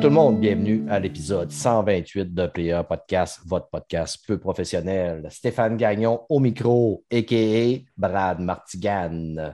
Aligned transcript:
Tout 0.00 0.08
le 0.08 0.14
monde, 0.14 0.40
bienvenue 0.40 0.86
à 0.88 0.98
l'épisode 0.98 1.50
128 1.50 2.32
de 2.32 2.46
Player 2.46 2.80
Podcast, 2.88 3.40
votre 3.44 3.68
podcast 3.68 4.18
peu 4.26 4.38
professionnel. 4.38 5.26
Stéphane 5.28 5.76
Gagnon 5.76 6.22
au 6.30 6.40
micro, 6.40 7.04
a.k.a. 7.12 7.80
Brad 7.98 8.40
Martigan. 8.40 9.52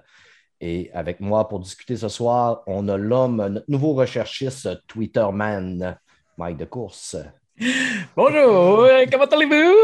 Et 0.61 0.89
avec 0.95 1.19
moi 1.19 1.49
pour 1.49 1.59
discuter 1.59 1.97
ce 1.97 2.09
soir, 2.09 2.63
on 2.69 2.87
a 2.87 2.97
l'homme, 2.97 3.45
notre 3.49 3.69
nouveau 3.69 3.95
recherchiste 3.95 4.69
Twitterman, 4.87 5.99
Mike 6.39 6.59
de 6.59 6.65
Course. 6.65 7.17
Bonjour, 8.17 8.85
euh, 8.85 9.05
comment 9.11 9.25
allez-vous? 9.25 9.75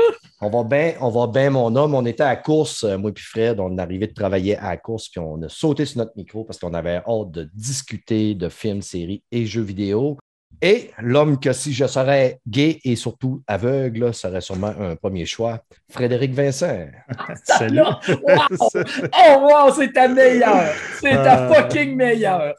On 0.41 0.49
va 0.49 0.63
bien, 0.63 0.95
on 1.01 1.11
va 1.11 1.27
bien, 1.27 1.51
mon 1.51 1.75
homme. 1.75 1.97
On 1.97 2.07
était 2.07 2.23
à 2.23 2.29
la 2.29 2.37
course, 2.37 2.85
euh, 2.85 2.99
moi 2.99 3.11
et 3.11 3.21
Fred. 3.21 3.59
On 3.59 3.77
est 3.77 3.81
arrivé 3.81 4.07
de 4.07 4.15
travailler 4.15 4.57
à 4.59 4.69
la 4.69 4.77
course, 4.77 5.09
puis 5.09 5.19
on 5.19 5.43
a 5.43 5.49
sauté 5.49 5.87
sur 5.87 5.99
notre 5.99 6.13
micro 6.17 6.45
parce 6.45 6.61
qu'on 6.61 6.75
avait 6.75 7.03
hâte 7.05 7.33
de 7.33 7.51
discuter 7.53 8.37
de 8.37 8.49
films, 8.49 8.83
séries 8.83 9.25
et 9.33 9.45
jeux 9.45 9.63
vidéo. 9.63 10.19
Et 10.61 10.91
l'homme 11.01 11.41
que 11.41 11.53
si 11.53 11.73
je 11.73 11.87
serais 11.87 12.39
gay 12.47 12.79
et 12.85 12.95
surtout 12.95 13.43
aveugle, 13.47 14.15
serait 14.15 14.41
sûrement 14.41 14.73
un 14.79 14.95
premier 14.97 15.27
choix, 15.27 15.61
Frédéric 15.91 16.33
Vincent. 16.35 16.87
Salut! 17.45 17.81
Wow! 17.81 18.69
Oh 18.75 19.41
wow, 19.41 19.73
c'est 19.75 19.93
ta 19.93 20.07
meilleure! 20.09 20.73
C'est 21.01 21.11
ta 21.15 21.49
Euh. 21.49 21.55
fucking 21.55 21.97
meilleure! 21.97 22.55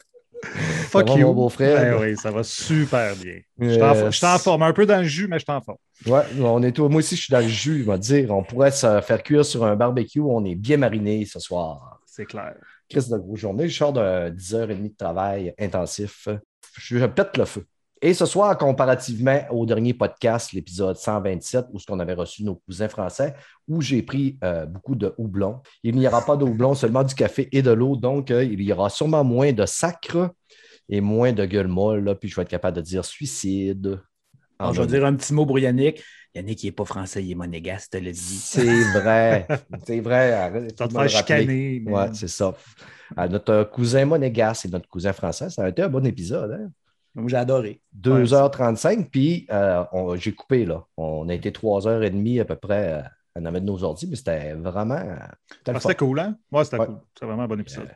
Fuck 0.89 1.07
Ça 1.07 1.13
va, 1.13 1.19
you. 1.21 1.27
mon 1.27 1.33
beau-frère? 1.33 1.79
Ben 1.95 2.01
oui, 2.01 2.17
ça 2.17 2.29
va 2.29 2.43
super 2.43 3.15
bien. 3.15 3.35
Je 3.57 3.65
Euh, 3.65 3.71
suis 3.73 3.81
en- 3.81 4.11
je 4.11 4.17
suis 4.17 4.25
en 4.25 4.37
forme, 4.37 4.63
un 4.63 4.73
peu 4.73 4.85
dans 4.85 4.97
le 4.97 5.05
jus, 5.05 5.27
mais 5.29 5.39
je 5.39 5.45
suis 5.45 5.53
en 5.53 5.61
forme. 5.61 5.77
Ouais, 6.05 6.21
on 6.41 6.61
est 6.63 6.73
tout- 6.73 6.89
moi 6.89 6.99
aussi, 6.99 7.15
je 7.15 7.21
suis 7.23 7.31
dans 7.31 7.39
le 7.39 7.47
jus, 7.47 7.77
il 7.79 7.85
va 7.85 7.97
dire. 7.97 8.29
On 8.31 8.43
pourrait 8.43 8.71
se 8.71 8.99
faire 8.99 9.23
cuire 9.23 9.45
sur 9.45 9.63
un 9.63 9.77
barbecue. 9.77 10.19
On 10.19 10.43
est 10.43 10.55
bien 10.55 10.75
mariné 10.75 11.25
ce 11.25 11.39
soir. 11.39 12.01
C'est 12.05 12.25
clair. 12.25 12.55
Chris 12.89 13.05
de 13.09 13.17
grosse 13.17 13.39
journée. 13.39 13.69
Je 13.69 13.77
sors 13.77 13.93
de 13.93 14.29
10h30 14.31 14.89
de 14.91 14.97
travail 14.97 15.53
intensif. 15.57 16.27
Je, 16.77 16.97
je 16.99 17.05
pète 17.05 17.37
le 17.37 17.45
feu. 17.45 17.65
Et 18.05 18.13
ce 18.13 18.25
soir, 18.25 18.57
comparativement 18.57 19.39
au 19.49 19.65
dernier 19.65 19.93
podcast, 19.93 20.51
l'épisode 20.51 20.97
127, 20.97 21.67
où 21.71 21.79
ce 21.79 21.85
qu'on 21.85 21.99
avait 21.99 22.13
reçu 22.15 22.43
nos 22.43 22.55
cousins 22.55 22.89
français, 22.89 23.33
où 23.65 23.79
j'ai 23.81 24.01
pris 24.01 24.37
euh, 24.43 24.65
beaucoup 24.65 24.95
de 24.95 25.13
houblon. 25.17 25.61
Il 25.83 25.95
n'y 25.95 26.05
aura 26.05 26.21
pas 26.25 26.35
de 26.35 26.43
houblon, 26.43 26.73
seulement 26.75 27.03
du 27.05 27.15
café 27.15 27.47
et 27.53 27.61
de 27.61 27.71
l'eau. 27.71 27.95
Donc, 27.95 28.29
euh, 28.29 28.43
il 28.43 28.61
y 28.61 28.73
aura 28.73 28.89
sûrement 28.89 29.23
moins 29.23 29.53
de 29.53 29.65
sacre 29.65 30.31
et 30.89 30.99
moins 30.99 31.31
de 31.31 31.45
gueule 31.45 31.69
molle. 31.69 32.03
là, 32.03 32.13
puis 32.13 32.27
je 32.27 32.35
vais 32.35 32.41
être 32.41 32.49
capable 32.49 32.75
de 32.75 32.81
dire 32.81 33.05
suicide. 33.05 34.01
Alors, 34.59 34.73
je 34.73 34.81
vais 34.81 34.87
dire 34.87 35.05
un 35.05 35.15
petit 35.15 35.33
mot 35.33 35.45
pour 35.45 35.57
Yannick. 35.57 36.03
Yannick, 36.35 36.61
il 36.63 36.65
n'est 36.67 36.71
pas 36.73 36.83
français, 36.83 37.23
il 37.23 37.31
est 37.31 37.35
monégasque, 37.35 37.91
te 37.91 37.97
le 37.99 38.11
dit. 38.11 38.19
C'est 38.19 38.99
vrai. 38.99 39.47
C'est 39.87 40.01
vrai. 40.01 40.67
Ça 40.77 40.89
te 40.89 40.93
rappeler. 40.93 41.07
chicaner. 41.09 41.81
mais- 41.85 41.91
Ouais, 41.93 42.07
c'est 42.13 42.27
ça. 42.27 42.53
À 43.15 43.29
notre 43.29 43.63
cousin 43.63 44.03
monégasque 44.03 44.65
et 44.65 44.69
notre 44.69 44.89
cousin 44.89 45.13
français, 45.13 45.49
ça 45.49 45.63
a 45.63 45.69
été 45.69 45.83
un 45.83 45.89
bon 45.89 46.05
épisode. 46.05 46.51
Hein? 46.51 46.69
Moi, 47.15 47.29
j'ai 47.29 47.37
adoré. 47.37 47.81
2h35, 47.99 49.09
puis 49.09 49.45
euh, 49.51 49.83
j'ai 50.17 50.33
coupé. 50.33 50.65
là. 50.65 50.83
On 50.97 51.29
a 51.29 51.33
été 51.33 51.51
3h30 51.51 52.41
à 52.41 52.45
peu 52.45 52.55
près 52.55 52.93
euh, 52.93 53.01
à 53.35 53.39
en 53.39 53.51
mettre 53.51 53.65
nos 53.65 53.83
ordi, 53.83 54.07
mais 54.07 54.15
c'était 54.15 54.53
vraiment. 54.53 54.95
euh, 54.95 55.15
c'était 55.49 55.71
Ah. 55.75 55.79
C'était 55.79 55.95
cool, 55.95 56.19
hein? 56.19 56.35
Ouais, 56.51 56.63
c'était 56.63 56.79
Ouais. 56.79 56.85
cool. 56.87 56.97
C'est 57.19 57.25
vraiment 57.25 57.43
un 57.43 57.47
bon 57.47 57.59
épisode. 57.59 57.89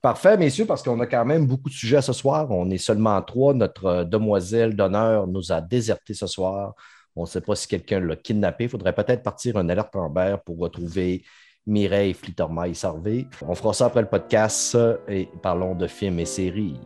Parfait, 0.00 0.36
messieurs, 0.36 0.64
parce 0.66 0.82
qu'on 0.82 1.00
a 1.00 1.06
quand 1.06 1.24
même 1.24 1.46
beaucoup 1.46 1.68
de 1.68 1.74
sujets 1.74 2.00
ce 2.02 2.12
soir. 2.12 2.48
On 2.50 2.70
est 2.70 2.78
seulement 2.78 3.20
trois. 3.22 3.52
Notre 3.54 3.84
euh, 3.86 4.04
demoiselle 4.04 4.76
d'honneur 4.76 5.26
nous 5.26 5.50
a 5.52 5.60
désertés 5.60 6.14
ce 6.14 6.26
soir. 6.28 6.74
On 7.16 7.22
ne 7.22 7.26
sait 7.26 7.40
pas 7.40 7.56
si 7.56 7.66
quelqu'un 7.66 7.98
l'a 8.00 8.14
kidnappé. 8.14 8.64
Il 8.64 8.70
faudrait 8.70 8.92
peut-être 8.94 9.24
partir 9.24 9.56
un 9.56 9.68
alerte 9.68 9.96
Amber 9.96 10.36
pour 10.46 10.58
retrouver 10.58 11.24
Mireille 11.66 12.14
Flittermaille 12.14 12.76
Sarvé. 12.76 13.26
On 13.42 13.54
fera 13.56 13.72
ça 13.74 13.86
après 13.86 14.02
le 14.02 14.08
podcast 14.08 14.76
euh, 14.76 14.96
et 15.08 15.28
parlons 15.42 15.74
de 15.74 15.88
films 15.88 16.20
et 16.20 16.24
séries. 16.26 16.78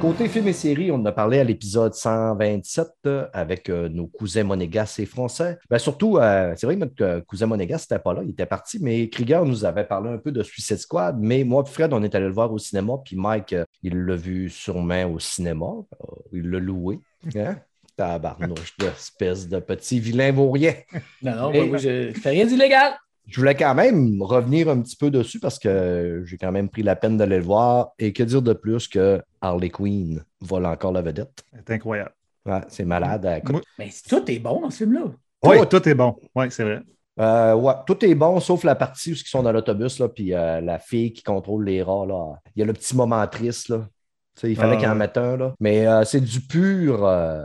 Côté 0.00 0.28
films 0.28 0.48
et 0.48 0.54
séries, 0.54 0.90
on 0.90 0.94
en 0.94 1.04
a 1.04 1.12
parlé 1.12 1.40
à 1.40 1.44
l'épisode 1.44 1.92
127 1.92 2.88
euh, 3.04 3.26
avec 3.34 3.68
euh, 3.68 3.90
nos 3.90 4.06
cousins 4.06 4.44
monégasques 4.44 5.00
et 5.00 5.04
français. 5.04 5.58
Ben, 5.68 5.76
surtout, 5.76 6.16
euh, 6.16 6.54
c'est 6.56 6.64
vrai 6.66 6.76
que 6.76 6.80
notre 6.80 7.20
cousin 7.26 7.44
monégasque 7.44 7.90
n'était 7.90 8.02
pas 8.02 8.14
là, 8.14 8.22
il 8.24 8.30
était 8.30 8.46
parti, 8.46 8.78
mais 8.80 9.10
Krieger 9.10 9.44
nous 9.44 9.66
avait 9.66 9.84
parlé 9.84 10.08
un 10.08 10.16
peu 10.16 10.32
de 10.32 10.42
Suicide 10.42 10.78
Squad. 10.78 11.18
Mais 11.20 11.44
moi 11.44 11.64
et 11.66 11.70
Fred, 11.70 11.92
on 11.92 12.02
est 12.02 12.14
allé 12.14 12.24
le 12.24 12.32
voir 12.32 12.50
au 12.50 12.56
cinéma, 12.56 12.94
puis 13.04 13.14
Mike, 13.14 13.54
il 13.82 13.94
l'a 13.94 14.16
vu 14.16 14.48
sûrement 14.48 15.04
au 15.04 15.18
cinéma. 15.18 15.66
Il 16.32 16.48
l'a 16.48 16.60
loué. 16.60 16.98
Hein? 17.36 17.56
Tabarnouche 17.96 18.78
d'espèce 18.78 19.46
de 19.50 19.58
petit 19.58 20.00
vilain 20.00 20.32
vaurien. 20.32 20.76
Non, 21.20 21.36
non, 21.36 21.52
Et- 21.52 21.68
moi, 21.68 21.76
je 21.76 22.12
fais 22.14 22.30
rien 22.30 22.46
d'illégal. 22.46 22.94
Je 23.30 23.38
voulais 23.40 23.54
quand 23.54 23.74
même 23.74 24.20
revenir 24.22 24.68
un 24.68 24.80
petit 24.80 24.96
peu 24.96 25.10
dessus 25.10 25.38
parce 25.40 25.58
que 25.58 26.22
j'ai 26.26 26.36
quand 26.36 26.50
même 26.52 26.68
pris 26.68 26.82
la 26.82 26.96
peine 26.96 27.16
d'aller 27.16 27.36
le 27.38 27.44
voir. 27.44 27.92
Et 27.98 28.12
que 28.12 28.22
dire 28.22 28.42
de 28.42 28.52
plus 28.52 28.88
que 28.88 29.22
Harley 29.40 29.70
Quinn 29.70 30.22
vole 30.40 30.66
encore 30.66 30.92
la 30.92 31.00
vedette? 31.02 31.42
C'est 31.52 31.70
incroyable. 31.74 32.12
Ouais, 32.44 32.60
c'est 32.68 32.84
malade. 32.84 33.24
Écoute, 33.38 33.64
Mais 33.78 33.90
tout 34.08 34.28
est 34.30 34.38
bon 34.38 34.60
dans 34.62 34.70
ce 34.70 34.78
film-là. 34.78 35.02
Oui. 35.44 35.58
Tout, 35.60 35.78
tout 35.78 35.88
est 35.88 35.94
bon. 35.94 36.16
Oui, 36.34 36.46
c'est 36.50 36.64
vrai. 36.64 36.82
Euh, 37.20 37.54
ouais, 37.54 37.74
tout 37.86 38.02
est 38.04 38.14
bon, 38.14 38.40
sauf 38.40 38.64
la 38.64 38.74
partie 38.74 39.12
où 39.12 39.14
ils 39.14 39.18
sont 39.28 39.42
dans 39.42 39.52
l'autobus, 39.52 39.98
là, 39.98 40.08
puis 40.08 40.32
euh, 40.34 40.60
la 40.60 40.78
fille 40.78 41.12
qui 41.12 41.22
contrôle 41.22 41.64
les 41.66 41.82
rats. 41.82 42.06
Là. 42.06 42.34
Il 42.56 42.60
y 42.60 42.62
a 42.62 42.66
le 42.66 42.72
petit 42.72 42.96
moment 42.96 43.26
triste. 43.26 43.68
Là. 43.68 43.86
Tu 44.36 44.40
sais, 44.40 44.50
il 44.50 44.56
fallait 44.56 44.74
Ah, 44.74 44.76
qu'il 44.78 44.88
en 44.88 44.94
mette 44.94 45.16
un. 45.18 45.36
Là. 45.36 45.54
Mais 45.60 45.86
euh, 45.86 46.04
c'est 46.04 46.20
du 46.20 46.40
pur 46.40 47.04
euh, 47.06 47.44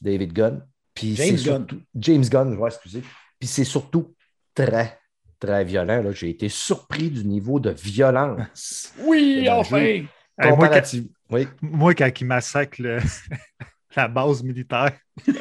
David 0.00 0.32
Gunn. 0.32 0.62
Puis 0.94 1.16
James 1.16 1.36
Gunn. 1.36 1.42
surtout- 1.66 1.80
James 1.96 2.24
Gunn, 2.24 2.54
ouais, 2.56 2.68
excusez. 2.68 3.02
Puis 3.38 3.48
c'est 3.48 3.64
surtout 3.64 4.14
très, 4.54 4.98
très 5.38 5.64
violent. 5.64 6.02
là. 6.02 6.12
J'ai 6.12 6.30
été 6.30 6.48
surpris 6.48 7.10
du 7.10 7.24
niveau 7.24 7.60
de 7.60 7.70
violence. 7.70 8.92
Oui, 8.98 9.48
enfin! 9.50 9.78
Hey, 9.78 10.02
moi, 10.02 10.10
quand, 10.50 10.50
comparative. 10.56 11.08
Oui. 11.30 11.48
moi, 11.62 11.94
quand 11.94 12.20
ils 12.20 12.24
massacrent 12.26 12.80
le- 12.82 12.98
la 13.96 14.06
base 14.08 14.42
militaire, 14.42 14.92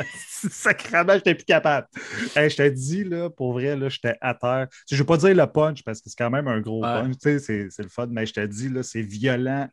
sacrément, 0.50 1.14
j'étais 1.14 1.36
plus 1.36 1.46
capable. 1.46 1.88
Hey, 2.36 2.50
je 2.50 2.56
te 2.58 2.68
dis, 2.70 3.04
là, 3.04 3.30
pour 3.30 3.54
vrai, 3.54 3.76
là, 3.76 3.90
j'étais 3.90 4.16
à 4.22 4.34
terre. 4.34 4.68
Je 4.90 4.96
ne 4.96 5.00
vais 5.02 5.06
pas 5.06 5.18
dire 5.18 5.36
le 5.36 5.46
punch 5.46 5.84
parce 5.84 6.02
que 6.02 6.10
c'est 6.10 6.18
quand 6.18 6.30
même 6.32 6.48
un 6.48 6.62
gros 6.62 6.82
Ouais. 6.84 7.02
punch. 7.04 7.16
c'est 7.40 7.70
le 7.80 7.90
fun, 7.90 8.08
mais 8.10 8.26
je 8.26 8.34
te 8.34 8.46
dis, 8.46 8.70
là, 8.70 8.82
c'est 8.84 9.02
violent 9.02 9.68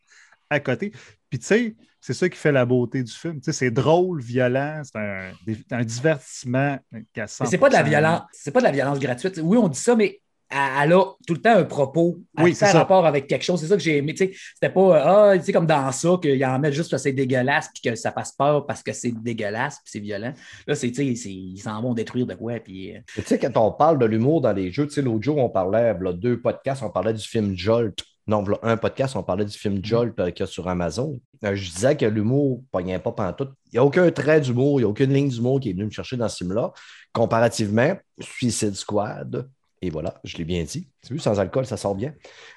à 0.51 0.61
côté. 0.61 0.93
Puis, 1.31 1.39
tu 1.39 1.47
sais, 1.47 1.77
c'est 2.01 2.13
ça 2.15 2.29
qui 2.29 2.37
fait 2.39 2.53
la 2.53 2.65
beauté 2.67 3.03
du 3.03 3.13
film. 3.13 3.41
Tu 3.41 3.45
sais, 3.45 3.53
c'est 3.53 3.71
drôle, 3.71 4.21
violent, 4.21 4.83
c'est 4.85 4.99
un, 4.99 5.33
un 5.71 5.85
divertissement 5.85 6.79
Mais 6.93 7.05
c'est 7.47 7.59
pas 7.59 7.69
de 7.69 7.75
la 7.75 7.83
violence, 7.83 8.23
c'est 8.33 8.51
pas 8.53 8.61
de 8.61 8.65
la 8.65 8.73
violence 8.73 8.99
gratuite. 8.99 9.41
Oui, 9.43 9.57
on 9.59 9.69
dit 9.69 9.79
ça, 9.79 9.97
mais 9.97 10.21
elle 10.51 10.93
a 10.93 11.05
tout 11.27 11.35
le 11.35 11.41
temps 11.41 11.57
un 11.57 11.65
propos. 11.65 12.19
Elle 12.37 12.45
Oui, 12.45 12.55
fait 12.55 12.67
ça. 12.67 12.79
rapport 12.79 13.07
avec 13.07 13.27
quelque 13.27 13.43
chose. 13.43 13.59
C'est 13.61 13.67
ça 13.67 13.75
que 13.77 13.83
j'ai 13.83 13.97
aimé. 13.97 14.15
Tu 14.15 14.27
sais, 14.27 14.33
C'était 14.55 14.73
pas, 14.73 14.81
euh, 14.81 15.33
ah, 15.33 15.39
tu 15.39 15.45
sais, 15.47 15.53
comme 15.53 15.67
dans 15.67 15.91
ça, 15.91 16.17
qu'ils 16.23 16.45
en 16.45 16.59
mettent 16.61 16.75
juste 16.75 16.91
parce 16.91 17.03
que 17.03 17.09
c'est 17.09 17.15
dégueulasse, 17.15 17.71
puis 17.75 17.91
que 17.91 17.97
ça 17.97 18.13
fasse 18.13 18.33
peur 18.33 18.65
parce 18.67 18.83
que 18.83 18.93
c'est 18.93 19.11
dégueulasse, 19.11 19.77
puis 19.77 19.91
c'est 19.91 20.01
violent. 20.01 20.33
Là, 20.69 20.75
c'est, 20.77 20.93
tu 20.93 20.97
sais, 21.09 21.15
c'est- 21.17 21.33
ils 21.33 21.59
s'en 21.59 21.81
vont 21.83 21.95
détruire 21.95 22.27
de 22.27 22.35
quoi, 22.35 22.61
puis. 22.61 22.95
euh, 22.95 23.01
Tu 23.17 23.23
sais, 23.23 23.39
quand 23.39 23.57
on 23.57 23.73
parle 23.73 23.99
de 23.99 24.07
l'humour 24.07 24.43
dans 24.43 24.53
les 24.53 24.71
jeux, 24.71 24.87
tu 24.87 24.93
sais, 24.93 25.03
l'autre 25.03 25.25
jour, 25.25 25.39
on 25.39 25.49
parlait, 25.49 25.95
là, 25.99 26.13
deux 26.13 26.39
podcasts, 26.41 26.83
on 26.83 26.91
parlait 26.91 27.15
du 27.15 27.25
film 27.27 27.57
Jolt. 27.57 27.99
Non, 28.27 28.43
voilà, 28.43 28.59
un 28.63 28.77
podcast, 28.77 29.17
on 29.17 29.23
parlait 29.23 29.45
du 29.45 29.57
film 29.57 29.85
Jolt 29.85 30.19
euh, 30.19 30.31
qu'il 30.31 30.41
y 30.41 30.43
a 30.45 30.47
sur 30.47 30.67
Amazon. 30.67 31.21
Euh, 31.45 31.55
je 31.55 31.71
disais 31.71 31.97
que 31.97 32.07
l'humour 32.07 32.63
pognait 32.73 32.99
pas 32.99 33.13
pantoute. 33.13 33.53
Il 33.67 33.73
n'y 33.75 33.79
a 33.79 33.85
aucun 33.85 34.11
trait 34.11 34.41
d'humour, 34.41 34.81
il 34.81 34.85
n'y 34.85 34.87
a 34.87 34.89
aucune 34.89 35.13
ligne 35.13 35.29
d'humour 35.29 35.61
qui 35.61 35.71
est 35.71 35.73
venue 35.73 35.85
me 35.85 35.91
chercher 35.91 36.17
dans 36.17 36.29
ce 36.29 36.39
film-là. 36.39 36.73
Comparativement, 37.13 37.95
Suicide 38.21 38.75
Squad, 38.75 39.49
et 39.85 39.91
voilà, 39.91 40.15
je 40.25 40.39
l'ai 40.39 40.45
bien 40.45 40.63
dit. 40.65 40.89
Tu 41.07 41.13
vu, 41.13 41.19
sans 41.19 41.39
alcool, 41.39 41.67
ça 41.67 41.77
sort 41.77 41.95
bien. 41.95 42.15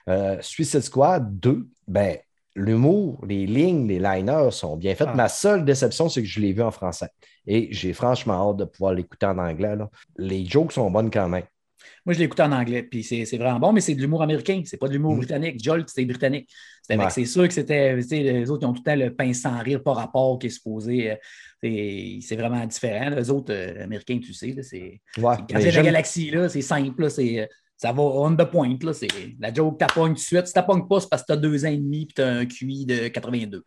Euh, 0.07 0.37
Suicide 0.41 0.81
Squad 0.81 1.37
2, 1.39 1.67
ben, 1.85 2.17
l'humour, 2.55 3.19
les 3.27 3.45
lignes, 3.45 3.85
les 3.85 3.99
liners 3.99 4.51
sont 4.51 4.77
bien 4.77 4.95
faits. 4.95 5.09
Ah. 5.11 5.15
Ma 5.15 5.27
seule 5.27 5.65
déception, 5.65 6.07
c'est 6.07 6.21
que 6.21 6.27
je 6.27 6.39
l'ai 6.39 6.53
vu 6.53 6.61
en 6.61 6.71
français. 6.71 7.09
Et 7.45 7.67
j'ai 7.71 7.91
franchement 7.91 8.49
hâte 8.49 8.57
de 8.57 8.63
pouvoir 8.63 8.93
l'écouter 8.93 9.25
en 9.25 9.37
anglais. 9.37 9.75
là. 9.75 9.89
Les 10.17 10.45
jokes 10.45 10.71
sont 10.71 10.89
bonnes 10.89 11.11
quand 11.11 11.27
même. 11.27 11.43
Moi, 12.05 12.13
je 12.13 12.19
l'ai 12.19 12.25
écouté 12.25 12.43
en 12.43 12.51
anglais, 12.51 12.83
puis 12.83 13.03
c'est 13.03 13.25
c'est 13.25 13.37
vraiment 13.37 13.59
bon, 13.59 13.73
mais 13.73 13.81
c'est 13.81 13.95
de 13.95 14.01
l'humour 14.01 14.21
américain, 14.23 14.61
c'est 14.65 14.77
pas 14.77 14.87
de 14.87 14.93
l'humour 14.93 15.13
Mm. 15.13 15.17
britannique. 15.17 15.63
Jolt, 15.63 15.89
c'est 15.89 16.05
britannique. 16.05 16.49
Ouais. 16.89 16.97
C'est 17.09 17.25
sûr 17.25 17.47
que 17.47 17.53
c'était. 17.53 17.97
tu 18.01 18.07
Les 18.15 18.49
autres, 18.49 18.63
ils 18.63 18.67
ont 18.67 18.73
tout 18.73 18.81
le 18.85 18.91
temps 18.91 18.95
le 18.95 19.13
pain 19.13 19.33
sans 19.33 19.57
rire 19.59 19.83
par 19.83 19.95
rapport 19.97 20.39
qui 20.39 20.47
est 20.47 20.49
supposé. 20.51 21.11
euh, 21.11 21.15
c'est 21.61 22.19
c'est 22.21 22.35
vraiment 22.35 22.65
différent. 22.65 23.09
Les 23.09 23.29
autres 23.29 23.51
euh, 23.53 23.83
Américains, 23.83 24.19
tu 24.19 24.33
sais, 24.33 24.55
c'est. 24.61 25.01
Ouais, 25.21 25.35
mais 25.53 25.59
de 25.65 25.75
la 25.75 25.83
galaxie, 25.83 26.29
là, 26.31 26.47
c'est 26.49 26.61
simple, 26.61 27.01
là, 27.03 27.09
c'est, 27.09 27.49
ça 27.75 27.91
va 27.91 28.01
on 28.03 28.35
the 28.35 28.45
point. 28.45 28.77
Là, 28.81 28.93
c'est 28.93 29.07
la 29.39 29.53
joke, 29.53 29.77
t'appognes 29.79 30.13
tout 30.13 30.15
de 30.15 30.19
suite. 30.19 30.47
Si 30.47 30.53
t'appognes 30.53 30.87
pas, 30.87 30.99
c'est 30.99 31.09
parce 31.09 31.23
que 31.23 31.27
t'as 31.27 31.35
deux 31.37 31.65
ans 31.65 31.69
et 31.69 31.77
demi 31.77 32.03
et 32.03 32.13
t'as 32.15 32.27
un 32.29 32.45
QI 32.45 32.85
de 32.85 33.07
82. 33.09 33.63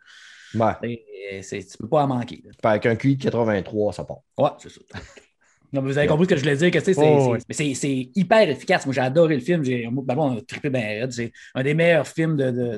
Ouais. 0.54 1.42
C'est- 1.42 1.64
tu 1.70 1.76
peux 1.78 1.88
pas 1.88 2.02
en 2.04 2.08
manquer. 2.08 2.42
Avec 2.64 2.86
un 2.86 2.96
QI 2.96 3.16
de 3.16 3.22
83, 3.24 3.92
ça 3.92 4.04
part. 4.04 4.18
Ouais, 4.38 4.50
c'est 4.58 4.70
ça. 4.70 4.80
Non, 5.72 5.82
mais 5.82 5.92
vous 5.92 5.98
avez 5.98 6.08
compris 6.08 6.24
ce 6.24 6.30
que 6.30 6.36
je 6.36 6.40
voulais 6.40 6.56
dire, 6.56 6.70
que 6.70 6.78
tu 6.78 6.84
sais, 6.84 6.94
c'est, 6.94 7.00
Oh, 7.06 7.36
c'est 7.74 8.10
hyper 8.14 8.48
efficace. 8.48 8.86
Moi, 8.86 8.94
j'ai 8.94 9.00
adoré 9.00 9.36
le 9.36 9.40
film. 9.40 9.62
J'ai, 9.64 9.86
ben 9.90 10.14
bon, 10.14 10.32
on 10.32 10.36
a 10.38 10.40
trippé 10.40 10.68
bien 10.70 10.80
raide. 10.80 11.12
C'est 11.12 11.32
un 11.54 11.62
des 11.62 11.74
meilleurs 11.74 12.08
films 12.08 12.36
de, 12.36 12.50
de, 12.50 12.76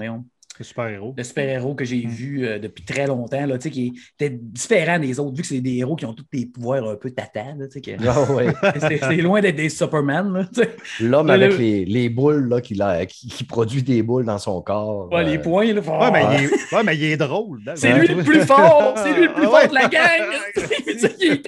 Le 0.58 0.64
super-héros. 0.64 1.14
de 1.16 1.22
super-héros 1.22 1.74
que 1.74 1.84
j'ai 1.84 2.06
Mm. 2.06 2.10
vu 2.10 2.46
euh, 2.46 2.58
depuis 2.58 2.84
très 2.84 3.06
longtemps, 3.06 3.46
là, 3.46 3.56
tu 3.58 3.64
sais, 3.64 3.70
qui 3.70 3.92
était 4.18 4.30
différent 4.30 4.98
des 4.98 5.18
autres, 5.18 5.34
vu 5.36 5.42
que 5.42 5.48
c'est 5.48 5.60
des 5.60 5.76
héros 5.78 5.96
qui 5.96 6.04
ont 6.06 6.12
tous 6.14 6.24
des 6.32 6.46
pouvoirs 6.46 6.88
un 6.88 6.96
peu 6.96 7.10
tata. 7.10 7.42
Là, 7.56 7.66
tu 7.66 7.72
sais, 7.72 7.80
que- 7.80 7.90
Ah 8.06 8.32
ouais. 8.32 8.52
c'est, 9.00 9.16
loin 9.16 9.40
d'être 9.40 9.56
des 9.56 9.68
Superman. 9.68 10.32
Là, 10.32 10.44
tu 10.52 10.60
sais. 10.62 10.76
L'homme 11.00 11.28
Le- 11.28 11.32
avec 11.32 11.52
le- 11.52 11.56
les, 11.58 11.84
les 11.84 12.08
boules, 12.08 12.48
là, 12.48 12.60
qui, 12.60 12.74
l'a- 12.74 13.06
qui, 13.06 13.28
qui 13.28 13.44
produit 13.44 13.82
des 13.82 14.02
boules 14.02 14.24
dans 14.26 14.38
son 14.38 14.60
corps. 14.62 15.10
Ouais, 15.12 15.24
les 15.24 15.38
euh, 15.38 15.42
points. 15.42 15.72
Là, 15.72 15.80
Ouais, 15.80 16.10
mais 16.12 16.24
il 16.38 16.44
est, 16.44 16.74
ouais, 16.76 16.82
mais 16.84 16.96
il 16.96 17.04
est 17.04 17.16
drôle. 17.16 17.60
là. 17.64 17.74
C'est 17.76 17.92
lui 17.98 18.06
le 18.08 18.22
plus 18.22 18.40
fort! 18.46 18.94
C'est 18.96 19.14
lui 19.14 19.26
le 19.26 19.32
plus 19.32 19.44
fort 19.44 19.68
de 19.68 19.74
la 19.74 19.88
gang! 19.88 21.42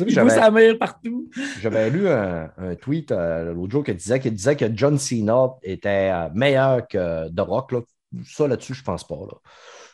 Il 0.00 0.08
il 0.08 0.30
sa 0.30 0.50
mère 0.50 0.78
partout. 0.78 1.28
j'avais 1.60 1.90
lu 1.90 2.08
un, 2.08 2.50
un 2.56 2.74
tweet 2.76 3.12
euh, 3.12 3.52
l'autre 3.52 3.72
jour 3.72 3.84
qui 3.84 3.94
disait, 3.94 4.18
qui 4.20 4.30
disait 4.30 4.56
que 4.56 4.64
John 4.74 4.98
Cena 4.98 5.48
était 5.62 6.10
meilleur 6.34 6.86
que 6.88 7.28
The 7.28 7.40
Rock. 7.40 7.72
Là. 7.72 7.80
Ça, 8.26 8.46
là-dessus, 8.48 8.74
je 8.74 8.82
pense 8.82 9.06
pas. 9.06 9.14
Là. 9.16 9.36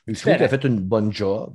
Je 0.07 0.21
trouve 0.21 0.35
qu'il 0.35 0.43
a 0.45 0.49
fait 0.49 0.65
une 0.65 0.81
bonne 0.81 1.13
job. 1.13 1.55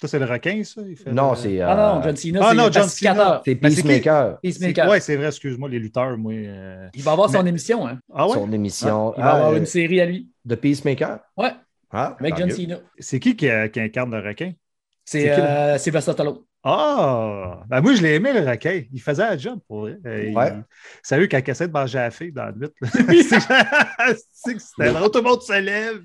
Ça, 0.00 0.08
c'est 0.08 0.18
le 0.18 0.24
requin, 0.24 0.62
ça? 0.64 0.80
Il 0.86 0.96
fait 0.96 1.12
Non, 1.12 1.30
le- 1.32 1.36
c'est. 1.36 1.60
Ah 1.60 1.72
euh, 1.92 1.94
non, 1.96 2.02
John 2.02 2.16
Cena, 2.16 2.40
Ah 2.42 2.50
c'est 2.50 2.56
John 2.56 2.70
pacificateur. 2.82 3.42
c'est 3.44 3.54
Ben, 3.54 3.70
Peacemaker. 3.74 4.88
Ouais, 4.88 5.00
c'est 5.00 5.16
vrai, 5.16 5.26
excuse-moi, 5.26 5.68
les 5.68 5.78
lutteurs, 5.78 6.16
moi. 6.16 6.32
euh, 6.32 6.88
Il 6.94 7.02
va 7.02 7.12
avoir 7.12 7.30
son 7.30 7.42
Mais- 7.42 7.50
émission. 7.50 7.86
Hein. 7.86 7.98
Ah 8.12 8.26
ouais? 8.26 8.34
Son 8.34 8.50
émission. 8.52 9.12
Il 9.16 9.22
va 9.22 9.32
avoir 9.34 9.52
Ah, 9.52 9.56
une 9.56 9.66
série 9.66 10.00
à 10.00 10.06
lui. 10.06 10.30
de 10.44 10.54
Peacemaker? 10.54 11.20
Ouais, 11.36 11.52
Ah, 11.90 12.16
avec 12.18 12.36
John 12.36 12.48
mieux. 12.48 12.54
Cena. 12.54 12.78
C'est 12.98 13.20
qui 13.20 13.36
qui, 13.36 13.48
qui 13.72 13.80
incarne 13.80 14.10
le 14.10 14.26
requin? 14.26 14.52
C'est 15.04 15.30
euh, 15.30 15.78
Sylvester 15.78 16.12
Stallone. 16.12 16.38
Ah! 16.68 17.62
Ben 17.68 17.80
moi, 17.80 17.94
je 17.94 18.02
l'ai 18.02 18.14
aimé, 18.16 18.32
le 18.32 18.40
requin. 18.40 18.82
Il 18.92 19.00
faisait 19.00 19.22
la 19.22 19.38
job, 19.38 19.60
pour 19.68 19.82
vrai. 19.82 19.98
Euh, 20.04 20.24
il- 20.30 20.36
Ouais. 20.36 20.52
Sérieux, 21.02 21.28
quand 21.30 21.38
il 21.38 21.50
essaie 21.50 21.68
de 21.68 21.72
manger 21.72 21.98
à 21.98 22.02
la 22.02 22.10
fille 22.10 22.32
dans 22.32 22.46
le 22.56 22.72
8, 23.08 23.22
c'était 23.22 24.92
drôle. 24.92 25.10
Tout 25.12 25.18
le 25.18 25.22
monde 25.24 25.42
se 25.42 25.60
lève. 25.60 26.02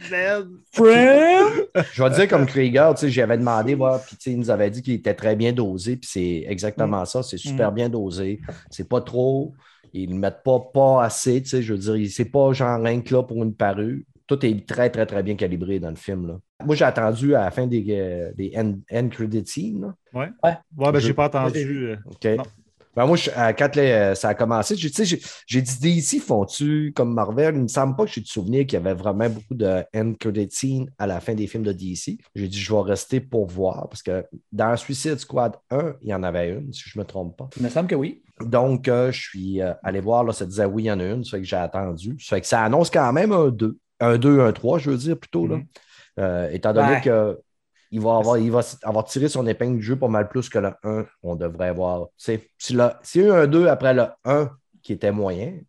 Friend! 0.71 1.67
Je 1.93 2.03
vais 2.03 2.09
dire 2.11 2.27
comme 2.27 2.45
Krieger, 2.45 2.93
tu 2.93 3.01
sais, 3.01 3.09
j'avais 3.09 3.37
demandé, 3.37 3.73
voir, 3.73 4.01
puis 4.03 4.15
tu 4.17 4.23
sais, 4.23 4.31
il 4.31 4.37
nous 4.39 4.49
avait 4.51 4.69
dit 4.69 4.81
qu'il 4.83 4.93
était 4.93 5.15
très 5.15 5.35
bien 5.35 5.51
dosé, 5.51 5.97
puis 5.97 6.09
c'est 6.11 6.45
exactement 6.47 7.05
ça, 7.05 7.23
c'est 7.23 7.37
super 7.37 7.71
bien 7.71 7.89
dosé. 7.89 8.39
C'est 8.69 8.87
pas 8.87 9.01
trop, 9.01 9.53
ils 9.93 10.13
ne 10.13 10.19
mettent 10.19 10.43
pas, 10.43 10.59
pas 10.73 11.03
assez, 11.03 11.41
tu 11.41 11.49
sais, 11.49 11.61
je 11.63 11.73
veux 11.73 11.79
dire, 11.79 11.95
il- 11.95 12.09
c'est 12.11 12.25
pas 12.25 12.53
genre 12.53 12.79
rien 12.81 13.01
que 13.01 13.13
là 13.13 13.23
pour 13.23 13.41
une 13.43 13.55
parure. 13.55 13.99
Tout 14.27 14.45
est 14.45 14.65
très, 14.67 14.89
très, 14.89 15.05
très 15.05 15.23
bien 15.23 15.35
calibré 15.35 15.79
dans 15.79 15.89
le 15.89 15.95
film. 15.97 16.27
Là. 16.27 16.39
Moi, 16.65 16.75
j'ai 16.75 16.85
attendu 16.85 17.35
à 17.35 17.41
la 17.45 17.51
fin 17.51 17.67
des, 17.67 17.85
euh, 17.89 18.31
des 18.35 18.53
end, 18.55 18.75
end 18.91 19.09
credit 19.09 19.43
scenes. 19.45 19.81
là. 19.81 19.95
Ouais. 20.13 20.29
Ouais. 20.43 20.57
Ouais, 20.77 20.91
ben 20.91 20.99
Je- 20.99 21.07
j'ai 21.07 21.13
pas 21.13 21.25
entendu. 21.27 21.87
euh, 21.89 21.95
OK. 22.05 22.25
Non. 22.37 22.43
Ben, 22.93 23.05
moi, 23.05 23.15
je- 23.15 23.29
euh, 23.29 23.53
quand 23.57 23.73
les- 23.77 24.13
ça 24.15 24.29
a 24.29 24.33
commencé, 24.35 24.75
j'ai 24.75 25.61
dit 25.61 25.79
DC 25.79 26.19
font-tu 26.19 26.91
comme 26.93 27.13
Marvel? 27.13 27.55
Il 27.55 27.57
ne 27.59 27.63
me 27.63 27.67
semble 27.69 27.95
pas 27.95 28.03
que 28.03 28.11
j'ai 28.11 28.19
de 28.19 28.27
souvenir 28.27 28.65
qu'il 28.65 28.73
y 28.73 28.75
avait 28.81 28.93
vraiment 28.93 29.29
beaucoup 29.29 29.53
de 29.55 29.81
end 29.95 30.13
credit 30.19 30.49
scenes 30.51 30.91
à 30.99 31.07
la 31.07 31.21
fin 31.21 31.33
des 31.33 31.47
films 31.47 31.63
de 31.63 31.71
DC. 31.71 32.17
J'ai 32.35 32.47
dit, 32.49 32.59
je 32.59 32.73
vais 32.73 32.81
rester 32.81 33.21
pour 33.21 33.47
voir 33.47 33.87
parce 33.87 34.03
que 34.03 34.25
dans 34.51 34.75
Suicide 34.75 35.19
Squad 35.19 35.53
1, 35.69 35.93
il 36.01 36.09
y 36.09 36.13
en 36.13 36.21
avait 36.23 36.49
une, 36.49 36.73
si 36.73 36.83
je 36.85 36.99
ne 36.99 37.03
me 37.03 37.07
trompe 37.07 37.37
pas. 37.37 37.49
Il 37.55 37.63
me 37.63 37.69
semble 37.69 37.87
que 37.87 37.95
oui. 37.95 38.21
Donc, 38.41 38.89
euh, 38.89 39.09
je 39.11 39.21
suis 39.21 39.61
euh, 39.61 39.71
allé 39.83 40.01
voir, 40.01 40.25
là, 40.25 40.33
ça 40.33 40.45
disait 40.45 40.65
oui, 40.65 40.83
il 40.83 40.87
y 40.87 40.91
en 40.91 40.99
a 40.99 41.05
une, 41.05 41.23
ça 41.23 41.31
fait 41.37 41.43
que 41.43 41.47
j'ai 41.47 41.55
attendu. 41.55 42.17
Ça 42.19 42.35
fait 42.35 42.41
que 42.41 42.47
ça 42.47 42.61
annonce 42.61 42.89
quand 42.89 43.13
même 43.13 43.31
un 43.31 43.47
2. 43.49 43.77
Un 44.01 44.17
2, 44.17 44.41
un 44.41 44.51
3, 44.51 44.79
je 44.79 44.89
veux 44.89 44.97
dire, 44.97 45.17
plutôt, 45.17 45.47
là. 45.47 45.57
Mhm. 45.57 45.65
Euh, 46.19 46.49
étant 46.51 46.73
donné 46.73 46.93
Ouais. 46.95 47.01
que 47.01 47.39
il 47.93 47.99
va, 47.99 48.17
avoir, 48.17 48.37
il 48.37 48.49
va 48.51 48.61
avoir 48.83 49.03
tiré 49.03 49.27
son 49.27 49.45
épingle 49.47 49.77
du 49.77 49.83
jeu 49.83 49.97
pas 49.97 50.07
mal 50.07 50.29
plus 50.29 50.47
que 50.47 50.59
le 50.59 50.71
1, 50.83 51.05
on 51.23 51.35
devrait 51.35 51.67
avoir. 51.67 52.07
Si 52.15 52.39
s'il 52.57 52.77
y 52.77 52.81
a 52.81 52.95
eu 53.15 53.31
un 53.31 53.47
2 53.47 53.67
après 53.67 53.93
le 53.93 54.05
1 54.23 54.49
qui 54.81 54.93
était 54.93 55.11
moyen, 55.11 55.59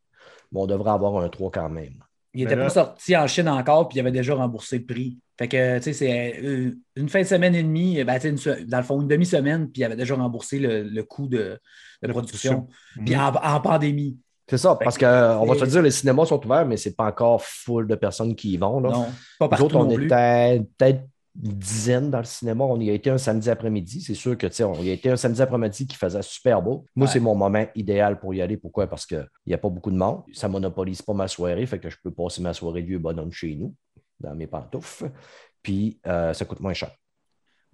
bon, 0.52 0.62
on 0.62 0.66
devrait 0.66 0.92
avoir 0.92 1.16
un 1.22 1.28
3 1.28 1.50
quand 1.50 1.68
même. 1.68 1.94
Il 2.34 2.44
n'était 2.44 2.56
pas 2.56 2.70
sorti 2.70 3.16
en 3.16 3.26
Chine 3.26 3.48
encore, 3.48 3.88
puis 3.88 3.98
il 3.98 4.00
avait 4.00 4.12
déjà 4.12 4.34
remboursé 4.34 4.78
le 4.78 4.84
prix. 4.86 5.18
Fait 5.36 5.48
que, 5.48 5.78
tu 5.78 5.82
sais, 5.84 5.92
c'est 5.92 6.40
euh, 6.44 6.70
une 6.96 7.08
fin 7.08 7.20
de 7.22 7.26
semaine 7.26 7.54
et 7.54 7.62
demie, 7.62 8.02
ben, 8.04 8.18
une 8.24 8.38
dans 8.68 8.78
le 8.78 8.84
fond, 8.84 9.00
une 9.00 9.08
demi-semaine, 9.08 9.68
puis 9.70 9.82
il 9.82 9.84
avait 9.84 9.96
déjà 9.96 10.14
remboursé 10.14 10.58
le, 10.58 10.82
le 10.84 11.02
coût 11.02 11.26
de, 11.26 11.58
de 12.02 12.08
production. 12.08 12.62
production. 12.62 13.04
Puis 13.04 13.16
en, 13.16 13.34
en 13.34 13.60
pandémie. 13.60 14.16
C'est 14.48 14.58
ça, 14.58 14.76
parce 14.76 14.98
qu'on 14.98 15.06
va 15.46 15.54
se 15.58 15.64
dire, 15.64 15.82
les 15.82 15.90
cinémas 15.90 16.26
sont 16.26 16.44
ouverts, 16.44 16.66
mais 16.66 16.76
c'est 16.76 16.94
pas 16.96 17.06
encore 17.06 17.42
full 17.42 17.86
de 17.86 17.94
personnes 17.94 18.34
qui 18.34 18.52
y 18.52 18.56
vont. 18.56 18.80
Là. 18.80 18.90
Non, 18.90 19.04
pas 19.38 19.44
Nous 19.44 19.48
partout 19.48 19.64
autres, 19.64 19.76
on 19.76 19.84
non 19.84 19.90
était 19.90 20.62
peut-être 20.78 21.00
une 21.42 21.52
dizaine 21.52 22.10
dans 22.10 22.18
le 22.18 22.24
cinéma. 22.24 22.64
On 22.64 22.78
y 22.78 22.90
a 22.90 22.92
été 22.92 23.08
un 23.08 23.16
samedi 23.16 23.48
après-midi. 23.48 24.02
C'est 24.02 24.14
sûr 24.14 24.36
que, 24.36 24.46
tu 24.48 24.54
sais, 24.54 24.64
on 24.64 24.74
y 24.82 24.90
a 24.90 24.92
été 24.92 25.08
un 25.10 25.16
samedi 25.16 25.40
après-midi 25.40 25.86
qui 25.86 25.96
faisait 25.96 26.20
super 26.20 26.60
beau. 26.60 26.84
Moi, 26.94 27.06
Ouais. 27.06 27.12
c'est 27.12 27.20
mon 27.20 27.34
moment 27.34 27.64
idéal 27.74 28.18
pour 28.20 28.34
y 28.34 28.42
aller. 28.42 28.58
Pourquoi? 28.58 28.86
Parce 28.86 29.06
qu'il 29.06 29.26
n'y 29.46 29.54
a 29.54 29.58
pas 29.58 29.70
beaucoup 29.70 29.90
de 29.90 29.96
monde. 29.96 30.22
Ça 30.34 30.48
monopolise 30.48 31.00
pas 31.00 31.14
ma 31.14 31.28
soirée, 31.28 31.64
fait 31.64 31.78
que 31.78 31.88
je 31.88 31.96
peux 32.02 32.10
passer 32.10 32.42
ma 32.42 32.52
soirée 32.52 32.82
vieux 32.82 32.98
bonhomme 32.98 33.32
chez 33.32 33.54
nous, 33.54 33.74
dans 34.20 34.34
mes 34.34 34.46
pantoufles. 34.46 35.10
Puis, 35.62 35.98
euh, 36.06 36.34
ça 36.34 36.44
coûte 36.44 36.60
moins 36.60 36.74
cher. 36.74 36.90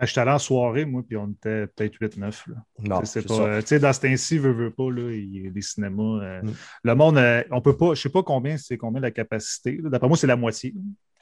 Ah, 0.01 0.07
J'étais 0.07 0.21
allé 0.21 0.31
en 0.31 0.39
soirée, 0.39 0.85
moi, 0.85 1.03
puis 1.07 1.17
on 1.17 1.29
était 1.29 1.67
peut-être 1.67 1.97
8-9. 2.01 2.47
là. 2.47 2.55
Non, 2.79 3.05
c'est 3.05 3.27
pas- 3.27 3.35
euh, 3.41 3.61
tu 3.61 3.67
sais, 3.67 3.81
dans 3.81 3.93
ce 3.93 4.01
temps-ci, 4.01 4.39
veut, 4.39 4.53
veut 4.53 4.71
pas, 4.71 4.91
là, 4.91 5.11
il 5.13 5.43
y 5.45 5.47
a 5.47 5.51
des 5.51 5.61
cinémas. 5.63 6.23
euh, 6.23 6.43
Mm. 6.43 6.53
Le 6.85 6.95
monde, 6.95 7.19
euh, 7.19 7.43
on 7.51 7.61
peut 7.61 7.77
pas, 7.77 7.95
je 7.95 8.03
sais 8.03 8.09
pas 8.09 8.23
combien 8.23 8.57
c'est 8.59 8.77
combien 8.77 9.01
la 9.01 9.11
capacité. 9.11 9.79
D'après 9.83 10.07
moi, 10.07 10.17
c'est 10.17 10.29
la 10.29 10.37
moitié. 10.37 10.73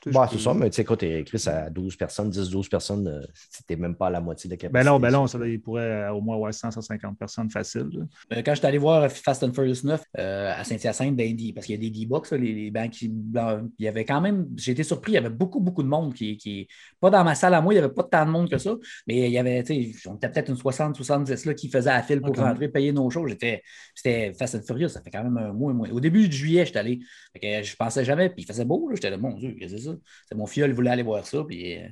Bah, 0.04 0.28
je 0.30 0.36
c'est 0.36 0.38
ça, 0.38 0.54
mais 0.54 0.70
tu 0.70 0.76
sais, 0.76 0.84
quand 0.84 0.96
tu 0.96 1.06
es 1.06 1.20
écrit 1.20 1.38
à 1.48 1.68
12 1.68 1.96
personnes, 1.96 2.30
10-12 2.30 2.68
personnes, 2.68 3.08
euh, 3.08 3.20
c'était 3.50 3.74
même 3.76 3.96
pas 3.96 4.06
à 4.06 4.10
la 4.10 4.20
moitié 4.20 4.48
de 4.48 4.52
la 4.54 4.56
capacité. 4.56 4.72
Ben 4.72 4.84
non, 4.84 5.00
ben 5.00 5.10
non, 5.10 5.26
ça, 5.26 5.38
il 5.44 5.60
pourrait 5.60 5.82
euh, 5.82 6.12
au 6.12 6.20
moins 6.20 6.36
avoir 6.36 6.54
100, 6.54 6.70
150 6.70 7.18
personnes 7.18 7.50
facile. 7.50 7.88
là. 7.92 8.04
Euh, 8.36 8.42
Quand 8.44 8.54
j'étais 8.54 8.68
allé 8.68 8.78
voir 8.78 9.10
Fast 9.10 9.42
and 9.42 9.52
Furious 9.52 9.80
9 9.82 10.02
euh, 10.18 10.52
à 10.56 10.62
Saint-Hyacinthe, 10.62 11.16
D- 11.16 11.52
parce 11.54 11.66
qu'il 11.66 11.74
y 11.74 11.78
a 11.78 11.80
des 11.80 11.90
D-Box, 11.90 12.32
les, 12.34 12.52
les 12.52 12.70
bancs 12.70 12.90
qui. 12.90 13.08
blancs, 13.08 13.68
Il 13.78 13.84
y 13.84 13.88
avait 13.88 14.04
quand 14.04 14.20
même. 14.20 14.46
J'ai 14.56 14.72
été 14.72 14.84
surpris, 14.84 15.12
il 15.12 15.14
y 15.16 15.18
avait 15.18 15.28
beaucoup, 15.30 15.58
beaucoup 15.60 15.82
de 15.82 15.88
monde 15.88 16.14
qui. 16.14 16.36
qui 16.36 16.68
pas 17.00 17.10
dans 17.10 17.24
ma 17.24 17.34
salle 17.34 17.54
à 17.54 17.60
moi, 17.60 17.72
il 17.74 17.78
n'y 17.78 17.84
avait 17.84 17.92
pas 17.92 18.04
tant 18.04 18.24
de 18.26 18.30
monde 18.30 18.48
que 18.48 18.58
ça, 18.58 18.74
mais 19.06 19.26
il 19.26 19.32
y 19.32 19.38
avait, 19.38 19.62
tu 19.64 19.92
sais, 19.92 20.08
on 20.08 20.14
était 20.16 20.28
peut-être 20.30 20.50
une 20.50 20.56
60, 20.56 20.94
70 20.96 21.44
là, 21.46 21.54
qui 21.54 21.68
faisaient 21.68 21.90
la 21.90 22.02
file 22.02 22.20
pour 22.20 22.36
rentrer, 22.36 22.68
payer 22.68 22.92
nos 22.92 23.10
shows. 23.10 23.26
J'étais. 23.26 23.62
C'était 23.94 24.32
Fast 24.38 24.54
and 24.56 24.62
Furious, 24.66 24.88
ça 24.90 25.00
fait 25.02 25.10
quand 25.10 25.24
même 25.24 25.36
un 25.38 25.52
mois, 25.52 25.72
un 25.72 25.74
mois. 25.74 25.88
Au 25.90 26.00
début 26.00 26.28
de 26.28 26.32
juillet, 26.32 26.64
j'étais 26.66 26.78
allé. 26.78 27.00
Fait 27.32 27.40
que 27.40 27.66
je 27.66 27.76
pensais 27.76 28.04
jamais, 28.04 28.28
puis 28.30 28.42
il 28.42 28.46
faisait 28.46 28.64
beau, 28.64 28.88
j'étais 28.94 29.10
là, 29.10 29.16
mon 29.18 29.32
Dieu, 29.32 29.54
qu'est-ce 29.58 29.74
que 29.74 29.80
c'est 29.80 29.85
ça? 29.92 29.96
C'est 30.28 30.36
mon 30.36 30.46
filleul 30.46 30.72
voulait 30.72 30.90
aller 30.90 31.02
voir 31.02 31.26
ça, 31.26 31.42
puis. 31.46 31.76
euh, 31.78 31.88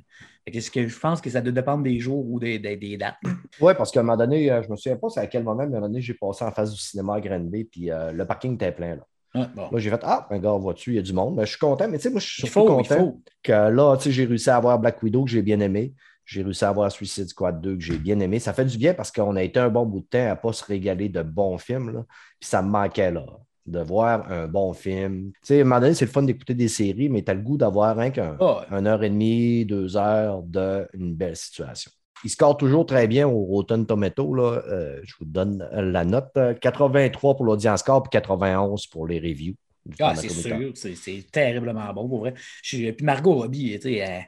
ce 0.59 0.69
que 0.69 0.87
je 0.87 0.99
pense 0.99 1.21
que 1.21 1.29
ça 1.29 1.41
doit 1.41 1.51
dépendre 1.51 1.83
des 1.83 1.99
jours 1.99 2.23
ou 2.29 2.39
des, 2.39 2.59
des- 2.59 2.77
des 2.77 2.97
dates. 2.97 3.15
Oui, 3.59 3.73
parce 3.77 3.91
qu'à 3.91 4.01
un 4.01 4.03
moment 4.03 4.17
donné, 4.17 4.51
euh, 4.51 4.61
je 4.61 4.69
me 4.69 4.75
souviens 4.75 4.97
pas 4.97 5.09
c'est 5.09 5.19
à 5.19 5.27
quel 5.27 5.43
moment, 5.43 5.57
mais 5.57 5.63
à 5.63 5.77
un 5.77 5.81
moment 5.81 5.87
donné, 5.87 6.01
j'ai 6.01 6.13
passé 6.13 6.43
en 6.45 6.51
face 6.51 6.71
du 6.71 6.77
cinéma 6.79 7.15
à 7.15 7.21
Granby, 7.21 7.63
puis 7.63 7.91
euh, 7.91 8.11
le 8.11 8.25
parking 8.25 8.53
était 8.55 8.71
plein. 8.71 8.95
Là, 8.95 9.49
bon. 9.55 9.69
Là, 9.71 9.79
j'ai 9.79 9.89
fait 9.89 10.01
Ah, 10.03 10.27
un 10.29 10.39
gars, 10.39 10.51
vois-tu, 10.51 10.91
il 10.91 10.95
y 10.95 10.99
a 10.99 11.01
du 11.01 11.13
monde. 11.13 11.35
Mais 11.35 11.45
je 11.45 11.51
suis 11.51 11.59
content, 11.59 11.87
mais 11.87 11.97
tu 11.97 12.03
sais, 12.03 12.09
moi, 12.09 12.19
je 12.19 12.25
suis 12.27 12.47
surtout 12.47 12.67
faut, 12.67 12.75
content 12.75 13.19
que 13.43 13.51
là, 13.51 13.97
tu 13.97 14.03
sais, 14.03 14.11
j'ai 14.11 14.25
réussi 14.25 14.49
à 14.49 14.57
avoir 14.57 14.77
Black 14.79 15.01
Widow 15.01 15.25
que 15.25 15.31
j'ai 15.31 15.41
bien 15.41 15.59
aimé. 15.61 15.93
J'ai 16.25 16.41
réussi 16.43 16.63
à 16.65 16.69
avoir 16.69 16.91
Suicide 16.91 17.27
Squad 17.29 17.61
2 17.61 17.75
que 17.75 17.81
j'ai 17.83 17.97
bien 17.97 18.19
aimé. 18.19 18.39
Ça 18.39 18.53
fait 18.53 18.65
du 18.65 18.77
bien 18.77 18.93
parce 18.93 19.11
qu'on 19.11 19.35
a 19.35 19.43
été 19.43 19.59
un 19.59 19.69
bon 19.69 19.85
bout 19.85 19.99
de 20.01 20.05
temps 20.05 20.25
à 20.25 20.29
ne 20.31 20.35
pas 20.35 20.53
se 20.53 20.63
régaler 20.63 21.07
de 21.09 21.21
bons 21.21 21.57
films. 21.57 21.91
Là. 21.91 22.05
Puis 22.39 22.49
ça 22.49 22.61
me 22.63 22.69
manquait 22.69 23.11
là, 23.11 23.25
de 23.65 23.79
voir 23.79 24.31
un 24.31 24.47
bon 24.47 24.73
film. 24.73 25.31
Tu 25.33 25.39
sais, 25.43 25.57
à 25.59 25.61
un 25.61 25.63
moment 25.63 25.79
donné, 25.81 25.93
c'est 25.93 26.05
le 26.05 26.11
fun 26.11 26.23
d'écouter 26.23 26.53
des 26.53 26.67
séries, 26.67 27.09
mais 27.09 27.23
tu 27.23 27.31
as 27.31 27.33
le 27.33 27.41
goût 27.41 27.57
d'avoir 27.57 27.97
rien 27.97 28.11
qu'un 28.11 28.37
Ah, 28.39 28.65
une 28.71 28.87
heure 28.87 29.03
et 29.03 29.09
demie, 29.09 29.65
deux 29.65 29.97
heures 29.97 30.43
d'une 30.43 31.13
belle 31.15 31.35
situation. 31.35 31.91
Il 32.23 32.29
score 32.29 32.57
toujours 32.57 32.85
très 32.85 33.07
bien 33.07 33.27
au 33.27 33.43
Rotten 33.43 33.85
Tomato. 33.85 34.33
Là. 34.33 34.61
Euh, 34.67 34.99
je 35.03 35.13
vous 35.19 35.25
donne 35.25 35.67
la 35.73 36.05
note. 36.05 36.29
euh, 36.37 36.53
83 36.53 37.35
pour 37.35 37.45
l'audience 37.45 37.81
score 37.81 38.01
puis 38.03 38.09
91 38.11 38.87
pour 38.87 39.05
les 39.07 39.19
reviews. 39.19 39.53
Ah, 39.99 40.15
c'est 40.15 40.29
sûr, 40.29 40.71
c'est 40.75 41.31
terriblement 41.31 41.93
bon, 41.93 42.07
pour 42.09 42.19
vrai. 42.19 42.33
Je 42.63 42.89
Puis 42.91 43.05
Margot 43.05 43.33
Robbie, 43.35 43.73
tu 43.75 43.81
sais, 43.81 43.93
elle- 43.95 44.25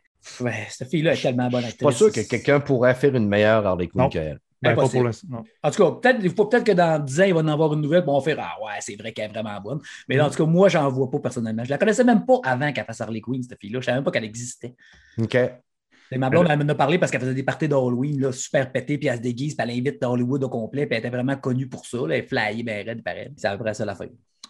cette 0.70 0.90
fille-là 0.90 1.14
est 1.14 1.22
tellement 1.22 1.50
bonne 1.50 1.62
Je 1.62 1.68
actrice. 1.68 1.78
suis 1.78 1.86
pas 1.86 1.92
sûr 1.92 2.12
que 2.12 2.30
quelqu'un 2.30 2.60
pourrait 2.60 2.94
faire 2.94 3.16
une 3.16 3.28
meilleure 3.28 3.66
Harley 3.66 3.88
Quinn 3.88 4.10
qu'elle. 4.10 4.40
Ben, 4.62 4.76
pas 4.76 4.88
pour 4.90 5.04
non. 5.04 5.44
En 5.64 5.72
tout 5.72 5.84
cas, 5.84 5.92
peut-être 6.12 6.36
faut 6.36 6.46
peut-être 6.46 6.64
que 6.66 6.72
dans 6.72 7.04
10 7.04 7.22
ans, 7.22 7.24
il 7.26 7.34
va 7.34 7.40
en 7.42 7.48
avoir 7.48 7.74
une 7.74 7.82
nouvelle, 7.82 8.02
puis 8.02 8.10
on 8.10 8.18
va 8.20 8.24
faire 8.24 8.38
Ah 8.40 8.64
ouais, 8.64 8.72
c'est 8.80 8.96
vrai 8.96 9.12
qu'elle 9.14 9.26
est 9.30 9.34
vraiment 9.34 9.60
bonne. 9.62 9.80
Mais 10.10 10.18
Mm. 10.18 10.22
en 10.22 10.30
tout 10.30 10.38
cas, 10.38 10.46
moi, 10.46 10.68
j'en 10.70 10.90
vois 10.90 11.10
pas 11.12 11.20
personnellement. 11.20 11.64
Je 11.64 11.70
la 11.70 11.78
connaissais 11.78 12.04
même 12.04 12.26
pas 12.26 12.40
avant 12.44 12.72
qu'elle 12.74 12.86
fasse 12.86 13.02
Harley 13.02 13.22
Quinn, 13.22 13.44
cette 13.44 13.60
fille-là. 13.60 13.80
Je 13.82 13.86
savais 13.86 13.98
même 13.98 14.04
pas 14.04 14.12
qu'elle 14.12 14.24
existait. 14.24 14.76
OK. 15.22 15.36
Et 16.10 16.18
ma 16.18 16.30
blonde, 16.30 16.48
elle 16.50 16.58
m'en 16.58 16.70
a 16.70 16.76
parlé 16.76 16.98
parce 16.98 17.12
qu'elle 17.12 17.20
faisait 17.22 17.34
des 17.34 17.44
parties 17.44 17.68
d'Halloween 17.68 18.22
là, 18.22 18.32
super 18.32 18.72
pétées, 18.72 18.98
puis 18.98 19.08
elle 19.10 19.18
se 19.18 19.22
déguise, 19.22 19.56
puis 19.56 19.64
elle 19.70 19.78
invite 19.78 20.04
Hollywood 20.04 20.44
au 20.44 20.50
complet, 20.50 20.86
puis 20.88 20.96
elle 20.96 21.00
était 21.06 21.16
vraiment 21.16 21.36
connue 21.36 21.68
pour 21.68 21.86
ça. 21.86 21.98
Là, 22.08 22.18
elle 22.18 22.26
flyait 22.26 22.64
bien 22.64 22.84
raide, 22.84 23.04
pareil. 23.04 23.30
C'est 23.36 23.48
à 23.48 23.58
peu 23.58 23.64
près 23.64 23.74
ça 23.74 23.84
la 23.86 23.94
fin. 23.94 24.06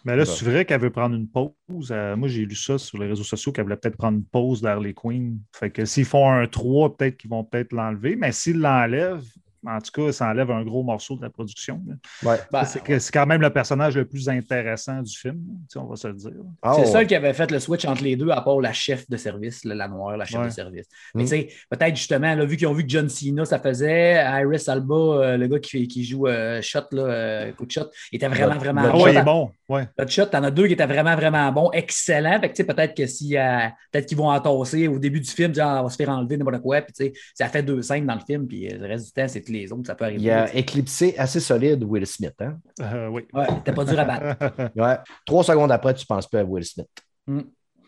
Mais 0.05 0.15
là, 0.15 0.23
c'est 0.25 0.45
vrai 0.45 0.63
qu'elle 0.63 0.79
veut 0.79 0.91
prendre 0.91 1.15
une 1.15 1.27
pause. 1.27 1.89
Euh, 1.91 2.15
moi, 2.15 2.27
j'ai 2.29 2.45
lu 2.45 2.55
ça 2.55 2.77
sur 2.77 2.99
les 2.99 3.07
réseaux 3.07 3.23
sociaux 3.23 3.51
qu'elle 3.51 3.65
voulait 3.65 3.75
peut-être 3.75 3.97
prendre 3.97 4.17
une 4.19 4.23
pause 4.23 4.61
d'Harley 4.61 4.93
Quinn. 4.93 5.39
Fait 5.51 5.71
que 5.71 5.83
s'ils 5.83 6.05
font 6.05 6.29
un 6.31 6.45
3, 6.47 6.95
peut-être 6.95 7.17
qu'ils 7.17 7.31
vont 7.31 7.43
peut-être 7.43 7.73
l'enlever. 7.73 8.15
Mais 8.15 8.31
s'ils 8.31 8.59
l'enlèvent, 8.59 9.25
en 9.67 9.79
tout 9.79 9.91
cas, 9.91 10.11
ça 10.11 10.27
enlève 10.29 10.49
un 10.51 10.63
gros 10.63 10.83
morceau 10.83 11.15
de 11.17 11.21
la 11.23 11.29
production. 11.29 11.81
Ouais. 12.23 12.37
Ben, 12.51 12.63
c'est, 12.63 12.81
quand 13.11 13.25
même 13.25 13.41
le 13.41 13.49
personnage 13.49 13.97
le 13.97 14.05
plus 14.05 14.29
intéressant 14.29 15.01
du 15.01 15.15
film, 15.15 15.41
on 15.75 15.83
va 15.85 15.95
se 15.95 16.07
le 16.07 16.13
dire. 16.13 16.31
Ah, 16.61 16.73
c'est 16.75 16.81
ouais. 16.81 16.85
ça 16.87 17.05
qui 17.05 17.15
avait 17.15 17.33
fait 17.33 17.51
le 17.51 17.59
switch 17.59 17.85
entre 17.85 18.03
les 18.03 18.15
deux, 18.15 18.29
à 18.29 18.41
part 18.41 18.59
la 18.61 18.73
chef 18.73 19.09
de 19.09 19.17
service, 19.17 19.65
là, 19.65 19.75
la 19.75 19.87
noire, 19.87 20.15
la 20.17 20.25
chef 20.25 20.39
Ouais. 20.39 20.47
de 20.47 20.51
service. 20.53 20.85
Mais 21.13 21.23
Mm. 21.23 21.25
tu 21.25 21.29
sais, 21.29 21.47
peut-être 21.69 21.95
justement, 21.95 22.33
là, 22.35 22.45
vu 22.45 22.55
qu'ils 22.57 22.67
ont 22.67 22.73
vu 22.73 22.83
que 22.83 22.89
John 22.89 23.09
Cena, 23.09 23.45
ça 23.45 23.59
faisait, 23.59 24.15
Iris 24.41 24.69
Alba, 24.69 24.95
euh, 24.95 25.37
le 25.37 25.47
gars 25.47 25.59
qui, 25.59 26.03
joue 26.03 26.27
euh, 26.27 26.61
Shot, 26.61 26.79
là, 26.91 27.01
euh, 27.01 27.51
coup 27.53 27.65
de 27.65 27.71
shot, 27.71 27.89
il 28.11 28.15
était 28.17 28.27
vraiment, 28.27 28.53
Le- 28.53 28.59
vraiment 28.59 28.81
le 28.83 28.89
Ah 28.93 29.09
il 29.11 29.17
est 29.17 29.23
bon. 29.23 29.51
Ouais. 29.69 29.85
Shot, 30.07 30.27
t'en 30.27 30.43
as 30.43 30.51
deux 30.51 30.67
qui 30.67 30.73
étaient 30.73 30.85
vraiment, 30.85 31.15
vraiment 31.15 31.51
bons, 31.51 31.71
excellents. 31.71 32.39
Fait 32.39 32.51
que, 32.51 32.63
peut-être 32.63 32.95
que 32.95 33.05
si, 33.05 33.37
euh, 33.37 33.67
peut-être 33.91 34.05
qu'ils 34.05 34.17
vont 34.17 34.29
entasser 34.29 34.87
au 34.87 34.97
début 34.97 35.19
du 35.19 35.29
film, 35.29 35.53
genre, 35.53 35.81
on 35.81 35.83
va 35.83 35.89
se 35.89 35.97
faire 35.97 36.09
enlever 36.09 36.37
n'importe 36.37 36.61
quoi, 36.61 36.81
puis 36.81 36.93
tu 36.93 37.05
sais, 37.05 37.13
ça 37.33 37.49
fait 37.49 37.63
deux 37.63 37.81
scènes 37.81 38.05
dans 38.05 38.15
le 38.15 38.21
film, 38.21 38.47
puis 38.47 38.71
euh, 38.71 38.77
le 38.77 38.87
reste 38.87 39.07
du 39.07 39.11
temps, 39.11 39.27
c'est 39.27 39.41
tous 39.41 39.51
les 39.51 39.71
autres, 39.71 39.87
ça 39.87 39.95
peut 39.95 40.05
arriver. 40.05 40.23
Il 40.23 40.29
a 40.29 40.55
éclipsé 40.55 41.15
assez 41.17 41.41
solide 41.41 41.83
Will 41.83 42.07
Smith. 42.07 42.35
Hein? 42.39 42.57
Euh, 42.81 43.07
oui. 43.09 43.23
Ouais, 43.33 43.45
c'était 43.57 43.73
pas 43.73 43.83
dur 43.83 43.99
à 43.99 44.05
battre. 44.05 44.37
Ouais. 44.75 44.95
Trois 45.25 45.43
secondes 45.43 45.71
après, 45.71 45.93
tu 45.93 46.03
ne 46.03 46.15
penses 46.15 46.27
plus 46.27 46.39
à 46.39 46.43
Will 46.43 46.63
Smith. 46.63 46.87
Mm, 47.25 47.41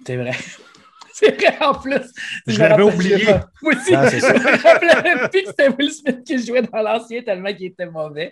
c'est 0.06 0.18
vrai. 0.18 0.32
C'est 1.20 1.36
vrai 1.36 1.58
en 1.62 1.74
plus. 1.74 2.14
Je 2.48 2.60
l'avais 2.60 2.84
oublié. 2.84 3.26
Moi 3.62 3.74
aussi, 3.74 3.94
Ah, 3.94 4.08
je 4.08 4.16
me 4.16 4.64
rappelais 4.64 5.28
plus 5.30 5.42
que 5.42 5.48
c'était 5.48 5.68
Will 5.68 5.92
Smith 5.92 6.24
qui 6.24 6.46
jouait 6.46 6.62
dans 6.62 6.82
l'ancien 6.82 7.22
tellement 7.22 7.54
qu'il 7.54 7.66
était 7.66 7.86
mauvais. 7.88 8.32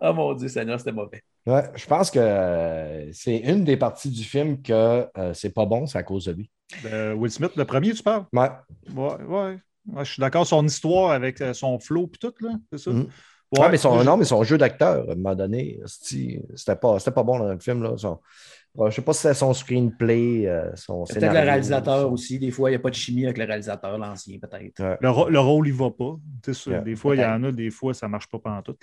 Oh 0.00 0.12
mon 0.12 0.34
Dieu, 0.34 0.48
Seigneur, 0.48 0.78
c'était 0.78 0.92
mauvais. 0.92 1.22
Ouais, 1.46 1.62
je 1.76 1.86
pense 1.86 2.10
que 2.10 2.18
euh, 2.18 3.08
c'est 3.12 3.36
une 3.38 3.64
des 3.64 3.76
parties 3.76 4.10
du 4.10 4.24
film 4.24 4.62
que 4.62 5.06
euh, 5.16 5.32
c'est 5.32 5.50
pas 5.50 5.64
bon, 5.64 5.86
c'est 5.86 5.98
à 5.98 6.02
cause 6.02 6.24
de 6.24 6.32
lui. 6.32 6.50
Euh, 6.84 7.14
Will 7.14 7.30
Smith, 7.30 7.52
le 7.56 7.64
premier, 7.64 7.92
tu 7.92 8.02
parles? 8.02 8.24
Ouais. 8.32 8.50
Ouais, 8.94 9.14
ouais. 9.24 9.60
Ouais, 9.86 10.04
je 10.04 10.12
suis 10.12 10.20
d'accord. 10.20 10.44
Son 10.46 10.66
histoire 10.66 11.12
avec 11.12 11.38
son 11.54 11.78
flow 11.78 12.10
et 12.12 12.18
tout, 12.18 12.34
là, 12.40 12.50
c'est 12.72 12.78
ça? 12.78 12.90
Mhm. 12.90 13.06
Ouais, 13.52 13.68
mais 13.70 13.76
son, 13.76 13.94
moi, 13.94 14.04
non, 14.04 14.16
mais 14.16 14.24
son 14.24 14.42
jeu 14.42 14.58
d'acteur, 14.58 15.08
à 15.08 15.12
un 15.12 15.14
moment 15.14 15.36
donné, 15.36 15.78
c'était 15.86 16.74
pas, 16.74 16.98
c'était 16.98 17.12
pas 17.12 17.22
bon 17.22 17.38
dans 17.38 17.52
le 17.52 17.58
film. 17.60 17.82
Là. 17.84 17.96
Son- 17.96 18.18
je 18.88 18.94
sais 18.94 19.02
pas 19.02 19.12
si 19.12 19.22
c'était 19.22 19.34
son 19.34 19.54
screenplay, 19.54 20.46
euh, 20.46 20.74
son 20.74 21.04
Peut-être 21.04 21.32
le 21.32 21.40
réalisateur 21.40 22.12
aussi. 22.12 22.38
Des 22.38 22.50
fois, 22.50 22.70
il 22.70 22.72
n'y 22.72 22.76
a 22.76 22.80
pas 22.80 22.90
de 22.90 22.94
chimie 22.94 23.24
avec 23.24 23.38
le 23.38 23.44
réalisateur, 23.44 23.96
l'ancien, 23.98 24.38
peut-être. 24.38 24.82
Ouais, 24.82 24.96
Le, 25.00 25.30
le 25.30 25.40
rôle, 25.40 25.68
il 25.68 25.74
va 25.74 25.90
pas. 25.90 26.16
Des 26.84 26.96
fois, 26.96 27.16
il 27.16 27.22
y 27.22 27.24
en 27.24 27.42
a, 27.44 27.52
des 27.52 27.70
fois, 27.70 27.94
ça 27.94 28.08
marche 28.08 28.28
pas 28.28 28.38
pendant 28.38 28.62
tout. 28.62 28.76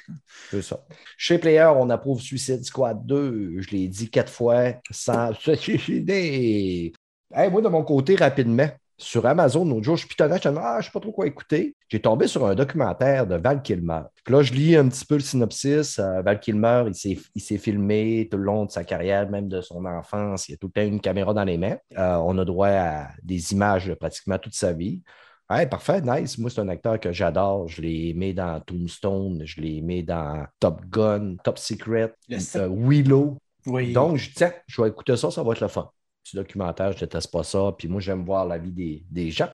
c'est 0.50 0.62
ça. 0.62 0.84
Chez 1.18 1.38
Player, 1.38 1.70
on 1.76 1.90
approuve 1.90 2.22
Suicide 2.22 2.64
Squad 2.64 3.06
2. 3.06 3.62
Je 3.62 3.70
l'ai 3.72 3.88
dit 3.88 4.10
quatre 4.10 4.32
fois 4.32 4.74
sans 4.92 5.34
se 5.40 5.56
suicider. 5.56 6.94
Hey, 7.34 7.50
moi, 7.50 7.62
de 7.62 7.68
mon 7.68 7.84
côté, 7.84 8.16
rapidement, 8.16 8.70
sur 8.98 9.26
Amazon, 9.26 9.66
l'autre 9.66 9.84
jour, 9.84 9.96
je 9.96 10.08
pitonnais, 10.08 10.40
je 10.42 10.50
me 10.50 10.58
ah, 10.58 10.78
je 10.80 10.86
sais 10.86 10.92
pas 10.92 11.00
trop 11.00 11.12
quoi 11.12 11.28
écouter. 11.28 11.76
J'ai 11.90 12.00
tombé 12.00 12.28
sur 12.28 12.46
un 12.46 12.56
documentaire 12.56 13.28
de 13.28 13.36
Val 13.36 13.62
Kilmer. 13.62 14.02
Puis 14.24 14.34
là, 14.34 14.44
je 14.44 14.54
lis 14.54 14.76
un 14.76 14.88
petit 14.88 15.06
peu 15.06 15.16
le 15.16 15.22
synopsis. 15.22 16.00
Euh, 16.00 16.22
Val 16.22 16.40
Kilmer, 16.40 16.86
il 16.88 16.96
s'est, 16.96 17.18
il 17.36 17.42
s'est 17.42 17.58
filmé 17.58 18.28
tout 18.32 18.38
le 18.38 18.44
long 18.44 18.66
de 18.66 18.72
sa 18.72 18.84
carrière, 18.84 19.30
même 19.30 19.48
de 19.48 19.62
son 19.62 19.86
enfance. 19.86 20.48
Il 20.48 20.54
a 20.54 20.58
tout 20.58 20.68
le 20.68 20.82
temps 20.82 20.88
une 20.88 21.02
caméra 21.02 21.34
dans 21.34 21.44
les 21.44 21.58
mains. 21.58 21.78
Euh, 21.98 22.16
on 22.18 22.38
a 22.38 22.46
droit 22.46 22.70
à 22.70 23.10
des 23.24 23.52
images 23.52 23.88
de 23.88 23.94
pratiquement 23.94 24.38
toute 24.38 24.56
sa 24.56 24.74
vie. 24.74 25.02
Ouais, 25.50 25.68
parfait, 25.68 26.02
nice. 26.02 26.38
Moi, 26.38 26.50
c'est 26.50 26.62
un 26.62 26.70
acteur 26.70 27.00
que 27.00 27.12
j'adore. 27.12 27.68
Je 27.68 27.82
l'ai 27.82 28.10
aimé 28.10 28.34
dans 28.34 28.60
Tombstone, 28.62 29.42
je 29.46 29.60
l'ai 29.60 29.78
aimé 29.78 30.04
dans 30.04 30.46
Top 30.60 30.82
Gun, 30.90 31.36
Top 31.44 31.58
Secret, 31.58 32.14
euh, 32.32 32.70
Willow. 32.72 33.38
Oui. 33.66 33.94
Donc, 33.94 34.18
je 34.18 34.30
dis, 34.30 34.36
tiens, 34.36 34.54
je 34.68 34.82
vais 34.82 34.90
écouter 34.90 35.16
ça, 35.16 35.32
ça 35.32 35.44
va 35.44 35.52
être 35.52 35.62
le 35.62 35.68
fun. 35.68 35.90
Petit 36.24 36.36
documentaire, 36.36 36.92
je 36.94 37.00
déteste 37.00 37.32
pas 37.32 37.44
ça. 37.44 37.74
Puis 37.78 37.88
moi, 37.88 38.00
j'aime 38.02 38.24
voir 38.24 38.46
la 38.46 38.58
vie 38.58 38.72
des, 38.72 39.04
des 39.10 39.30
gens. 39.32 39.50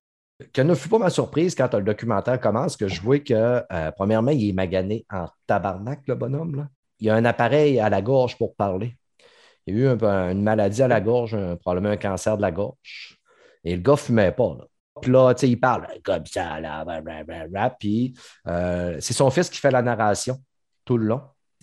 Que 0.53 0.61
ne 0.61 0.73
fut 0.73 0.87
pas 0.87 0.99
ma 0.99 1.09
surprise 1.09 1.53
quand 1.55 1.73
le 1.73 1.81
documentaire 1.83 2.39
commence, 2.39 2.77
que 2.77 2.87
je 2.87 3.01
vois 3.01 3.19
que, 3.19 3.33
euh, 3.71 3.91
premièrement, 3.91 4.31
il 4.31 4.49
est 4.49 4.53
magané 4.53 5.05
en 5.11 5.25
tabarnak, 5.47 6.01
le 6.07 6.15
bonhomme. 6.15 6.55
Là. 6.55 6.67
Il 6.99 7.09
a 7.09 7.15
un 7.15 7.25
appareil 7.25 7.79
à 7.79 7.89
la 7.89 8.01
gorge 8.01 8.37
pour 8.37 8.55
parler. 8.55 8.95
Il 9.67 9.75
a 9.75 9.77
eu 9.77 9.87
une 10.31 10.41
maladie 10.41 10.81
à 10.81 10.87
la 10.87 11.01
gorge, 11.01 11.33
un- 11.35 11.55
probablement 11.57 11.93
un 11.93 11.97
cancer 11.97 12.37
de 12.37 12.41
la 12.41 12.51
gorge. 12.51 13.17
Et 13.63 13.75
le 13.75 13.81
gars 13.81 13.93
ne 13.93 13.97
fumait 13.97 14.31
pas. 14.31 14.55
Là. 14.57 14.65
Puis 15.01 15.11
là, 15.11 15.33
tu 15.33 15.41
sais, 15.41 15.49
il 15.49 15.59
parle 15.59 15.87
comme 16.03 16.25
ça, 16.25 16.59
là, 16.59 16.85
rap. 17.53 17.75
Puis 17.79 18.13
euh, 18.47 18.97
c'est 19.01 19.13
son 19.13 19.29
fils 19.31 19.49
qui 19.49 19.59
fait 19.59 19.71
la 19.71 19.81
narration 19.81 20.37
tout 20.85 20.97
le 20.97 21.05
long. 21.05 21.21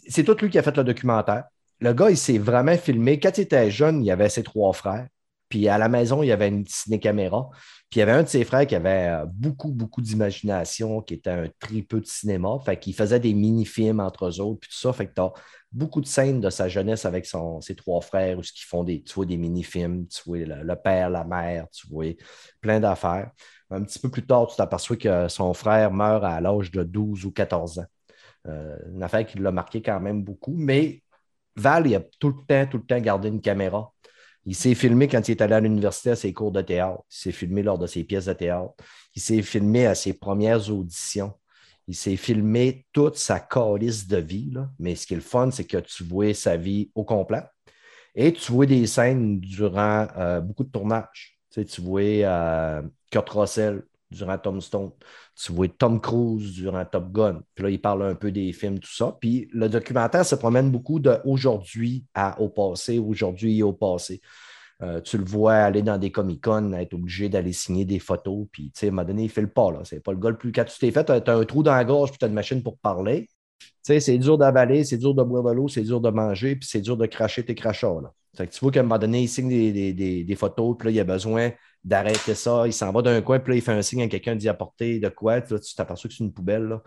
C'est 0.09 0.25
tout 0.25 0.37
lui 0.41 0.51
qui 0.51 0.59
a 0.59 0.63
fait 0.63 0.77
le 0.77 0.85
documentaire. 0.85 1.45
Le 1.81 1.93
gars, 1.93 2.11
il 2.11 2.17
s'est 2.17 2.39
vraiment 2.39 2.77
filmé. 2.77 3.21
Quand 3.21 3.37
il 3.39 3.43
était 3.43 3.71
jeune, 3.71 4.05
il 4.05 4.11
avait 4.11 4.29
ses 4.29 4.43
trois 4.43 4.73
frères. 4.73 5.09
Puis 5.49 5.69
à 5.69 5.79
la 5.79 5.89
maison, 5.89 6.23
il 6.23 6.27
y 6.27 6.33
avait 6.33 6.49
une 6.49 6.67
ciné-caméra. 6.67 7.49
Puis 7.91 7.99
il 7.99 7.99
y 8.01 8.03
avait 8.03 8.13
un 8.13 8.23
de 8.25 8.29
ses 8.29 8.45
frères 8.45 8.67
qui 8.67 8.75
avait 8.75 9.09
euh, 9.09 9.27
beaucoup, 9.29 9.71
beaucoup 9.71 10.01
d'imagination, 10.01 11.03
qui 11.03 11.15
était 11.15 11.31
un 11.31 11.49
tripeux 11.61 12.01
de 12.01 12.07
cinéma. 12.07 12.59
Fait 12.65 12.79
qu'il 12.79 12.95
faisait 12.95 13.21
des 13.21 13.35
mini-films 13.35 14.01
entre 14.01 14.27
eux 14.27 14.41
autres, 14.41 14.61
puis 14.61 14.71
tout 14.71 14.79
ça. 14.79 14.93
Fait 14.93 15.07
que 15.07 15.15
tu 15.15 15.21
as 15.21 15.33
beaucoup 15.71 16.01
de 16.01 16.07
scènes 16.07 16.41
de 16.41 16.51
sa 16.51 16.69
jeunesse 16.69 17.05
avec 17.05 17.27
ses 17.27 17.77
trois 17.77 18.01
frères 18.01 18.39
où 18.39 18.43
ils 18.43 18.65
font 18.65 18.83
des, 19.25 19.37
mini-films, 19.37 20.07
tu 20.09 20.23
vois 20.27 20.39
le, 20.39 20.63
le 20.63 20.77
père, 20.77 21.11
la 21.11 21.25
mère, 21.25 21.67
tu 21.71 21.87
vois 21.89 22.17
plein 22.61 22.81
d'affaires. 22.81 23.31
Un 23.71 23.83
petit 23.83 23.99
peu 23.99 24.11
plus 24.11 24.27
tard, 24.27 24.47
tu 24.49 24.57
t'aperçois 24.57 24.97
que 24.97 25.29
son 25.29 25.53
frère 25.55 25.93
meurt 25.93 26.25
à 26.25 26.41
l'âge 26.41 26.71
de 26.71 26.83
12 26.83 27.25
ou 27.25 27.31
14 27.33 27.81
ans. 27.81 27.85
Euh, 28.49 28.77
une 28.95 29.03
affaire 29.03 29.27
qui 29.27 29.39
l'a 29.39 29.51
marqué 29.51 29.83
quand 29.83 30.01
même 30.01 30.23
beaucoup. 30.23 30.55
Mais 30.57 31.03
Val, 31.57 31.87
il 31.87 31.95
a 31.95 32.01
tout 32.19 32.29
le 32.29 32.47
temps, 32.47 32.71
tout 32.71 32.79
le 32.79 32.85
temps 32.85 33.01
gardé 33.01 33.29
une 33.29 33.41
caméra. 33.41 33.93
Il 34.45 34.55
s'est 34.55 34.75
filmé 34.75 35.09
quand 35.09 35.29
il 35.29 35.33
est 35.33 35.43
allé 35.43 35.55
à 35.55 35.61
l'université 35.61 36.11
à 36.11 36.17
ses 36.17 36.33
cours 36.33 36.53
de 36.53 36.63
théâtre. 36.63 37.03
Il 37.11 37.17
s'est 37.17 37.33
filmé 37.33 37.63
lors 37.63 37.79
de 37.79 37.87
ses 37.87 38.05
pièces 38.05 38.27
de 38.27 38.33
théâtre. 38.33 38.75
Il 39.15 39.21
s'est 39.21 39.43
filmé 39.43 39.87
à 39.87 39.95
ses 39.95 40.13
premières 40.13 40.71
auditions. 40.71 41.35
Il 41.89 41.95
s'est 41.95 42.17
filmé 42.17 42.87
toute 42.93 43.17
sa 43.17 43.41
calice 43.41 44.07
de 44.07 44.19
vie. 44.19 44.53
Mais 44.79 44.95
ce 44.95 45.07
qui 45.07 45.15
est 45.15 45.17
le 45.17 45.23
fun, 45.23 45.51
c'est 45.51 45.65
que 45.65 45.79
tu 45.79 46.05
vois 46.05 46.33
sa 46.33 46.57
vie 46.57 46.91
au 46.95 47.05
complet. 47.05 47.43
Et 48.15 48.33
tu 48.33 48.53
vois 48.53 48.67
des 48.67 48.87
scènes 48.87 49.41
durant 49.41 50.07
euh, 50.17 50.41
beaucoup 50.41 50.65
de 50.65 50.71
tournages. 50.71 51.39
Tu, 51.51 51.61
sais, 51.61 51.65
tu 51.65 51.81
vois 51.81 52.01
euh, 52.03 52.83
Kurt 53.11 53.29
Russell 53.31 53.83
durant 54.11 54.39
Tombstone. 54.39 54.91
Tu 55.35 55.53
vois 55.53 55.69
Tom 55.69 56.01
Cruise 56.01 56.53
durant 56.53 56.85
Top 56.85 57.11
Gun. 57.13 57.43
Puis 57.55 57.65
là, 57.65 57.71
il 57.71 57.81
parle 57.81 58.05
un 58.05 58.15
peu 58.15 58.31
des 58.31 58.53
films, 58.53 58.79
tout 58.79 58.95
ça. 58.95 59.17
Puis 59.21 59.49
le 59.53 59.69
documentaire 59.69 60.25
se 60.25 60.35
promène 60.35 60.71
beaucoup 60.71 61.01
de 61.01 61.19
aujourd'hui 61.25 62.05
à 62.15 62.41
au 62.41 62.49
passé, 62.49 62.99
aujourd'hui 62.99 63.59
et 63.59 63.63
au 63.63 63.73
passé. 63.73 64.21
Euh, 64.83 65.01
tu 65.01 65.17
le 65.17 65.25
vois 65.25 65.55
aller 65.55 65.83
dans 65.83 65.97
des 65.97 66.13
Comic-Con, 66.13 66.75
être 66.75 66.95
obligé 66.95 67.29
d'aller 67.29 67.53
signer 67.53 67.85
des 67.85 67.99
photos. 67.99 68.47
Puis, 68.53 68.65
tu 68.65 68.81
sais, 68.81 68.87
à 68.87 68.89
un 68.89 68.93
moment 68.93 69.07
donné, 69.07 69.25
il 69.25 69.31
fait 69.31 69.41
le 69.41 69.49
pas. 69.49 69.71
là. 69.71 69.81
C'est 69.85 70.01
pas 70.01 70.13
le 70.13 70.19
gars 70.19 70.31
le 70.31 70.37
plus. 70.37 70.53
Quand 70.53 70.65
tu 70.65 70.79
t'es 70.79 70.91
fait, 70.91 71.05
tu 71.05 71.13
as, 71.13 71.35
un 71.35 71.45
trou 71.45 71.63
dans 71.63 71.75
la 71.75 71.85
gorge, 71.85 72.11
puis 72.11 72.19
tu 72.19 72.25
as 72.25 72.29
une 72.29 72.35
machine 72.35 72.63
pour 72.63 72.77
parler. 72.79 73.29
Tu 73.59 73.69
sais, 73.83 74.01
c'est 74.01 74.19
dur 74.19 74.37
d'avaler, 74.37 74.85
c'est 74.85 74.99
dur 74.99 75.15
de 75.15 75.23
boire 75.23 75.45
de 75.45 75.53
l'eau, 75.53 75.69
c'est 75.69 75.83
dur 75.83 76.01
de 76.01 76.11
manger, 76.11 76.57
puis 76.57 76.69
c'est 76.69 76.83
dur 76.83 76.97
de 76.97 77.07
cracher 77.07 77.45
tes 77.45 77.55
crachats. 77.55 78.01
Là. 78.03 78.13
Tu 78.37 78.61
vois 78.61 78.71
qu'à 78.71 78.81
un 78.81 78.83
moment 78.83 78.99
donné, 78.99 79.23
il 79.23 79.29
signe 79.29 79.49
des, 79.49 80.37
photos, 80.37 80.77
puis 80.79 80.87
là, 80.87 80.93
il 80.93 81.01
a 81.01 81.05
besoin 81.05 81.53
d'arrêter 81.83 82.35
ça. 82.35 82.67
Il 82.67 82.73
s'en 82.73 82.93
va 82.93 83.03
d'un 83.03 83.23
coin, 83.23 83.39
puis 83.39 83.53
là, 83.53 83.57
il 83.57 83.63
fait 83.63 83.73
un 83.73 83.83
signe 83.83 84.03
à 84.03 84.09
quelqu'un 84.09 84.37
d'y 84.37 84.49
apporter 84.49 84.99
de 84.99 85.09
quoi. 85.09 85.41
Tu 85.41 85.55
t'aperçois 85.77 86.09
que 86.09 86.15
c'est 86.17 86.25
une 86.25 86.33
poubelle. 86.33 86.65
Là. 86.65 86.83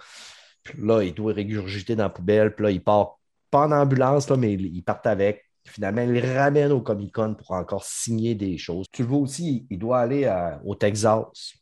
Puis 0.63 0.79
là, 0.81 1.01
il 1.03 1.13
doit 1.13 1.33
régurgiter 1.33 1.95
dans 1.95 2.03
la 2.03 2.09
poubelle, 2.09 2.53
puis 2.53 2.63
là, 2.63 2.71
il 2.71 2.83
part 2.83 3.19
pas 3.49 3.65
en 3.65 3.71
ambulance, 3.71 4.29
là, 4.29 4.37
mais 4.37 4.53
il, 4.53 4.83
part 4.83 5.01
avec. 5.05 5.45
Finalement, 5.65 6.01
il 6.01 6.19
ramène 6.19 6.71
au 6.71 6.81
Comic 6.81 7.13
Con 7.13 7.35
pour 7.35 7.51
encore 7.51 7.83
signer 7.83 8.35
des 8.35 8.57
choses. 8.57 8.85
Tu 8.91 9.03
le 9.03 9.07
vois 9.07 9.19
aussi, 9.19 9.65
il 9.69 9.79
doit 9.79 9.99
aller 9.99 10.31
au 10.65 10.75
Texas. 10.75 11.53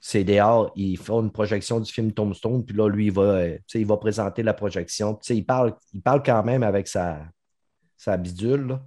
C'est 0.00 0.22
dehors, 0.22 0.70
il 0.76 0.96
fait 0.98 1.12
une 1.12 1.32
projection 1.32 1.80
du 1.80 1.92
film 1.92 2.12
Tombstone, 2.12 2.64
puis 2.64 2.76
là, 2.76 2.88
lui, 2.88 3.06
il 3.06 3.12
va, 3.12 3.22
euh, 3.22 3.58
il 3.74 3.86
va 3.86 3.96
présenter 3.96 4.44
la 4.44 4.54
projection. 4.54 5.18
Il, 5.30 5.44
parle, 5.44 5.74
il 5.92 6.00
parle 6.00 6.22
quand 6.22 6.44
même 6.44 6.62
avec 6.62 6.86
sa, 6.86 7.24
sa 7.96 8.16
bidule. 8.16 8.78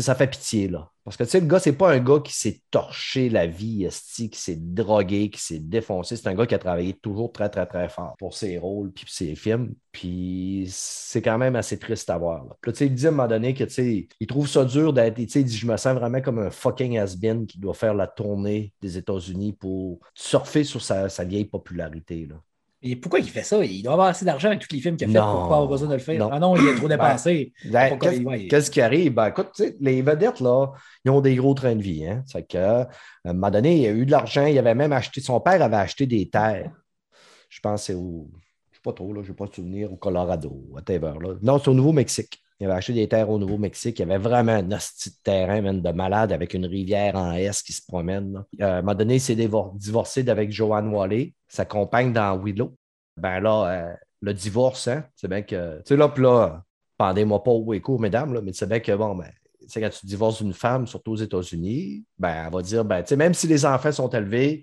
Ça 0.00 0.14
fait 0.14 0.26
pitié, 0.26 0.68
là. 0.68 0.90
Parce 1.04 1.16
que, 1.16 1.24
tu 1.24 1.30
sais, 1.30 1.40
le 1.40 1.46
gars, 1.46 1.58
c'est 1.58 1.72
pas 1.72 1.92
un 1.92 1.98
gars 1.98 2.20
qui 2.24 2.32
s'est 2.32 2.62
torché 2.70 3.28
la 3.28 3.46
vie, 3.46 3.84
esti, 3.84 4.30
qui 4.30 4.40
s'est 4.40 4.56
drogué, 4.56 5.30
qui 5.30 5.40
s'est 5.40 5.58
défoncé. 5.58 6.16
C'est 6.16 6.28
un 6.28 6.34
gars 6.34 6.46
qui 6.46 6.54
a 6.54 6.58
travaillé 6.58 6.94
toujours 6.94 7.32
très, 7.32 7.50
très, 7.50 7.66
très 7.66 7.88
fort 7.88 8.14
pour 8.18 8.34
ses 8.34 8.56
rôles 8.56 8.92
puis 8.92 9.04
ses 9.08 9.34
films. 9.34 9.74
Puis 9.90 10.66
c'est 10.70 11.20
quand 11.20 11.38
même 11.38 11.56
assez 11.56 11.78
triste 11.78 12.08
à 12.08 12.16
voir. 12.18 12.44
Là, 12.44 12.54
tu 12.62 12.74
sais, 12.74 12.86
il 12.86 12.94
dit 12.94 13.06
à 13.06 13.08
un 13.08 13.12
moment 13.12 13.28
donné 13.28 13.52
que, 13.52 13.64
tu 13.64 13.70
sais, 13.70 14.08
il 14.20 14.26
trouve 14.26 14.48
ça 14.48 14.64
dur 14.64 14.92
d'être, 14.92 15.16
tu 15.16 15.28
sais, 15.28 15.40
il 15.40 15.44
dit, 15.44 15.56
je 15.56 15.66
me 15.66 15.76
sens 15.76 15.94
vraiment 15.94 16.20
comme 16.20 16.38
un 16.38 16.50
fucking 16.50 16.98
has-been 16.98 17.46
qui 17.46 17.58
doit 17.58 17.74
faire 17.74 17.94
la 17.94 18.06
tournée 18.06 18.72
des 18.80 18.96
États-Unis 18.96 19.52
pour 19.52 19.98
surfer 20.14 20.64
sur 20.64 20.80
sa, 20.82 21.08
sa 21.08 21.24
vieille 21.24 21.44
popularité, 21.46 22.26
là. 22.26 22.36
Et 22.84 22.96
pourquoi 22.96 23.20
il 23.20 23.28
fait 23.28 23.44
ça? 23.44 23.64
Il 23.64 23.82
doit 23.82 23.92
avoir 23.92 24.08
assez 24.08 24.24
d'argent 24.24 24.48
avec 24.48 24.60
tous 24.60 24.74
les 24.74 24.80
films 24.80 24.96
qu'il 24.96 25.08
a 25.08 25.12
fait 25.12 25.18
Non. 25.18 25.40
pour 25.40 25.48
pas 25.48 25.54
avoir 25.54 25.68
besoin 25.68 25.88
de 25.88 25.94
le 25.94 26.00
faire. 26.00 26.18
Non. 26.18 26.30
Ah 26.32 26.40
non, 26.40 26.56
il 26.56 26.68
a 26.68 26.74
trop 26.74 26.88
dépensé. 26.88 27.52
Ben, 27.64 27.96
qu'est-ce 27.96 28.22
ouais. 28.22 28.70
qui 28.70 28.80
arrive? 28.80 29.14
Ben, 29.14 29.28
écoute, 29.28 29.62
les 29.80 30.02
vedettes, 30.02 30.40
là, 30.40 30.66
ils 31.04 31.10
ont 31.10 31.20
des 31.20 31.36
gros 31.36 31.54
trains 31.54 31.76
de 31.76 31.82
vie. 31.82 32.04
Hein? 32.06 32.24
C'est 32.26 32.46
que, 32.46 32.58
à 32.58 32.88
un 33.24 33.32
moment 33.32 33.50
donné, 33.50 33.76
il 33.76 33.86
a 33.86 33.90
eu 33.90 34.04
de 34.04 34.10
l'argent. 34.10 34.46
Il 34.46 34.58
avait 34.58 34.74
même 34.74 34.92
acheté, 34.92 35.20
son 35.20 35.40
père 35.40 35.62
avait 35.62 35.76
acheté 35.76 36.06
des 36.06 36.28
terres. 36.28 36.72
Je 37.48 37.60
pense 37.60 37.82
que 37.82 37.86
c'est 37.86 37.94
au, 37.94 38.28
je 38.72 38.76
sais 38.76 38.82
pas 38.82 38.92
trop, 38.92 39.12
là, 39.12 39.22
je 39.22 39.28
n'ai 39.28 39.36
pas 39.36 39.46
de 39.46 39.54
souvenir, 39.54 39.92
au 39.92 39.96
Colorado, 39.96 40.64
whatever. 40.70 41.12
Là. 41.20 41.34
Non, 41.40 41.60
c'est 41.60 41.68
au 41.68 41.74
Nouveau-Mexique. 41.74 42.41
Il 42.62 42.66
avait 42.66 42.74
acheté 42.74 42.92
des 42.92 43.08
terres 43.08 43.28
au 43.28 43.40
Nouveau-Mexique. 43.40 43.98
Il 43.98 44.02
y 44.02 44.04
avait 44.04 44.22
vraiment 44.22 44.52
un 44.52 44.70
hostie 44.70 45.10
de 45.10 45.16
terrain, 45.24 45.60
man, 45.60 45.82
de 45.82 45.90
malade, 45.90 46.30
avec 46.30 46.54
une 46.54 46.64
rivière 46.66 47.16
en 47.16 47.32
S 47.32 47.60
qui 47.60 47.72
se 47.72 47.82
promène. 47.84 48.44
Euh, 48.60 48.64
À 48.64 48.76
un 48.76 48.82
moment 48.82 48.94
donné, 48.94 49.16
il 49.16 49.20
s'est 49.20 49.34
divorcé 49.34 50.28
avec 50.28 50.52
Joanne 50.52 50.94
Wally, 50.94 51.34
sa 51.48 51.64
compagne 51.64 52.12
dans 52.12 52.38
Willow. 52.40 52.72
Ben 53.16 53.40
là, 53.40 53.66
euh, 53.66 53.94
le 54.20 54.32
divorce, 54.32 54.86
hein, 54.86 55.04
c'est 55.16 55.26
bien 55.26 55.42
que. 55.42 55.78
Tu 55.78 55.82
sais, 55.86 55.96
là, 55.96 56.08
puis 56.08 56.22
là, 56.22 56.62
pendez-moi 56.96 57.42
pas 57.42 57.50
au 57.50 57.74
écho, 57.74 57.98
mesdames, 57.98 58.32
là, 58.32 58.40
mais 58.40 58.52
c'est 58.52 58.68
bien 58.68 58.78
que, 58.78 58.92
bon, 58.92 59.16
ben, 59.16 59.28
sais, 59.66 59.80
quand 59.80 59.90
tu 59.90 60.06
divorces 60.06 60.40
d'une 60.40 60.52
femme, 60.52 60.86
surtout 60.86 61.12
aux 61.12 61.16
États-Unis, 61.16 62.04
ben, 62.16 62.44
elle 62.46 62.52
va 62.52 62.62
dire, 62.62 62.84
ben, 62.84 63.02
tu 63.02 63.08
sais, 63.08 63.16
même 63.16 63.34
si 63.34 63.48
les 63.48 63.66
enfants 63.66 63.90
sont 63.90 64.08
élevés, 64.10 64.62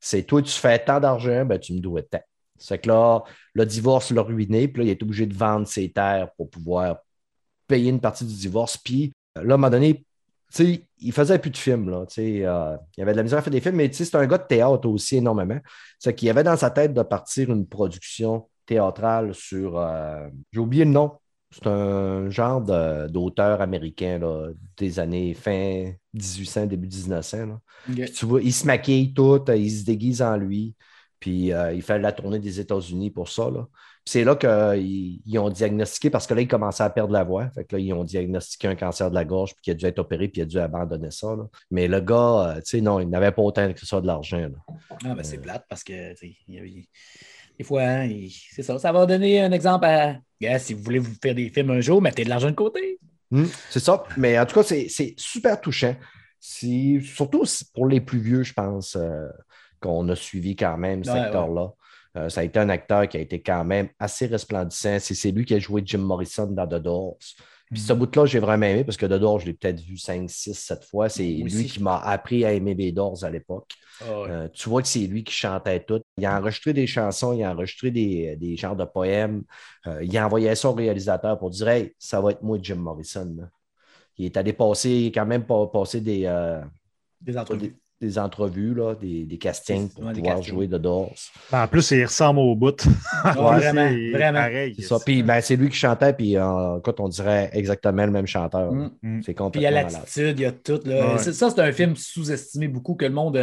c'est 0.00 0.24
toi, 0.24 0.42
tu 0.42 0.50
fais 0.50 0.78
tant 0.78 0.98
d'argent, 0.98 1.44
ben, 1.44 1.60
tu 1.60 1.74
me 1.74 1.80
dois 1.80 2.02
tant. 2.02 2.22
C'est 2.58 2.78
que 2.78 2.88
là, 2.88 3.22
le 3.54 3.66
divorce 3.66 4.10
l'a 4.10 4.22
ruiné, 4.22 4.66
puis 4.66 4.82
là, 4.82 4.88
il 4.88 4.90
est 4.90 5.02
obligé 5.02 5.26
de 5.26 5.34
vendre 5.34 5.68
ses 5.68 5.92
terres 5.92 6.30
pour 6.36 6.50
pouvoir 6.50 6.96
payer 7.66 7.90
une 7.90 8.00
partie 8.00 8.24
du 8.24 8.34
divorce. 8.34 8.76
Puis 8.76 9.12
là, 9.34 9.40
à 9.42 9.44
un 9.44 9.46
moment 9.56 9.70
donné, 9.70 10.04
il 10.58 11.12
faisait 11.12 11.38
plus 11.38 11.50
de 11.50 11.56
films, 11.56 11.90
là. 11.90 12.04
Euh, 12.18 12.76
il 12.96 13.02
avait 13.02 13.12
de 13.12 13.16
la 13.16 13.22
misère 13.22 13.38
à 13.38 13.42
faire 13.42 13.50
des 13.52 13.60
films, 13.60 13.76
mais 13.76 13.92
c'est 13.92 14.14
un 14.14 14.26
gars 14.26 14.38
de 14.38 14.46
théâtre 14.46 14.88
aussi 14.88 15.16
énormément. 15.16 15.58
C'est 15.98 16.14
qu'il 16.14 16.30
avait 16.30 16.44
dans 16.44 16.56
sa 16.56 16.70
tête 16.70 16.94
de 16.94 17.02
partir 17.02 17.50
une 17.50 17.66
production 17.66 18.48
théâtrale 18.64 19.34
sur. 19.34 19.78
euh, 19.78 20.28
J'ai 20.52 20.60
oublié 20.60 20.84
le 20.84 20.90
nom. 20.92 21.12
C'est 21.50 21.66
un 21.68 22.28
genre 22.30 22.60
de- 22.60 23.06
d'auteur 23.08 23.60
américain 23.60 24.18
là, 24.18 24.48
des 24.76 24.98
années 24.98 25.32
fin 25.34 25.92
1800, 26.12 26.66
début 26.66 26.88
1900. 26.88 27.46
là. 27.46 27.60
Tu 28.06 28.26
vois, 28.26 28.42
il 28.42 28.52
se 28.52 28.66
maquille 28.66 29.14
tout, 29.14 29.40
euh, 29.48 29.56
il 29.56 29.70
se 29.70 29.84
déguise 29.84 30.22
en 30.22 30.36
lui. 30.36 30.74
Puis 31.20 31.52
euh, 31.52 31.72
il 31.72 31.82
fait 31.82 31.98
la 31.98 32.12
tournée 32.12 32.38
des 32.40 32.60
États-Unis 32.60 33.10
pour 33.10 33.28
ça. 33.28 33.48
là. 33.50 33.66
C'est 34.08 34.22
là 34.22 34.36
qu'ils 34.36 35.20
ils 35.26 35.38
ont 35.38 35.50
diagnostiqué, 35.50 36.10
parce 36.10 36.28
que 36.28 36.34
là, 36.34 36.40
il 36.40 36.46
commençait 36.46 36.84
à 36.84 36.90
perdre 36.90 37.12
la 37.12 37.24
voix. 37.24 37.50
Fait 37.50 37.64
que 37.64 37.74
là, 37.74 37.82
ils 37.82 37.92
ont 37.92 38.04
diagnostiqué 38.04 38.68
un 38.68 38.76
cancer 38.76 39.10
de 39.10 39.16
la 39.16 39.24
gorge, 39.24 39.52
puis 39.54 39.62
qu'il 39.62 39.72
a 39.72 39.74
dû 39.74 39.84
être 39.84 39.98
opéré, 39.98 40.28
puis 40.28 40.40
il 40.40 40.44
a 40.44 40.46
dû 40.46 40.58
abandonner 40.60 41.10
ça. 41.10 41.34
là. 41.34 41.44
Mais 41.72 41.88
le 41.88 42.00
gars, 42.00 42.14
euh, 42.50 42.54
tu 42.56 42.62
sais, 42.66 42.80
non, 42.80 43.00
il 43.00 43.08
n'avait 43.08 43.32
pas 43.32 43.42
autant 43.42 43.72
que 43.72 43.84
ça 43.84 44.00
de 44.00 44.06
l'argent. 44.06 44.46
Ah, 45.04 45.14
ben, 45.14 45.24
c'est 45.24 45.38
plate 45.38 45.64
parce 45.68 45.82
que, 45.82 46.10
tu 46.12 46.16
sais, 46.28 46.36
il 46.46 46.54
il- 46.54 46.88
des 47.58 47.64
fois, 47.64 47.82
hein, 47.82 48.04
il- 48.04 48.30
c'est 48.52 48.62
ça. 48.62 48.78
Ça 48.78 48.92
va 48.92 49.06
donner 49.06 49.40
un 49.40 49.50
exemple 49.50 49.86
à. 49.86 50.16
Gars, 50.40 50.58
si 50.60 50.72
vous 50.74 50.82
voulez 50.84 50.98
vous 51.00 51.14
faire 51.20 51.34
des 51.34 51.48
films 51.48 51.70
un 51.70 51.80
jour, 51.80 52.00
mettez 52.00 52.22
de 52.22 52.28
l'argent 52.28 52.50
de 52.50 52.54
côté. 52.54 53.00
Hmm, 53.32 53.46
c'est 53.70 53.80
ça. 53.80 54.04
Mais 54.16 54.38
en 54.38 54.46
tout 54.46 54.54
cas, 54.54 54.62
c'est 54.62 55.14
super 55.16 55.60
touchant. 55.60 55.96
Surtout 56.40 57.42
pour 57.74 57.86
les 57.88 58.00
plus 58.00 58.20
vieux, 58.20 58.42
je 58.44 58.52
pense, 58.52 58.94
euh, 58.96 59.26
qu'on 59.80 60.08
a 60.08 60.14
suivi 60.16 60.54
quand 60.54 60.76
même 60.76 61.02
cet 61.02 61.14
Ouais, 61.14 61.20
acteur-là. 61.20 61.72
Euh, 62.16 62.28
ça 62.28 62.40
a 62.40 62.44
été 62.44 62.58
un 62.58 62.68
acteur 62.68 63.08
qui 63.08 63.16
a 63.16 63.20
été 63.20 63.42
quand 63.42 63.64
même 63.64 63.88
assez 63.98 64.26
resplendissant. 64.26 64.98
C'est 65.00 65.30
lui 65.30 65.44
qui 65.44 65.54
a 65.54 65.58
joué 65.58 65.82
Jim 65.84 65.98
Morrison 65.98 66.46
dans 66.46 66.66
The 66.66 66.74
Doors. 66.82 67.18
Puis 67.70 67.80
ce 67.80 67.92
bout-là, 67.92 68.26
j'ai 68.26 68.38
vraiment 68.38 68.66
aimé 68.66 68.84
parce 68.84 68.96
que 68.96 69.06
The 69.06 69.14
Doors, 69.18 69.40
je 69.40 69.46
l'ai 69.46 69.52
peut-être 69.52 69.80
vu 69.80 69.96
5, 69.98 70.30
6, 70.30 70.54
7 70.54 70.84
fois. 70.84 71.08
C'est 71.08 71.24
lui 71.24 71.44
aussi. 71.46 71.64
qui 71.66 71.82
m'a 71.82 71.98
appris 71.98 72.44
à 72.44 72.52
aimer 72.52 72.74
les 72.74 72.92
Doors 72.92 73.24
à 73.24 73.30
l'époque. 73.30 73.72
Ah, 74.00 74.20
ouais. 74.20 74.30
Euh, 74.30 74.48
tu 74.52 74.68
vois 74.68 74.82
que 74.82 74.88
c'est 74.88 75.00
lui 75.00 75.24
qui 75.24 75.32
chantait 75.34 75.80
tout. 75.80 76.00
Il 76.16 76.24
a 76.26 76.38
enregistré 76.38 76.72
des 76.72 76.86
chansons, 76.86 77.32
il 77.32 77.42
a 77.42 77.50
enregistré 77.50 77.90
des, 77.90 78.36
des 78.36 78.56
genres 78.56 78.76
de 78.76 78.84
poèmes. 78.84 79.42
Euh, 79.88 80.04
il 80.04 80.16
a 80.16 80.24
envoyé 80.26 80.54
ça 80.54 80.70
au 80.70 80.74
réalisateur 80.74 81.38
pour 81.38 81.50
dire 81.50 81.66
Hey, 81.68 81.94
ça 81.98 82.20
va 82.20 82.30
être 82.30 82.42
moi, 82.42 82.56
Jim 82.62 82.76
Morrison. 82.76 83.34
là. 83.36 83.48
Il 84.18 84.26
est 84.26 84.36
allé 84.36 84.52
passer, 84.52 85.10
quand 85.14 85.26
même 85.26 85.44
pas 85.44 85.66
passé 85.66 86.00
des, 86.00 86.22
euh, 86.24 86.62
Des 87.20 87.36
entrevues. 87.36 87.60
des, 87.68 87.74
des 88.00 88.18
entrevues, 88.18 88.74
là, 88.74 88.94
des, 88.94 89.24
des 89.24 89.38
castings 89.38 89.88
pour 89.88 90.04
Ouais, 90.04 90.12
des 90.12 90.20
pouvoir 90.20 90.36
castings. 90.36 90.54
jouer 90.54 90.68
The 90.68 90.74
Doors. 90.74 91.14
En 91.52 91.66
plus, 91.66 91.90
il 91.92 92.04
ressemble 92.04 92.40
au 92.40 92.54
bout. 92.54 92.84
Ouais, 92.84 93.32
vraiment, 93.34 93.88
C'est 93.88 94.10
vraiment. 94.10 94.38
Pareil. 94.40 94.74
C'est 94.76 94.82
ça. 94.82 94.98
Puis 95.04 95.22
ben, 95.22 95.40
c'est 95.40 95.56
lui 95.56 95.70
qui 95.70 95.76
chantait, 95.76 96.12
puis 96.12 96.38
en 96.38 96.78
écoute, 96.78 97.00
on 97.00 97.08
dirait 97.08 97.48
exactement 97.54 98.04
le 98.04 98.12
même 98.12 98.26
chanteur. 98.26 98.70
là. 98.70 98.90
Mm. 99.02 99.22
C'est 99.22 99.32
Puis 99.32 99.32
il 99.32 99.32
y 99.32 99.32
a 99.32 99.34
complètement 99.34 99.70
malade. 99.70 99.92
l'attitude, 99.92 100.38
il 100.38 100.42
y 100.42 100.44
a 100.44 100.52
tout. 100.52 100.80
Là. 100.84 101.12
Ouais. 101.12 101.18
C'est- 101.18 101.32
Ça, 101.32 101.48
c'est 101.50 101.60
un 101.60 101.72
film 101.72 101.96
sous-estimé 101.96 102.68
beaucoup 102.68 102.94
que 102.96 103.04
le 103.06 103.12
monde. 103.12 103.36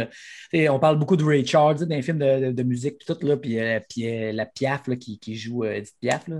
euh, 0.54 0.68
on 0.68 0.78
parle 0.78 0.98
beaucoup 1.00 1.16
de 1.16 1.24
Ray 1.24 1.44
Charles, 1.44 1.84
les 1.88 2.02
films 2.02 2.18
de, 2.18 2.46
de- 2.46 2.52
de 2.52 2.62
musique, 2.62 2.98
puis 2.98 3.06
tout, 3.12 3.26
là, 3.26 3.36
puis, 3.36 3.58
euh, 3.58 3.80
puis, 3.88 4.08
euh, 4.08 4.30
la 4.32 4.46
Piaf 4.46 4.86
là, 4.86 4.94
qui, 4.96 5.18
qui 5.18 5.34
joue 5.34 5.64
euh, 5.64 5.72
Edith 5.74 5.94
Piaf. 6.00 6.28
là. 6.28 6.36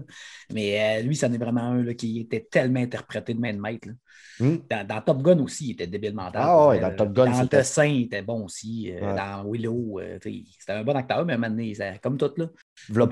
Mais 0.52 1.00
euh, 1.00 1.02
lui, 1.02 1.16
c'en 1.16 1.32
est 1.32 1.38
vraiment 1.38 1.62
un 1.62 1.82
là, 1.82 1.94
qui 1.94 2.20
était 2.20 2.46
tellement 2.48 2.80
interprété 2.80 3.34
de 3.34 3.40
main 3.40 3.52
de 3.52 3.60
maître. 3.60 3.88
là. 3.88 3.94
Hmm. 4.40 4.56
Dans, 4.68 4.84
dans 4.86 5.00
Top 5.00 5.22
Gun 5.22 5.38
aussi, 5.40 5.66
il 5.68 5.70
était 5.72 5.86
débile 5.86 6.14
mental. 6.14 6.42
Ah 6.44 6.68
ouais, 6.68 6.78
Euh, 6.78 6.80
dans 6.90 6.96
Top 6.96 7.12
Gun, 7.12 7.26
Dans 7.26 7.34
c'était- 7.42 7.56
il 8.04 8.06
était 8.06 8.22
bon 8.22 8.44
aussi. 8.44 8.92
euh, 8.92 9.00
Ouais. 9.00 9.16
Dans 9.16 9.44
Willow, 9.50 10.00
euh, 10.00 10.18
c'était 10.22 10.72
un 10.72 10.84
bon 10.84 10.94
acteur, 10.96 11.24
mais 11.26 11.32
à 11.32 11.36
un 11.36 11.38
moment 11.38 11.50
donné, 11.50 11.74
ça- 11.74 11.98
comme 11.98 12.16
tout. 12.16 12.30
Là. 12.36 12.46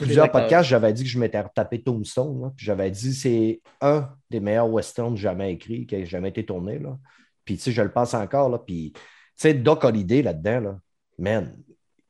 Plusieurs 0.06 0.26
podcasts, 0.42 0.68
j'avais 0.68 0.92
dit 0.92 1.02
que 1.02 1.08
je 1.08 1.18
m'étais 1.18 1.40
retapé 1.40 1.82
Tombstone. 1.82 2.42
là, 2.42 2.52
puis 2.56 2.64
j'avais 2.66 2.90
dit 2.90 3.12
c'est 3.14 3.60
un 3.80 4.08
des 4.30 4.40
meilleurs 4.40 4.70
westerns 4.70 5.16
jamais 5.16 5.52
écrits, 5.52 5.86
qui 5.86 5.96
a 5.96 6.04
jamais 6.04 6.28
été 6.30 6.44
tourné. 6.46 6.78
Là. 6.78 6.96
Puis 7.44 7.56
tu 7.56 7.62
sais, 7.64 7.72
je 7.72 7.82
le 7.82 7.90
pense 7.90 8.14
encore. 8.14 8.48
Là, 8.48 8.58
puis 8.58 8.92
tu 8.94 9.00
sais, 9.36 9.54
Doc 9.54 9.84
Holliday 9.84 10.22
là-dedans, 10.22 10.60
là, 10.60 10.78
man, 11.18 11.56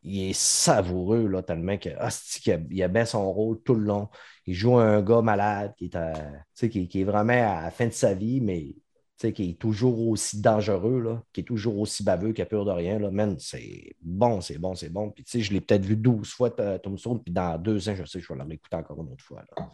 il 0.04 0.30
est 0.30 0.32
savoureux 0.36 1.28
là, 1.28 1.42
tellement 1.42 1.76
que 1.78 1.90
ah, 1.98 2.08
qu'il 2.42 2.52
a, 2.52 2.58
il 2.70 2.82
a 2.82 2.88
bien 2.88 3.04
son 3.04 3.32
rôle 3.32 3.60
tout 3.62 3.74
le 3.74 3.84
long. 3.84 4.08
Il 4.46 4.54
joue 4.54 4.76
un 4.76 5.00
gars 5.00 5.22
malade 5.22 5.72
qui 5.76 5.84
est, 5.84 5.94
à- 5.96 6.12
qui, 6.56 6.88
qui 6.88 7.00
est 7.00 7.04
vraiment 7.04 7.32
à 7.32 7.62
la 7.62 7.70
fin 7.70 7.86
de 7.86 7.92
sa 7.92 8.12
vie, 8.12 8.40
mais 8.40 8.74
qui 9.30 9.50
est 9.50 9.58
toujours 9.58 10.08
aussi 10.08 10.40
dangereux, 10.40 11.00
là, 11.00 11.22
qui 11.32 11.40
est 11.42 11.44
toujours 11.44 11.78
aussi 11.78 12.02
baveux, 12.02 12.32
qui 12.32 12.42
a 12.42 12.46
peur 12.46 12.64
de 12.64 12.70
rien. 12.72 12.98
Là. 12.98 13.10
Man, 13.10 13.36
c'est 13.38 13.94
bon, 14.02 14.40
c'est 14.40 14.58
bon, 14.58 14.74
c'est 14.74 14.88
bon. 14.88 15.10
Puis, 15.10 15.22
tu 15.22 15.30
sais, 15.32 15.40
je 15.40 15.52
l'ai 15.52 15.60
peut-être 15.60 15.84
vu 15.84 15.94
12 15.96 16.28
fois, 16.30 16.50
Tombstone, 16.50 17.22
puis 17.22 17.32
dans 17.32 17.56
deux 17.58 17.88
ans, 17.88 17.94
je 17.94 18.04
sais 18.04 18.18
que 18.18 18.24
je 18.26 18.32
vais 18.32 18.38
le 18.38 18.44
réécouter 18.48 18.76
encore 18.76 19.00
une 19.00 19.12
autre 19.12 19.22
fois. 19.24 19.42
là. 19.56 19.68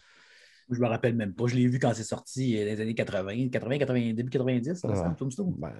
Je 0.71 0.79
me 0.79 0.85
rappelle 0.87 1.15
même 1.15 1.33
pas. 1.33 1.47
Je 1.47 1.55
l'ai 1.55 1.65
vu 1.67 1.79
quand 1.79 1.91
c'est 1.95 2.03
sorti 2.03 2.55
euh, 2.55 2.59
dans 2.63 2.71
les 2.75 2.81
années 2.81 2.93
80, 2.93 3.49
80, 3.49 3.77
80 3.79 4.13
début 4.13 4.29
90, 4.29 4.75
ça, 4.75 4.87
Ouais. 4.87 4.93
ressemble, 4.93 5.15
Tombstone. 5.15 5.55
Ben, 5.57 5.73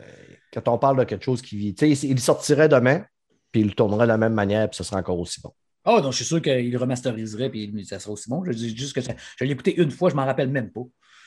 quand 0.51 0.67
on 0.67 0.79
parle 0.79 0.97
de 0.97 1.03
quelque 1.03 1.23
chose 1.23 1.43
qui 1.43 1.57
vit, 1.57 1.75
tu 1.75 1.95
sais, 1.95 2.07
il 2.07 2.19
sortirait 2.19 2.67
demain, 2.69 3.05
puis 3.51 3.61
il 3.61 3.67
le 3.67 3.73
tournerait 3.73 4.05
de 4.05 4.07
la 4.07 4.17
même 4.17 4.33
manière, 4.33 4.67
puis 4.67 4.77
ce 4.77 4.83
serait 4.83 4.97
encore 4.99 5.19
aussi 5.19 5.41
bon. 5.41 5.51
Ah 5.85 6.01
non, 6.01 6.09
je 6.09 6.17
suis 6.17 6.25
sûr 6.25 6.41
qu'il 6.41 6.75
remasteriserait 6.75 7.49
puis 7.49 7.85
ça 7.85 7.99
serait 7.99 8.11
aussi 8.13 8.29
bon. 8.29 8.43
Je 8.43 8.51
dis 8.51 8.75
juste 8.75 8.93
que 8.93 9.01
ça- 9.01 9.13
je 9.37 9.45
l'ai 9.45 9.51
écouté 9.51 9.79
une 9.79 9.91
fois, 9.91 10.09
je 10.09 10.15
m'en 10.15 10.25
rappelle 10.25 10.49
même 10.49 10.71
pas. 10.71 10.81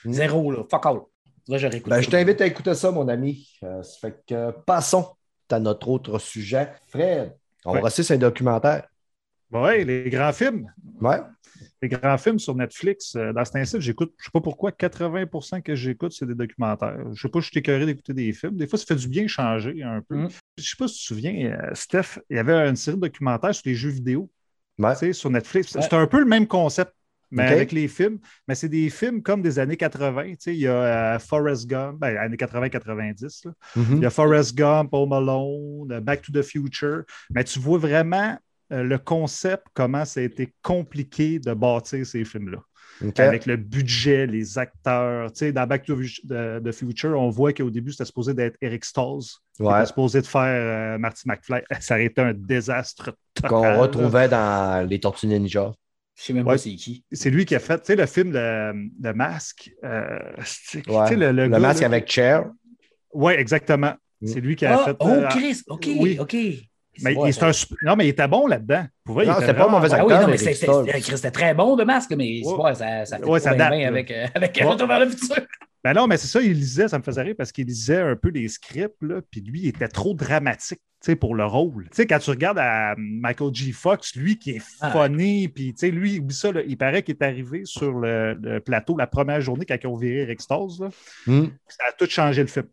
Mm. 0.04 0.12
Zéro, 0.12 0.50
là. 0.50 0.64
Fuck 0.68 0.86
all. 0.86 0.98
Là, 1.48 1.58
je 1.58 1.66
réécoute. 1.66 1.90
Ben, 1.90 2.00
je 2.00 2.08
t'invite 2.10 2.40
à 2.40 2.46
écouter 2.46 2.74
ça, 2.74 2.90
mon 2.90 3.08
ami. 3.08 3.48
Euh, 3.64 3.82
ça 3.82 3.98
fait 4.00 4.22
que 4.26 4.50
passons 4.64 5.08
à 5.50 5.58
notre 5.60 5.88
autre 5.88 6.18
sujet. 6.18 6.68
Fred, 6.88 7.34
on 7.64 7.72
Ouais. 7.72 7.78
va 7.80 7.84
rester 7.86 8.02
sur 8.02 8.14
un 8.14 8.18
documentaire. 8.18 8.86
Oui, 9.50 9.84
les 9.84 10.08
grands 10.08 10.32
films. 10.32 10.72
Ouais. 11.00 11.18
Les 11.82 11.88
grands 11.88 12.16
films 12.16 12.38
sur 12.38 12.54
Netflix, 12.54 13.14
euh, 13.16 13.32
dans 13.32 13.44
cet 13.44 13.56
instant, 13.56 13.78
j'écoute, 13.80 14.14
je 14.16 14.22
ne 14.22 14.24
sais 14.26 14.30
pas 14.32 14.40
pourquoi, 14.40 14.70
80% 14.72 15.60
que 15.60 15.74
j'écoute, 15.74 16.12
c'est 16.12 16.26
des 16.26 16.34
documentaires. 16.34 16.96
Je 17.04 17.08
ne 17.10 17.14
sais 17.14 17.28
pas, 17.28 17.40
je 17.40 17.46
suis 17.50 17.58
écœuré 17.58 17.84
d'écouter 17.86 18.14
des 18.14 18.32
films. 18.32 18.56
Des 18.56 18.66
fois, 18.66 18.78
ça 18.78 18.86
fait 18.86 18.94
du 18.96 19.08
bien 19.08 19.26
changer 19.26 19.82
un 19.82 20.00
peu. 20.00 20.14
Mm. 20.16 20.28
Je 20.56 20.62
ne 20.62 20.66
sais 20.66 20.76
pas 20.78 20.88
si 20.88 20.94
tu 20.94 21.00
te 21.00 21.06
souviens, 21.06 21.34
euh, 21.60 21.70
Steph, 21.74 22.18
il 22.30 22.36
y 22.36 22.38
avait 22.38 22.54
une 22.68 22.76
série 22.76 22.96
de 22.96 23.02
documentaires 23.02 23.54
sur 23.54 23.64
les 23.66 23.74
jeux 23.74 23.90
vidéo 23.90 24.30
Ouais. 24.78 24.92
tu 24.94 24.98
sais, 25.00 25.12
sur 25.12 25.28
Netflix. 25.30 25.74
Ouais. 25.74 25.82
C'est 25.82 25.92
un 25.92 26.06
peu 26.06 26.18
le 26.20 26.24
même 26.24 26.46
concept, 26.46 26.94
mais 27.32 27.46
OK. 27.46 27.52
avec 27.52 27.72
les 27.72 27.88
films. 27.88 28.18
Mais 28.46 28.54
c'est 28.54 28.68
des 28.68 28.90
films 28.90 29.22
comme 29.22 29.42
des 29.42 29.58
années 29.58 29.76
80. 29.76 30.24
tu 30.24 30.36
sais, 30.38 30.54
Il 30.54 30.60
y 30.60 30.68
a 30.68 31.14
euh, 31.14 31.18
Forrest 31.18 31.66
Gump, 31.66 31.98
ben, 31.98 32.16
années 32.16 32.36
80-90. 32.36 33.46
là. 33.46 33.52
Mhm. 33.76 33.96
Il 33.96 34.02
y 34.02 34.06
a 34.06 34.10
Forrest 34.10 34.54
Gump, 34.54 34.90
Home 34.92 35.12
Alone, 35.12 35.90
euh, 35.90 36.00
Back 36.00 36.22
to 36.22 36.32
the 36.32 36.42
Future. 36.42 37.02
Mais 37.34 37.42
tu 37.42 37.58
vois 37.58 37.78
vraiment 37.78 38.38
euh, 38.72 38.82
le 38.82 38.98
concept, 38.98 39.66
comment 39.74 40.04
ça 40.04 40.20
a 40.20 40.22
été 40.22 40.54
compliqué 40.62 41.38
de 41.38 41.52
bâtir 41.54 42.06
ces 42.06 42.24
films-là. 42.24 42.58
Avec 43.18 43.46
le 43.46 43.56
budget, 43.56 44.26
les 44.26 44.58
acteurs. 44.58 45.32
Tu 45.32 45.38
sais, 45.38 45.52
dans 45.52 45.66
Back 45.66 45.84
to 45.84 45.96
the 45.96 46.72
Future, 46.72 47.18
on 47.18 47.30
voit 47.30 47.52
qu'au 47.52 47.70
début, 47.70 47.90
c'était 47.90 48.04
supposé 48.04 48.32
d'être 48.32 48.56
Eric 48.60 48.84
Stolz. 48.84 49.38
Ouais. 49.58 49.78
était 49.78 49.86
supposé 49.86 50.20
de 50.20 50.26
faire 50.26 50.42
euh, 50.94 50.98
Marty 50.98 51.22
McFly. 51.26 51.62
Ça 51.80 51.94
aurait 51.94 52.06
été 52.06 52.20
un 52.20 52.32
désastre 52.32 53.12
total. 53.34 53.50
Qu'on 53.50 53.80
retrouvait 53.80 54.28
dans 54.28 54.86
les 54.88 55.00
Tortues 55.00 55.26
Ninja. 55.26 55.72
Je 56.14 56.22
sais 56.24 56.32
même 56.34 56.46
Ouais. 56.46 56.54
pas 56.54 56.58
c'est 56.58 56.74
qui. 56.74 57.04
C'est 57.10 57.30
lui 57.30 57.44
qui 57.46 57.54
a 57.54 57.58
fait, 57.58 57.78
tu 57.78 57.86
sais, 57.86 57.96
le 57.96 58.06
film 58.06 58.32
Le, 58.32 58.72
le 59.02 59.12
Masque. 59.14 59.70
euh, 59.84 60.18
Ouais. 60.38 61.06
sais, 61.08 61.16
le, 61.16 61.32
Le, 61.32 61.48
gars, 61.48 61.58
masque 61.58 61.80
là, 61.80 61.86
avec 61.86 62.10
Cher. 62.10 62.44
Oui, 63.14 63.32
exactement. 63.34 63.92
Mm. 64.20 64.26
C'est 64.26 64.40
lui 64.40 64.54
qui 64.56 64.66
a 64.66 64.78
Ah, 64.80 64.84
fait. 64.84 64.96
oh, 65.00 65.08
euh, 65.08 65.28
Chris, 65.28 65.62
OK, 65.68 65.88
oui. 65.98 66.18
OK. 66.20 66.32
mais 67.02 67.16
Ouais, 67.16 67.30
il- 67.30 67.34
un 67.44 67.50
non, 67.84 67.96
mais 67.96 68.06
il 68.06 68.10
était 68.10 68.28
bon 68.28 68.46
là-dedans. 68.46 68.84
Pour 69.04 69.14
vrai, 69.14 69.24
il 69.24 69.28
Non, 69.28 69.34
était 69.36 69.46
c'était 69.46 69.58
pas 69.58 69.64
un 69.66 69.68
mauvais 69.70 69.88
bon. 69.88 69.94
Ah 69.94 70.04
oui, 70.06 70.12
acteur, 70.12 70.26
non, 70.28 70.32
mais 70.32 70.38
c'était- 70.38 71.30
très 71.30 71.54
bon 71.54 71.74
de 71.76 71.84
masque, 71.84 72.12
mais 72.16 72.42
Ouais. 72.44 72.54
ouais, 72.54 72.74
ça, 72.74 73.04
ça 73.06 73.16
fait 73.18 73.24
Ouais, 73.24 73.40
pas 73.40 73.44
ça 73.44 73.54
bien 73.54 73.58
date, 73.70 73.78
bien 73.78 73.88
avec, 73.88 74.10
euh, 74.10 74.26
avec 74.34 74.56
Ouais. 74.56 74.64
Retour 74.66 74.86
vers 74.88 75.00
le 75.00 75.08
futur. 75.10 75.36
Ben 75.84 75.94
non, 75.94 76.06
mais 76.06 76.16
c'est 76.16 76.28
ça, 76.28 76.40
il 76.40 76.52
lisait, 76.52 76.86
ça 76.88 76.98
me 76.98 77.02
faisait 77.02 77.22
rire 77.22 77.34
parce 77.36 77.50
qu'il 77.50 77.66
lisait 77.66 78.00
un 78.00 78.14
peu 78.14 78.28
les 78.28 78.46
scripts, 78.48 79.02
là, 79.02 79.20
puis 79.30 79.40
lui, 79.40 79.62
il 79.62 79.68
était 79.68 79.88
trop 79.88 80.14
dramatique 80.14 80.80
tu 81.00 81.06
sais, 81.06 81.16
pour 81.16 81.34
le 81.34 81.44
rôle. 81.44 81.84
Tu 81.86 81.96
sais, 81.96 82.06
quand 82.06 82.20
tu 82.20 82.30
regardes 82.30 82.60
à 82.60 82.94
Michael 82.96 83.52
G. 83.52 83.72
Fox, 83.72 84.14
lui 84.14 84.38
qui 84.38 84.52
est 84.52 84.62
Ah. 84.80 84.92
funny, 84.92 85.48
puis 85.48 85.72
tu 85.74 85.78
sais, 85.80 85.90
lui, 85.90 86.20
oublie 86.20 86.34
ça, 86.36 86.52
là, 86.52 86.60
il 86.64 86.78
paraît 86.78 87.02
qu'il 87.02 87.16
est 87.16 87.22
arrivé 87.24 87.62
sur 87.64 87.98
le, 87.98 88.34
le 88.40 88.60
plateau 88.60 88.96
la 88.96 89.08
première 89.08 89.40
journée 89.40 89.66
quand 89.66 89.76
ils 89.82 89.86
ont 89.88 89.96
viré 89.96 90.24
Rick 90.24 90.40
Stolz, 90.40 90.78
là. 90.80 90.90
Hmm. 91.26 91.46
Ça 91.66 91.82
a 91.88 91.92
tout 91.92 92.08
changé 92.08 92.42
le 92.42 92.46
film. 92.46 92.66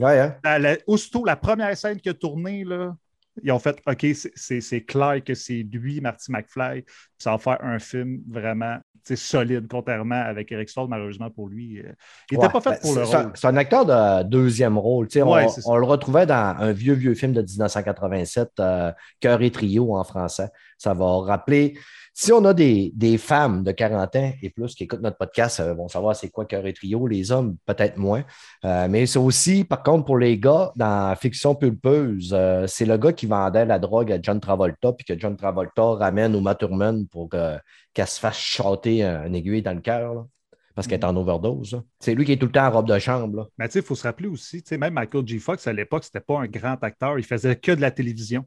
Ouais, 0.00 0.18
hein? 0.18 0.36
À 0.42 0.58
la- 0.58 0.76
aussitôt, 0.88 1.24
la 1.24 1.36
première 1.36 1.76
scène 1.76 2.00
qui 2.00 2.08
a 2.08 2.14
tourné, 2.14 2.64
là, 2.64 2.96
ils 3.42 3.52
ont 3.52 3.58
fait 3.58 3.78
OK, 3.86 4.06
c'est- 4.14 4.80
clair 4.82 5.22
que 5.24 5.34
c'est 5.34 5.66
lui, 5.70 6.00
Marty 6.00 6.30
McFly. 6.32 6.82
puis 6.82 6.94
Ça 7.18 7.30
va 7.32 7.38
faire 7.38 7.58
un 7.62 7.78
film 7.78 8.20
vraiment 8.28 8.78
solide, 9.14 9.68
contrairement 9.70 10.20
avec 10.20 10.50
Eric 10.50 10.68
Stoltz, 10.68 10.90
malheureusement 10.90 11.30
pour 11.30 11.48
lui. 11.48 11.78
euh, 11.78 11.92
Il 12.28 12.34
n'était 12.38 12.46
Ouais, 12.48 12.52
pas 12.52 12.60
fait 12.60 12.70
ben, 12.70 12.78
pour 12.82 12.94
le 12.96 13.04
c'est- 13.04 13.10
c'est 13.12 13.16
un- 13.16 13.22
rôle. 13.22 13.32
C'est 13.36 13.46
un 13.46 13.56
acteur 13.56 13.86
de 13.86 14.22
deuxième 14.24 14.76
rôle. 14.76 15.06
Ouais, 15.14 15.46
on 15.64 15.76
le 15.76 15.86
retrouvait 15.86 16.26
dans 16.26 16.56
un 16.58 16.72
vieux, 16.72 16.94
vieux 16.94 17.14
film 17.14 17.32
de 17.32 17.40
1987, 17.42 18.50
euh, 18.58 18.90
Cœur 19.20 19.40
et 19.42 19.50
Trio 19.52 19.94
en 19.96 20.02
français. 20.02 20.48
Ça 20.78 20.94
va 20.94 21.18
rappeler. 21.20 21.78
Si 22.18 22.32
on 22.32 22.42
a 22.46 22.54
des, 22.54 22.92
des 22.94 23.18
femmes 23.18 23.62
de 23.62 23.72
40 23.72 24.16
ans 24.16 24.32
et 24.40 24.48
plus 24.50 24.74
qui 24.74 24.84
écoutent 24.84 25.02
notre 25.02 25.18
podcast, 25.18 25.60
euh, 25.60 25.74
vont 25.74 25.88
savoir 25.88 26.16
c'est 26.16 26.30
quoi 26.30 26.46
Cœur 26.46 26.64
et 26.66 26.72
Trio. 26.72 27.06
Les 27.06 27.30
hommes, 27.30 27.56
peut-être 27.66 27.98
moins. 27.98 28.24
Euh, 28.64 28.86
mais 28.88 29.04
c'est 29.04 29.18
aussi, 29.18 29.64
par 29.64 29.82
contre, 29.82 30.06
pour 30.06 30.16
les 30.16 30.38
gars, 30.38 30.72
dans 30.76 31.14
Fiction 31.16 31.54
pulpeuse, 31.54 32.30
euh, 32.32 32.66
c'est 32.66 32.86
le 32.86 32.96
gars 32.96 33.12
qui 33.12 33.26
vendait 33.26 33.66
la 33.66 33.78
drogue 33.78 34.10
à 34.12 34.18
John 34.22 34.40
Travolta, 34.40 34.92
puis 34.94 35.04
que 35.04 35.18
John 35.18 35.36
Travolta 35.36 35.82
ramène 35.94 36.34
Uma 36.34 36.54
Thurman 36.54 37.06
pour 37.06 37.28
que- 37.28 37.56
qu'elle 37.92 38.06
se 38.06 38.18
fasse 38.18 38.38
chanter 38.38 39.04
un 39.04 39.32
aiguille 39.34 39.62
dans 39.62 39.74
le 39.74 39.80
cœur. 39.80 40.26
Parce 40.74 40.86
qu'elle 40.86 41.00
est 41.00 41.04
en 41.06 41.16
overdose. 41.16 41.72
là. 41.72 41.82
C'est 42.00 42.14
lui 42.14 42.26
qui 42.26 42.32
est 42.32 42.36
tout 42.36 42.46
le 42.46 42.52
temps 42.52 42.66
en 42.66 42.70
robe 42.70 42.86
de 42.88 42.98
chambre. 42.98 43.34
là. 43.36 43.46
Mais 43.58 43.66
tu 43.66 43.72
sais, 43.72 43.78
il 43.78 43.84
faut 43.84 43.94
se 43.94 44.02
rappeler 44.02 44.28
aussi, 44.28 44.62
même 44.72 44.92
Michael 44.92 45.26
G. 45.26 45.38
Fox, 45.38 45.66
à 45.66 45.72
l'époque, 45.72 46.04
c'était 46.04 46.20
pas 46.20 46.38
un 46.40 46.46
grand 46.46 46.76
acteur. 46.84 47.18
Il 47.18 47.24
faisait 47.24 47.56
que 47.56 47.72
de 47.72 47.80
la 47.80 47.90
télévision. 47.90 48.44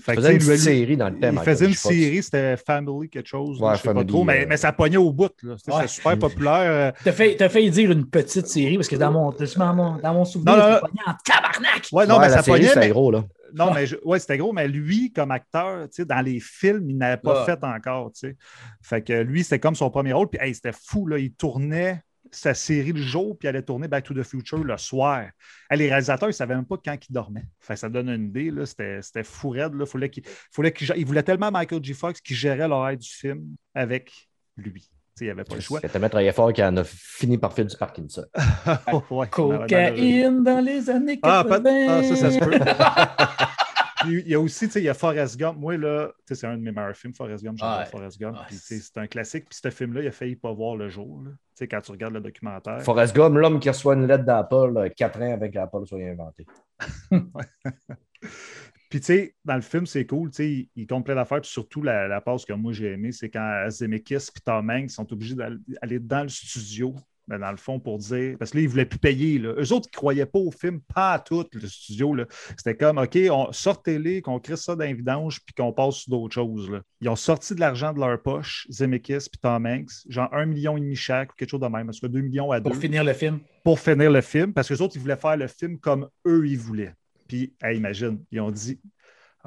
Fait 0.00 0.12
Il 0.12 0.16
faisait 0.16 0.32
une 0.34 0.38
lui- 0.38 0.58
série 0.58 0.96
dans 0.96 1.08
le 1.08 1.18
thème. 1.18 1.34
Il 1.34 1.36
Michael 1.38 1.54
faisait 1.54 1.66
une 1.66 1.74
série, 1.74 2.22
c'était 2.22 2.56
Family 2.56 3.08
quelque 3.08 3.26
chose. 3.28 3.60
là, 3.60 3.74
je 3.74 3.78
sais 3.82 3.88
pas 3.88 3.94
Family, 3.94 4.06
trop, 4.06 4.24
mais, 4.24 4.44
euh, 4.44 4.46
mais 4.48 4.56
ça 4.56 4.72
pognait 4.72 4.96
au 4.96 5.12
bout. 5.12 5.32
là. 5.42 5.54
C'était 5.58 5.72
Ouais. 5.76 5.88
super 5.88 6.18
populaire. 6.18 6.70
euh, 6.70 6.92
T'as 7.02 7.12
fait, 7.12 7.36
t'as 7.36 7.48
fait 7.48 7.68
dire 7.70 7.90
une 7.90 8.06
petite 8.06 8.46
série 8.46 8.76
parce 8.76 8.88
que 8.88 8.96
dans 8.96 9.10
mon, 9.10 9.30
dans 9.32 9.74
mon, 9.74 9.96
dans 9.96 10.14
mon 10.14 10.24
souvenir, 10.24 10.56
non. 10.56 10.78
pogné 10.80 11.00
en 11.06 11.14
tabarnak. 11.24 11.88
Ouais, 11.92 12.06
non, 12.06 12.14
Ouais, 12.14 12.20
mais 12.20 12.28
ça 12.28 12.42
série, 12.42 12.58
pognait. 12.58 12.68
c'était 12.68 12.80
mais- 12.80 12.88
gros, 12.90 13.10
là. 13.10 13.24
Non, 13.54 13.72
mais 13.72 13.86
je- 13.86 13.96
ouais, 14.04 14.18
c'était 14.18 14.36
gros, 14.38 14.52
mais 14.52 14.68
lui, 14.68 15.12
comme 15.12 15.30
acteur, 15.30 15.84
tu 15.84 15.94
sais, 16.02 16.04
dans 16.04 16.20
les 16.20 16.40
films, 16.40 16.90
il 16.90 16.98
n'avait 16.98 17.16
pas 17.16 17.40
Ouais. 17.40 17.46
fait 17.46 17.58
encore. 17.64 18.12
tu 18.12 18.28
sais. 18.28 18.36
Fait 18.82 19.02
que 19.02 19.12
lui, 19.22 19.42
c'était 19.44 19.58
comme 19.60 19.74
son 19.74 19.88
premier 19.88 20.12
rôle. 20.12 20.28
Puis 20.28 20.38
hey, 20.42 20.54
c'était 20.54 20.72
fou, 20.72 21.06
là. 21.06 21.18
Il 21.18 21.32
tournait 21.32 22.02
sa 22.30 22.54
série 22.54 22.92
le 22.92 23.02
jour, 23.02 23.36
puis 23.38 23.46
il 23.46 23.48
allait 23.48 23.62
tourner 23.62 23.88
Back 23.88 24.04
to 24.04 24.14
the 24.14 24.22
Future 24.22 24.58
le 24.62 24.76
soir. 24.76 25.26
Les 25.70 25.88
réalisateurs, 25.88 26.28
ils 26.28 26.30
ne 26.30 26.36
savaient 26.36 26.54
même 26.54 26.64
pas 26.66 26.76
quand 26.84 26.96
ils 27.08 27.12
dormaient. 27.12 27.44
Que 27.66 27.76
ça 27.76 27.88
donne 27.88 28.08
une 28.08 28.26
idée, 28.26 28.50
là. 28.50 28.66
C'était, 28.66 29.00
c'était 29.02 29.24
fou 29.24 29.50
raide, 29.50 29.74
là. 29.74 29.86
Fallait 29.86 30.10
qu'il, 30.10 30.22
fallait 30.52 30.72
qu'il, 30.72 30.90
il 30.96 31.06
voulait 31.06 31.22
tellement 31.22 31.50
Michael 31.50 31.82
J. 31.82 31.94
Fox 31.94 32.20
qu'il 32.20 32.36
gérait 32.36 32.68
l'horaire 32.68 32.96
du 32.96 33.08
film 33.08 33.56
avec 33.74 34.12
lui. 34.56 34.82
Tu 34.82 34.88
sais, 35.20 35.24
il 35.24 35.28
n'y 35.28 35.30
avait 35.30 35.44
pas 35.44 35.54
le 35.54 35.60
choix. 35.62 35.78
C'était 35.80 35.92
tellement 35.92 36.08
travaillé 36.10 36.32
fort 36.32 36.52
qu'il 36.52 36.62
en 36.64 36.76
a 36.76 36.84
fini 36.84 37.38
par 37.38 37.52
faire 37.52 37.64
du 37.64 37.76
Parkinson. 37.76 38.24
Ouais, 39.10 39.28
Cocaïne 39.28 40.42
dans 40.44 40.60
les 40.60 40.90
années 40.90 41.18
Ah, 41.22 41.42
80. 41.48 41.60
peut- 41.62 41.86
ah, 41.88 42.02
ça, 42.02 42.16
ça 42.16 42.30
se 42.30 42.38
peut. 42.38 42.50
Puis, 44.06 44.22
il 44.24 44.28
y 44.28 44.34
a 44.34 44.40
aussi, 44.40 44.66
tu 44.66 44.72
sais, 44.72 44.80
il 44.80 44.84
y 44.84 44.88
a 44.88 44.94
Forrest 44.94 45.36
Gump. 45.36 45.58
Moi, 45.58 45.76
là, 45.76 46.08
tu 46.08 46.14
sais, 46.28 46.34
c'est 46.40 46.46
un 46.46 46.56
de 46.56 46.62
mes 46.62 46.72
meilleurs 46.72 46.96
films, 46.96 47.14
Forrest 47.14 47.44
Gump. 47.44 47.58
J'adore 47.58 47.78
Ouais. 47.80 47.86
Forrest 47.86 48.20
Gump. 48.20 48.36
Ouais. 48.36 48.46
C'est 48.50 48.98
un 48.98 49.06
classique. 49.06 49.46
Puis, 49.48 49.58
ce 49.62 49.70
film-là, 49.70 50.02
il 50.02 50.08
a 50.08 50.12
failli 50.12 50.36
pas 50.36 50.52
voir 50.52 50.76
le 50.76 50.88
jour. 50.88 51.22
Tu 51.24 51.32
sais, 51.54 51.68
quand 51.68 51.80
tu 51.80 51.90
regardes 51.90 52.14
le 52.14 52.20
documentaire. 52.20 52.82
Forrest 52.82 53.14
Gump, 53.14 53.36
l'homme 53.36 53.60
qui 53.60 53.68
reçoit 53.68 53.94
une 53.94 54.06
lettre 54.06 54.24
d'Apple 54.24 54.76
euh, 54.76 54.88
quatre 54.88 55.20
ans 55.20 55.32
avec 55.32 55.52
qu'Apple 55.52 55.86
soit 55.86 56.00
inventé. 56.00 56.46
Puis, 58.88 59.00
tu 59.00 59.06
sais, 59.06 59.34
dans 59.44 59.56
le 59.56 59.62
film, 59.62 59.84
c'est 59.86 60.06
cool. 60.06 60.30
Tu 60.30 60.36
sais, 60.36 60.68
il, 60.76 60.86
compte 60.86 61.04
plein 61.04 61.16
d'affaires. 61.16 61.40
Puis, 61.40 61.50
surtout, 61.50 61.82
la, 61.82 62.06
la 62.06 62.20
passe 62.20 62.44
que 62.44 62.52
moi, 62.52 62.72
j'ai 62.72 62.92
aimée, 62.92 63.12
c'est 63.12 63.30
quand 63.30 63.66
Zemeckis 63.68 64.14
et 64.14 64.40
Tom 64.44 64.70
Hanks 64.70 64.90
sont 64.90 65.12
obligés 65.12 65.34
d'aller 65.34 65.98
dans 65.98 66.22
le 66.22 66.28
studio, 66.28 66.94
ben, 67.28 67.38
dans 67.38 67.50
le 67.50 67.56
fond, 67.56 67.80
pour 67.80 67.98
dire. 67.98 68.36
Parce 68.38 68.50
que 68.50 68.56
là, 68.56 68.62
ils 68.62 68.66
ne 68.66 68.70
voulaient 68.70 68.86
plus 68.86 68.98
payer. 68.98 69.38
Là. 69.38 69.54
Eux 69.58 69.72
autres, 69.72 69.88
ils 69.92 69.96
ne 69.96 69.98
croyaient 69.98 70.26
pas 70.26 70.38
au 70.38 70.50
film, 70.50 70.80
pas 70.94 71.14
à 71.14 71.18
tout, 71.18 71.44
le 71.52 71.66
studio. 71.68 72.14
là. 72.14 72.26
C'était 72.56 72.76
comme, 72.76 72.98
OK, 72.98 73.18
on, 73.30 73.52
sortez-les, 73.52 74.22
qu'on 74.22 74.38
crée 74.38 74.56
ça 74.56 74.76
dans 74.76 74.84
les 74.84 74.94
vidanges, 74.94 75.40
puis 75.44 75.54
qu'on 75.54 75.72
passe 75.72 75.96
sur 75.96 76.10
d'autres 76.10 76.34
choses. 76.34 76.70
là. 76.70 76.80
Ils 77.00 77.08
ont 77.08 77.16
sorti 77.16 77.54
de 77.54 77.60
l'argent 77.60 77.92
de 77.92 78.00
leur 78.00 78.20
poche, 78.22 78.66
Zemeckis 78.70 79.28
puis 79.30 79.40
Tom 79.40 79.66
Hanks, 79.66 79.90
genre 80.08 80.28
un 80.32 80.46
million 80.46 80.76
et 80.76 80.80
demi 80.80 80.96
chaque, 80.96 81.32
ou 81.32 81.34
quelque 81.36 81.50
chose 81.50 81.60
de 81.60 81.66
même. 81.66 81.86
Parce 81.86 82.00
que 82.00 82.06
2 82.06 82.20
millions 82.20 82.50
à 82.52 82.60
deux 82.60 82.70
Pour 82.70 82.78
finir 82.78 83.04
le 83.04 83.12
film? 83.12 83.40
pour 83.66 83.80
finir 83.80 84.12
le 84.12 84.20
film, 84.20 84.52
parce 84.52 84.68
que 84.68 84.74
les 84.74 84.80
autres, 84.80 84.94
ils 84.94 85.02
voulaient 85.02 85.16
faire 85.16 85.36
le 85.36 85.48
film 85.48 85.80
comme 85.80 86.08
eux, 86.24 86.46
ils 86.46 86.56
voulaient. 86.56 86.94
Puis, 87.26 87.52
hey, 87.60 87.76
imagine, 87.76 88.22
ils 88.30 88.40
ont 88.40 88.52
dit 88.52 88.78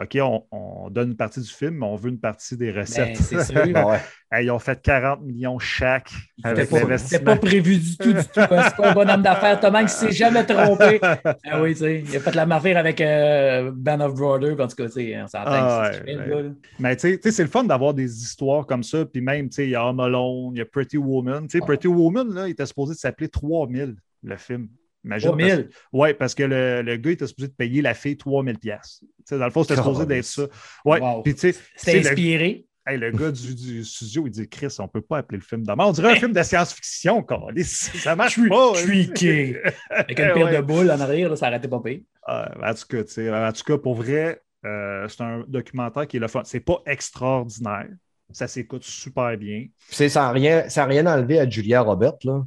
OK, 0.02 0.18
on, 0.22 0.44
on 0.52 0.90
donne 0.90 1.10
une 1.10 1.18
partie 1.18 1.42
du 1.42 1.50
film, 1.50 1.76
mais 1.80 1.86
on 1.86 1.96
veut 1.98 2.10
une 2.10 2.20
partie 2.20 2.56
des 2.56 2.72
Ben, 2.72 2.82
recettes. 2.82 3.18
c'est 3.18 3.44
sûr. 3.44 3.64
Ah 3.76 3.88
ouais. 3.88 4.00
Hey, 4.32 4.46
ils 4.46 4.52
ont 4.52 4.60
fait 4.60 4.80
40 4.82 5.22
millions 5.24 5.58
chaque 5.60 6.10
avec 6.44 6.70
C'était 7.00 7.20
pas, 7.24 7.36
prévu 7.36 7.78
du 7.78 7.98
tout, 7.98 8.14
du 8.14 8.20
tout. 8.24 8.40
hein. 8.40 8.62
C'est 8.70 8.76
pas 8.78 8.92
un 8.92 8.94
bonhomme 8.94 9.24
d'affaires. 9.24 9.60
Tom 9.60 9.76
Hanks 9.76 9.90
s'est 9.90 10.12
jamais 10.12 10.46
trompé. 10.46 11.00
Ah 11.02 11.62
oui, 11.62 11.72
tu 11.74 11.80
sais, 11.80 12.04
il 12.08 12.16
a 12.16 12.20
fait 12.20 12.36
la 12.36 12.46
mafia 12.46 12.80
avec 12.80 13.02
euh, 13.02 13.72
Band 13.74 14.00
of 14.02 14.14
Brothers. 14.14 14.60
En 14.60 14.68
tout 14.68 14.76
cas, 14.76 14.86
tu 14.86 14.92
sais, 14.92 15.22
on 15.22 15.28
s'entend 15.28 15.46
Ah 15.52 15.92
ouais, 16.06 16.16
ouais. 16.16 16.52
Mais 16.78 16.96
tu 16.96 17.20
sais- 17.22 17.32
c'est 17.32 17.44
le 17.44 17.50
fun 17.50 17.64
d'avoir 17.64 17.94
des 17.96 18.22
histoires 18.22 18.66
comme 18.68 18.84
ça. 18.84 19.04
Puis 19.06 19.20
même, 19.22 19.50
tu 19.50 19.56
sais, 19.56 19.64
il 19.66 19.72
y 19.72 19.76
a 19.76 19.84
Home 19.86 20.00
Alone, 20.00 20.52
il 20.54 20.60
y 20.60 20.62
a 20.62 20.66
Pretty 20.66 20.98
Woman. 20.98 21.48
Tu 21.48 21.58
sais, 21.58 21.66
Pretty 21.66 21.88
Woman, 21.88 22.32
là, 22.34 22.48
il 22.48 22.52
était 22.52 22.66
supposé 22.68 22.94
s'appeler 22.94 23.30
3000, 23.30 23.96
le 24.24 24.38
film. 24.38 24.68
Imagine. 25.06 25.30
3000. 25.30 25.70
Oui, 25.94 26.14
parce 26.14 26.36
que 26.36 26.44
le, 26.44 26.82
le 26.82 26.98
gars, 26.98 27.10
il 27.12 27.14
était 27.14 27.28
supposé 27.28 27.48
de 27.48 27.54
payer 27.54 27.82
la 27.82 27.94
fille 27.94 28.18
3000 28.18 28.58
pièces. 28.60 29.04
Dans 29.32 29.46
le 29.46 29.52
fond, 29.52 29.64
c'était 29.64 29.78
supposé 29.78 30.06
d'être 30.06 30.26
ça. 30.26 30.44
Ouais. 30.86 31.00
Wow. 31.00 31.22
Puis 31.24 31.34
tu 31.36 31.40
sais, 31.40 31.54
C'était 31.76 31.92
c'est 31.92 32.00
le- 32.02 32.08
inspiré. 32.10 32.66
Hey, 32.88 32.98
le 32.98 33.12
gars 33.12 33.30
du, 33.32 33.54
du 33.54 33.84
studio, 33.86 34.26
il 34.26 34.32
dit 34.32 34.50
Chris, 34.50 34.76
on 34.80 34.88
peut 34.88 35.02
pas 35.02 35.20
appeler 35.20 35.38
le 35.38 35.44
film 35.44 35.64
de 35.64 35.72
On 35.78 35.92
dirait 35.92 36.14
un 36.14 36.16
film 36.16 36.34
de 36.34 36.42
science-fiction. 36.42 37.24
Ça 37.64 38.16
marche 38.16 38.40
pas. 38.50 38.70
hein. 38.70 38.82
Tweaké. 38.84 39.58
Avec 39.92 40.18
une 40.20 40.34
paire 40.34 40.38
Ouais. 40.46 40.56
de 40.58 40.62
boules 40.62 40.90
en 40.90 41.00
arrière, 41.00 41.30
là, 41.30 41.36
ça 41.36 41.48
arrêtait 41.48 41.68
pas 41.68 41.80
pire. 41.82 42.00
Ah, 42.26 42.52
en 42.64 42.74
tout 42.74 42.86
cas, 42.90 43.04
tu 43.04 43.12
sais, 43.12 43.30
en 43.32 43.52
tout 43.54 43.64
cas, 43.64 43.78
pour 43.78 43.94
vrai, 43.96 44.42
euh, 44.66 45.08
c'est 45.08 45.22
un 45.22 45.44
documentaire 45.48 46.08
qui 46.08 46.18
est 46.18 46.20
le 46.20 46.28
fun. 46.28 46.42
C'est 46.46 46.62
pas 46.62 46.82
extraordinaire. 46.88 47.88
Ça 48.32 48.48
s'écoute 48.48 48.84
super 48.84 49.38
bien. 49.38 49.66
C'est 49.90 50.10
sans 50.10 50.32
rien, 50.32 50.68
sans 50.70 50.86
rien 50.88 51.06
enlever 51.06 51.40
à 51.40 51.48
Julia 51.50 51.82
Roberts, 51.82 52.18
là. 52.24 52.44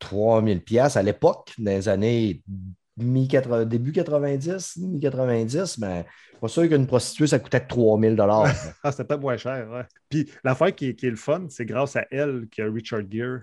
3000 0.00 0.62
pièces 0.62 0.96
à 0.96 1.02
l'époque, 1.02 1.52
dans 1.58 1.70
les 1.70 1.88
années 1.88 2.42
début 2.96 3.92
90, 3.92 4.76
mi-90, 4.78 5.76
mais 5.80 6.04
pas 6.40 6.48
sûr 6.48 6.68
qu'une 6.68 6.86
prostituée, 6.86 7.26
ça 7.26 7.38
coûtait 7.38 7.60
3000 7.60 8.16
dollars. 8.16 8.46
Ah, 8.82 8.92
c'était 8.92 9.16
moins 9.16 9.36
cher. 9.36 9.68
ouais. 9.70 9.84
Puis 10.08 10.30
l'affaire 10.44 10.74
qui, 10.74 10.94
qui 10.96 11.06
est 11.06 11.10
le 11.10 11.16
fun, 11.16 11.46
c'est 11.48 11.66
grâce 11.66 11.96
à 11.96 12.06
elle 12.10 12.46
que 12.50 12.62
Richard 12.62 13.02
Gere 13.10 13.40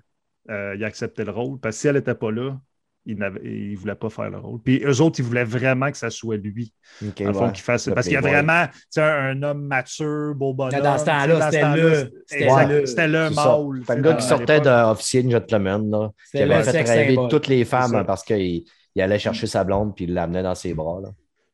euh, 0.49 0.81
a 0.81 0.85
accepté 0.85 1.23
le 1.23 1.31
rôle. 1.31 1.59
Parce 1.59 1.75
que 1.75 1.81
si 1.81 1.87
elle 1.87 1.95
n'était 1.95 2.15
pas 2.15 2.31
là, 2.31 2.59
il 3.07 3.17
ne 3.17 3.75
voulait 3.77 3.95
pas 3.95 4.09
faire 4.09 4.29
le 4.29 4.37
rôle. 4.37 4.59
Puis 4.61 4.83
eux 4.83 5.01
autres, 5.01 5.19
ils 5.19 5.25
voulaient 5.25 5.43
vraiment 5.45 5.89
que 5.89 5.97
ça 5.97 6.09
soit 6.09 6.37
lui. 6.37 6.73
OK, 7.01 7.21
Dans 7.21 7.27
le 7.27 7.33
fond, 7.33 7.45
ouais. 7.47 7.51
qu'il 7.53 7.63
fasse 7.63 7.87
Le 7.87 7.93
Parce 7.93 8.05
qu'il 8.05 8.15
y 8.15 8.17
a 8.17 8.21
vraiment 8.21 8.65
un, 8.97 9.43
homme 9.43 9.65
mature, 9.65 10.35
beau 10.35 10.53
bonhomme. 10.53 10.81
Dans 10.81 10.97
ce 10.97 11.05
temps-là, 11.05 11.51
c'était 11.51 11.75
le- 11.75 12.23
c'était 12.25 12.67
le- 12.67 12.85
C'était 12.85 13.07
mâle. 13.07 13.81
Tu 13.87 13.95
le 13.95 14.01
gars 14.01 14.13
qui 14.15 14.25
sortait 14.27 14.59
d'officier 14.59 15.23
de 15.23 15.31
gentleman, 15.31 15.89
là, 15.89 16.09
qui 16.09 16.37
C'était 16.37 16.53
avait 16.53 16.63
fait 16.63 16.81
rêver 16.83 17.17
toutes 17.29 17.47
les 17.47 17.65
femmes 17.65 18.03
parce 18.05 18.23
qu'il 18.23 18.63
il 18.95 19.01
allait 19.01 19.19
chercher 19.19 19.47
sa 19.47 19.63
blonde 19.63 19.95
puis 19.95 20.05
il 20.05 20.13
l'amenait 20.13 20.43
dans 20.43 20.55
ses 20.55 20.73
bras. 20.73 20.99
Là. 21.01 21.09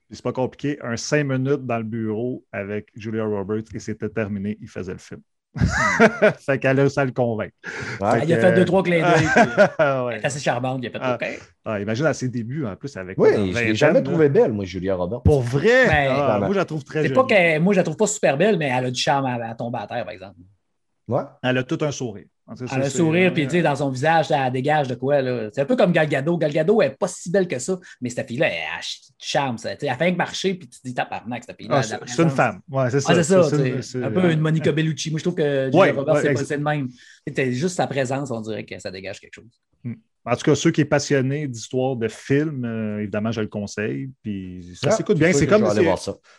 C'est 0.09 0.23
pas 0.23 0.31
compliqué. 0.31 0.77
Un 0.81 0.95
cinq 0.95 1.25
minutes 1.25 1.65
dans 1.65 1.77
le 1.77 1.83
bureau 1.83 2.45
avec 2.51 2.87
Julia 2.95 3.25
Roberts 3.25 3.63
et 3.73 3.79
c'était 3.79 4.09
terminé. 4.09 4.57
Il 4.61 4.69
faisait 4.69 4.93
le 4.93 4.97
film. 4.99 5.21
fait 6.39 6.59
qu'elle 6.59 6.79
a 6.79 6.89
ça 6.89 7.05
le 7.05 7.11
convaincre. 7.11 7.53
Ouais. 8.01 8.07
Ah, 8.09 8.19
il 8.23 8.33
a 8.33 8.39
fait 8.39 8.53
deux, 8.53 8.65
trois 8.65 8.81
clins 8.83 9.01
d'œil. 9.01 9.27
euh, 9.79 10.03
ouais. 10.05 10.13
Elle 10.15 10.21
est 10.21 10.25
assez 10.25 10.39
charmante. 10.39 10.79
Il 10.81 10.87
a 10.87 10.89
fait 10.91 10.97
Ah. 11.01 11.17
OK. 11.21 11.39
Ah, 11.65 11.79
imagine 11.79 12.05
à 12.07 12.13
ses 12.13 12.27
débuts 12.29 12.65
en 12.65 12.75
plus 12.75 12.95
avec. 12.97 13.17
Oui, 13.19 13.29
je 13.33 13.39
ne 13.39 13.59
l'ai 13.65 13.75
jamais 13.75 14.01
trouvée 14.01 14.29
belle, 14.29 14.51
moi, 14.51 14.65
Julia 14.65 14.95
Roberts. 14.95 15.21
Pour 15.23 15.41
vrai? 15.41 15.87
Ben, 15.87 16.07
Ah, 16.11 16.39
moi, 16.39 16.49
je 16.51 16.55
la 16.57 16.65
trouve 16.65 16.83
très 16.83 17.03
C'est 17.03 17.09
jolie. 17.13 17.15
pas 17.15 17.25
que 17.35 17.59
moi, 17.59 17.73
je 17.73 17.77
la 17.79 17.83
trouve 17.83 17.97
pas 17.97 18.07
super 18.07 18.37
belle, 18.37 18.57
mais 18.57 18.69
elle 18.75 18.85
a 18.85 18.91
du 18.91 18.99
charme 18.99 19.25
à, 19.25 19.35
à 19.49 19.55
tomber 19.55 19.77
à 19.79 19.87
terre, 19.87 20.03
par 20.05 20.13
exemple. 20.13 20.35
Ouais. 21.07 21.21
Elle 21.43 21.57
a 21.57 21.63
tout 21.63 21.77
un 21.81 21.91
sourire. 21.91 22.25
Elle 22.45 22.53
a 22.65 22.67
ça, 22.67 22.75
un 22.75 22.83
c'est- 22.83 22.89
sourire, 22.97 23.33
puis 23.33 23.45
tu 23.45 23.51
sais, 23.51 23.61
dans 23.61 23.75
son 23.77 23.89
visage, 23.89 24.27
ça 24.27 24.49
dégage 24.49 24.89
de 24.89 24.95
quoi. 24.95 25.21
là. 25.21 25.49
C'est 25.53 25.61
un 25.61 25.65
peu 25.65 25.77
comme 25.77 25.93
Gal 25.93 26.09
Gadot. 26.09 26.37
Gal 26.37 26.51
Gadot, 26.51 26.81
elle 26.81 26.89
n'est 26.89 26.95
pas 26.95 27.07
si 27.07 27.31
belle 27.31 27.47
que 27.47 27.57
ça, 27.57 27.79
mais 28.01 28.09
cette 28.09 28.27
fille-là, 28.27 28.47
elle 28.47 28.81
du 28.81 29.25
charme. 29.25 29.57
Ça. 29.57 29.71
Elle 29.71 29.79
fait 29.95 30.11
que 30.11 30.17
marcher, 30.17 30.55
puis 30.55 30.67
tu 30.67 30.79
te 30.81 30.87
dis, 30.87 30.93
tabarnak, 30.93 31.43
cette 31.47 31.57
fille-là. 31.57 31.81
Ah, 31.81 31.97
elle 32.01 32.09
c'est 32.09 32.21
une 32.23 32.29
femme. 32.29 32.59
Ouais, 32.69 32.89
c'est 32.89 32.99
ça. 32.99 33.13
Ah, 33.13 33.15
c'est 33.15 33.23
ça, 33.23 33.81
C'est- 33.81 34.03
un 34.03 34.11
peu 34.11 34.29
une 34.31 34.41
Monica 34.41 34.71
Bellucci. 34.73 35.09
Moi, 35.09 35.19
je 35.19 35.23
trouve 35.23 35.35
que 35.35 35.65
Julia 35.67 35.79
Ouais, 35.79 35.91
Roberts, 35.91 36.15
ouais, 36.15 36.21
c'est 36.21 36.27
pas- 36.27 36.31
exact. 36.31 36.45
c'est 36.47 36.57
le 36.57 36.63
même. 36.63 36.89
C'était 37.25 37.51
juste 37.53 37.75
sa 37.77 37.87
présence, 37.87 38.29
on 38.29 38.41
dirait 38.41 38.65
que 38.65 38.77
ça 38.77 38.91
dégage 38.91 39.19
quelque 39.21 39.35
chose. 39.35 39.61
En 40.25 40.35
tout 40.37 40.43
cas, 40.43 40.55
ceux 40.55 40.71
qui 40.71 40.81
sont 40.81 40.87
passionnés 40.87 41.49
d'histoire 41.49 41.97
de 41.97 42.07
films, 42.07 42.63
euh, 42.63 42.99
évidemment, 42.99 43.33
je 43.33 43.41
le 43.41 43.47
conseille. 43.47 44.09
Puis 44.21 44.73
ça 44.75 44.87
Ah, 44.89 44.91
s'écoute 44.91 45.17
bien. 45.17 45.33
C'est 45.33 45.47
comme. 45.47 45.65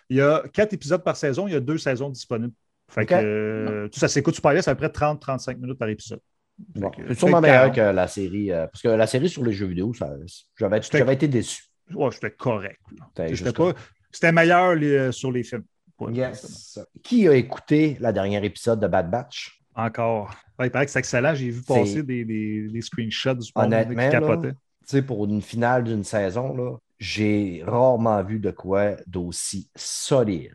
Il 0.08 0.16
y 0.16 0.20
a 0.22 0.42
quatre 0.52 0.72
épisodes 0.72 1.02
par 1.04 1.16
saison, 1.16 1.46
il 1.46 1.52
y 1.52 1.56
a 1.56 1.60
deux 1.60 1.76
saisons 1.78 2.08
disponibles. 2.08 2.52
Fait 2.88 3.06
que 3.06 3.14
euh, 3.14 3.88
tout 3.88 3.98
ça 3.98 4.08
s'écoute 4.08 4.34
super 4.34 4.52
bien, 4.52 4.62
c'est 4.62 4.70
à 4.70 4.74
peu 4.74 4.88
près 4.88 5.06
30-35 5.06 5.56
minutes 5.58 5.78
par 5.78 5.88
épisode. 5.88 6.20
Bon, 6.76 6.90
Fait 6.92 7.02
que- 7.02 7.08
c'est 7.08 7.18
sûrement 7.18 7.40
meilleur 7.40 7.72
40. 7.72 7.74
que 7.74 7.96
la 7.96 8.06
série. 8.06 8.52
euh, 8.52 8.66
parce 8.66 8.82
que 8.82 8.88
la 8.88 9.06
série 9.06 9.28
sur 9.28 9.44
les 9.44 9.52
jeux 9.52 9.66
vidéo, 9.66 9.92
ça- 9.94 10.14
j'avais 10.56 11.14
été 11.14 11.26
déçu. 11.28 11.64
Ouais, 11.92 12.10
c'était 12.12 12.30
correct. 12.30 12.80
C'était 12.90 13.22
C'était 13.22 13.34
juste 13.36 13.56
pas- 13.56 13.74
C'était 14.12 14.32
meilleur 14.32 14.74
les- 14.76 14.92
euh, 14.96 15.12
sur 15.12 15.32
les 15.32 15.42
films. 15.42 15.64
Yes. 16.10 16.78
Qui 17.02 17.26
a 17.28 17.34
écouté 17.34 17.96
la 18.00 18.12
dernière 18.12 18.44
épisode 18.44 18.80
de 18.80 18.86
Bad 18.86 19.10
Batch? 19.10 19.60
Encore. 19.74 20.30
Ouais, 20.58 20.68
il 20.68 20.70
paraît 20.70 20.84
que 20.86 20.92
c'est 20.92 20.98
excellent. 21.00 21.34
J'ai 21.34 21.50
vu 21.50 21.62
C'est- 21.66 21.74
passer 21.74 22.02
des, 22.02 22.24
des, 22.24 22.68
des 22.68 22.80
screenshots 22.80 23.34
du 23.34 23.50
Honnêtement, 23.54 23.90
qui 23.94 23.96
là, 23.96 24.10
capotait. 24.10 24.50
Tu 24.52 24.56
sais, 24.86 25.02
pour 25.02 25.24
une 25.24 25.40
finale 25.42 25.82
d'une 25.84 26.04
saison, 26.04 26.54
là, 26.56 26.76
j'ai 26.98 27.62
rarement 27.66 28.22
vu 28.22 28.38
de 28.38 28.50
quoi 28.52 28.92
d'aussi 29.06 29.68
solide. 29.74 30.54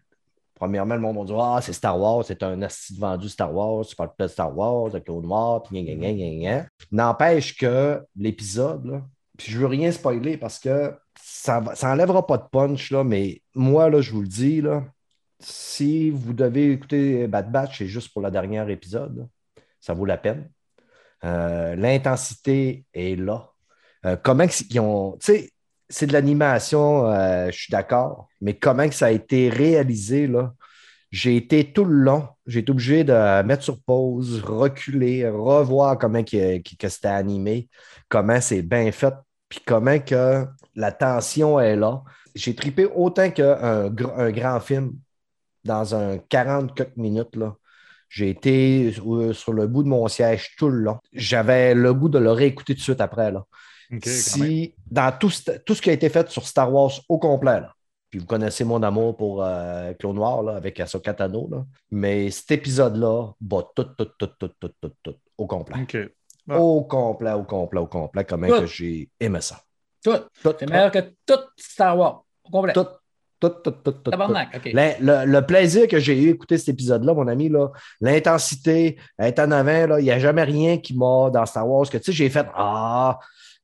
Premièrement, 0.60 0.96
le 0.96 1.02
monde 1.02 1.18
va 1.18 1.24
dire 1.24 1.40
Ah, 1.40 1.60
c'est 1.62 1.74
Star 1.74 2.00
Wars, 2.00 2.24
c'est 2.26 2.44
un 2.44 2.62
asti 2.62 2.98
vendu 3.00 3.30
Star 3.30 3.54
Wars, 3.56 3.86
tu 3.86 3.96
parles 3.96 4.12
pas 4.18 4.26
de 4.26 4.32
Star 4.32 4.56
Wars, 4.56 4.92
de 4.92 5.00
Clone 5.00 5.24
Noir, 5.24 5.64
puis 5.64 5.82
gna, 5.84 5.96
gna, 5.96 6.12
gna, 6.14 6.30
gna. 6.36 6.66
N'empêche 6.92 7.58
que 7.58 8.02
l'épisode, 8.16 9.02
puis 9.38 9.52
je 9.52 9.58
veux 9.58 9.68
rien 9.68 9.92
spoiler 9.92 10.36
parce 10.38 10.60
que 10.60 10.94
ça, 11.22 11.62
va- 11.62 11.76
ça 11.76 11.92
enlèvera 11.92 12.28
pas 12.28 12.38
de 12.38 12.44
punch, 12.52 12.92
là, 12.92 13.04
mais 13.04 13.42
moi, 13.56 13.90
là, 13.90 14.02
je 14.02 14.12
vous 14.12 14.22
le 14.22 14.28
dis, 14.28 14.60
là, 14.62 14.84
si 15.40 16.10
vous 16.10 16.34
devez 16.34 16.72
écouter 16.74 17.26
Bad 17.28 17.50
Batch, 17.52 17.78
c'est 17.78 17.88
juste 17.88 18.12
pour 18.12 18.22
le 18.22 18.30
dernier 18.30 18.70
épisode, 18.72 19.28
ça 19.80 19.94
vaut 19.94 20.06
la 20.06 20.18
peine. 20.18 20.50
Euh, 21.24 21.76
L'intensité 21.76 22.86
est 22.94 23.18
là. 23.18 23.50
Euh, 24.06 24.18
comment 24.22 24.46
ils 24.70 24.80
ont. 24.80 25.18
Tu 25.20 25.26
sais, 25.26 25.50
c'est 25.90 26.08
de 26.08 26.14
l'animation, 26.14 27.08
euh, 27.12 27.48
je 27.52 27.58
suis 27.58 27.72
d'accord, 27.72 28.28
mais 28.42 28.58
comment 28.58 28.88
que 28.88 28.96
ça 28.96 29.08
a 29.08 29.12
été 29.12 29.50
réalisé, 29.50 30.28
là? 30.28 30.54
J'ai 31.12 31.36
été 31.38 31.74
tout 31.74 31.86
le 31.86 31.94
long, 31.96 32.28
j'ai 32.48 32.60
été 32.62 32.72
obligé 32.72 33.04
de 33.04 33.44
mettre 33.44 33.64
sur 33.64 33.82
pause, 33.84 34.42
reculer, 34.44 35.30
revoir 35.30 35.98
comment 35.98 36.24
que, 36.24 36.60
que- 36.60 36.90
c'était 36.90 37.08
animé, 37.10 37.70
comment 38.10 38.42
c'est 38.42 38.62
bien 38.64 38.92
fait, 38.92 39.14
puis 39.50 39.60
comment 39.66 40.00
que 40.00 40.46
la 40.76 40.92
tension 40.92 41.60
est 41.60 41.76
là. 41.76 42.04
J'ai 42.36 42.56
tripé 42.56 42.86
autant 42.86 43.32
qu'un 43.32 43.90
gr- 43.90 44.14
un 44.20 44.32
grand 44.32 44.60
film 44.60 44.94
dans 45.64 45.96
un 45.96 46.18
40 46.18 46.76
quelques 46.76 46.98
minutes, 46.98 47.36
là. 47.36 47.56
J'ai 48.10 48.30
été 48.32 48.92
sur, 48.94 49.36
sur 49.36 49.54
le 49.54 49.68
bout 49.68 49.84
de 49.84 49.90
mon 49.90 50.08
siège 50.08 50.56
tout 50.58 50.70
le 50.70 50.80
long. 50.80 51.00
J'avais 51.14 51.76
le 51.76 51.94
goût 51.94 52.10
de 52.10 52.20
le 52.20 52.32
réécouter 52.32 52.74
tout 52.76 52.80
de 52.80 52.84
suite 52.84 53.02
après. 53.02 53.32
Là. 53.32 53.46
Si, 54.04 54.74
dans 54.90 55.12
tout, 55.18 55.30
ce- 55.30 55.58
tout 55.66 55.74
ce 55.76 55.82
qui 55.82 55.90
a 55.90 55.94
été 55.94 56.10
fait 56.10 56.30
sur 56.30 56.46
Star 56.48 56.72
Wars 56.74 56.92
au 57.10 57.18
complet, 57.18 57.60
là, 57.62 57.74
puis 58.10 58.20
vous 58.20 58.26
connaissez 58.26 58.64
mon 58.64 58.82
amour 58.84 59.16
pour 59.18 59.44
euh, 59.44 59.94
Clone 59.94 60.16
Noir 60.16 60.42
là, 60.44 60.56
avec 60.56 60.80
Ahsoka 60.80 61.14
Tano, 61.14 61.48
là, 61.52 61.64
mais 61.92 62.30
cet 62.32 62.52
épisode-là 62.52 63.32
bat 63.40 63.64
tout, 63.76 63.84
tout, 63.84 64.06
tout, 64.18 64.28
tout, 64.40 64.50
tout, 64.60 64.72
tout, 64.82 64.92
tout, 65.04 65.16
au 65.38 65.46
complet. 65.48 65.78
Ouais. 66.48 66.56
Au 66.58 66.82
complet, 66.82 67.32
au 67.34 67.44
complet, 67.44 67.80
au 67.80 67.86
complet, 67.88 68.26
comment 68.26 68.48
Tout. 68.48 68.62
que 68.62 68.66
j'ai 68.66 69.10
aimé 69.20 69.42
ça. 69.42 69.60
Tout. 70.04 70.18
Tout, 70.44 70.54
C'est 70.60 70.70
meilleur 70.70 70.90
que 70.92 71.00
tout 71.26 71.40
Star 71.58 71.96
Wars. 71.98 72.24
Au 72.44 72.50
complet. 72.50 72.74
tout, 72.74 72.86
tout, 73.40 73.50
tout, 73.50 73.72
tout, 73.72 73.72
tout, 73.72 73.92
tout. 73.92 74.12
Tabarnak, 74.12 74.56
OK. 74.56 74.72
Le, 74.74 74.94
le- 75.00 75.32
le 75.32 75.46
plaisir 75.46 75.88
que 75.88 76.00
j'ai 76.00 76.20
eu 76.20 76.28
à 76.30 76.32
écouter 76.32 76.58
cet 76.58 76.70
épisode-là, 76.70 77.14
mon 77.14 77.28
ami, 77.28 77.50
là, 77.50 77.68
l'intensité, 78.02 78.98
être 79.20 79.40
en 79.40 79.52
avant, 79.52 79.86
là, 79.88 80.00
il 80.00 80.04
n'y 80.04 80.12
a 80.12 80.18
jamais 80.20 80.44
rien 80.44 80.78
qui 80.80 80.98
m'a 80.98 81.30
dans 81.30 81.46
Star 81.46 81.68
Wars 81.70 81.88
que 81.90 81.98
tu 81.98 82.06
sais, 82.06 82.12
j'ai 82.12 82.30
fait 82.30 82.48
Ah, 82.56 83.20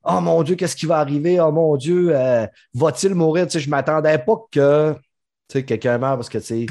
oh 0.06 0.20
mon 0.20 0.42
Dieu, 0.42 0.54
qu'est-ce 0.56 0.76
qui 0.76 0.86
va 0.86 0.98
arriver? 0.98 1.40
Oh 1.40 1.52
mon 1.52 1.76
Dieu, 1.76 2.16
euh, 2.16 2.46
va-t-il 2.74 3.14
mourir? 3.14 3.46
Tu 3.46 3.52
sais, 3.52 3.60
je 3.60 3.66
ne 3.66 3.70
m'attendais 3.70 4.18
pas 4.18 4.36
que 4.50 4.94
tu 5.48 5.58
sais, 5.58 5.64
quelqu'un 5.64 5.98
meure 5.98 6.16
parce 6.16 6.28
que 6.28 6.40
c'est 6.40 6.66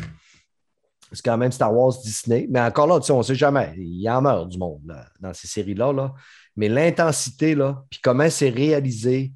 quand 1.24 1.38
même 1.38 1.52
Star 1.52 1.74
Wars 1.74 1.94
Disney. 2.04 2.48
Mais 2.50 2.60
encore 2.60 2.88
là, 2.88 3.00
tu 3.00 3.08
sais, 3.08 3.14
on 3.14 3.20
ne 3.20 3.24
sait 3.24 3.36
jamais. 3.36 3.74
Il 3.78 4.02
y 4.02 4.10
en 4.10 4.22
meurt 4.22 4.50
du 4.50 4.58
monde 4.58 4.82
là, 4.86 5.06
dans 5.20 5.34
ces 5.34 5.48
séries-là. 5.48 5.94
Là. 5.94 6.14
Mais 6.56 6.68
l'intensité, 6.70 7.56
puis 7.90 8.00
comment 8.02 8.30
c'est 8.30 8.50
réalisé, 8.50 9.32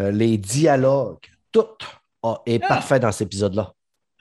euh, 0.00 0.10
les 0.10 0.38
dialogues, 0.38 1.24
tout 1.52 1.66
est 2.46 2.62
Ah. 2.64 2.68
parfait 2.68 3.00
dans 3.00 3.12
cet 3.12 3.26
épisode-là. 3.26 3.72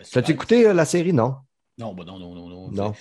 C'est 0.01 0.11
T'as-tu 0.11 0.31
écouté 0.31 0.67
euh, 0.67 0.73
la 0.73 0.85
série? 0.85 1.13
Non. 1.13 1.35
Non, 1.77 1.93
bah 1.93 2.03
non, 2.05 2.17
non, 2.19 2.33
non, 2.33 2.49
non. 2.49 2.71
Non. 2.71 2.93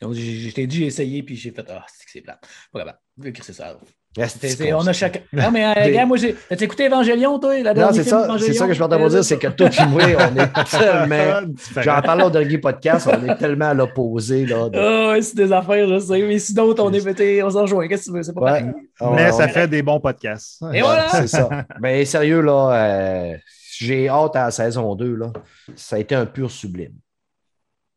Donc, 0.00 0.14
je 0.14 0.50
t'ai 0.50 0.66
dit, 0.66 0.78
j'ai 0.78 0.86
essayé, 0.86 1.22
puis 1.22 1.36
j'ai 1.36 1.52
fait 1.52 1.64
Ah, 1.68 1.84
c'est 1.88 2.04
que 2.04 2.10
c'est 2.10 2.20
plat. 2.22 2.40
Pas 2.72 2.80
capable. 2.80 2.98
Je 3.18 3.30
vais 3.30 3.52
ça. 3.52 3.78
C'est- 4.14 4.72
on 4.74 4.86
a 4.86 4.92
chacun. 4.92 5.20
Non, 5.32 5.50
mais 5.50 5.64
euh, 5.64 5.90
gars, 5.94 6.04
moi, 6.04 6.16
j'ai. 6.18 6.34
T'as 6.48 6.56
écouté 6.56 6.86
Evangelion, 6.86 7.38
toi? 7.38 7.54
La 7.62 7.70
Non, 7.70 7.74
dernière 7.74 7.94
c'est 7.94 8.02
ça, 8.10 8.18
c'est 8.20 8.26
d'Evangelion? 8.26 8.54
ça 8.54 8.66
que 8.66 8.74
je 8.74 8.82
vais 8.82 8.88
te 8.88 9.08
dire, 9.08 9.24
c'est 9.24 9.38
que 9.38 9.46
toi 9.48 9.68
et 9.68 9.86
moi, 9.86 10.02
on 10.04 10.36
est 10.38 10.64
tellement. 10.70 11.48
J'en 11.80 12.02
parlais 12.02 12.24
au 12.24 12.30
dernier 12.30 12.58
podcast, 12.58 13.08
on 13.10 13.26
est 13.26 13.36
tellement 13.36 13.70
à 13.70 13.74
l'opposé. 13.74 14.44
Là, 14.44 14.68
de- 14.68 14.78
Ah, 14.78 15.12
ouais, 15.12 15.22
c'est 15.22 15.36
des 15.36 15.50
affaires, 15.50 15.88
je 15.88 15.98
sais. 15.98 16.22
Mais 16.22 16.38
sinon, 16.38 16.74
on 16.78 16.92
est 16.92 17.04
pété, 17.04 17.42
on 17.42 17.50
s'en 17.50 17.62
rejoint. 17.62 17.88
Qu'est-ce 17.88 18.06
que 18.06 18.10
tu 18.10 18.16
veux? 18.16 18.22
C'est 18.22 18.34
pas 18.34 18.40
Ouais. 18.52 18.64
On- 19.00 19.14
Mais 19.14 19.30
on- 19.32 19.36
ça 19.36 19.48
fait 19.48 19.66
des 19.68 19.82
bons 19.82 19.98
podcasts. 20.00 20.62
Et 20.74 20.82
voilà! 20.82 21.08
C'est 21.08 21.26
ça. 21.28 21.48
Mais 21.80 22.04
sérieux, 22.04 22.42
là, 22.42 22.70
euh, 22.72 23.36
j'ai 23.78 24.08
hâte 24.10 24.36
à 24.36 24.44
la 24.44 24.50
saison 24.50 24.94
2. 24.94 25.14
Là. 25.16 25.32
Ça 25.74 25.96
a 25.96 25.98
été 25.98 26.14
un 26.14 26.26
pur 26.26 26.50
sublime. 26.50 26.92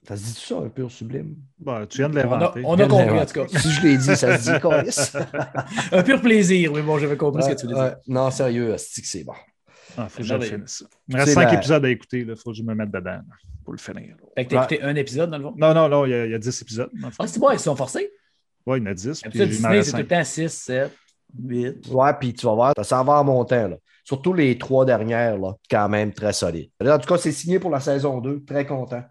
Ça 0.08 0.16
se 0.16 0.24
dit 0.24 0.34
ça, 0.34 0.58
un 0.58 0.70
pur 0.70 0.92
sublime? 0.92 1.36
Bon, 1.58 1.86
tu 1.88 1.98
viens 1.98 2.10
de 2.10 2.18
On 2.20 2.22
a, 2.22 2.24
l'inventer. 2.24 2.62
on 2.66 2.80
a 2.80 2.88
compris, 2.88 3.20
en 3.20 3.26
tout 3.26 3.34
cas. 3.46 3.60
Si 3.60 3.72
je 3.72 3.82
l'ai 3.82 3.98
dit, 3.98 4.16
ça 4.16 4.38
se 4.38 4.52
dit, 4.52 4.60
Coris. 4.62 5.14
Un 5.92 6.04
pur 6.04 6.22
plaisir, 6.22 6.72
oui, 6.74 6.82
bon, 6.82 6.98
j'avais 7.00 7.18
compris 7.18 7.44
ce 7.44 7.50
que 7.50 7.56
tu 7.56 7.66
voulais 7.66 7.76
dire. 7.80 7.84
ouais. 7.86 7.96
Non, 8.08 8.30
sérieux, 8.32 8.76
c'est 8.78 9.02
que 9.02 9.08
c'est 9.08 9.24
bon. 9.24 9.34
Ah, 9.98 10.08
faut 10.10 10.18
que 10.20 10.24
je 10.28 10.40
finisse. 10.42 10.84
Il 11.08 11.16
me 11.16 11.22
reste 11.22 11.34
cinq 11.34 11.46
la- 11.46 11.54
épisodes 11.56 11.86
à 11.86 11.90
écouter. 11.90 12.20
Il 12.28 12.36
faut 12.36 12.52
que 12.52 12.58
je 12.58 12.64
me 12.64 12.76
mette 12.76 12.92
dedans 12.92 13.20
pour 13.64 13.74
le 13.74 13.80
finir. 13.80 14.16
Fait 14.36 14.46
que 14.46 14.50
t'as 14.52 14.58
écouté 14.66 14.82
un 14.84 14.96
épisode, 14.96 15.30
dans 15.32 15.38
le 15.38 15.44
fond? 15.46 15.54
Non, 15.58 15.74
non, 15.74 15.88
non, 15.90 16.06
il 16.06 16.12
y 16.12 16.14
a, 16.14 16.26
il 16.26 16.32
y 16.32 16.36
a 16.36 16.40
10 16.40 16.62
épisodes. 16.62 16.90
Ah, 17.18 17.26
c'est 17.28 17.40
bon, 17.40 17.50
ils 17.52 17.58
se 17.60 17.64
sont 17.66 17.76
forcés? 17.76 18.12
Ouais, 18.66 18.78
il 18.80 18.84
y 18.84 18.88
en 18.88 18.92
a 18.92 18.94
10. 18.94 19.22
Puis 19.22 19.40
D'habitude, 19.40 19.58
il 19.58 19.62
m'en 19.62 19.70
Disney, 19.70 19.78
reste 19.78 19.86
c'est 19.92 19.92
tout 19.92 19.98
le 20.04 20.08
temps 20.08 20.24
6, 20.24 20.50
7, 20.52 20.92
8. 21.44 21.88
Ouais, 21.92 22.14
puis 22.20 22.34
tu 22.34 22.46
vas 22.46 22.54
voir, 22.54 22.74
ça 22.84 23.02
va 23.04 23.14
en 23.14 23.24
montant. 23.24 23.68
Là. 23.70 23.78
Surtout 24.04 24.34
les 24.34 24.58
trois 24.58 24.86
dernières, 24.86 25.38
là, 25.38 25.54
quand 25.72 25.88
même 25.90 26.12
très 26.14 26.34
solides. 26.34 26.70
En 26.84 27.00
tout 27.00 27.08
cas, 27.08 27.18
c'est 27.18 27.32
signé 27.32 27.58
pour 27.60 27.72
la 27.72 27.80
saison 27.80 28.20
2. 28.20 28.44
Très 28.46 28.66
content. 28.66 29.04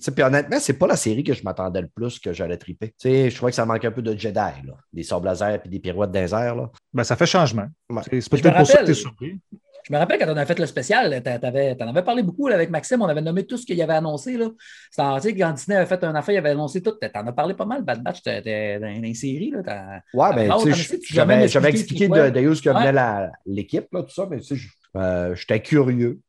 Tu 0.00 0.10
Puis 0.10 0.22
honnêtement, 0.22 0.56
c'est 0.58 0.78
pas 0.78 0.86
la 0.86 0.96
série 0.96 1.22
que 1.22 1.34
je 1.34 1.42
m'attendais 1.42 1.82
le 1.82 1.88
plus 1.88 2.18
que 2.18 2.32
j'allais 2.32 2.56
triper. 2.56 2.94
Tu 2.98 3.30
je 3.30 3.36
trouvais 3.36 3.52
que 3.52 3.56
ça 3.56 3.66
manque 3.66 3.84
un 3.84 3.90
peu 3.90 4.00
de 4.02 4.16
Jedi, 4.16 4.34
là. 4.34 4.74
des 4.92 5.02
sables 5.02 5.26
laser 5.26 5.60
et 5.64 5.68
des 5.68 5.80
pirouettes 5.80 6.10
dans 6.10 6.20
les 6.20 6.32
airs, 6.34 6.56
là. 6.56 6.70
Ben, 6.94 7.04
ça 7.04 7.14
fait 7.16 7.26
changement. 7.26 7.66
Ouais. 7.90 8.00
C'est 8.10 8.20
c'est 8.22 8.30
Je 8.30 8.36
me 8.36 8.42
peut-être 8.42 8.56
pour 8.56 8.66
ça 8.66 8.72
que 8.72 8.78
rappelle. 8.78 8.84
tu 8.86 8.90
es 8.92 8.94
surpris. 9.02 9.38
Je 9.84 9.92
me 9.92 9.98
rappelle 9.98 10.18
quand 10.20 10.32
on 10.32 10.36
a 10.36 10.46
fait 10.46 10.58
le 10.60 10.66
spécial, 10.66 11.22
t'avais- 11.24 11.74
t'en 11.74 11.88
avais 11.88 12.02
parlé 12.04 12.22
beaucoup 12.22 12.46
là, 12.46 12.54
avec 12.54 12.70
Maxime, 12.70 13.02
on 13.02 13.06
avait 13.06 13.20
nommé 13.20 13.44
tout 13.44 13.56
ce 13.56 13.66
qu'il 13.66 13.82
avait 13.82 13.92
annoncé. 13.94 14.36
Là. 14.36 14.48
C'était 14.90 15.02
en- 15.02 15.18
tu 15.20 15.34
quand 15.36 15.52
Disney 15.52 15.76
avait 15.76 15.86
fait 15.86 16.04
un 16.04 16.14
affaire, 16.14 16.34
il 16.36 16.38
avait 16.38 16.50
annoncé 16.50 16.80
tout. 16.80 16.92
T'en 16.92 17.26
as 17.26 17.32
parlé 17.32 17.52
pas 17.54 17.64
mal, 17.66 17.82
Bad 17.82 18.00
Batch, 18.02 18.22
t'étais 18.22 18.78
dans 18.78 18.86
les 18.86 19.14
séries. 19.14 19.50
Là, 19.50 19.62
t'as- 19.64 20.00
Ouais, 20.14 20.34
ben, 20.36 20.56
tu 20.62 20.72
tu 21.00 21.14
j'avais 21.14 21.68
expliqué 21.68 22.06
pourquoi? 22.06 22.30
de, 22.30 22.40
de 22.40 22.46
où 22.48 22.54
ce 22.54 22.62
que 22.62 22.70
Ouais. 22.70 22.78
venait 22.78 22.92
la- 22.92 23.32
l'équipe, 23.44 23.86
là, 23.92 24.02
tout 24.04 24.14
ça, 24.14 24.26
mais 24.30 24.38
tu 24.40 24.54
euh, 24.96 25.34
j'étais 25.34 25.60
curieux. 25.60 26.20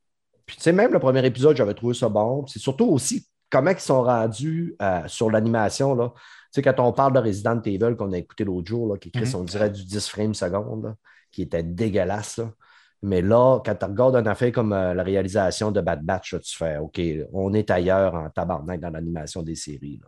Puis, 0.48 0.58
tu 0.58 0.64
sais, 0.64 0.72
même 0.74 0.92
le 0.92 1.00
premier 1.00 1.24
épisode, 1.26 1.56
j'avais 1.56 1.74
trouvé 1.76 1.94
ça 1.94 2.10
bon. 2.10 2.46
C'est 2.48 2.60
surtout 2.60 2.86
aussi 2.88 3.26
comment 3.54 3.72
ils 3.72 3.80
sont 3.80 4.04
rendus 4.04 4.76
euh, 4.82 5.08
sur 5.08 5.30
l'animation, 5.32 5.96
là? 5.96 6.12
Tu 6.16 6.24
sais, 6.54 6.62
quand 6.64 6.80
on 6.80 6.92
parle 6.92 7.14
de 7.14 7.20
Resident 7.20 7.62
Evil 7.62 7.96
qu'on 7.98 8.12
a 8.12 8.18
écouté 8.18 8.44
l'autre 8.44 8.68
jour, 8.68 8.92
là, 8.92 8.98
qui 9.00 9.12
Chris, 9.12 9.30
Mhm. 9.30 9.36
on 9.36 9.44
dirait 9.44 9.70
du 9.70 9.86
10 9.86 10.10
frames 10.10 10.34
secondes, 10.34 10.84
là, 10.86 10.96
qui 11.32 11.44
était 11.44 11.64
dégueulasse, 11.64 12.38
là. 12.38 12.52
Mais 13.04 13.22
là, 13.22 13.60
quand 13.66 13.76
tu 13.76 13.86
regardes 13.86 14.16
une 14.16 14.28
affaire 14.28 14.52
comme 14.52 14.74
euh, 14.74 14.94
la 14.94 15.04
réalisation 15.04 15.72
de 15.72 15.82
Bad 15.82 16.04
Batch, 16.04 16.34
là, 16.34 16.40
tu 16.40 16.56
fais 16.58 16.78
OK, 16.78 17.00
on 17.34 17.54
est 17.54 17.70
ailleurs 17.70 18.16
en 18.16 18.30
tabarnak 18.30 18.80
dans 18.80 18.90
l'animation 18.92 19.44
des 19.44 19.56
séries. 19.56 20.00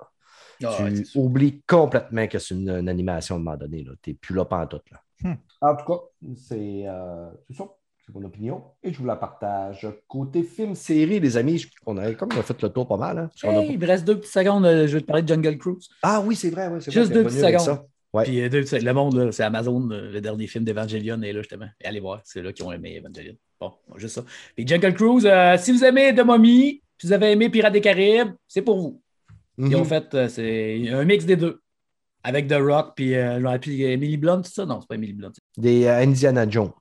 Là 0.61 0.69
Ah, 0.69 0.83
ouais, 0.83 0.93
tu 1.03 1.17
oublies 1.17 1.61
complètement 1.67 2.27
que 2.27 2.39
c'est 2.39 2.55
une, 2.55 2.69
une 2.69 2.89
animation 2.89 3.35
à 3.35 3.37
un 3.39 3.41
moment 3.41 3.57
donné. 3.57 3.85
Tu 4.01 4.11
n'es 4.11 4.15
plus 4.15 4.33
là 4.33 4.45
pantoute. 4.45 4.85
Là. 4.91 5.01
Hmm. 5.23 5.35
En 5.61 5.75
tout 5.75 5.85
cas, 5.85 5.99
c'est 6.35 6.83
euh, 6.87 7.29
c'est 7.49 7.57
ça. 7.57 7.65
C'est 8.05 8.13
mon 8.13 8.23
opinion 8.25 8.63
et 8.83 8.93
je 8.93 8.99
vous 8.99 9.05
la 9.05 9.15
partage. 9.15 9.87
Côté 10.07 10.43
film-série, 10.43 11.19
les 11.19 11.37
amis, 11.37 11.65
on 11.87 11.97
a 11.97 12.13
comme 12.13 12.29
on 12.35 12.39
a 12.39 12.43
fait 12.43 12.61
le 12.61 12.69
tour 12.69 12.87
pas 12.87 12.97
mal. 12.97 13.17
hein, 13.17 13.29
a 13.43 13.63
il 13.63 13.79
me 13.79 13.87
reste 13.87 14.05
deux 14.05 14.17
petites 14.19 14.31
secondes, 14.33 14.65
euh, 14.65 14.87
je 14.87 14.93
vais 14.93 15.01
te 15.01 15.05
parler 15.07 15.23
de 15.23 15.27
Jungle 15.27 15.57
Cruise. 15.57 15.87
Ah 16.03 16.21
oui, 16.23 16.35
c'est 16.35 16.51
vrai. 16.51 16.69
C'est 16.81 16.91
Juste 16.91 17.11
vrai, 17.11 17.23
deux 17.23 17.29
t'es 17.29 17.41
petites 17.41 17.59
secondes. 17.59 17.79
Ouais. 18.13 18.23
Puis 18.23 18.41
euh, 18.41 18.49
deux 18.49 18.63
le 18.71 18.93
monde, 18.93 19.15
là, 19.17 19.31
c'est 19.31 19.43
Amazon, 19.43 19.89
euh, 19.91 20.11
le 20.11 20.21
dernier 20.21 20.45
film 20.47 20.63
d'Evangelion 20.63 21.21
est 21.23 21.33
là 21.33 21.41
justement. 21.41 21.65
Et 21.81 21.87
allez 21.87 21.99
voir, 21.99 22.21
c'est 22.23 22.41
là 22.43 22.53
qui 22.53 22.61
ont 22.63 22.71
aimé 22.71 22.97
Evangelion. 22.99 23.33
Bon, 23.59 23.71
juste 23.97 24.15
ça. 24.15 24.23
Puis 24.55 24.67
Jungle 24.67 24.93
Cruise, 24.93 25.25
euh, 25.25 25.57
si 25.57 25.71
vous 25.71 25.83
aimez 25.83 26.13
The 26.13 26.23
Mummy, 26.23 26.81
si 26.99 27.07
vous 27.07 27.13
avez 27.13 27.31
aimé 27.31 27.49
Pirates 27.49 27.73
des 27.73 27.81
Caraïbes, 27.81 28.33
c'est 28.47 28.61
pour 28.61 28.77
vous. 28.79 29.01
Ils 29.57 29.65
Mhm. 29.65 29.75
ont 29.75 29.83
fait, 29.83 30.13
euh, 30.13 30.27
c'est 30.29 30.89
un 30.89 31.03
mix 31.05 31.25
des 31.25 31.37
deux. 31.37 31.59
Avec 32.23 32.47
The 32.47 32.57
Rock, 32.59 32.93
puis 32.95 33.15
euh, 33.15 33.39
Emily 33.39 34.17
Blunt, 34.17 34.41
c'est 34.43 34.53
ça? 34.53 34.65
Non, 34.65 34.79
c'est 34.81 34.87
pas 34.87 34.95
Emily 34.95 35.13
Blunt. 35.13 35.31
Des 35.57 35.85
euh, 35.85 36.01
Indiana 36.03 36.47
Jones. 36.49 36.71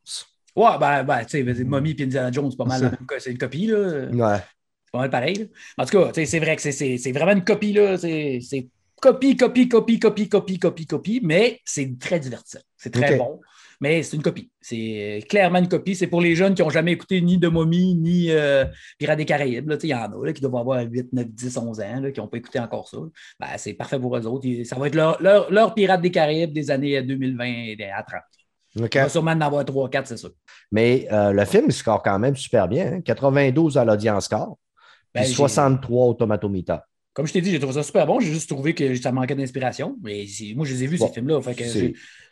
Ouais, 0.56 0.78
ben, 0.78 1.02
ben 1.04 1.24
tu 1.24 1.44
sais, 1.44 1.64
Mummy 1.64 1.94
et 1.98 2.02
Indiana 2.04 2.30
Jones, 2.30 2.50
c'est 2.50 2.56
pas 2.56 2.64
mal, 2.64 2.78
C'est- 2.78 2.84
la 2.84 2.90
même 2.92 3.06
co- 3.06 3.14
c'est 3.18 3.30
une 3.32 3.38
copie, 3.38 3.66
là. 3.66 4.06
Ouais. 4.12 4.38
C'est 4.84 4.92
pas 4.92 4.98
mal 4.98 5.10
pareil. 5.10 5.34
là. 5.36 5.44
En 5.78 5.86
tout 5.86 5.98
cas, 5.98 6.08
tu 6.08 6.14
sais, 6.20 6.26
c'est 6.26 6.38
vrai 6.38 6.54
que 6.56 6.62
c'est- 6.62 6.72
c'est 6.72 6.96
c'est 6.98 7.12
vraiment 7.12 7.32
une 7.32 7.44
copie, 7.44 7.72
là. 7.72 7.96
C'est 7.98 8.38
c'est 8.40 8.68
copie, 9.00 9.36
copie, 9.36 9.68
copie, 9.68 9.98
copie, 9.98 10.28
copie, 10.28 10.58
copie, 10.58 10.86
copie, 10.86 11.20
mais 11.22 11.60
c'est 11.64 11.98
très 11.98 12.20
divertissant. 12.20 12.60
C'est 12.76 12.92
très 12.92 13.16
bon. 13.18 13.40
Mais 13.80 14.02
c'est 14.04 14.16
une 14.16 14.22
copie. 14.22 14.50
C'est 14.60 15.24
clairement 15.28 15.58
une 15.58 15.68
copie. 15.68 15.96
C'est 15.96 16.06
pour 16.06 16.20
les 16.20 16.36
jeunes 16.36 16.54
qui 16.54 16.62
n'ont 16.62 16.70
jamais 16.70 16.92
écouté 16.92 17.20
ni 17.20 17.36
de 17.38 17.48
Mommy, 17.48 17.96
ni 17.96 18.30
euh, 18.30 18.64
Pirates 18.98 19.18
des 19.18 19.24
Caraïbes. 19.26 19.68
Là, 19.68 19.76
Il 19.82 19.88
y 19.88 19.94
en 19.94 19.98
a 20.22 20.24
là, 20.26 20.32
qui 20.32 20.40
doivent 20.40 20.54
avoir 20.56 20.80
8, 20.84 21.12
9, 21.12 21.26
10, 21.28 21.56
11 21.58 21.80
ans, 21.80 22.00
là, 22.00 22.10
qui 22.12 22.20
n'ont 22.20 22.28
pas 22.28 22.36
écouté 22.38 22.60
encore 22.60 22.88
ça. 22.88 22.98
Ben, 23.40 23.48
c'est 23.58 23.74
parfait 23.74 23.98
pour 23.98 24.16
eux 24.16 24.24
autres. 24.26 24.46
Ça 24.64 24.76
va 24.76 24.86
être 24.86 24.94
leur, 24.94 25.20
leur, 25.20 25.50
leur 25.52 25.74
Pirates 25.74 26.00
des 26.00 26.12
Caraïbes 26.12 26.52
des 26.52 26.70
années 26.70 27.02
2020 27.02 27.74
à 27.94 28.02
30. 28.04 28.22
OK. 28.80 28.94
Il 28.94 29.00
va 29.00 29.08
sûrement 29.08 29.30
en 29.32 29.40
avoir 29.40 29.64
3 29.64 29.88
4, 29.88 30.06
c'est 30.08 30.16
ça. 30.16 30.28
Mais 30.72 31.06
euh, 31.12 31.32
le 31.32 31.44
film, 31.44 31.66
il 31.68 31.72
score 31.72 32.02
quand 32.02 32.18
même 32.18 32.36
super 32.36 32.66
bien. 32.68 32.94
hein. 32.94 33.00
92 33.02 33.78
à 33.78 33.84
l'audience 33.84 34.24
score, 34.24 34.58
Ben, 35.14 35.20
puis 35.22 35.30
j'ai- 35.30 35.34
63 35.36 36.06
au 36.06 36.14
Tomatometer. 36.14 36.76
Comme 37.12 37.28
je 37.28 37.32
t'ai 37.32 37.40
dit, 37.40 37.52
j'ai 37.52 37.60
trouvé 37.60 37.74
ça 37.74 37.84
super 37.84 38.04
bon. 38.08 38.18
J'ai 38.18 38.32
juste 38.32 38.48
trouvé 38.50 38.74
que 38.74 38.92
ça 38.96 39.12
manquait 39.12 39.36
d'inspiration. 39.36 39.96
Mais 40.02 40.24
moi, 40.56 40.66
je 40.66 40.72
les 40.74 40.82
ai 40.82 40.86
vus, 40.88 40.98
Bon, 40.98 41.06
ces 41.06 41.12
films-là. 41.14 41.38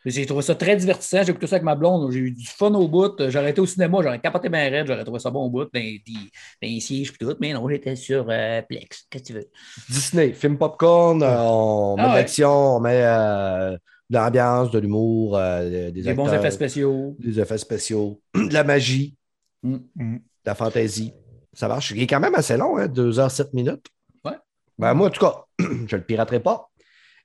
J'ai- 0.05 0.27
trouvé 0.27 0.43
ça 0.43 0.57
très 0.57 0.75
divertissant. 0.75 1.23
J'ai 1.23 1.31
écouté 1.31 1.47
ça 1.47 1.55
avec 1.55 1.63
ma 1.65 1.77
blonde. 1.77 2.11
J'ai 2.11 2.19
eu 2.19 2.31
du 2.33 2.45
fun 2.49 2.75
au 2.75 2.89
bout. 2.89 3.13
J'aurais 3.29 3.51
été 3.51 3.61
au 3.61 3.67
cinéma, 3.67 3.99
j'aurais 4.03 4.19
capoté 4.19 4.49
ma 4.49 4.59
raide. 4.59 4.89
J'aurais 4.89 5.05
trouvé 5.05 5.21
ça 5.21 5.31
bon 5.31 5.45
au 5.45 5.51
bout. 5.51 5.67
Dans 5.73 5.81
des 5.81 6.81
sièges 6.81 7.13
tout. 7.17 7.37
Mais 7.41 7.53
non, 7.53 7.69
j'étais 7.69 7.95
sur 7.95 8.27
euh, 8.29 8.61
Plex. 8.63 9.07
Qu'est-ce 9.09 9.23
que 9.23 9.27
tu 9.29 9.33
veux? 9.35 9.49
Disney, 9.89 10.33
film 10.33 10.59
popcorn, 10.59 11.23
euh, 11.23 11.39
on 11.43 11.95
met 11.97 12.03
Ah 12.03 12.07
de 12.07 12.11
ouais. 12.11 12.19
l'action, 12.19 12.51
on 12.51 12.81
met 12.81 13.01
euh, 13.05 13.77
de 14.13 14.19
l'ambiance, 14.19 14.71
de 14.71 14.79
l'humour, 14.79 15.39
euh, 15.39 15.91
des, 15.91 16.03
Des 16.03 16.15
bons 16.15 16.31
effets 16.33 16.51
spéciaux. 16.51 17.17
des 17.19 17.41
effets 17.41 17.57
spéciaux, 17.59 18.21
de 18.35 18.53
la 18.53 18.63
magie, 18.63 19.17
Mm. 19.65 19.77
Mm. 19.95 20.17
de 20.17 20.21
la 20.45 20.55
fantaisie. 20.57 21.13
Ça 21.53 21.69
marche. 21.69 21.93
Il 21.93 22.03
est 22.03 22.07
quand 22.09 22.19
même 22.19 22.35
assez 22.35 22.57
long, 22.57 22.77
hein, 22.79 22.89
2h07 22.89 23.51
minutes. 23.55 23.87
Ouais. 24.25 24.33
Ben, 24.77 24.93
moi, 24.95 25.07
en 25.07 25.11
tout 25.11 25.21
cas, 25.25 25.45
je 25.61 25.65
ne 25.65 26.01
le 26.01 26.03
piraterai 26.03 26.41
pas. 26.41 26.69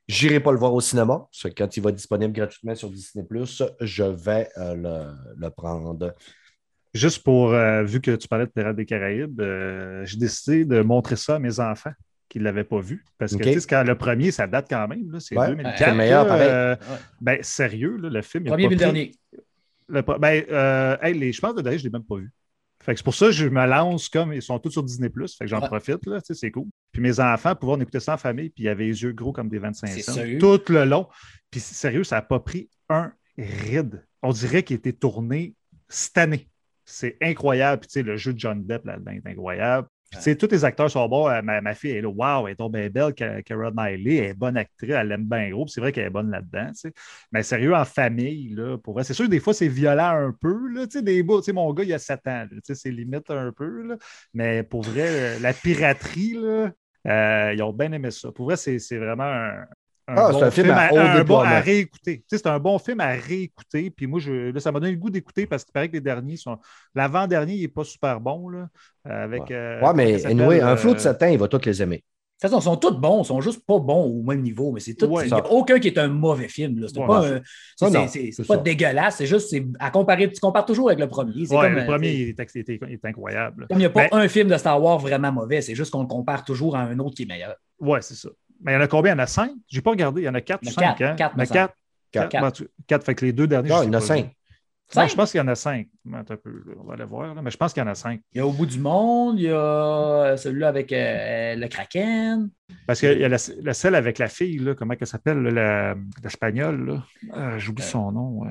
J'irai 0.08 0.40
pas 0.40 0.52
le 0.52 0.60
voir 0.60 0.74
au 0.74 0.80
cinéma. 0.80 1.26
Ça, 1.32 1.50
Quand 1.50 1.76
il 1.76 1.82
va 1.84 1.90
être 1.90 1.96
disponible 1.96 2.32
gratuitement 2.34 2.76
sur 2.76 2.90
Disney, 2.92 3.26
je 3.82 4.04
vais 4.04 4.48
euh, 4.58 4.76
le, 4.76 5.36
le 5.36 5.50
prendre. 5.50 6.14
Juste 6.94 7.24
pour, 7.24 7.54
euh, 7.54 7.84
vu 7.84 8.00
que 8.02 8.16
tu 8.16 8.28
parlais 8.28 8.46
de 8.46 8.52
Pirates 8.52 8.76
des 8.76 8.86
Caraïbes, 8.86 9.42
euh, 9.42 10.06
j'ai 10.06 10.18
décidé 10.18 10.64
de 10.64 10.82
montrer 10.82 11.16
ça 11.16 11.36
à 11.36 11.40
mes 11.40 11.60
enfants 11.60 11.92
qui 12.30 12.40
ne 12.40 12.44
l'avaient 12.44 12.64
pas 12.64 12.80
vu. 12.80 13.04
Parce 13.18 13.36
que 13.36 13.68
quand 13.68 13.84
le 13.84 13.96
premier, 13.96 14.32
ça 14.32 14.48
date 14.48 14.68
quand 14.70 14.88
même. 14.88 15.12
là, 15.12 15.20
C'est 15.20 15.38
Ouais, 15.38 15.48
2004. 15.48 15.78
c'est 15.78 15.90
le 15.92 15.96
meilleur, 15.96 16.24
là, 16.26 16.30
pareil. 16.30 16.48
euh, 16.50 16.76
Ouais. 16.76 16.98
ben, 17.22 17.44
sérieux, 17.44 17.98
là, 17.98 18.10
le 18.10 18.22
film. 18.22 18.44
Premier 18.46 18.64
pas 18.64 18.68
puis 18.70 18.76
le 18.76 18.80
dernier. 18.80 19.12
le 19.90 20.02
ben, 20.20 20.44
euh, 20.52 20.98
hey, 21.02 21.14
les, 21.18 21.32
je 21.32 21.40
pense 21.42 21.52
que 21.54 21.58
le 21.58 21.64
dernier, 21.64 21.78
je 21.80 21.84
ne 21.84 21.90
l'ai 21.90 21.94
même 21.98 22.04
pas 22.06 22.16
vu. 22.18 22.32
Fait 22.84 22.94
que 22.94 23.00
c'est 23.00 23.04
pour 23.04 23.16
ça 23.16 23.26
que 23.28 23.32
je 23.32 23.48
me 23.48 23.66
lance 23.66 24.08
comme 24.08 24.34
ils 24.34 24.42
sont 24.42 24.60
tous 24.60 24.72
sur 24.72 24.84
Disney. 24.84 25.10
Fait 25.10 25.46
que 25.46 25.48
j'en 25.48 25.60
Ouais. 25.62 25.68
profite, 25.68 26.06
là, 26.06 26.20
c'est 26.24 26.52
cool. 26.52 26.68
Puis 26.92 27.02
mes 27.02 27.20
enfants 27.20 27.56
pouvoir 27.56 27.78
en 27.78 27.82
écouter 27.82 28.00
ça 28.00 28.14
en 28.14 28.18
famille, 28.18 28.50
puis 28.50 28.66
ils 28.66 28.70
avaient 28.70 28.86
les 28.86 29.02
yeux 29.04 29.12
gros 29.14 29.32
comme 29.34 29.50
des 29.50 29.60
25 29.60 29.88
C'est 29.88 30.02
cents 30.02 30.14
sérieux? 30.14 30.38
tout 30.38 30.62
le 30.70 30.86
long. 30.86 31.08
Puis 31.50 31.60
sérieux, 31.60 32.04
ça 32.04 32.18
n'a 32.18 32.22
pas 32.22 32.40
pris 32.40 32.70
un 32.90 33.12
ride. 33.38 34.06
On 34.22 34.32
dirait 34.32 34.64
qu'il 34.64 34.76
été 34.78 34.94
tourné 34.94 35.56
cette 35.90 36.18
année. 36.18 36.48
C'est 36.86 37.18
incroyable. 37.22 37.82
Puis 37.82 37.88
tu 37.88 37.94
sais, 37.94 38.04
le 38.04 38.16
jeu 38.16 38.34
de 38.34 38.40
John 38.40 38.66
Depp 38.66 38.86
là-dedans 38.86 39.12
est 39.12 39.28
incroyable. 39.28 39.88
Sais, 40.20 40.36
tous 40.38 40.48
les 40.52 40.64
acteurs 40.66 40.90
sont 40.90 41.08
bons. 41.08 41.28
Euh, 41.30 41.42
Ma, 41.42 41.62
ma 41.62 41.74
fille 41.76 41.92
est 41.92 42.02
là, 42.02 42.10
waouh, 42.10 42.48
elle 42.48 42.56
est 42.60 42.70
bien 42.70 42.90
belle. 42.90 43.14
Ca- 43.18 43.42
Cara 43.44 43.72
Knightley, 43.72 44.16
elle 44.18 44.26
est 44.32 44.34
bonne 44.34 44.58
actrice, 44.58 44.92
elle 44.92 45.12
aime 45.12 45.26
bien 45.26 45.50
gros. 45.50 45.68
C'est 45.68 45.82
vrai 45.82 45.92
qu'elle 45.92 46.06
est 46.08 46.10
bonne 46.10 46.32
là-dedans. 46.32 46.72
Mais 47.32 47.44
sérieux, 47.44 47.76
en 47.76 47.86
famille, 47.86 48.50
là, 48.56 48.78
pour 48.78 48.94
vrai, 48.94 49.04
c'est 49.04 49.14
sûr 49.14 49.26
que 49.26 49.30
des 49.32 49.40
fois, 49.40 49.54
c'est 49.54 49.68
violent 49.68 50.28
un 50.28 50.32
peu. 50.40 50.68
Là, 50.74 50.86
des 50.88 51.24
bouts, 51.24 51.42
mon 51.54 51.74
gars, 51.74 51.84
il 51.84 51.94
a 51.94 52.00
7 52.00 52.26
ans. 52.28 52.46
c'est 52.64 52.92
limite 52.92 53.30
un 53.30 53.52
peu. 53.52 53.84
là. 53.88 53.98
Mais 54.34 54.64
pour 54.64 54.84
vrai, 54.84 55.38
euh, 55.38 55.40
la 55.40 55.54
piraterie, 55.54 56.34
là, 56.34 56.72
euh, 57.08 57.54
ils 57.54 57.62
ont 57.64 57.74
bien 57.74 57.92
aimé 57.92 58.12
ça. 58.12 58.32
Pour 58.32 58.46
vrai, 58.46 58.58
c'est 58.58 58.80
c'est 58.80 58.98
vraiment 58.98 59.24
un. 59.26 59.66
Un 60.08 60.16
Ah, 60.16 60.32
c'est 60.34 60.44
un 60.44 60.52
film 60.52 60.70
à 60.72 60.86
un 60.86 60.90
bon 60.90 61.18
déploiement. 61.18 61.44
à 61.52 61.60
réécouter. 61.60 62.18
Tu 62.20 62.24
sais, 62.30 62.38
c'est 62.38 62.48
un 62.48 62.60
bon 62.60 62.80
film 62.80 63.00
à 63.02 63.08
réécouter. 63.14 63.90
Puis 63.90 64.08
moi, 64.08 64.20
je, 64.20 64.52
là, 64.52 64.60
ça 64.60 64.72
m'a 64.72 64.80
donné 64.80 64.94
le 64.94 64.98
goût 64.98 65.10
d'écouter 65.10 65.46
parce 65.46 65.64
qu'il 65.66 65.74
paraît 65.74 65.90
que 65.90 65.94
les 65.94 66.02
derniers 66.02 66.38
sont. 66.38 66.58
L'avant-dernier, 66.96 67.56
il 67.56 67.62
n'est 67.62 67.68
pas 67.68 67.84
super 67.84 68.20
bon. 68.22 68.50
Là, 68.50 68.68
avec, 69.06 69.52
euh, 69.52 69.82
Ouais, 69.82 69.94
mais 69.94 70.06
comment 70.06 70.18
ça 70.18 70.24
s'appelle, 70.24 70.42
anyway, 70.42 70.62
un 70.62 70.68
euh, 70.70 70.78
flot 70.78 70.94
de 70.94 71.00
7 71.00 71.24
ans, 71.24 71.28
il 71.28 71.38
va 71.38 71.48
tous 71.48 71.66
les 71.66 71.82
aimer. 71.82 71.98
De 71.98 72.48
toute 72.48 72.52
façon, 72.52 72.60
ils 72.62 72.66
sont 72.72 72.78
tous 72.78 72.92
bons, 72.96 73.24
ils 73.24 73.26
sont 73.26 73.42
juste 73.42 73.66
pas 73.66 73.80
bons 73.80 74.04
au 74.04 74.22
même 74.22 74.42
niveau, 74.44 74.72
mais 74.72 74.80
c'est 74.80 74.94
tout. 74.94 75.08
Ouais. 75.08 75.26
Il 75.28 75.34
n'y 75.34 75.40
a 75.40 75.52
aucun 75.52 75.80
qui 75.80 75.88
est 75.88 75.98
un 75.98 76.08
mauvais 76.08 76.48
film. 76.48 76.78
là. 76.80 76.88
C'est 76.88 77.00
Ouais. 77.00 77.08
pas, 77.08 77.28
un- 77.28 77.42
Ça, 77.76 77.88
c'est- 77.88 77.90
non, 77.90 78.08
c'est- 78.08 78.20
c'est 78.26 78.32
c'est 78.32 78.48
pas 78.48 78.56
ça. 78.58 78.62
dégueulasse, 78.62 79.16
c'est 79.16 79.26
juste 79.26 79.50
c'est 79.50 79.66
à 79.80 79.90
comparer. 79.90 80.32
Tu 80.32 80.40
compares 80.40 80.66
toujours 80.68 80.90
avec 80.90 81.00
le 81.00 81.08
premier. 81.08 81.48
C'est 81.48 81.56
Ouais, 81.56 81.64
comme, 81.64 81.74
le 81.74 81.82
euh, 81.82 81.86
premier, 81.86 82.08
c'est- 82.10 82.16
il 82.22 82.30
est, 82.30 82.54
il 82.70 82.72
est- 82.76 82.80
il 82.90 82.94
est 82.94 83.06
incroyable. 83.06 83.66
Comme 83.68 83.78
il 83.78 83.80
n'y 83.80 83.86
a 83.86 83.90
pas 83.90 84.08
Ben- 84.10 84.20
un 84.20 84.28
film 84.28 84.50
de 84.50 84.58
Star 84.58 84.80
Wars 84.82 85.00
vraiment 85.00 85.32
mauvais, 85.32 85.62
c'est 85.62 85.74
juste 85.74 85.92
qu'on 85.92 86.02
le 86.02 86.08
compare 86.08 86.44
toujours 86.46 86.76
à 86.76 86.82
un 86.82 87.00
autre 87.00 87.16
qui 87.16 87.24
est 87.24 87.26
meilleur. 87.26 87.56
Ouais, 87.80 88.02
c'est 88.04 88.14
ça. 88.14 88.30
Mais 88.62 88.72
il 88.74 88.76
y 88.76 88.78
en 88.78 88.82
a 88.82 88.88
combien? 88.88 89.14
Il 89.14 89.18
y 89.18 89.20
en 89.20 89.24
a 89.24 89.28
cinq? 89.28 89.52
Je 89.70 89.78
n'ai 89.78 89.82
pas 89.82 89.92
regardé. 89.92 90.22
Il 90.22 90.26
y 90.26 90.30
en 90.30 90.34
a 90.36 90.42
quatre 90.42 90.60
Il 90.64 90.70
y 90.70 90.72
ou 90.72 90.74
en 90.74 90.78
a 90.78 90.82
cinq. 90.88 90.98
quatre, 90.98 91.12
hein? 91.12 91.16
quatre, 91.16 91.34
Il 91.36 91.38
y 91.38 91.42
en 91.42 91.44
a 91.44 91.48
quatre. 91.48 91.74
Quatre. 92.12 92.30
Quatre. 92.30 92.44
Bon, 92.44 92.52
tu- 92.52 92.68
quatre. 92.88 93.06
Fait 93.06 93.16
que 93.16 93.26
les 93.26 93.34
deux 93.34 93.48
derniers. 93.48 93.70
Non, 93.70 93.80
je 93.80 93.84
il 93.84 93.88
y 93.88 93.90
en 93.90 93.94
a 93.94 94.02
cinq. 94.02 94.34
Non, 94.96 95.06
je 95.06 95.16
pense 95.16 95.32
qu'il 95.32 95.38
y 95.40 95.42
en 95.42 95.48
a 95.50 95.56
cinq. 95.56 95.88
Attends 96.14 96.36
un 96.36 96.38
peu, 96.38 96.50
là, 96.50 96.74
on 96.80 96.86
va 96.88 96.94
aller 96.94 97.04
voir. 97.04 97.36
là. 97.36 97.42
Mais 97.42 97.52
je 97.52 97.58
pense 97.58 97.74
qu'il 97.74 97.84
y 97.84 97.86
en 97.86 97.90
a 97.90 97.96
cinq. 97.96 98.22
Il 98.32 98.38
y 98.38 98.42
a 98.42 98.48
Au 98.48 98.54
bout 98.54 98.66
du 98.66 98.80
monde, 98.80 99.38
il 99.38 99.44
y 99.48 99.50
a 99.50 99.56
euh, 99.56 100.38
celui-là 100.38 100.70
avec 100.70 100.94
euh, 100.94 101.56
le 101.56 101.68
Kraken. 101.68 102.50
Parce 102.86 103.02
qu'il 103.02 103.20
y 103.20 103.24
a 103.26 103.28
la, 103.28 103.36
la 103.62 103.74
celle 103.74 103.96
avec 103.96 104.18
la 104.18 104.30
fille, 104.30 104.60
là, 104.60 104.76
comment 104.76 104.94
elle 104.98 105.06
s'appelle, 105.06 105.44
l'espagnole. 106.24 106.86
là? 106.86 107.04
Ah, 107.34 107.58
J'oublie 107.58 107.84
son 107.84 108.12
nom. 108.14 108.46
euh. 108.46 108.50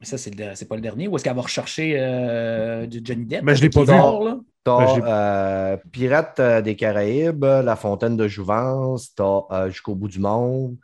Mais 0.00 0.06
ça, 0.06 0.18
c'est 0.18 0.68
pas 0.68 0.74
le 0.76 0.80
dernier. 0.82 1.06
Ou 1.08 1.16
est-ce 1.16 1.24
qu'elle 1.24 1.34
va 1.36 1.42
rechercher 1.42 1.94
euh, 1.98 2.86
du 2.86 3.00
Johnny 3.02 3.24
Depp? 3.26 3.44
Ben, 3.44 3.54
je 3.54 3.62
l'ai 3.62 3.68
qui 3.68 3.78
pas 3.84 3.84
vu. 3.84 4.40
T'as 4.64 4.96
Ben, 4.98 5.04
euh, 5.06 5.76
Pirates 5.92 6.40
euh, 6.40 6.60
des 6.60 6.76
Caraïbes, 6.76 7.44
La 7.44 7.76
Fontaine 7.76 8.16
de 8.16 8.28
Jouvence, 8.28 9.14
t'as 9.14 9.40
euh, 9.50 9.70
Jusqu'au 9.70 9.94
bout 9.94 10.08
du 10.08 10.18
monde, 10.18 10.76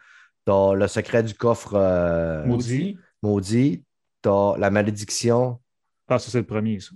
t'as 0.44 0.74
Le 0.74 0.87
secret 0.88 1.22
du 1.22 1.34
coffre 1.34 1.74
euh, 1.74 2.44
Maudit. 2.46 2.96
maudit, 3.22 3.84
t'as 4.22 4.56
La 4.58 4.70
malédiction, 4.70 5.60
Ah, 6.08 6.18
ça, 6.18 6.30
c'est 6.30 6.38
le 6.38 6.46
premier, 6.46 6.80
ça. 6.80 6.90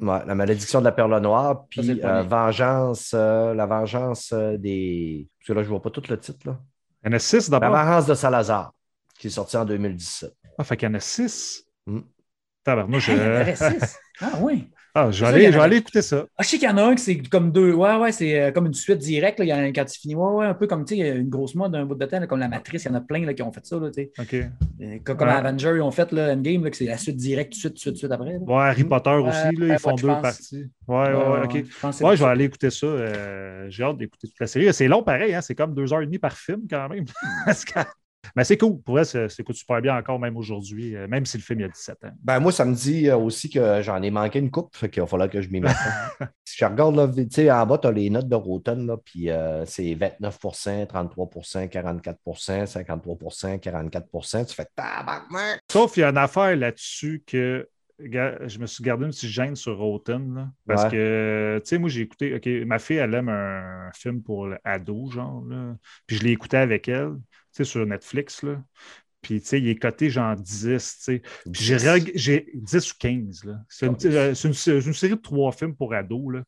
ouais, 0.00 0.26
La 0.26 0.34
malédiction 0.34 0.80
de 0.80 0.84
la 0.84 0.92
perle 0.92 1.18
noire, 1.20 1.66
puis 1.70 2.00
euh, 2.04 2.22
Vengeance, 2.22 3.12
euh, 3.14 3.54
La 3.54 3.66
vengeance 3.66 4.32
euh, 4.32 4.56
des. 4.58 5.28
Parce 5.38 5.48
que 5.48 5.52
là, 5.54 5.62
je 5.62 5.68
vois 5.68 5.80
pas 5.82 5.90
tout 5.90 6.02
le 6.08 6.18
titre. 6.18 6.46
Là. 6.46 6.58
Il 7.04 7.10
y 7.10 7.14
en 7.14 7.16
a 7.16 7.18
six 7.18 7.48
La 7.50 7.58
d'abord. 7.60 7.78
vengeance 7.78 8.06
de 8.06 8.14
Salazar, 8.14 8.72
qui 9.18 9.28
est 9.28 9.30
sorti 9.30 9.56
en 9.56 9.64
2017. 9.64 10.34
Ah, 10.58 10.64
fait 10.64 10.76
qu'il 10.76 10.88
y 10.88 10.90
en 10.90 10.94
a 10.94 11.00
six? 11.00 11.64
Hmm. 11.86 12.00
Tabarnouche, 12.64 13.08
Ah, 13.10 13.12
il 13.12 13.18
y 13.18 13.22
en 13.22 13.24
avait 13.24 13.56
six. 13.56 13.96
Ah 14.20 14.32
oui. 14.40 14.70
Ah, 14.96 15.10
je 15.10 15.24
vais 15.24 15.26
aller, 15.32 15.46
je 15.46 15.56
vais 15.58 15.64
aller 15.64 15.76
écouter 15.78 16.02
ça. 16.02 16.24
Ah, 16.38 16.44
je 16.44 16.48
sais 16.50 16.56
qu'il 16.58 16.68
y 16.68 16.70
en 16.70 16.76
a 16.76 16.84
un 16.84 16.94
qui 16.94 17.02
c'est 17.02 17.16
comme 17.28 17.50
deux. 17.50 17.72
Ouais, 17.72 17.96
ouais, 17.96 18.12
c'est 18.12 18.40
euh, 18.40 18.52
comme 18.52 18.66
une 18.66 18.74
suite 18.74 18.98
directe. 18.98 19.40
là. 19.40 19.44
Il 19.44 19.48
y 19.48 19.52
en 19.52 19.56
a 19.56 19.62
un 19.62 19.72
quand 19.72 19.84
il 19.92 19.98
finit. 19.98 20.14
Ouais, 20.14 20.30
ouais, 20.34 20.46
un 20.46 20.54
peu 20.54 20.68
comme 20.68 20.84
tu 20.84 20.94
sais, 20.96 21.08
une 21.16 21.28
grosse 21.28 21.56
mode 21.56 21.72
d'un 21.72 21.84
bout 21.84 21.96
de 21.96 22.04
temps, 22.06 22.20
là, 22.20 22.28
comme 22.28 22.38
la 22.38 22.46
Matrice. 22.46 22.84
Il 22.84 22.88
y 22.88 22.90
en 22.92 22.94
a 22.94 23.00
plein 23.00 23.26
là, 23.26 23.34
qui 23.34 23.42
ont 23.42 23.50
fait 23.50 23.66
ça. 23.66 23.76
Là, 23.80 23.90
tu 23.90 24.02
sais. 24.04 24.12
OK. 24.20 24.34
Euh, 24.34 24.98
Comme, 25.04 25.16
comme 25.16 25.28
Ouais. 25.28 25.34
Avenger, 25.34 25.72
ils 25.74 25.82
ont 25.82 25.90
fait 25.90 26.12
là, 26.12 26.32
Endgame, 26.34 26.68
c'est 26.72 26.84
la 26.84 26.96
suite 26.96 27.16
directe, 27.16 27.54
suite, 27.54 27.76
suite, 27.76 27.96
suite 27.96 28.12
après. 28.12 28.36
Ouais, 28.36 28.54
Harry 28.62 28.84
Potter 28.84 29.10
aussi, 29.10 29.38
ils 29.58 29.78
font 29.80 29.94
deux 29.96 30.06
pense. 30.06 30.22
parties. 30.22 30.66
Ouais, 30.86 30.96
ouais, 30.96 31.12
ouais, 31.12 31.44
OK. 31.44 31.64
je 31.98 32.04
Ouais, 32.04 32.16
je 32.16 32.22
vais 32.24 32.30
aller 32.30 32.44
écouter 32.44 32.70
ça. 32.70 32.86
euh, 32.86 33.66
J'ai 33.70 33.82
hâte 33.82 33.96
d'écouter 33.98 34.28
toute 34.28 34.38
la 34.40 34.46
série. 34.46 34.72
C'est 34.72 34.86
long 34.86 35.02
pareil, 35.02 35.34
hein? 35.34 35.40
c'est 35.40 35.56
comme 35.56 35.74
deux 35.74 35.92
heures 35.92 36.02
et 36.02 36.06
demie 36.06 36.18
par 36.20 36.36
film 36.36 36.62
quand 36.70 36.88
même. 36.88 37.04
Mais 38.36 38.44
c'est 38.44 38.56
cool. 38.56 38.80
Pour 38.82 38.98
elle, 38.98 39.06
ça 39.06 39.28
s'écoute 39.28 39.56
super 39.56 39.80
bien 39.80 39.96
encore, 39.96 40.18
même 40.18 40.36
aujourd'hui, 40.36 40.96
euh, 40.96 41.06
même 41.08 41.26
si 41.26 41.36
le 41.36 41.42
film 41.42 41.60
il 41.60 41.62
y 41.62 41.66
a 41.66 41.68
17 41.68 42.04
ans. 42.04 42.10
Ben, 42.22 42.40
moi, 42.40 42.52
ça 42.52 42.64
me 42.64 42.74
dit 42.74 43.08
euh, 43.08 43.16
aussi 43.16 43.50
que 43.50 43.82
j'en 43.82 44.02
ai 44.02 44.10
manqué 44.10 44.38
une 44.38 44.50
coupe, 44.50 44.76
fait 44.76 44.88
qu'il 44.88 45.02
va 45.02 45.06
falloir 45.06 45.30
que 45.30 45.40
je 45.40 45.48
m'y 45.48 45.60
mette. 45.60 45.74
si 46.44 46.56
je 46.58 46.64
regarde, 46.64 46.96
là, 46.96 47.08
tu 47.08 47.26
sais, 47.30 47.50
en 47.50 47.66
bas, 47.66 47.78
tu 47.78 47.86
as 47.86 47.92
les 47.92 48.10
notes 48.10 48.28
de 48.28 48.36
Rotten, 48.36 48.86
là, 48.86 48.96
puis 48.96 49.30
euh, 49.30 49.64
c'est 49.66 49.94
29% 49.94 50.86
33% 50.86 51.68
44% 51.68 52.66
53% 52.66 53.60
44% 53.60 54.46
Tu 54.46 54.54
fais 54.54 54.66
tabarnak! 54.74 55.60
Sauf 55.70 55.92
qu'il 55.92 56.02
y 56.02 56.04
a 56.04 56.10
une 56.10 56.18
affaire 56.18 56.56
là-dessus 56.56 57.22
que 57.26 57.68
je 57.98 58.58
me 58.58 58.66
suis 58.66 58.82
gardé 58.82 59.04
une 59.04 59.10
petite 59.12 59.30
gêne 59.30 59.54
sur 59.56 59.78
Rotten. 59.78 60.34
là, 60.34 60.48
parce 60.66 60.84
Ouais. 60.84 60.90
que, 60.90 61.60
tu 61.62 61.68
sais, 61.68 61.78
moi, 61.78 61.88
j'ai 61.88 62.00
écouté. 62.02 62.34
OK, 62.34 62.66
ma 62.66 62.78
fille, 62.78 62.96
elle 62.96 63.14
aime 63.14 63.28
un, 63.28 63.90
film 63.94 64.22
pour 64.22 64.48
ado, 64.64 65.10
genre. 65.10 65.44
Là, 65.48 65.76
puis 66.06 66.16
je 66.16 66.24
l'ai 66.24 66.32
écouté 66.32 66.56
avec 66.56 66.88
elle, 66.88 67.12
sur 67.62 67.86
Netflix. 67.86 68.42
Là. 68.42 68.60
Puis, 69.22 69.40
tu 69.40 69.46
sais, 69.46 69.60
il 69.60 69.68
est 69.68 69.76
coté 69.76 70.10
genre 70.10 70.36
10, 70.36 70.96
tu 70.98 71.04
sais. 71.04 71.22
J'ai, 71.52 71.76
reg- 71.76 72.12
j'ai 72.14 72.48
10 72.54 72.92
ou 72.92 72.94
15. 72.98 73.44
Là. 73.44 73.58
C'est, 73.68 73.86
une, 73.86 73.96
euh, 74.06 74.34
c'est 74.34 74.48
une- 74.48 74.54
c'est 74.54 74.80
une 74.80 74.92
série 74.94 75.14
de 75.16 75.20
trois 75.20 75.52
films 75.52 75.74
pour 75.76 75.94
ados. 75.94 76.32
Là. 76.34 76.44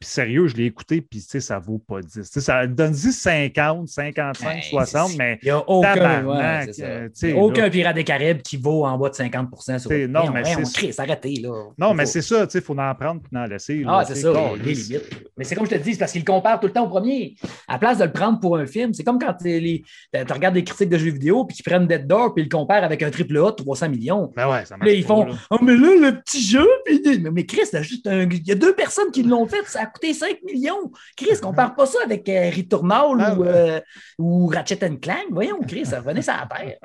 Puis 0.00 0.08
sérieux, 0.08 0.46
je 0.48 0.56
l'ai 0.56 0.64
écouté, 0.64 1.02
puis 1.02 1.20
tu 1.20 1.26
sais, 1.28 1.40
ça 1.40 1.58
vaut 1.58 1.76
pas 1.78 2.00
10. 2.00 2.10
Tu 2.14 2.22
sais, 2.24 2.40
ça 2.40 2.66
donne 2.66 2.92
10, 2.92 3.12
50, 3.12 3.86
55, 3.86 4.46
Ben, 4.54 4.62
60, 4.62 5.10
c'est- 5.10 5.16
mais 5.18 5.38
Il 5.42 5.44
n'y 5.44 5.50
a 5.50 5.58
aucun, 5.68 6.24
ouais, 6.24 6.66
euh, 6.80 7.34
aucun 7.36 7.62
là. 7.64 7.70
pirate 7.70 7.94
des 7.96 8.04
Caraïbes 8.04 8.40
qui 8.40 8.56
vaut 8.56 8.86
en 8.86 8.96
bas 8.96 9.10
de 9.10 9.14
50 9.14 9.50
sur 9.78 9.90
T'sais, 9.90 10.08
non, 10.08 10.30
mais 10.32 10.42
Chris, 10.72 10.94
arrêtez, 10.96 11.34
là. 11.42 11.64
Non, 11.76 11.92
mais 11.92 12.06
c'est 12.06 12.22
ça, 12.22 12.46
tu 12.46 12.52
sais, 12.52 12.58
il 12.60 12.64
faut 12.64 12.72
en 12.78 12.94
prendre 12.94 13.20
et 13.30 13.36
en 13.36 13.44
laisser. 13.44 13.76
là, 13.84 13.98
Ah, 14.00 14.04
c'est 14.06 14.14
ça, 14.14 14.32
limites. 14.56 15.10
Mais 15.36 15.44
c'est 15.44 15.54
comme 15.54 15.66
je 15.66 15.72
te 15.72 15.74
dis, 15.82 15.92
c'est 15.92 15.98
parce 15.98 16.12
qu'il 16.12 16.24
compare 16.24 16.58
tout 16.60 16.66
le 16.68 16.72
temps 16.72 16.86
au 16.86 16.88
premier. 16.88 17.34
À 17.68 17.74
la 17.74 17.78
place 17.78 17.98
de 17.98 18.04
le 18.04 18.12
prendre 18.12 18.40
pour 18.40 18.56
un 18.56 18.64
film, 18.64 18.94
c'est 18.94 19.04
comme 19.04 19.18
quand 19.18 19.34
tu 19.34 19.48
les- 19.48 19.82
tu 20.14 20.32
regardes 20.32 20.54
des 20.54 20.64
critiques 20.64 20.88
de 20.88 20.96
jeux 20.96 21.10
vidéo 21.10 21.44
puis 21.44 21.56
qu'ils 21.58 21.64
prennent 21.70 21.86
Dead 21.86 22.06
Door 22.06 22.32
puis 22.32 22.42
ils 22.42 22.46
le 22.50 22.56
comparent 22.56 22.84
avec 22.84 23.02
un 23.02 23.10
triple 23.10 23.36
A 23.36 23.50
de 23.50 23.56
300 23.56 23.90
millions. 23.90 24.32
Ben 24.34 24.48
ouais, 24.50 24.64
ça 24.64 24.78
marche 24.78 24.88
Là, 24.90 24.96
ils 24.96 25.04
font. 25.04 25.26
Oh, 25.50 25.58
mais 25.60 25.76
là, 25.76 25.94
le 26.10 26.20
petit 26.22 26.42
jeu. 26.42 26.66
puis- 26.86 27.02
Mais, 27.20 27.30
mais 27.30 27.44
Chris, 27.44 27.68
là, 27.74 27.82
juste 27.82 28.06
un- 28.06 28.22
il 28.30 28.48
y 28.48 28.52
a 28.52 28.54
deux 28.54 28.74
personnes 28.74 29.10
qui 29.12 29.22
l'ont 29.24 29.44
fait, 29.46 29.62
ça 29.66 29.89
coûté 29.92 30.12
5 30.14 30.38
millions. 30.44 30.90
Chris, 31.16 31.38
compare 31.42 31.74
pas 31.74 31.86
ça 31.86 31.98
avec 32.04 32.28
euh, 32.28 32.50
Returnal 32.54 33.16
Ah 33.20 33.34
ou, 33.34 33.40
ouais. 33.42 33.48
euh, 33.48 33.80
ou 34.18 34.46
Ratchet 34.46 34.84
and 34.84 34.96
Clank. 35.02 35.26
Voyons, 35.30 35.60
Chris, 35.66 35.86
ça 35.86 35.98
revenait 35.98 36.22
sur 36.22 36.32
la 36.34 36.46
terre. 36.46 36.76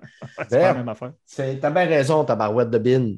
C'est 0.50 0.60
la 0.60 0.74
même 0.74 0.90
affaire. 0.90 1.12
T'as 1.36 1.70
bien 1.70 1.86
raison, 1.86 2.24
tabarouette 2.26 2.70
de 2.70 2.78
bin. 2.78 3.14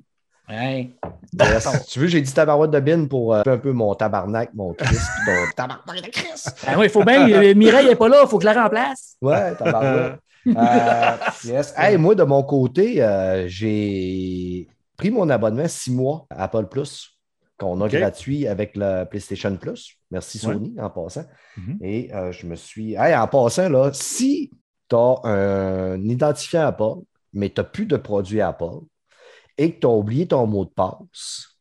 Ouais. 0.49 0.91
Yes. 1.37 1.67
tu 1.89 1.99
veux, 1.99 2.07
j'ai 2.07 2.21
dit 2.21 2.33
tabarouette 2.33 2.71
de 2.71 2.79
bin 2.79 3.05
pour 3.05 3.35
euh, 3.35 3.41
un 3.45 3.57
peu 3.57 3.73
mon 3.73 3.93
tabarnak, 3.95 4.51
mon 4.53 4.73
Chris, 4.73 4.95
ton 5.25 5.33
tabarnak 5.57 6.05
de 6.05 6.09
Chris. 6.09 6.45
Ah 6.65 6.77
ouais, 6.79 6.85
il 6.85 6.89
faut 6.89 7.03
bien. 7.03 7.29
euh, 7.29 7.53
Mireille 7.53 7.87
n'est 7.87 7.95
pas 7.97 8.07
là, 8.07 8.21
il 8.23 8.29
faut 8.29 8.37
que 8.37 8.47
je 8.47 8.53
la 8.53 8.63
remplace. 8.63 9.15
Ouais, 9.21 9.55
tabarouette. 9.55 10.19
Euh, 10.47 11.11
yes. 11.43 11.73
Hey, 11.75 11.97
moi, 11.97 12.15
de 12.15 12.23
mon 12.23 12.41
côté, 12.41 13.03
euh, 13.03 13.49
j'ai 13.49 14.65
pris 14.95 15.11
mon 15.11 15.29
abonnement 15.29 15.67
six 15.67 15.91
mois 15.91 16.25
à 16.29 16.45
Apple 16.45 16.67
Plus, 16.67 17.16
qu'on 17.57 17.81
a 17.81 17.87
gratuit 17.87 18.47
avec 18.47 18.75
le 18.75 19.03
PlayStation 19.05 19.55
Plus. 19.57 19.97
Merci 20.11 20.37
Sony 20.37 20.75
en 20.79 20.89
passant. 20.89 21.25
Mhm. 21.57 21.77
Et 21.81 22.13
euh, 22.13 22.31
je 22.31 22.45
me 22.45 22.55
suis. 22.55 22.93
Hey, 22.93 23.15
en 23.15 23.27
passant, 23.27 23.69
là, 23.69 23.91
si 23.93 24.51
tu 24.87 24.95
as 24.95 25.15
un 25.23 26.01
identifiant 26.03 26.67
Apple, 26.67 27.01
mais 27.33 27.49
tu 27.49 27.59
n'as 27.59 27.65
plus 27.65 27.85
de 27.85 27.97
produit 27.97 28.41
Apple 28.41 28.79
et 29.57 29.73
que 29.73 29.79
tu 29.79 29.87
as 29.87 29.89
oublié 29.89 30.27
ton 30.27 30.45
mot 30.45 30.65
de 30.65 30.69
passe, 30.69 31.57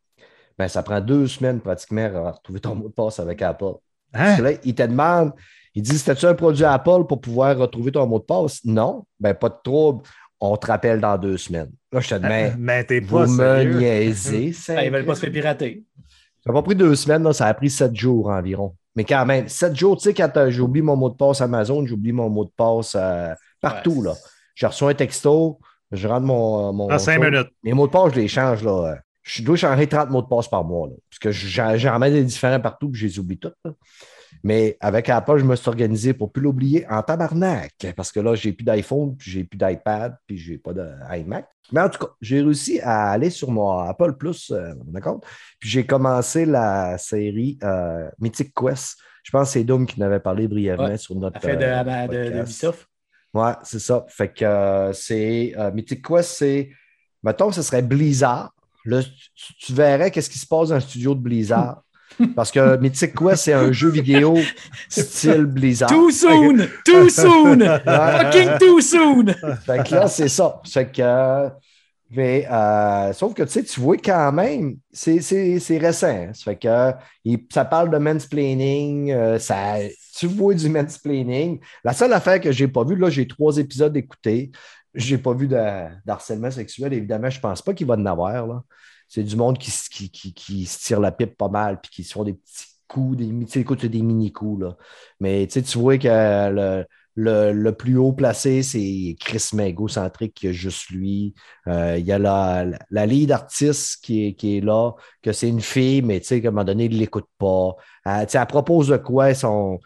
ben, 0.59 0.69
ça 0.69 0.83
prend 0.83 1.01
deux 1.01 1.27
semaines 1.27 1.61
pratiquement 1.61 2.27
à 2.27 2.33
retrouver 2.33 2.61
ton 2.61 2.75
mot 2.75 2.89
de 2.89 2.95
passe 2.95 3.19
avec 3.19 3.43
Apple. 3.43 3.75
Hein? 4.15 4.41
là, 4.41 4.53
il 4.65 4.75
te 4.75 4.83
demande, 4.83 5.33
il 5.75 5.83
dit 5.83 5.99
C'était-tu 5.99 6.27
un 6.27 6.35
produit 6.35 6.65
Apple 6.65 7.05
pour 7.09 7.21
pouvoir 7.21 7.57
retrouver 7.57 7.93
ton 7.93 8.07
mot 8.07 8.19
de 8.19 8.25
passe? 8.25 8.65
Non, 8.65 9.07
ben 9.19 9.35
pas 9.35 9.49
de 9.49 9.59
trouble. 9.63 10.03
On 10.41 10.57
te 10.57 10.67
rappelle 10.67 11.01
dans 11.01 11.17
deux 11.17 11.37
semaines. 11.39 11.71
Là, 11.93 12.01
je 12.01 12.09
te 12.11 12.15
dis 12.17 12.27
Mais 12.27 12.55
Mais 12.59 12.85
t'es 12.85 13.01
vous 13.01 13.17
pas 13.19 13.27
me 13.27 13.63
niaisez. 13.79 14.55
Ben, 14.69 14.81
ils 14.83 14.91
veulent 14.93 15.07
pas 15.07 15.15
se 15.15 15.21
faire 15.21 15.33
pirater. 15.33 15.85
Ça 16.45 16.53
n'a 16.53 16.53
pas 16.53 16.63
pris 16.63 16.75
deux 16.77 16.95
semaines, 16.95 17.23
là, 17.23 17.33
ça 17.33 17.47
a 17.47 17.55
pris 17.55 17.71
sept 17.71 17.95
jours 17.97 18.29
environ. 18.29 18.75
Mais 18.95 19.05
quand 19.05 19.27
même, 19.27 19.49
sept 19.49 19.75
jours, 19.77 19.97
tu 19.97 20.05
sais, 20.05 20.15
quand 20.15 20.35
euh, 20.37 20.51
j'oublie 20.51 20.81
mon 20.83 20.97
mot 20.97 21.11
de 21.11 21.17
passe 21.17 21.41
Amazon, 21.41 21.85
j'oublie 21.87 22.13
mon 22.13 22.29
mot 22.31 22.45
de 22.45 22.53
passe 22.57 22.95
euh, 22.99 23.35
partout. 23.61 24.01
Ouais, 24.01 24.09
là. 24.09 24.15
Je 24.55 24.67
reçois 24.67 24.91
un 24.91 24.95
texto, 24.95 25.59
je 25.93 26.07
rentre 26.09 26.27
mon. 26.27 26.73
mon 26.73 26.91
En 26.93 26.99
cinq 26.99 27.23
show. 27.23 27.31
minutes. 27.31 27.49
Mes 27.63 27.73
mots 27.73 27.87
de 27.87 27.93
passe, 27.93 28.13
je 28.15 28.21
les 28.21 28.29
change. 28.29 28.63
Là. 28.63 28.93
euh, 28.93 28.95
Je 29.23 29.43
dois 29.43 29.57
changer 29.57 29.87
30 29.87 30.11
mots 30.11 30.23
de 30.23 30.29
passe 30.29 30.49
par 30.49 30.65
mois. 30.65 30.89
Là, 30.89 30.95
parce 31.11 31.19
que 31.19 31.31
j'en 31.31 31.95
remets 31.95 32.11
des 32.11 32.25
différents 32.25 32.61
partout, 32.61 32.89
puis 32.91 33.01
je 33.01 33.07
les 33.07 33.19
oublie 33.19 33.39
tous. 33.39 33.53
Mais 34.43 34.77
avec 34.81 35.09
Apple, 35.09 35.39
je 35.39 35.45
me 35.45 35.57
suis 35.57 35.69
organisé 35.69 36.15
pour 36.15 36.29
ne 36.29 36.33
plus 36.33 36.43
l'oublier 36.43 36.87
en 36.89 37.03
tabarnak. 37.03 37.75
Parce 37.97 38.13
que 38.13 38.21
là, 38.21 38.35
j'ai 38.35 38.53
plus 38.53 38.65
d'iPhone, 38.65 39.17
puis 39.17 39.31
j'ai 39.31 39.45
plus 39.45 39.59
d'iPad, 39.59 40.17
puis 40.27 40.39
j'ai 40.39 40.59
pas 40.59 40.73
d'iMac. 40.73 41.49
Mais 41.73 41.81
en 41.81 41.89
tout 41.89 41.99
cas, 41.99 42.13
j'ai 42.21 42.41
réussi 42.43 42.81
à 42.81 43.11
aller 43.11 43.31
sur 43.31 43.51
mon 43.51 43.79
Apple 43.81 44.13
Plus, 44.13 44.53
euh, 44.53 44.73
compte. 45.03 45.25
Puis 45.59 45.69
j'ai 45.69 45.85
commencé 45.85 46.47
la 46.47 46.97
série 46.99 47.59
euh, 47.63 48.09
Mythic 48.21 48.55
Quest. 48.55 48.99
Je 49.25 49.33
pense 49.33 49.49
que 49.49 49.55
c'est 49.55 49.65
Doom 49.65 49.87
qui 49.87 50.01
en 50.01 50.07
avait 50.07 50.21
parlé 50.21 50.47
brièvement 50.47 50.85
Ouais, 50.85 50.99
sur 50.99 51.17
notre. 51.17 51.39
Affaire 51.39 51.59
de, 51.59 51.65
euh, 51.65 52.07
de, 52.07 52.13
de, 52.13 52.23
podcast. 52.23 52.43
Ubisoft. 52.43 52.89
Ouais, 53.35 53.53
c'est 53.65 53.81
ça. 53.81 54.05
Fait 54.09 54.33
que 54.33 54.91
c'est. 54.95 55.55
Mythic 55.75 56.07
Quest, 56.07 56.31
c'est. 56.31 56.71
Mettons, 57.23 57.51
ce 57.51 57.63
serait 57.63 57.83
Blizzard. 57.83 58.53
Là, 58.85 59.03
tu, 59.03 59.55
tu 59.59 59.73
verrais 59.73 60.13
qu'est-ce 60.13 60.31
qui 60.31 60.39
se 60.39 60.47
passe 60.47 60.69
dans 60.69 60.77
le 60.77 60.81
studio 60.81 61.17
de 61.17 61.21
Blizzard. 61.21 61.83
Parce 62.35 62.51
que 62.51 62.77
Mythic 62.79 63.15
Quest, 63.15 63.45
c'est 63.45 63.53
un 63.53 63.73
jeu 63.73 63.91
vidéo 63.91 64.39
style 64.89 65.45
Blizzard. 65.45 65.89
Too 65.91 66.11
soon! 66.11 66.67
Too 66.85 67.09
soon! 67.11 67.61
Fucking 67.85 68.59
too 68.59 68.81
soon! 68.81 69.27
Fait 69.67 69.87
que 69.87 69.95
là, 69.95 70.09
c'est 70.09 70.29
ça. 70.29 70.61
Fait 70.67 70.91
que. 70.91 71.49
mais, 72.11 72.47
euh, 72.51 73.13
sauf 73.13 73.35
que 73.35 73.43
tu 73.43 73.51
sais, 73.51 73.65
tu 73.65 73.81
vois 73.81 73.97
quand 73.97 74.33
même, 74.33 74.77
c'est 74.93 75.19
récent. 75.79 76.07
hein. 76.07 76.31
Ça 76.33 76.45
fait 76.45 76.57
que 76.57 76.93
il- 77.25 77.45
ça 77.53 77.65
parle 77.65 77.91
de 77.91 77.99
mansplaining, 77.99 79.11
euh, 79.13 79.39
ça, 79.39 79.75
tu 80.17 80.27
vois 80.29 80.55
du 80.55 80.69
mansplaining. 80.69 81.59
La 81.85 81.93
seule 81.93 82.13
affaire 82.13 82.41
que 82.41 82.53
j'ai 82.53 82.69
pas 82.69 82.85
vue, 82.85 82.97
là, 82.97 83.11
j'ai 83.11 83.27
trois 83.27 83.57
épisodes 83.59 83.97
écoutés. 83.97 84.53
J'ai 84.95 85.19
pas 85.19 85.35
vu 85.35 85.49
d'harcèlement 85.49 86.51
sexuel, 86.51 86.95
évidemment, 86.95 87.29
je 87.29 87.41
pense 87.41 87.61
pas 87.61 87.75
qu'il 87.75 87.87
va 87.87 87.95
en 87.95 88.07
avoir. 88.07 88.47
là. 88.47 88.63
C'est 89.09 89.23
du 89.23 89.37
monde 89.37 89.59
qui, 89.59 89.71
qui, 90.11 90.35
qui, 90.35 90.67
se 90.67 90.79
tire 90.85 91.01
la 91.01 91.13
pipe 91.13 91.37
pas 91.37 91.49
mal, 91.49 91.81
puis 91.81 91.91
qui 91.91 92.05
se 92.05 92.13
font 92.13 92.25
des 92.25 92.35
petits 92.35 92.67
coups, 92.89 93.17
des, 93.17 93.33
c'est 93.49 93.89
des 93.89 94.03
mini-coups. 94.03 94.63
là. 94.63 94.77
Mais 95.21 95.47
tu 95.47 95.61
vois 95.79 95.99
que 95.99 96.09
le, 96.09 96.85
le, 97.17 97.53
le 97.53 97.73
plus 97.73 97.97
haut 97.97 98.13
placé, 98.13 98.63
c'est 98.63 99.17
Chris 99.19 99.51
Mago-centrique, 99.55 100.35
qui 100.35 100.49
a 100.49 100.53
juste 100.53 100.91
lui. 100.91 101.35
Euh, 101.67 101.97
Il 101.99 102.05
y 102.05 102.13
a 102.13 102.19
la, 102.19 102.67
la, 102.91 103.07
lead 103.07 103.33
artiste 103.33 104.05
qui 104.05 104.27
est, 104.27 104.35
qui 104.35 104.59
est 104.59 104.61
là, 104.61 104.93
que 105.23 105.33
c'est 105.33 105.49
une 105.49 105.63
fille, 105.63 106.03
mais 106.03 106.21
tu 106.21 106.27
sais, 106.27 106.43
qu'à 106.43 106.49
un 106.49 106.51
moment 106.51 106.65
donné, 106.65 106.85
il 106.85 106.93
ne 106.93 106.99
l'écoute 106.99 107.29
pas. 107.39 107.75
Euh, 108.07 108.21
tu 108.25 108.33
sais, 108.33 108.39
elle 108.39 108.47
propose 108.47 108.89
de 108.89 108.99
quoi, 108.99 109.31
ils 109.31 109.37
sont, 109.37 109.81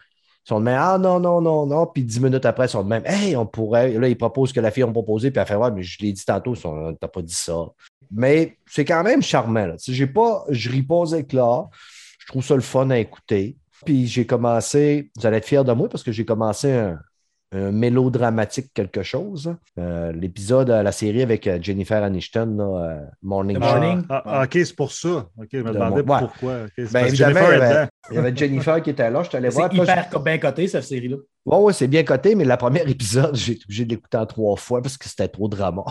de 0.49 0.55
même, 0.57 0.77
ah 0.79 0.97
non, 0.97 1.19
non, 1.19 1.39
non, 1.41 1.65
non. 1.65 1.87
Puis 1.87 2.03
dix 2.03 2.19
minutes 2.19 2.45
après, 2.45 2.65
ils 2.65 2.69
sont 2.69 2.83
de 2.83 2.89
même, 2.89 3.03
hey, 3.05 3.35
on 3.37 3.45
pourrait. 3.45 3.93
Là, 3.93 4.09
ils 4.09 4.17
proposent 4.17 4.51
que 4.51 4.59
la 4.59 4.71
fille 4.71 4.83
a 4.83 4.87
proposé, 4.87 5.31
puis 5.31 5.39
elle 5.39 5.47
fait, 5.47 5.55
ouais, 5.55 5.71
mais 5.71 5.83
je 5.83 5.97
l'ai 6.01 6.11
dit 6.11 6.25
tantôt, 6.25 6.53
t'as 6.55 7.07
pas 7.07 7.21
dit 7.21 7.33
ça. 7.33 7.65
Mais 8.13 8.57
c'est 8.67 8.85
quand 8.85 9.03
même 9.03 9.21
charmant. 9.21 9.67
Là. 9.67 9.75
J'ai 9.85 10.07
pas, 10.07 10.45
je 10.49 10.69
ris 10.69 10.83
pas 10.83 10.95
aux 10.95 11.05
éclats. 11.05 11.69
Je 12.19 12.27
trouve 12.27 12.43
ça 12.43 12.55
le 12.55 12.61
fun 12.61 12.89
à 12.89 12.97
écouter. 12.97 13.57
Puis 13.85 14.07
j'ai 14.07 14.25
commencé, 14.25 15.11
vous 15.17 15.25
allez 15.25 15.37
être 15.37 15.47
fiers 15.47 15.63
de 15.63 15.71
moi 15.71 15.89
parce 15.89 16.03
que 16.03 16.11
j'ai 16.11 16.25
commencé 16.25 16.71
un, 16.71 16.99
un 17.53 17.71
mélodramatique 17.71 18.67
quelque 18.73 19.03
chose. 19.03 19.53
Euh, 19.77 20.11
L'épisode, 20.13 20.69
euh, 20.69 20.83
la 20.83 20.91
série 20.91 21.21
avec 21.21 21.47
euh, 21.47 21.59
Jennifer 21.61 22.01
Aniston, 22.01 22.55
là, 22.57 23.01
Morning. 23.21 23.57
Morning? 23.57 24.03
Ah, 24.09 24.23
ah, 24.25 24.43
ok, 24.43 24.51
c'est 24.53 24.75
pour 24.75 24.91
ça. 24.91 25.27
Ok, 25.37 25.49
je 25.51 25.57
me 25.57 25.73
demandais 25.73 26.03
pourquoi. 26.03 26.53
Ben, 26.53 26.69
parce 26.75 26.91
que 26.91 27.07
évidemment, 27.07 27.39
Jennifer 27.39 27.53
il 27.53 27.59
y, 27.59 27.61
avait, 27.61 27.87
il 28.09 28.15
y 28.15 28.17
avait 28.19 28.35
Jennifer 28.35 28.81
qui 28.81 28.89
était 28.91 29.09
là. 29.09 29.23
Je 29.23 29.29
suis 29.29 29.37
allé 29.37 29.49
voir. 29.49 29.69
C'est 29.69 29.77
hyper 29.77 30.19
bien 30.21 30.37
coté, 30.37 30.67
cette 30.67 30.83
série-là. 30.83 31.17
Oui, 31.45 31.57
ouais, 31.57 31.73
c'est 31.73 31.87
bien 31.87 32.03
coté, 32.03 32.35
mais 32.35 32.43
la 32.45 32.55
première 32.57 32.87
épisode, 32.87 33.35
j'ai 33.35 33.53
été 33.53 33.63
obligé 33.65 33.85
de 33.85 33.89
l'écouter 33.89 34.17
en 34.17 34.25
trois 34.27 34.55
fois 34.57 34.81
parce 34.81 34.95
que 34.97 35.09
c'était 35.09 35.27
trop 35.27 35.47
drama. 35.47 35.83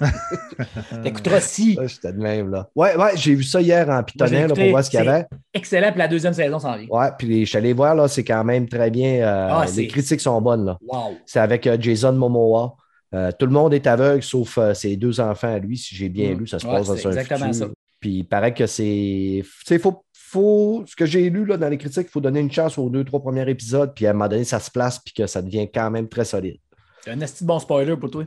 T'écouteras 1.02 1.40
si. 1.40 1.74
Là, 1.74 1.86
J'étais 1.86 2.12
de 2.12 2.18
même, 2.18 2.50
là. 2.50 2.68
Ouais, 2.74 2.96
ouais, 2.96 3.10
j'ai 3.16 3.34
vu 3.34 3.42
ça 3.44 3.60
hier 3.60 3.88
en 3.88 4.02
pitonnant 4.02 4.48
pour 4.54 4.68
voir 4.70 4.84
ce 4.84 4.90
qu'il 4.90 4.98
y 5.02 5.06
avait. 5.08 5.26
Excellent, 5.54 5.90
puis 5.90 5.98
la 5.98 6.08
deuxième 6.08 6.32
saison 6.34 6.58
s'en 6.58 6.76
vient. 6.76 6.88
Ouais, 6.88 7.08
puis 7.18 7.44
je 7.44 7.48
suis 7.48 7.58
allé 7.58 7.72
voir, 7.72 7.94
là, 7.94 8.08
c'est 8.08 8.24
quand 8.24 8.44
même 8.44 8.68
très 8.68 8.90
bien. 8.90 9.20
euh, 9.26 9.48
Ah, 9.52 9.64
les 9.76 9.86
critiques 9.86 10.20
sont 10.20 10.40
bonnes, 10.40 10.64
là. 10.66 10.78
Wow! 10.86 11.16
C'est 11.24 11.40
avec 11.40 11.66
euh, 11.66 11.76
Jason 11.80 12.12
Momoa. 12.12 12.74
Euh, 13.14 13.30
tout 13.38 13.46
le 13.46 13.52
monde 13.52 13.72
est 13.72 13.86
aveugle 13.86 14.22
sauf 14.22 14.58
euh, 14.58 14.74
ses 14.74 14.96
deux 14.96 15.20
enfants 15.20 15.54
à 15.54 15.58
lui, 15.58 15.76
si 15.78 15.94
j'ai 15.94 16.08
bien 16.08 16.34
Mm. 16.34 16.38
lu. 16.40 16.46
Ça 16.48 16.58
se 16.58 16.66
Ouais, 16.66 16.72
passe 16.74 16.88
dans 16.88 16.96
c'est 16.96 17.06
un 17.06 17.10
exactement 17.10 17.52
futur. 17.52 17.66
ça. 17.68 17.72
Puis 18.00 18.10
il 18.18 18.24
paraît 18.24 18.52
que 18.52 18.66
c'est. 18.66 19.42
Tu 19.42 19.46
sais, 19.64 19.78
faut, 19.78 20.04
faut. 20.26 20.84
Ce 20.86 20.96
que 20.96 21.06
j'ai 21.06 21.30
lu 21.30 21.44
là, 21.44 21.56
dans 21.56 21.68
les 21.68 21.78
critiques, 21.78 22.08
il 22.08 22.10
faut 22.10 22.20
donner 22.20 22.40
une 22.40 22.50
chance 22.50 22.78
aux 22.78 22.90
deux, 22.90 23.04
trois 23.04 23.20
premiers 23.20 23.48
épisodes, 23.48 23.92
puis 23.94 24.06
à 24.06 24.10
un 24.10 24.12
moment 24.12 24.28
donné, 24.28 24.44
ça 24.44 24.60
se 24.60 24.70
place, 24.70 24.98
puis 24.98 25.14
que 25.14 25.26
ça 25.26 25.42
devient 25.42 25.68
quand 25.72 25.90
même 25.90 26.08
très 26.08 26.24
solide. 26.24 26.58
C'est 27.02 27.12
un 27.12 27.16
de 27.16 27.26
bon 27.42 27.58
spoiler 27.58 27.96
pour 27.96 28.10
toi. 28.10 28.24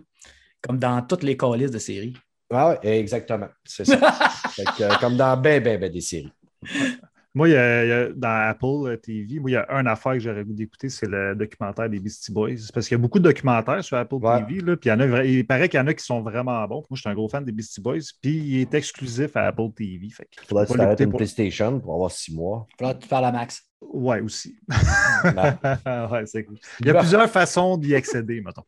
Comme 0.62 0.80
dans 0.80 1.02
toutes 1.02 1.24
les 1.24 1.36
calices 1.36 1.72
de 1.72 1.80
séries. 1.80 2.14
Ah 2.52 2.70
ouais, 2.70 3.00
exactement. 3.00 3.48
C'est 3.64 3.86
ça. 3.86 3.98
Fait 4.50 4.64
que, 4.64 4.84
euh, 4.84 4.96
comme 5.00 5.18
dans 5.18 5.38
ben, 5.38 5.62
ben, 5.62 5.80
ben 5.80 5.92
des 5.92 6.02
séries. 6.02 6.32
Moi, 7.36 7.48
il 7.50 7.52
y 7.52 7.56
a- 7.58 7.86
il 7.86 7.90
y 7.90 7.92
a- 7.92 8.10
dans 8.14 8.50
Apple 8.50 8.98
TV, 9.04 9.40
moi, 9.40 9.52
il 9.52 9.54
y 9.54 9.56
a 9.56 9.68
une 9.80 9.88
affaire 9.88 10.14
que 10.14 10.20
j'aurais 10.20 10.44
goût 10.44 10.54
d'écouter, 10.54 10.90
c'est 10.90 11.08
le 11.08 11.36
documentaire 11.36 11.88
des 11.88 12.00
Beastie 12.00 12.32
Boys. 12.32 12.56
Parce 12.74 12.88
qu'il 12.88 12.98
y 12.98 13.00
a 13.00 13.02
beaucoup 13.02 13.20
de 13.20 13.24
documentaires 13.26 13.84
sur 13.84 13.98
Apple 13.98 14.16
Ouais. 14.16 14.44
TV. 14.46 14.62
Là, 14.62 14.76
puis 14.76 14.90
il, 14.90 14.94
y 14.94 14.96
en 14.96 15.00
a, 15.00 15.06
vra- 15.06 15.26
il 15.28 15.46
paraît 15.46 15.70
qu'il 15.70 15.80
y 15.80 15.84
en 15.84 15.88
a 15.88 15.94
qui 15.94 16.04
sont 16.04 16.22
vraiment 16.22 16.66
bons. 16.68 16.84
Moi, 16.90 16.96
je 16.96 17.02
suis 17.02 17.10
un 17.10 17.14
gros 17.14 17.30
fan 17.30 17.46
des 17.46 17.52
Beastie 17.52 17.82
Boys. 17.82 18.00
Puis 18.22 18.32
il 18.36 18.62
est 18.62 18.74
exclusif 18.74 19.36
à 19.38 19.48
Apple 19.48 19.70
TV. 19.76 20.10
Fait 20.10 20.26
que 20.26 20.44
Faudrait 20.48 20.66
faut 20.66 20.74
que 20.74 20.80
tu 20.80 20.84
t'arrêtes 20.84 21.00
une 21.02 21.10
pour- 21.12 21.18
PlayStation 21.18 21.80
pour 21.80 21.94
avoir 21.94 22.10
six 22.12 22.34
mois. 22.34 22.68
Là, 22.80 22.96
tu 22.96 23.08
parles 23.08 23.26
à 23.26 23.32
Max. 23.32 23.64
Ouais, 23.82 24.20
aussi. 24.22 24.58
Ouais, 25.24 26.26
c'est 26.26 26.44
cool. 26.44 26.58
Il 26.82 26.88
y 26.88 26.90
a 26.90 26.96
plusieurs 27.00 27.30
façons 27.30 27.78
d'y 27.78 27.94
accéder, 27.96 28.42
mettons. 28.42 28.64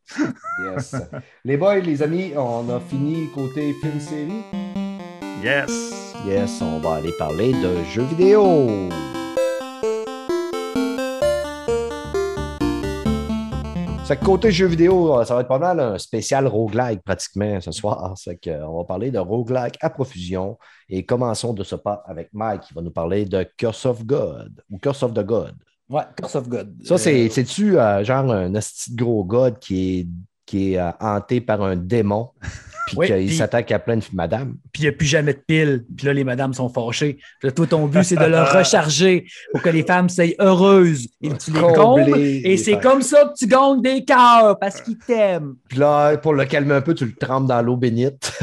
yes. 0.64 0.94
Les 1.44 1.56
boys, 1.56 1.80
les 1.80 2.02
amis, 2.02 2.32
on 2.36 2.68
a 2.70 2.80
fini 2.80 3.28
côté 3.34 3.72
film-série. 3.74 4.81
Yes! 5.42 6.14
Yes, 6.24 6.62
on 6.62 6.78
va 6.78 6.94
aller 6.94 7.12
parler 7.18 7.52
de 7.52 7.82
jeux 7.90 8.04
vidéo. 8.04 8.68
Ça 14.04 14.16
que 14.16 14.24
côté 14.24 14.52
jeux 14.52 14.66
vidéo, 14.66 15.18
euh, 15.18 15.24
ça 15.24 15.34
va 15.34 15.40
être 15.40 15.48
pas 15.48 15.58
mal 15.58 15.80
un 15.80 15.98
spécial 15.98 16.46
roguelike 16.46 17.02
pratiquement 17.02 17.60
ce 17.60 17.72
soir. 17.72 18.14
C'est 18.16 18.46
euh, 18.46 18.66
on 18.66 18.78
va 18.78 18.84
parler 18.84 19.10
de 19.10 19.18
roguelike 19.18 19.78
à 19.80 19.90
profusion. 19.90 20.58
Et 20.88 21.04
commençons 21.04 21.52
de 21.54 21.64
ce 21.64 21.74
pas 21.74 22.02
avec 22.06 22.28
Mike 22.32 22.62
qui 22.62 22.74
va 22.74 22.82
nous 22.82 22.90
parler 22.90 23.24
de 23.24 23.44
Curse 23.56 23.86
of 23.86 24.04
God 24.04 24.62
ou 24.70 24.78
Curse 24.78 25.02
of 25.02 25.12
the 25.14 25.24
God. 25.24 25.54
Ouais, 25.88 26.04
Curse 26.16 26.36
of 26.36 26.48
God. 26.48 26.74
Ça, 26.84 26.96
c'est, 26.96 27.26
Euh, 27.26 27.28
c'est-tu 27.30 27.78
euh, 27.78 28.02
genre 28.04 28.30
un 28.32 28.52
gros 28.94 29.24
god 29.24 29.58
qui 29.58 30.00
est, 30.00 30.08
qui 30.46 30.72
est 30.72 30.78
euh, 30.78 30.90
hanté 31.00 31.40
par 31.40 31.62
un 31.62 31.76
démon, 31.76 32.30
puis 32.86 32.96
Oui, 32.96 33.06
qu'il 33.06 33.32
s'attaque 33.32 33.70
à 33.72 33.78
plein 33.78 33.96
de 33.96 34.04
madames? 34.12 34.56
Puis 34.72 34.82
il 34.82 34.86
n'y 34.86 34.88
a 34.88 34.92
plus 34.92 35.06
jamais 35.06 35.34
de 35.34 35.42
piles. 35.46 35.84
Puis 35.96 36.06
là, 36.06 36.12
les 36.12 36.24
madames 36.24 36.54
sont 36.54 36.68
fâchées. 36.68 37.18
Puis 37.40 37.48
là, 37.48 37.52
toi, 37.52 37.66
ton 37.66 37.86
but, 37.86 38.02
c'est 38.02 38.16
de 38.16 38.24
le 38.24 38.42
recharger 38.58 39.26
pour 39.52 39.62
que 39.62 39.70
les 39.70 39.82
femmes 39.82 40.08
soient 40.08 40.24
heureuses. 40.40 41.08
Et 41.20 41.30
tu 41.36 41.52
les 41.52 41.60
combles. 41.60 42.18
Et 42.18 42.56
c'est 42.56 42.78
comme 42.78 43.02
ça 43.02 43.24
que 43.24 43.38
tu 43.38 43.46
gagnes 43.46 43.80
des 43.82 44.04
cœurs 44.04 44.58
parce 44.58 44.80
qu'ils 44.80 44.98
t'aiment. 44.98 45.54
Puis 45.68 45.78
là, 45.78 46.16
pour 46.16 46.34
le 46.34 46.44
calmer 46.44 46.74
un 46.74 46.80
peu, 46.80 46.94
tu 46.94 47.06
le 47.06 47.14
trempes 47.14 47.46
dans 47.46 47.62
l'eau 47.62 47.76
bénite. 47.76 48.32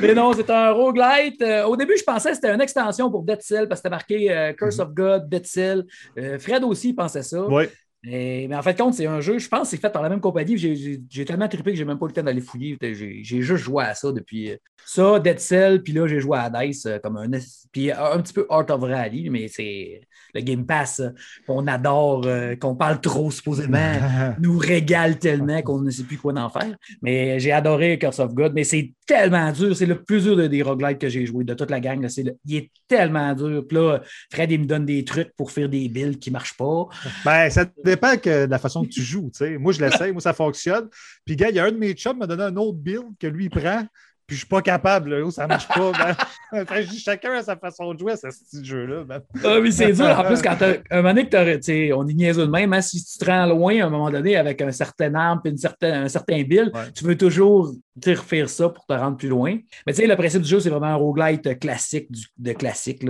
Mais 0.00 0.14
non, 0.14 0.32
c'est 0.32 0.48
un 0.50 0.72
roguelite. 0.72 1.40
Euh, 1.42 1.64
au 1.64 1.76
début, 1.76 1.96
je 1.96 2.04
pensais 2.04 2.30
que 2.30 2.36
c'était 2.36 2.52
une 2.52 2.60
extension 2.60 3.10
pour 3.10 3.22
Dead 3.22 3.40
Cell 3.42 3.68
parce 3.68 3.80
que 3.80 3.88
c'était 3.88 3.90
marqué 3.90 4.32
euh, 4.32 4.52
Curse 4.52 4.78
of 4.78 4.92
God, 4.92 5.28
Dead 5.28 5.46
Cell. 5.46 5.84
Euh, 6.18 6.38
Fred 6.38 6.64
aussi 6.64 6.92
pensait 6.92 7.22
ça. 7.22 7.42
Oui. 7.46 7.64
Mais, 8.04 8.46
mais 8.48 8.56
en 8.56 8.62
fait, 8.62 8.76
compte, 8.76 8.94
c'est 8.94 9.06
un 9.06 9.20
jeu, 9.20 9.38
je 9.38 9.48
pense 9.48 9.68
c'est 9.70 9.80
fait 9.80 9.90
par 9.90 10.02
la 10.02 10.08
même 10.08 10.20
compagnie. 10.20 10.58
J'ai- 10.58 11.24
tellement 11.24 11.46
trippé 11.48 11.70
que 11.72 11.76
j'ai 11.78 11.84
même 11.84 11.98
pas 11.98 12.06
eu 12.06 12.08
le 12.08 12.14
temps 12.14 12.22
d'aller 12.22 12.40
fouiller. 12.40 12.76
J'ai 12.80 13.22
juste 13.42 13.56
joué 13.62 13.84
à 13.84 13.94
ça 13.94 14.10
depuis 14.10 14.50
euh, 14.50 14.56
ça, 14.84 15.20
Dead 15.20 15.38
Cell, 15.38 15.82
puis 15.82 15.92
là, 15.92 16.08
j'ai 16.08 16.18
joué 16.18 16.36
à 16.38 16.50
Dice 16.50 16.86
euh, 16.86 16.98
comme 16.98 17.16
un. 17.16 17.30
Puis 17.70 17.92
un 17.92 18.20
petit 18.20 18.32
peu 18.32 18.44
Art 18.50 18.66
of 18.70 18.82
Rally, 18.82 19.30
mais 19.30 19.46
c'est 19.48 20.00
le 20.34 20.40
Game 20.40 20.66
Pass 20.66 20.98
euh, 21.00 21.10
qu'on 21.46 21.66
adore, 21.68 22.26
qu'on 22.60 22.74
parle 22.74 23.00
trop 23.00 23.30
supposément, 23.30 23.78
nous 24.40 24.58
régale 24.58 25.18
tellement 25.18 25.62
qu'on 25.62 25.80
ne 25.80 25.90
sait 25.90 26.02
plus 26.02 26.18
quoi 26.18 26.32
en 26.34 26.50
faire. 26.50 26.74
Mais 27.02 27.38
j'ai 27.38 27.52
adoré 27.52 27.98
Curse 28.00 28.18
of 28.18 28.34
God, 28.34 28.52
mais 28.54 28.64
c'est 28.64 28.92
tellement 29.06 29.52
dur. 29.52 29.76
C'est 29.76 29.86
le 29.86 30.02
plus 30.02 30.24
dur 30.24 30.36
de- 30.36 30.46
des 30.48 30.62
roguelites 30.62 30.98
que 30.98 31.08
j'ai 31.08 31.24
joué 31.24 31.44
de 31.44 31.54
toute 31.54 31.70
la 31.70 31.78
gang. 31.80 32.02
là. 32.02 32.08
C'est 32.08 32.24
le- 32.24 32.36
Il 32.46 32.56
est 32.56 32.70
tellement 32.88 33.32
dur. 33.34 33.64
Puis 33.68 33.76
là, 33.78 34.00
Fred, 34.32 34.50
il 34.50 34.60
me 34.60 34.66
donne 34.66 34.86
des 34.86 35.04
trucs 35.04 35.32
pour 35.36 35.52
faire 35.52 35.68
des 35.68 35.88
builds 35.88 36.18
qui 36.18 36.30
ne 36.30 36.32
marchent 36.32 36.56
pas. 36.56 36.86
Ben, 37.24 37.48
ça 37.50 37.66
dépend 37.94 38.16
que 38.16 38.46
de 38.46 38.50
la 38.50 38.58
façon 38.58 38.82
que 38.82 38.88
tu 38.88 39.02
joues. 39.02 39.30
Moi, 39.58 39.72
je 39.72 39.80
l'essaye, 39.80 40.12
moi, 40.12 40.20
ça 40.20 40.32
fonctionne. 40.32 40.88
Puis, 41.24 41.36
gars, 41.36 41.50
il 41.50 41.56
y 41.56 41.58
a 41.58 41.64
un 41.64 41.72
de 41.72 41.78
mes 41.78 41.92
chums 41.94 42.14
qui 42.14 42.18
m'a 42.18 42.26
donné 42.26 42.44
un 42.44 42.56
autre 42.56 42.78
build 42.78 43.16
que 43.18 43.26
lui 43.26 43.44
il 43.44 43.50
prend. 43.50 43.86
Puis, 44.32 44.36
je 44.36 44.44
suis 44.44 44.48
pas 44.48 44.62
capable, 44.62 45.14
là. 45.14 45.30
Ça 45.30 45.46
marche 45.46 45.68
pas. 45.68 45.92
ben. 46.52 46.66
Chacun 47.04 47.32
a 47.34 47.42
sa 47.42 47.54
façon 47.54 47.92
de 47.92 47.98
jouer 47.98 48.12
à 48.12 48.16
ce 48.16 48.28
petit 48.28 48.64
jeu-là. 48.64 49.04
ben. 49.04 49.20
Ah, 49.44 49.60
mais 49.60 49.70
c'est 49.70 49.92
dur. 49.92 50.06
En 50.06 50.24
plus, 50.24 50.40
quand 50.42 50.56
t'as 50.58 50.76
un 50.90 51.02
moment 51.02 51.10
donné 51.14 51.28
que 51.28 51.92
on 51.92 52.06
est 52.08 52.14
niaiseux 52.14 52.46
de 52.46 52.50
même, 52.50 52.72
hein, 52.72 52.80
si 52.80 53.04
tu 53.04 53.18
te 53.18 53.24
rends 53.26 53.44
loin 53.44 53.78
à 53.82 53.86
un 53.86 53.90
moment 53.90 54.10
donné 54.10 54.36
avec 54.36 54.62
un 54.62 54.72
certain 54.72 55.14
arme 55.14 55.40
et 55.44 55.50
une 55.50 55.58
certaine, 55.58 56.04
un 56.04 56.08
certain 56.08 56.42
build, 56.42 56.70
Ouais. 56.74 56.90
tu 56.94 57.04
veux 57.04 57.16
toujours 57.18 57.72
refaire 58.06 58.48
ça 58.48 58.70
pour 58.70 58.86
te 58.86 58.94
rendre 58.94 59.18
plus 59.18 59.28
loin. 59.28 59.58
Mais 59.86 59.92
tu 59.92 60.00
sais, 60.00 60.06
le 60.06 60.16
principe 60.16 60.40
du 60.40 60.48
jeu, 60.48 60.60
c'est 60.60 60.70
vraiment 60.70 60.86
un 60.86 60.94
roguelite 60.94 61.58
classique 61.58 62.10
du- 62.10 62.26
de 62.38 62.52
classique. 62.54 63.00
Tu 63.00 63.08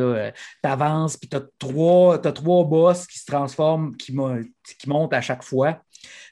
avances, 0.65 1.17
puis 1.17 1.29
tu 1.29 1.37
as 1.37 1.43
trois, 1.59 2.19
t'as 2.19 2.33
trois 2.33 2.65
boss 2.65 3.07
qui 3.07 3.19
se 3.21 3.27
transforment, 3.27 3.95
qui 3.97 4.13
montent 4.13 5.13
à 5.15 5.21
chaque 5.21 5.45
fois. 5.45 5.79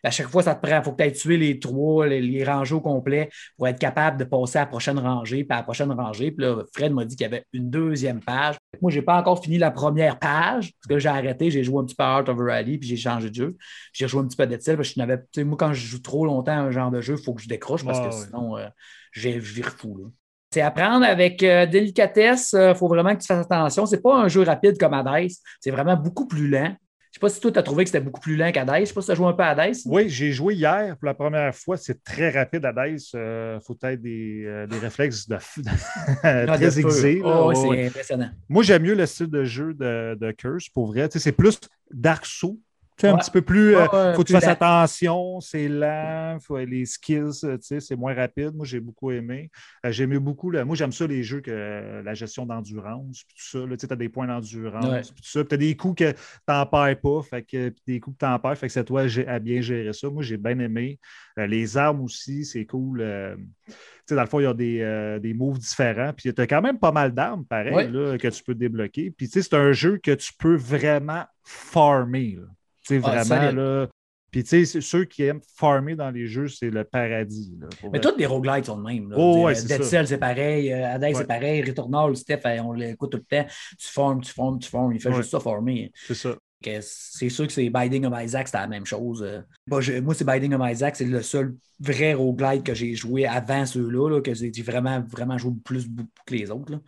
À 0.02 0.10
chaque 0.10 0.28
fois, 0.28 0.42
ça 0.42 0.54
te 0.54 0.66
prend, 0.66 0.78
il 0.78 0.82
faut 0.82 0.96
ailles 0.98 1.12
tuer 1.12 1.36
les 1.36 1.58
trois, 1.58 2.06
les, 2.06 2.20
les 2.20 2.44
rangées 2.44 2.74
au 2.74 2.80
complet 2.80 3.28
pour 3.56 3.68
être 3.68 3.78
capable 3.78 4.16
de 4.18 4.24
passer 4.24 4.58
à 4.58 4.62
la 4.62 4.66
prochaine 4.66 4.98
rangée, 4.98 5.44
puis 5.44 5.52
à 5.52 5.58
la 5.58 5.62
prochaine 5.62 5.92
rangée. 5.92 6.30
Puis 6.30 6.44
là, 6.44 6.62
Fred 6.72 6.92
m'a 6.92 7.04
dit 7.04 7.16
qu'il 7.16 7.24
y 7.24 7.26
avait 7.26 7.44
une 7.52 7.70
deuxième 7.70 8.20
page. 8.20 8.56
Moi, 8.80 8.90
je 8.90 8.98
n'ai 8.98 9.04
pas 9.04 9.18
encore 9.18 9.42
fini 9.42 9.58
la 9.58 9.70
première 9.70 10.18
page, 10.18 10.72
parce 10.72 10.86
que 10.88 10.98
j'ai 10.98 11.08
arrêté, 11.08 11.50
j'ai 11.50 11.62
joué 11.64 11.80
un 11.80 11.84
petit 11.84 11.94
peu 11.94 12.04
à 12.04 12.16
Art 12.16 12.28
of 12.28 12.38
Rally, 12.38 12.78
puis 12.78 12.88
j'ai 12.88 12.96
changé 12.96 13.30
de 13.30 13.34
jeu. 13.34 13.56
J'ai 13.92 14.06
rejoué 14.06 14.22
un 14.22 14.26
petit 14.26 14.36
peu 14.36 14.42
à 14.44 14.46
Dead 14.46 14.62
Cell, 14.62 14.76
parce 14.76 14.88
que 14.88 14.94
je 14.94 15.00
n'avais, 15.00 15.18
tu 15.18 15.24
sais, 15.34 15.44
moi, 15.44 15.56
quand 15.58 15.72
je 15.72 15.86
joue 15.86 16.00
trop 16.00 16.24
longtemps 16.24 16.52
à 16.52 16.60
un 16.60 16.70
genre 16.70 16.90
de 16.90 17.00
jeu, 17.00 17.16
il 17.18 17.22
faut 17.22 17.34
que 17.34 17.42
je 17.42 17.48
décroche, 17.48 17.84
parce 17.84 18.00
que 18.00 18.06
ouais. 18.06 18.26
sinon, 18.26 18.56
euh, 18.56 18.66
j'ai- 19.12 19.40
je 19.40 19.54
vire 19.54 19.70
fou. 19.70 19.96
là. 19.98 20.04
C'est 20.52 20.62
apprendre 20.62 21.04
avec 21.06 21.44
euh, 21.44 21.64
délicatesse. 21.64 22.56
Il 22.58 22.74
faut 22.74 22.88
vraiment 22.88 23.14
que 23.14 23.20
tu 23.20 23.26
fasses 23.26 23.46
attention. 23.46 23.86
C'est 23.86 24.02
pas 24.02 24.16
un 24.16 24.26
jeu 24.26 24.42
rapide 24.42 24.76
comme 24.78 24.94
Hades. 24.94 25.30
C'est 25.60 25.70
vraiment 25.70 25.96
beaucoup 25.96 26.26
plus 26.26 26.48
lent. 26.48 26.74
Je 27.20 27.26
sais 27.26 27.32
pas 27.32 27.34
si 27.34 27.40
toi, 27.42 27.52
tu 27.52 27.58
as 27.58 27.62
trouvé 27.62 27.84
que 27.84 27.90
c'était 27.90 28.00
beaucoup 28.02 28.20
plus 28.20 28.34
lent 28.34 28.50
qu'Hades. 28.50 28.80
Je 28.80 28.84
sais 28.86 28.94
pas 28.94 29.02
si 29.02 29.06
tu 29.08 29.12
as 29.12 29.14
joué 29.14 29.26
un 29.26 29.34
peu 29.34 29.42
à 29.42 29.48
Hades. 29.48 29.76
Oui, 29.84 30.08
j'ai 30.08 30.32
joué 30.32 30.54
hier 30.54 30.96
pour 30.96 31.04
la 31.04 31.12
première 31.12 31.54
fois. 31.54 31.76
C'est 31.76 32.02
très 32.02 32.30
rapide 32.30 32.64
à 32.64 32.72
Dice. 32.72 33.10
Il 33.12 33.58
faut 33.62 33.76
être 33.82 34.00
des, 34.00 34.44
euh, 34.46 34.66
des 34.66 34.78
réflexes 34.78 35.28
de 35.28 35.36
de 35.64 36.46
très 36.46 36.78
aiguisés. 36.80 37.20
Oh, 37.22 37.48
ouais. 37.48 37.54
c'est 37.56 37.86
impressionnant. 37.88 38.30
Moi, 38.48 38.62
j'aime 38.62 38.84
mieux 38.84 38.94
le 38.94 39.04
style 39.04 39.26
de 39.26 39.44
jeu 39.44 39.74
de, 39.74 40.16
de 40.18 40.30
Curse, 40.30 40.70
pour 40.70 40.86
vrai. 40.86 41.10
C'est 41.14 41.32
plus 41.32 41.60
Dark 41.92 42.24
Souls. 42.24 42.56
Tu 43.00 43.06
sais, 43.06 43.12
un 43.12 43.16
petit 43.16 43.30
peu 43.30 43.42
plus. 43.42 43.74
euh, 43.76 43.86
Ouais, 43.88 44.14
faut 44.14 44.22
que 44.22 44.26
tu 44.26 44.32
fasses 44.34 44.46
attention, 44.46 45.40
c'est 45.40 45.68
lent, 45.68 46.38
faut, 46.40 46.58
les 46.58 46.84
skills, 46.84 47.30
euh, 47.44 47.56
tu 47.56 47.62
sais, 47.62 47.80
c'est 47.80 47.96
moins 47.96 48.14
rapide. 48.14 48.52
Moi, 48.54 48.66
j'ai 48.66 48.78
beaucoup 48.80 49.10
aimé. 49.10 49.50
Euh, 49.86 49.90
j'ai 49.90 50.04
aimé 50.04 50.18
beaucoup. 50.18 50.50
le- 50.50 50.64
moi, 50.64 50.76
j'aime 50.76 50.92
ça, 50.92 51.06
les 51.06 51.22
jeux 51.22 51.40
que 51.40 51.50
euh, 51.50 52.02
la 52.02 52.14
gestion 52.14 52.44
d'endurance, 52.46 53.24
puis 53.24 53.34
tout 53.36 53.58
ça. 53.58 53.66
là, 53.66 53.76
Tu 53.76 53.86
sais, 53.86 53.92
as 53.92 53.96
des 53.96 54.08
points 54.08 54.26
d'endurance, 54.26 54.84
Ouais. 54.84 55.00
puis 55.00 55.22
tout 55.22 55.30
ça. 55.30 55.44
Tu 55.44 55.54
as 55.54 55.58
des 55.58 55.76
coups 55.76 55.96
que 56.04 56.10
tu 56.12 56.18
n'en 56.48 56.66
perds 56.66 57.00
pas, 57.00 57.22
fait 57.22 57.42
que, 57.42 57.68
puis 57.70 57.82
des 57.86 58.00
coups 58.00 58.16
que 58.18 58.24
tu 58.26 58.30
en 58.30 58.38
perds. 58.38 58.58
Fait 58.58 58.66
que 58.66 58.72
c'est 58.72 58.84
toi 58.84 59.04
à 59.26 59.38
bien 59.38 59.60
gérer 59.60 59.92
ça. 59.92 60.10
Moi, 60.10 60.22
j'ai 60.22 60.36
bien 60.36 60.58
aimé. 60.58 60.98
Euh, 61.38 61.46
les 61.46 61.76
armes 61.76 62.02
aussi, 62.02 62.44
c'est 62.44 62.66
cool. 62.66 63.00
euh, 63.00 63.34
tu 63.66 63.72
sais, 64.06 64.14
dans 64.16 64.22
le 64.22 64.28
fond, 64.28 64.40
il 64.40 64.44
y 64.44 64.46
a 64.46 64.54
des, 64.54 64.80
euh, 64.80 65.18
des 65.20 65.32
moves 65.34 65.58
différents. 65.58 66.12
Puis 66.14 66.34
tu 66.34 66.40
as 66.40 66.46
quand 66.46 66.60
même 66.60 66.78
pas 66.78 66.92
mal 66.92 67.12
d'armes, 67.14 67.44
pareil, 67.46 67.88
là, 67.90 68.18
que 68.18 68.28
tu 68.28 68.42
peux 68.42 68.54
débloquer. 68.54 69.10
Puis 69.10 69.28
tu 69.28 69.34
sais, 69.34 69.42
c'est 69.48 69.54
un 69.56 69.72
jeu 69.72 69.98
que 70.02 70.10
tu 70.12 70.32
peux 70.38 70.56
vraiment 70.56 71.24
farmer. 71.44 72.36
là. 72.40 72.46
Tu 72.86 73.00
sais, 73.00 73.00
Ah, 73.04 73.22
vraiment, 73.24 73.52
là. 73.52 73.86
Puis, 74.30 74.44
tu 74.44 74.50
sais, 74.50 74.64
c'est- 74.64 74.80
ceux 74.80 75.04
qui 75.06 75.24
aiment 75.24 75.40
farmer 75.56 75.96
dans 75.96 76.10
les 76.10 76.26
jeux, 76.28 76.46
c'est 76.46 76.70
le 76.70 76.84
paradis. 76.84 77.52
là, 77.60 77.66
Mais 77.92 78.00
toutes 78.00 78.16
les 78.16 78.26
roguelites 78.26 78.66
sont 78.66 78.78
de 78.78 78.84
même. 78.84 79.10
là. 79.10 79.16
Oh, 79.18 79.44
ouais, 79.46 79.56
c'est 79.56 79.66
Dead. 79.66 79.82
Cell, 79.82 80.06
c'est 80.06 80.18
pareil. 80.18 80.72
euh, 80.72 80.86
Hades, 80.94 81.02
Ouais. 81.02 81.14
c'est 81.14 81.26
pareil. 81.26 81.62
Returnal, 81.62 82.16
Steph, 82.16 82.40
euh, 82.46 82.58
on 82.60 82.72
l'écoute 82.72 83.10
tout 83.10 83.18
le 83.18 83.24
temps. 83.24 83.46
Tu 83.76 83.88
formes, 83.88 84.20
tu 84.20 84.32
formes, 84.32 84.58
tu 84.60 84.68
formes. 84.70 84.92
Il 84.94 85.00
fait 85.00 85.08
Ouais. 85.08 85.16
juste 85.16 85.30
ça, 85.32 85.40
former. 85.40 85.90
C'est 86.06 86.14
ça. 86.14 86.36
C'est 86.82 87.30
sûr 87.30 87.46
que 87.46 87.52
c'est 87.54 87.70
Binding 87.70 88.04
of 88.04 88.12
Isaac, 88.22 88.46
c'était 88.46 88.58
la 88.58 88.66
même 88.68 88.84
chose. 88.84 89.22
Euh, 89.22 89.40
Moi, 89.66 89.80
je- 89.80 89.94
moi, 89.98 90.12
c'est 90.14 90.24
Binding 90.24 90.52
of 90.54 90.70
Isaac, 90.70 90.94
c'est 90.94 91.06
le 91.06 91.22
seul 91.22 91.54
vrai 91.80 92.12
roguelite 92.12 92.64
que 92.64 92.74
j'ai 92.74 92.94
joué 92.94 93.24
avant 93.26 93.64
ceux-là, 93.64 94.10
là, 94.10 94.20
que 94.20 94.34
j'ai 94.34 94.50
vraiment, 94.62 95.00
vraiment 95.00 95.38
joué 95.38 95.54
plus 95.64 95.86
que 96.26 96.34
les 96.34 96.50
autres. 96.50 96.72
là. 96.72 96.80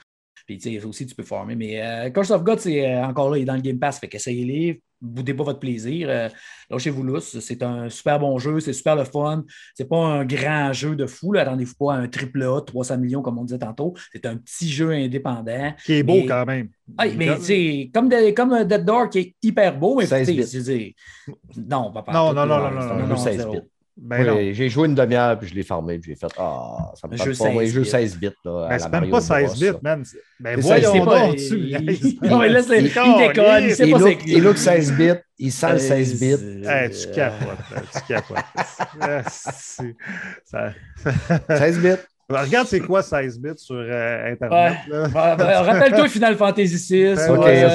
Puis, 0.52 0.58
tu 0.72 0.80
sais, 0.80 0.84
aussi, 0.86 1.06
tu 1.06 1.14
peux 1.14 1.22
former. 1.22 1.54
Mais 1.56 1.80
euh, 1.82 2.10
Curse 2.10 2.30
of 2.30 2.42
God, 2.44 2.58
c'est 2.58 2.86
euh, 2.86 3.04
encore 3.04 3.30
là, 3.30 3.38
il 3.38 3.42
est 3.42 3.46
dans 3.46 3.54
le 3.54 3.60
Game 3.60 3.78
Pass. 3.78 3.98
Fait 3.98 4.08
qu'essayez-les, 4.08 4.80
boudez 5.00 5.34
pas 5.34 5.44
votre 5.44 5.58
plaisir. 5.58 6.08
Euh, 6.10 6.28
Lâchez-vous 6.70 7.02
lousse. 7.02 7.38
C'est 7.40 7.62
un 7.62 7.88
super 7.88 8.18
bon 8.18 8.38
jeu, 8.38 8.60
c'est 8.60 8.72
super 8.72 8.96
le 8.96 9.04
fun. 9.04 9.44
C'est 9.74 9.88
pas 9.88 9.96
un 9.98 10.24
grand 10.24 10.72
jeu 10.72 10.94
de 10.96 11.06
fou. 11.06 11.32
là. 11.32 11.42
Attendez-vous 11.42 11.74
pas 11.78 11.94
à 11.94 11.96
un 11.98 12.08
triple 12.08 12.42
A, 12.42 12.60
300 12.60 12.98
millions, 12.98 13.22
comme 13.22 13.38
on 13.38 13.44
disait 13.44 13.58
tantôt. 13.58 13.94
C'est 14.12 14.26
un 14.26 14.36
petit 14.36 14.68
jeu 14.70 14.90
indépendant. 14.90 15.72
Qui 15.84 15.94
est 15.94 16.02
beau 16.02 16.14
Mais- 16.14 16.26
quand 16.26 16.44
même. 16.46 16.68
Ah, 16.98 17.06
mais 17.16 17.34
tu 17.36 17.42
sais, 17.42 17.90
comme, 17.94 18.08
de- 18.08 18.30
comme 18.32 18.52
un 18.52 18.64
Dead 18.64 18.84
Door 18.84 19.08
qui 19.10 19.18
est 19.18 19.34
hyper 19.42 19.78
beau, 19.78 19.96
mais 19.96 20.06
16 20.06 20.26
tu 20.28 20.34
sais, 20.34 20.40
bits. 20.42 20.48
je 20.52 20.58
veux 20.58 20.78
dire, 20.78 20.92
non, 21.56 21.92
pas 21.92 22.04
Non, 22.12 22.28
tout, 22.30 22.34
non, 22.36 22.46
non, 22.46 22.58
là. 22.58 22.70
non, 22.70 22.80
C'est 22.80 22.86
non, 22.86 22.92
un 22.92 22.96
non, 22.98 23.04
jeu 23.06 23.08
non, 23.12 23.16
16 23.16 23.36
zéro. 23.38 23.52
bits. 23.52 23.58
Ben 23.58 23.62
non. 23.64 23.68
Oui, 24.00 24.54
J'ai 24.54 24.68
joué 24.70 24.88
une 24.88 24.94
demi-heure, 24.94 25.38
puis 25.38 25.48
je 25.48 25.54
l'ai 25.54 25.62
farmé, 25.62 25.98
puis 25.98 26.12
j'ai 26.12 26.16
fait 26.18 26.32
Ah, 26.38 26.92
ça 26.94 27.06
me 27.08 27.16
jeu 27.16 27.32
pas. 27.38 27.50
Moi, 27.50 27.62
16 27.64 27.72
jeu 27.74 27.80
bits. 27.82 27.88
16 27.90 28.16
bits. 28.18 28.28
Là, 28.44 28.66
Ben, 28.70 28.78
c'est 28.78 28.88
même 28.90 29.10
pas 29.10 29.20
16 29.20 29.44
Bros, 29.44 29.54
bits, 29.72 29.78
man. 29.82 30.04
Ben, 30.40 30.54
C'est 30.56 30.60
voyons 30.62 30.92
C'est 30.92 31.00
pas- 31.04 31.18
donc, 31.26 31.34
il- 31.38 31.48
tu 31.48 31.56
niaises. 31.60 32.14
Non, 32.22 32.38
mais 32.38 32.48
laisse-le- 32.48 32.76
Il- 32.80 32.84
il 32.86 33.28
déconne, 33.28 33.64
il 33.64 33.74
sait 33.74 33.86
Il 33.86 33.92
pas 33.92 33.98
look, 33.98 34.18
il 34.26 34.42
look 34.42 34.56
16 34.58 34.92
bits, 34.92 35.10
il 35.38 35.52
sent 35.52 35.72
le 35.72 35.78
16 35.78 36.20
bits. 36.20 36.66
Hey, 36.66 36.90
tu 36.90 37.08
capotes, 37.14 37.48
là, 37.74 37.82
tu 37.92 38.00
capotes. 38.12 38.36
Ah, 39.00 39.22
c'est- 39.30 39.96
ça- 40.44 40.72
16 41.58 41.78
bits. 41.80 42.02
Ben, 42.30 42.40
Regarde, 42.44 42.66
c'est 42.68 42.80
quoi 42.80 43.02
16 43.02 43.38
bits 43.38 43.50
sur 43.58 43.74
euh, 43.76 44.32
Internet. 44.32 44.78
Ouais, 44.90 44.96
ouais, 44.96 45.06
Rappelle-toi 45.54 46.08
Final 46.08 46.34
Fantasy 46.36 46.76
VI. 46.94 47.14
Ben, 47.14 47.30
OK, 47.30 47.44
ouais, 47.44 47.64
OK, 47.66 47.72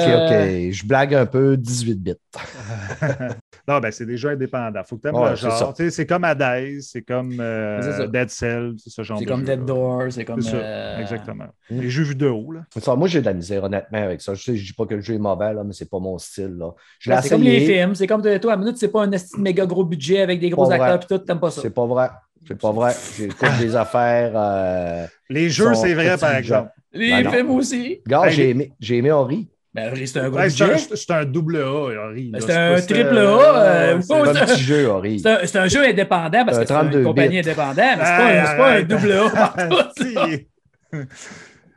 OK. 0.68 0.72
Je 0.72 0.86
blague 0.86 1.14
un 1.14 1.26
peu, 1.26 1.56
18 1.56 1.94
bits. 2.02 2.14
Non, 3.68 3.80
ben 3.80 3.92
c'est 3.92 4.06
des 4.06 4.16
jeux 4.16 4.30
indépendants. 4.30 4.82
Faut 4.84 4.96
que 4.96 5.02
tu 5.02 5.08
aimes 5.08 5.14
Ouais, 5.16 5.30
le 5.30 5.36
c'est 5.36 5.50
genre. 5.50 5.74
C'est 5.76 6.06
comme 6.06 6.24
Hades, 6.24 6.80
c'est 6.80 7.02
comme 7.02 7.38
euh, 7.38 7.82
C'est 7.82 7.92
ça. 7.98 8.06
Dead 8.06 8.30
Cell, 8.30 8.72
c'est 8.78 8.88
ce 8.90 9.02
genre 9.02 9.18
C'est 9.18 9.26
de 9.26 9.30
comme 9.30 9.40
jeu, 9.40 9.46
Dead 9.46 9.58
là. 9.60 9.64
Door, 9.66 10.02
c'est 10.10 10.24
comme. 10.24 10.40
C'est 10.40 10.50
ça, 10.52 10.56
euh, 10.56 10.98
exactement. 11.00 11.44
Mm. 11.70 11.80
Les 11.80 11.90
jeux 11.90 12.04
vidéo, 12.04 12.52
là. 12.52 12.60
Ça, 12.80 12.96
moi, 12.96 13.08
j'ai 13.08 13.20
de 13.20 13.26
la 13.26 13.34
misère, 13.34 13.62
honnêtement, 13.64 14.02
avec 14.02 14.22
ça. 14.22 14.32
Je 14.34 14.42
sais, 14.42 14.56
je 14.56 14.64
dis 14.64 14.72
pas 14.72 14.86
que 14.86 14.94
le 14.94 15.02
jeu 15.02 15.14
est 15.14 15.18
mauvais, 15.18 15.52
là, 15.52 15.62
mais 15.64 15.74
c'est 15.74 15.90
pas 15.90 15.98
mon 15.98 16.16
style. 16.16 16.56
Là. 16.58 16.70
Je 16.98 17.10
l'ai 17.10 17.20
C'est 17.20 17.28
comme 17.28 17.42
les 17.42 17.60
films. 17.60 17.94
C'est 17.94 18.06
comme 18.06 18.22
toi, 18.40 18.52
à 18.54 18.56
minute, 18.56 18.78
c'est 18.78 18.88
pas 18.88 19.04
un 19.04 19.10
méga 19.36 19.66
gros 19.66 19.84
budget 19.84 20.22
avec 20.22 20.40
des 20.40 20.48
gros 20.50 20.70
acteurs 20.70 20.98
puis 21.00 21.08
tout, 21.08 21.18
t'aimes 21.18 21.40
pas 21.40 21.50
ça. 21.50 21.60
C'est 21.60 21.70
pas 21.74 21.86
vrai. 21.86 22.08
C'est 22.46 22.58
pas 22.58 22.72
vrai. 22.72 22.94
J'écoute 23.18 23.48
des 23.60 23.76
affaires. 23.76 24.32
euh, 24.34 25.06
Les 25.28 25.50
jeux, 25.50 25.74
c'est 25.74 25.92
vrai, 25.92 26.16
par 26.16 26.34
exemple. 26.34 26.70
Les 26.92 27.22
Ben 27.22 27.30
films 27.30 27.50
aussi. 27.50 28.00
Regarde, 28.06 28.26
Hey, 28.28 28.32
j'ai 28.32 28.48
aimé, 28.50 28.72
j'ai 28.80 28.96
aimé 28.96 29.12
Ori. 29.12 29.46
Ben, 29.74 29.94
c'est 30.06 30.18
un 30.18 30.30
gros 30.30 30.38
Ouais, 30.38 30.48
c'est 30.50 30.64
un, 30.64 30.68
budget. 30.68 30.96
c'est 30.96 31.10
un 31.12 31.24
double 31.24 31.56
A, 31.58 32.06
Henri. 32.08 32.30
Ben, 32.32 32.40
c'est 32.40 32.52
un 32.54 32.80
triple 32.80 33.18
A, 33.18 33.20
euh, 33.20 34.00
c'est- 34.00 34.14
ou 34.14 34.24
C'est 34.24 34.30
un 34.40 34.46
petit 34.46 34.62
jeu, 34.62 34.86
Ori. 34.88 35.20
C'est 35.20 35.56
un, 35.56 35.68
jeu 35.68 35.84
indépendant 35.84 36.44
parce 36.44 36.58
que 36.58 36.64
c'est 36.66 36.72
32 36.74 36.98
une 37.00 37.04
compagnie 37.04 37.28
bits. 37.28 37.38
indépendante, 37.40 37.76
mais 37.76 38.44
c'est 38.46 38.56
pas, 38.56 38.70
un- 38.72 38.82
double 38.82 39.12
A 39.12 39.30
partout. 39.30 41.08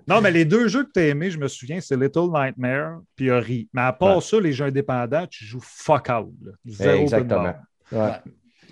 Non, 0.07 0.19
mais 0.21 0.31
les 0.31 0.45
deux 0.45 0.67
jeux 0.67 0.83
que 0.83 0.91
tu 0.93 0.99
as 0.99 1.07
aimés, 1.09 1.29
je 1.31 1.37
me 1.37 1.47
souviens, 1.47 1.79
c'est 1.79 1.95
Little 1.95 2.29
Nightmare 2.33 2.99
puis 3.15 3.29
Ori. 3.29 3.69
Mais 3.73 3.81
à 3.81 3.93
part 3.93 4.15
Ouais. 4.15 4.21
ça, 4.21 4.39
les 4.39 4.51
jeux 4.51 4.65
indépendants, 4.65 5.27
tu 5.27 5.45
joues 5.45 5.61
fuck 5.61 6.09
out. 6.09 6.33
là. 6.43 6.51
Zéro 6.65 7.01
Exactement. 7.03 7.53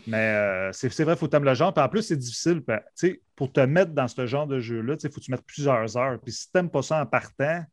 Mais 0.08 0.18
euh, 0.18 0.72
c'est 0.72 1.04
vrai, 1.04 1.14
il 1.14 1.18
faut 1.20 1.28
t'aimer 1.28 1.46
le 1.46 1.54
genre. 1.54 1.72
Puis 1.74 1.84
en 1.84 1.88
plus, 1.90 2.02
c'est 2.02 2.18
difficile. 2.18 2.62
tu 2.66 2.74
sais, 2.96 3.22
pour 3.36 3.52
te 3.52 3.60
mettre 3.60 3.92
dans 3.92 4.08
ce 4.08 4.26
genre 4.26 4.48
de 4.48 4.60
jeu-là, 4.60 4.96
il 5.04 5.10
faut 5.12 5.20
que 5.20 5.26
tu 5.26 5.30
mettes 5.32 5.46
plusieurs 5.46 5.98
heures. 5.98 6.18
Puis 6.24 6.32
si 6.32 6.46
tu 6.46 6.52
n'aimes 6.56 6.70
pas 6.70 6.82
ça 6.82 7.00
en 7.02 7.06
partant, 7.06 7.64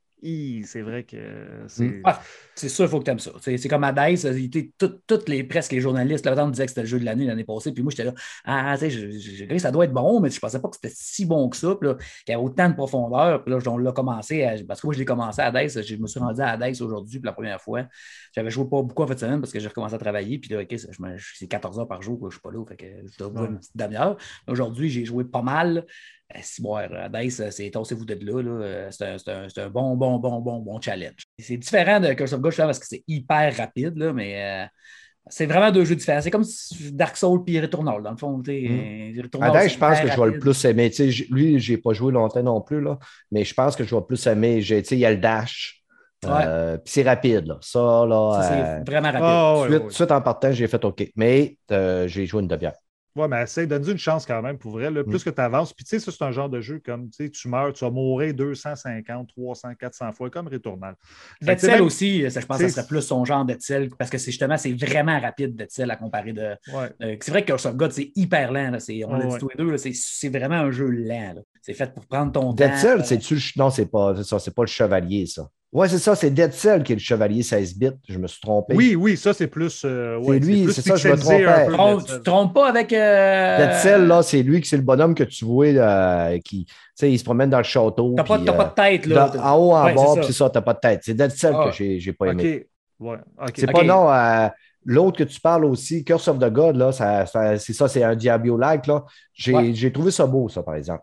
c'est 0.66 0.82
vrai 0.82 1.04
que 1.04 1.16
c'est. 1.68 1.84
Mm. 1.84 2.02
Ouais, 2.04 2.12
c'est 2.54 2.68
sûr, 2.68 2.84
il 2.84 2.88
faut 2.88 2.98
que 2.98 3.04
tu 3.04 3.10
aimes 3.10 3.18
ça. 3.18 3.32
C'est 3.40 3.56
c'est 3.58 3.68
comme 3.68 3.84
était 3.84 4.70
tout- 4.78 5.00
toutes 5.06 5.28
les, 5.28 5.44
presque 5.44 5.72
les 5.72 5.80
journalistes, 5.80 6.24
là, 6.26 6.34
on 6.44 6.50
disait 6.50 6.64
que 6.64 6.70
c'était 6.70 6.82
le 6.82 6.86
jeu 6.86 6.98
de 6.98 7.04
l'année 7.04 7.26
l'année 7.26 7.44
passée, 7.44 7.72
puis 7.72 7.82
moi 7.82 7.90
j'étais 7.90 8.04
là, 8.04 8.14
ah, 8.44 8.74
tu 8.74 8.80
sais, 8.80 8.90
je- 8.90 9.10
je- 9.10 9.44
je- 9.48 9.58
ça 9.58 9.70
doit 9.70 9.84
être 9.84 9.92
bon, 9.92 10.20
mais 10.20 10.30
je 10.30 10.40
pensais 10.40 10.60
pas 10.60 10.68
que 10.68 10.76
c'était 10.76 10.94
si 10.94 11.24
bon 11.26 11.48
que 11.48 11.56
ça, 11.56 11.74
puis 11.76 11.88
là, 11.88 11.94
qu'il 11.94 12.32
y 12.32 12.34
avait 12.34 12.42
autant 12.42 12.68
de 12.68 12.74
profondeur, 12.74 13.44
puis 13.44 13.52
là, 13.54 13.58
on 13.66 13.78
l'a 13.78 13.92
commencé, 13.92 14.42
à- 14.44 14.56
parce 14.66 14.80
que 14.80 14.86
moi 14.86 14.94
je 14.94 14.98
l'ai 14.98 15.04
commencé 15.04 15.40
à 15.40 15.46
Hades, 15.46 15.82
je 15.82 15.96
me 15.96 16.06
suis 16.06 16.20
rendu 16.20 16.40
à 16.40 16.50
Hades 16.52 16.80
aujourd'hui 16.82 17.18
pour 17.20 17.26
la 17.26 17.32
première 17.32 17.60
fois. 17.60 17.84
J'avais 18.34 18.50
joué 18.50 18.64
pas 18.64 18.82
beaucoup 18.82 19.02
en 19.02 19.06
fait 19.06 19.14
de 19.14 19.20
semaine 19.20 19.40
parce 19.40 19.52
que 19.52 19.60
j'ai 19.60 19.68
recommencé 19.68 19.94
à 19.94 19.98
travailler, 19.98 20.38
puis 20.38 20.50
là, 20.50 20.60
OK, 20.62 20.68
je 20.70 21.22
c'est 21.34 21.46
14 21.48 21.78
heures 21.78 21.88
par 21.88 22.02
jour, 22.02 22.18
quoi, 22.18 22.28
je 22.30 22.34
suis 22.34 22.42
pas 22.42 22.50
là, 22.50 22.64
fait 22.66 22.76
que 22.76 22.86
je 23.06 23.18
dois 23.18 23.32
jouer 23.34 23.48
une 23.48 23.58
petite 23.58 23.76
demi-heure. 23.76 24.16
Aujourd'hui, 24.48 24.88
j'ai 24.88 25.04
joué 25.04 25.24
pas 25.24 25.42
mal. 25.42 25.84
Eh, 26.34 26.40
Si 26.42 26.60
bon, 26.62 26.76
Dice, 27.12 27.42
c'est 27.50 27.70
tossez-vous 27.70 28.04
de 28.04 28.14
là. 28.14 28.42
là. 28.42 28.50
Euh, 28.64 28.90
C'est 28.90 29.60
un, 29.60 29.68
bon, 29.70 29.94
bon, 29.96 30.18
bon, 30.18 30.40
bon, 30.40 30.58
bon 30.60 30.80
challenge. 30.80 31.22
C'est 31.38 31.56
différent 31.56 32.00
de 32.00 32.12
Curse 32.14 32.32
of 32.32 32.44
justement, 32.44 32.66
parce 32.66 32.78
que 32.80 32.86
c'est 32.86 33.04
hyper 33.06 33.56
rapide, 33.56 33.96
là, 33.96 34.12
mais 34.12 34.64
euh, 34.64 34.66
c'est 35.28 35.46
vraiment 35.46 35.70
deux 35.70 35.84
jeux 35.84 35.94
différents. 35.94 36.20
C'est 36.20 36.30
comme 36.32 36.44
Dark 36.92 37.16
Souls 37.16 37.44
puis 37.44 37.60
Returnal, 37.60 38.02
dans 38.02 38.10
le 38.10 38.16
fond. 38.16 38.42
euh, 38.48 39.22
Returnal, 39.22 39.66
Mm. 39.66 39.68
je 39.68 39.78
pense 39.78 40.00
que 40.00 40.06
je 40.08 40.12
vais 40.12 40.16
le 40.16 40.22
rapide. 40.22 40.40
plus 40.40 40.64
aimer. 40.64 40.90
Lui, 41.30 41.60
je 41.60 41.72
n'ai 41.72 41.78
pas 41.78 41.92
joué 41.92 42.12
longtemps 42.12 42.42
non 42.42 42.60
plus, 42.60 42.80
là, 42.80 42.98
mais 43.30 43.44
je 43.44 43.54
pense 43.54 43.76
que 43.76 43.84
je 43.84 43.94
vais 43.94 44.02
plus 44.02 44.26
aimer. 44.26 44.60
J'ai- 44.62 44.82
tu 44.82 44.88
sais, 44.90 44.96
Il 44.96 45.00
y 45.00 45.06
a 45.06 45.10
le 45.12 45.18
dash. 45.18 45.82
Euh, 46.24 46.76
Puis 46.78 46.92
c'est 46.92 47.02
rapide. 47.04 47.46
Là. 47.46 47.58
Ça, 47.60 47.78
là. 47.78 48.40
Euh, 48.40 48.42
c'est 48.84 48.90
vraiment 48.90 49.08
rapide. 49.12 49.20
Ah, 49.22 49.60
ouais, 49.60 49.68
suite, 49.68 49.82
ouais. 49.84 49.90
suite 49.90 50.10
en 50.10 50.20
partant, 50.22 50.50
j'ai 50.50 50.66
fait 50.66 50.84
OK. 50.84 51.08
Mais 51.14 51.56
euh, 51.70 52.08
j'ai 52.08 52.26
joué 52.26 52.42
une 52.42 52.48
demi-heure. 52.48 52.72
Ouais, 53.16 53.26
mais 53.28 53.42
essaye, 53.42 53.66
donne-lui 53.66 53.92
une 53.92 53.98
chance 53.98 54.26
quand 54.26 54.42
même, 54.42 54.58
pour 54.58 54.72
vrai. 54.72 54.90
là. 54.90 55.02
Plus 55.02 55.20
Mm. 55.22 55.24
que 55.24 55.30
tu 55.30 55.40
avances, 55.40 55.72
puis 55.72 55.84
tu 55.84 55.90
sais, 55.90 55.98
ça, 55.98 56.12
c'est 56.12 56.22
un 56.24 56.30
genre 56.32 56.48
de 56.50 56.60
jeu 56.60 56.80
comme, 56.84 57.08
tu 57.10 57.24
sais, 57.24 57.30
tu 57.30 57.48
meurs, 57.48 57.72
tu 57.72 57.84
vas 57.84 57.90
mourir 57.90 58.34
250, 58.34 59.28
300, 59.28 59.74
400 59.78 60.12
fois, 60.12 60.28
comme 60.30 60.48
Returnal. 60.48 60.94
Cell 61.58 61.70
même- 61.70 61.80
aussi, 61.82 62.30
ça, 62.30 62.40
je 62.40 62.46
pense 62.46 62.58
que 62.58 62.64
c'est- 62.64 62.68
ça 62.70 62.82
serait 62.82 62.88
plus 62.88 63.02
son 63.02 63.24
genre 63.24 63.44
Dead 63.44 63.60
Cell, 63.62 63.88
parce 63.98 64.10
que 64.10 64.18
c'est 64.18 64.30
justement, 64.30 64.56
c'est 64.56 64.72
vraiment 64.72 65.18
rapide 65.18 65.56
Dead 65.56 65.70
Cell 65.70 65.90
à 65.90 65.96
comparer 65.96 66.32
de. 66.32 66.54
Ouais. 66.74 66.90
euh, 67.02 67.16
c'est 67.20 67.30
vrai 67.30 67.42
que 67.42 67.46
Curse 67.48 67.66
of 67.66 67.76
God, 67.76 67.92
c'est 67.92 68.12
hyper 68.14 68.52
lent. 68.52 68.70
là. 68.72 68.80
C'est- 68.80 69.04
on 69.04 69.14
Ah 69.14 69.18
l'a 69.18 69.26
dit 69.26 69.32
ouais. 69.32 69.38
tous 69.38 69.48
les 69.48 69.56
deux, 69.64 69.76
c'est 69.78 70.28
vraiment 70.28 70.56
un 70.56 70.70
jeu 70.70 70.88
lent. 70.88 71.34
C'est 71.66 71.74
fait 71.74 71.92
pour 71.92 72.06
prendre 72.06 72.30
ton 72.30 72.52
Dead 72.52 72.70
temps. 72.70 72.76
Cell, 72.76 73.00
euh, 73.00 73.02
c'est-tu 73.04 73.34
le 73.34 73.40
Non, 73.56 73.70
c'est 73.70 73.86
pas 73.86 74.14
c'est 74.16 74.22
ça, 74.22 74.38
c'est 74.38 74.54
pas 74.54 74.62
le 74.62 74.68
chevalier, 74.68 75.26
ça. 75.26 75.48
Ouais, 75.72 75.88
c'est 75.88 75.98
ça, 75.98 76.14
c'est 76.14 76.30
Dead 76.30 76.52
Cell 76.52 76.84
qui 76.84 76.92
est 76.92 76.94
le 76.94 77.00
chevalier 77.00 77.42
16 77.42 77.76
bits. 77.76 77.90
Je 78.08 78.18
me 78.18 78.28
suis 78.28 78.40
trompé. 78.40 78.74
Oui, 78.76 78.94
oui, 78.94 79.16
ça, 79.16 79.34
c'est 79.34 79.48
plus. 79.48 79.82
euh, 79.84 80.16
ouais, 80.18 80.38
lui, 80.38 80.72
c'est 80.72 80.80
ça, 80.80 80.94
je 80.94 81.08
me 81.08 81.16
trompais. 81.16 82.04
tu 82.06 82.12
te 82.20 82.22
trompes 82.22 82.54
pas 82.54 82.68
avec. 82.68 82.92
euh, 82.92 83.58
Dead 83.58 83.74
Cell, 83.80 84.06
là, 84.06 84.22
c'est 84.22 84.44
lui 84.44 84.60
qui 84.60 84.68
c'est 84.68 84.76
le 84.76 84.84
bonhomme 84.84 85.14
que 85.16 85.24
tu 85.24 85.44
vois 85.44 85.66
euh, 85.66 86.38
qui. 86.38 86.66
Tu 86.66 86.72
sais, 86.94 87.10
il 87.10 87.18
se 87.18 87.24
promène 87.24 87.50
dans 87.50 87.58
le 87.58 87.64
château. 87.64 88.14
T'as 88.16 88.22
pas, 88.22 88.38
euh, 88.38 88.44
pas 88.52 88.64
de 88.66 88.74
tête, 88.74 89.06
là. 89.06 89.28
dans- 89.34 89.42
en 89.42 89.56
haut, 89.58 89.72
en 89.74 89.84
Ouais, 89.86 89.94
bas, 89.94 90.02
c'est 90.06 90.20
puis 90.20 90.22
ça. 90.22 90.26
c'est 90.28 90.38
ça, 90.44 90.50
t'as 90.50 90.60
pas 90.62 90.74
de 90.74 90.78
tête. 90.78 91.00
C'est 91.02 91.14
Dead 91.14 91.32
Cell 91.32 91.54
Ah. 91.58 91.64
que 91.68 91.72
j'ai 91.76 91.98
j'ai 91.98 92.12
pas 92.12 92.26
aimé. 92.26 92.64
OK. 93.00 93.06
Ouais, 93.08 93.16
OK. 93.42 93.52
C'est 93.56 93.72
pas 93.72 93.82
non. 93.82 94.08
euh, 94.10 94.48
L'autre 94.88 95.18
que 95.18 95.24
tu 95.24 95.40
parles 95.40 95.64
aussi, 95.64 96.04
Curse 96.04 96.28
of 96.28 96.38
the 96.38 96.48
God, 96.48 96.76
là, 96.76 96.92
ça, 96.92 97.26
ça- 97.26 97.58
c'est 97.58 97.72
ça, 97.72 97.88
c'est 97.88 98.04
un 98.04 98.14
Diablo-like. 98.14 98.86
là. 98.86 99.04
J'ai 99.34 99.52
Ouais. 99.52 99.74
j'ai 99.74 99.90
trouvé 99.92 100.12
ça 100.12 100.26
beau, 100.26 100.48
ça, 100.48 100.62
par 100.62 100.76
exemple. 100.76 101.02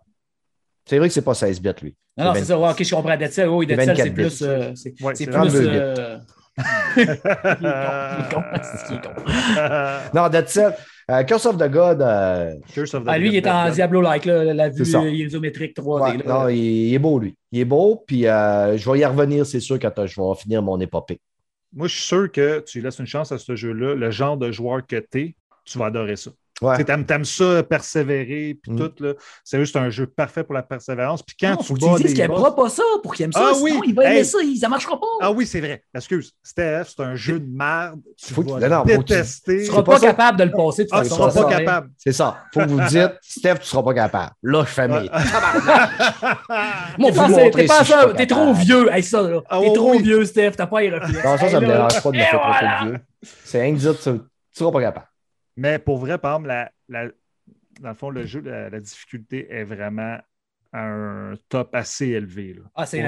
C'est 0.85 0.97
vrai 0.97 1.07
que 1.07 1.13
c'est 1.13 1.21
pas 1.21 1.33
16 1.33 1.61
bits, 1.61 1.69
lui. 1.81 1.95
Non, 2.17 2.25
non, 2.25 2.33
C'est 2.35 2.45
ça. 2.45 2.59
Ouais, 2.59 2.69
ok, 2.71 2.83
je 2.83 2.95
comprends. 2.95 3.17
Dead 3.17 3.31
Cell, 3.31 3.49
oui, 3.49 3.65
Dead 3.65 3.79
C'est 3.79 3.85
Cell, 3.85 3.97
c'est 3.97 4.03
24 4.09 4.13
plus. 4.13 4.41
euh, 4.43 4.71
c'est 4.75 5.01
Ouais, 5.01 5.13
plus. 5.13 5.25
32 5.27 5.59
bits. 5.61 5.67
euh, 5.71 6.17
il 6.97 7.01
est 7.01 7.21
con, 7.21 7.29
il 7.59 7.65
est 7.65 8.33
con, 8.33 8.43
c'est 8.61 8.77
ce 8.77 8.85
qui 8.87 8.93
est 8.93 9.01
con. 9.01 10.19
Non, 10.21 10.29
Dead 10.29 10.47
Cell. 10.47 10.73
euh, 11.09 11.23
Curse 11.23 11.45
of 11.47 11.57
the 11.57 11.69
God, 11.69 12.01
euh, 12.01 12.53
Curse 12.73 12.93
of 12.93 13.03
the 13.03 13.07
Ah, 13.09 13.17
lui, 13.17 13.29
il 13.29 13.35
est 13.37 13.47
en. 13.47 13.69
Diablo-like, 13.71 14.25
là, 14.25 14.53
la 14.53 14.69
vue 14.69 14.83
euh, 14.95 15.09
isométrique 15.11 15.75
3D. 15.75 16.01
ouais, 16.01 16.17
là. 16.17 16.23
non, 16.43 16.49
il, 16.49 16.57
il 16.57 16.93
est 16.93 16.99
beau, 16.99 17.17
lui. 17.19 17.35
Il 17.51 17.59
est 17.61 17.65
beau, 17.65 18.03
puis 18.05 18.27
euh, 18.27 18.77
je 18.77 18.91
vais 18.91 18.99
y 18.99 19.05
revenir, 19.05 19.45
c'est 19.45 19.59
sûr, 19.59 19.79
quand 19.79 19.97
euh, 19.99 20.05
je 20.07 20.21
vais 20.21 20.35
finir 20.37 20.61
mon 20.61 20.79
épopée. 20.79 21.19
Moi, 21.75 21.87
je 21.87 21.95
suis 21.95 22.05
sûr 22.05 22.31
que 22.31 22.59
tu 22.59 22.81
laisses 22.81 22.99
une 22.99 23.07
chance 23.07 23.31
à 23.31 23.39
ce 23.39 23.55
jeu-là. 23.55 23.95
Le 23.95 24.11
genre 24.11 24.37
de 24.37 24.51
joueur 24.51 24.85
que 24.85 24.97
tu 25.11 25.19
es, 25.21 25.35
tu 25.65 25.79
vas 25.79 25.87
adorer 25.87 26.15
ça. 26.17 26.29
Ouais. 26.61 26.81
Tu 26.83 26.89
aimes, 26.91 27.03
t'aimes 27.05 27.25
ça, 27.25 27.63
persévérer, 27.63 28.57
puis 28.61 28.71
Mm. 28.71 28.77
tout. 28.77 28.91
Là. 29.03 29.13
C'est 29.43 29.59
juste 29.59 29.75
un 29.75 29.89
jeu 29.89 30.05
parfait 30.05 30.43
pour 30.43 30.53
la 30.53 30.61
persévérance. 30.61 31.23
Puis 31.23 31.35
quand 31.39 31.49
Non, 31.49 31.55
tu 31.57 31.63
faut 31.65 31.73
que 31.73 31.79
bats 31.81 31.87
tu 31.97 32.03
dises 32.03 32.11
des 32.13 32.13
qu'il 32.13 32.21
n'aimera 32.31 32.55
pas 32.55 32.69
ça 32.69 32.83
pour 33.01 33.15
qu'il 33.15 33.25
aime 33.25 33.33
ça. 33.33 33.39
Ah 33.43 33.53
sinon, 33.55 33.63
oui, 33.65 33.81
il 33.87 33.95
va 33.95 34.03
aimer 34.05 34.17
hey. 34.19 34.25
ça, 34.25 34.37
il- 34.43 34.57
ça 34.57 34.67
ne 34.67 34.71
marchera 34.71 34.97
pas. 34.99 35.05
Ah 35.19 35.31
oui, 35.31 35.45
c'est 35.47 35.59
vrai. 35.59 35.83
Excuse. 35.95 36.31
Steph, 36.43 36.83
c'est 36.95 37.03
un 37.03 37.15
jeu 37.15 37.39
de 37.39 37.47
merde. 37.51 37.99
Tu 38.23 38.33
Faut 38.33 38.43
que- 38.43 38.51
vas 38.59 38.69
non, 38.69 38.83
tu- 38.85 38.97
détester. 38.97 39.55
tu 39.57 39.61
ne 39.63 39.65
seras 39.65 39.83
pas 39.83 39.99
capable 39.99 40.37
de 40.39 40.43
le 40.45 40.51
passer 40.51 40.83
de 40.85 40.89
Ah, 40.91 41.01
tu 41.01 41.09
façon. 41.09 41.29
seras 41.29 41.43
pas 41.43 41.55
à 41.55 41.59
capable. 41.59 41.89
C'est 41.97 42.11
ça. 42.13 42.37
Faut 42.53 42.59
que 42.61 42.69
vous 42.69 42.81
dites, 42.87 43.11
Steph, 43.21 43.55
tu 43.59 43.65
seras 43.65 43.83
pas 43.83 43.93
capable. 43.95 44.31
Là, 44.43 44.61
je 44.63 44.69
fais 44.71 44.87
mes. 44.87 45.09
Mon 46.99 47.09
Vous 47.09 47.15
frère, 47.15 47.29
montrer 47.29 47.65
t'es 48.15 48.27
trop 48.27 48.53
vieux. 48.53 48.89
Ça, 49.01 49.21
là. 49.21 49.41
Ah, 49.49 49.59
T'es 49.61 49.73
trop 49.73 49.97
vieux, 49.99 50.23
Steph, 50.25 50.51
t'as 50.51 50.67
pas 50.67 50.81
les 50.81 50.89
réflexes. 50.91 51.25
Non, 51.25 51.37
ça, 51.37 51.49
ça 51.49 51.59
me 51.59 51.65
dérange 51.65 52.01
pas 52.01 52.11
de 52.11 52.17
me 52.17 52.21
faire 52.23 52.79
vieux. 52.85 52.99
C'est 53.43 53.61
rien 53.61 53.73
que 53.73 53.79
dire, 53.79 53.99
tu 53.99 54.09
ne 54.09 54.17
seras 54.51 54.71
pas 54.71 54.81
capable. 54.81 55.07
Mais 55.57 55.79
pour 55.79 55.97
vrai, 55.97 56.17
par 56.17 56.33
exemple, 56.33 56.47
la, 56.47 56.71
la- 56.89 57.11
dans 57.81 57.89
le 57.89 57.95
fond, 57.95 58.09
le 58.09 58.25
jeu, 58.25 58.41
la, 58.41 58.69
la 58.69 58.79
difficulté 58.79 59.47
est 59.51 59.63
vraiment 59.63 60.17
à 60.71 60.81
un 60.85 61.33
top 61.49 61.75
assez 61.75 62.07
élevé. 62.07 62.53
là. 62.53 62.61
Ah, 62.73 62.85
c'est 62.85 62.99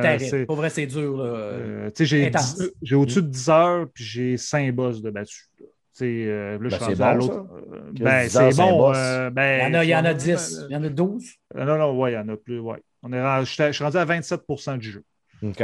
terrible. 0.00 0.46
Pour 0.46 0.56
vrai, 0.56 0.70
c'est 0.70 0.86
dur. 0.86 1.20
Euh, 1.20 1.88
tu 1.90 1.98
sais, 1.98 2.06
j'ai, 2.06 2.26
Intense. 2.26 2.56
10 2.58 2.70
j'ai 2.82 2.94
au-dessus 2.96 3.22
de 3.22 3.28
10 3.28 3.48
heures, 3.50 3.86
puis 3.92 4.04
j'ai 4.04 4.36
5 4.36 4.72
boss 4.74 5.00
de 5.00 5.10
battu. 5.10 5.44
là. 5.60 5.66
Euh, 6.02 6.58
là, 6.58 6.68
je 6.68 6.76
Ben, 6.76 6.84
suis 6.86 6.94
bon, 6.96 7.04
à 7.04 7.14
l'autre. 7.14 7.46
Euh, 7.72 7.92
ben, 7.92 8.26
10 8.26 8.36
heures, 8.36 8.52
c'est 8.52 8.58
bon. 8.60 8.92
euh, 8.94 9.30
ben, 9.30 9.58
Il 9.58 9.72
y 9.72 9.76
en 9.76 9.78
a, 9.78 9.84
il 9.84 9.88
y 9.90 9.94
en 9.96 10.04
a 10.04 10.10
euh, 10.10 10.14
10, 10.14 10.60
il 10.68 10.72
y 10.72 10.76
en 10.76 10.82
a 10.82 10.88
12. 10.88 11.24
euh, 11.54 11.64
non, 11.64 11.78
non, 11.78 12.00
ouais, 12.00 12.10
il 12.12 12.14
y 12.14 12.18
en 12.18 12.28
a 12.28 12.36
plus. 12.36 12.58
Ouais. 12.58 12.82
On 13.04 13.12
est 13.12 13.22
rendu- 13.22 13.46
je 13.46 13.52
suis 13.52 13.62
à- 13.62 13.68
je 13.70 13.76
suis 13.76 13.84
rendu 13.84 13.96
à 13.96 14.04
27% 14.04 14.76
du 14.76 14.90
jeu. 14.90 15.04
OK. 15.42 15.62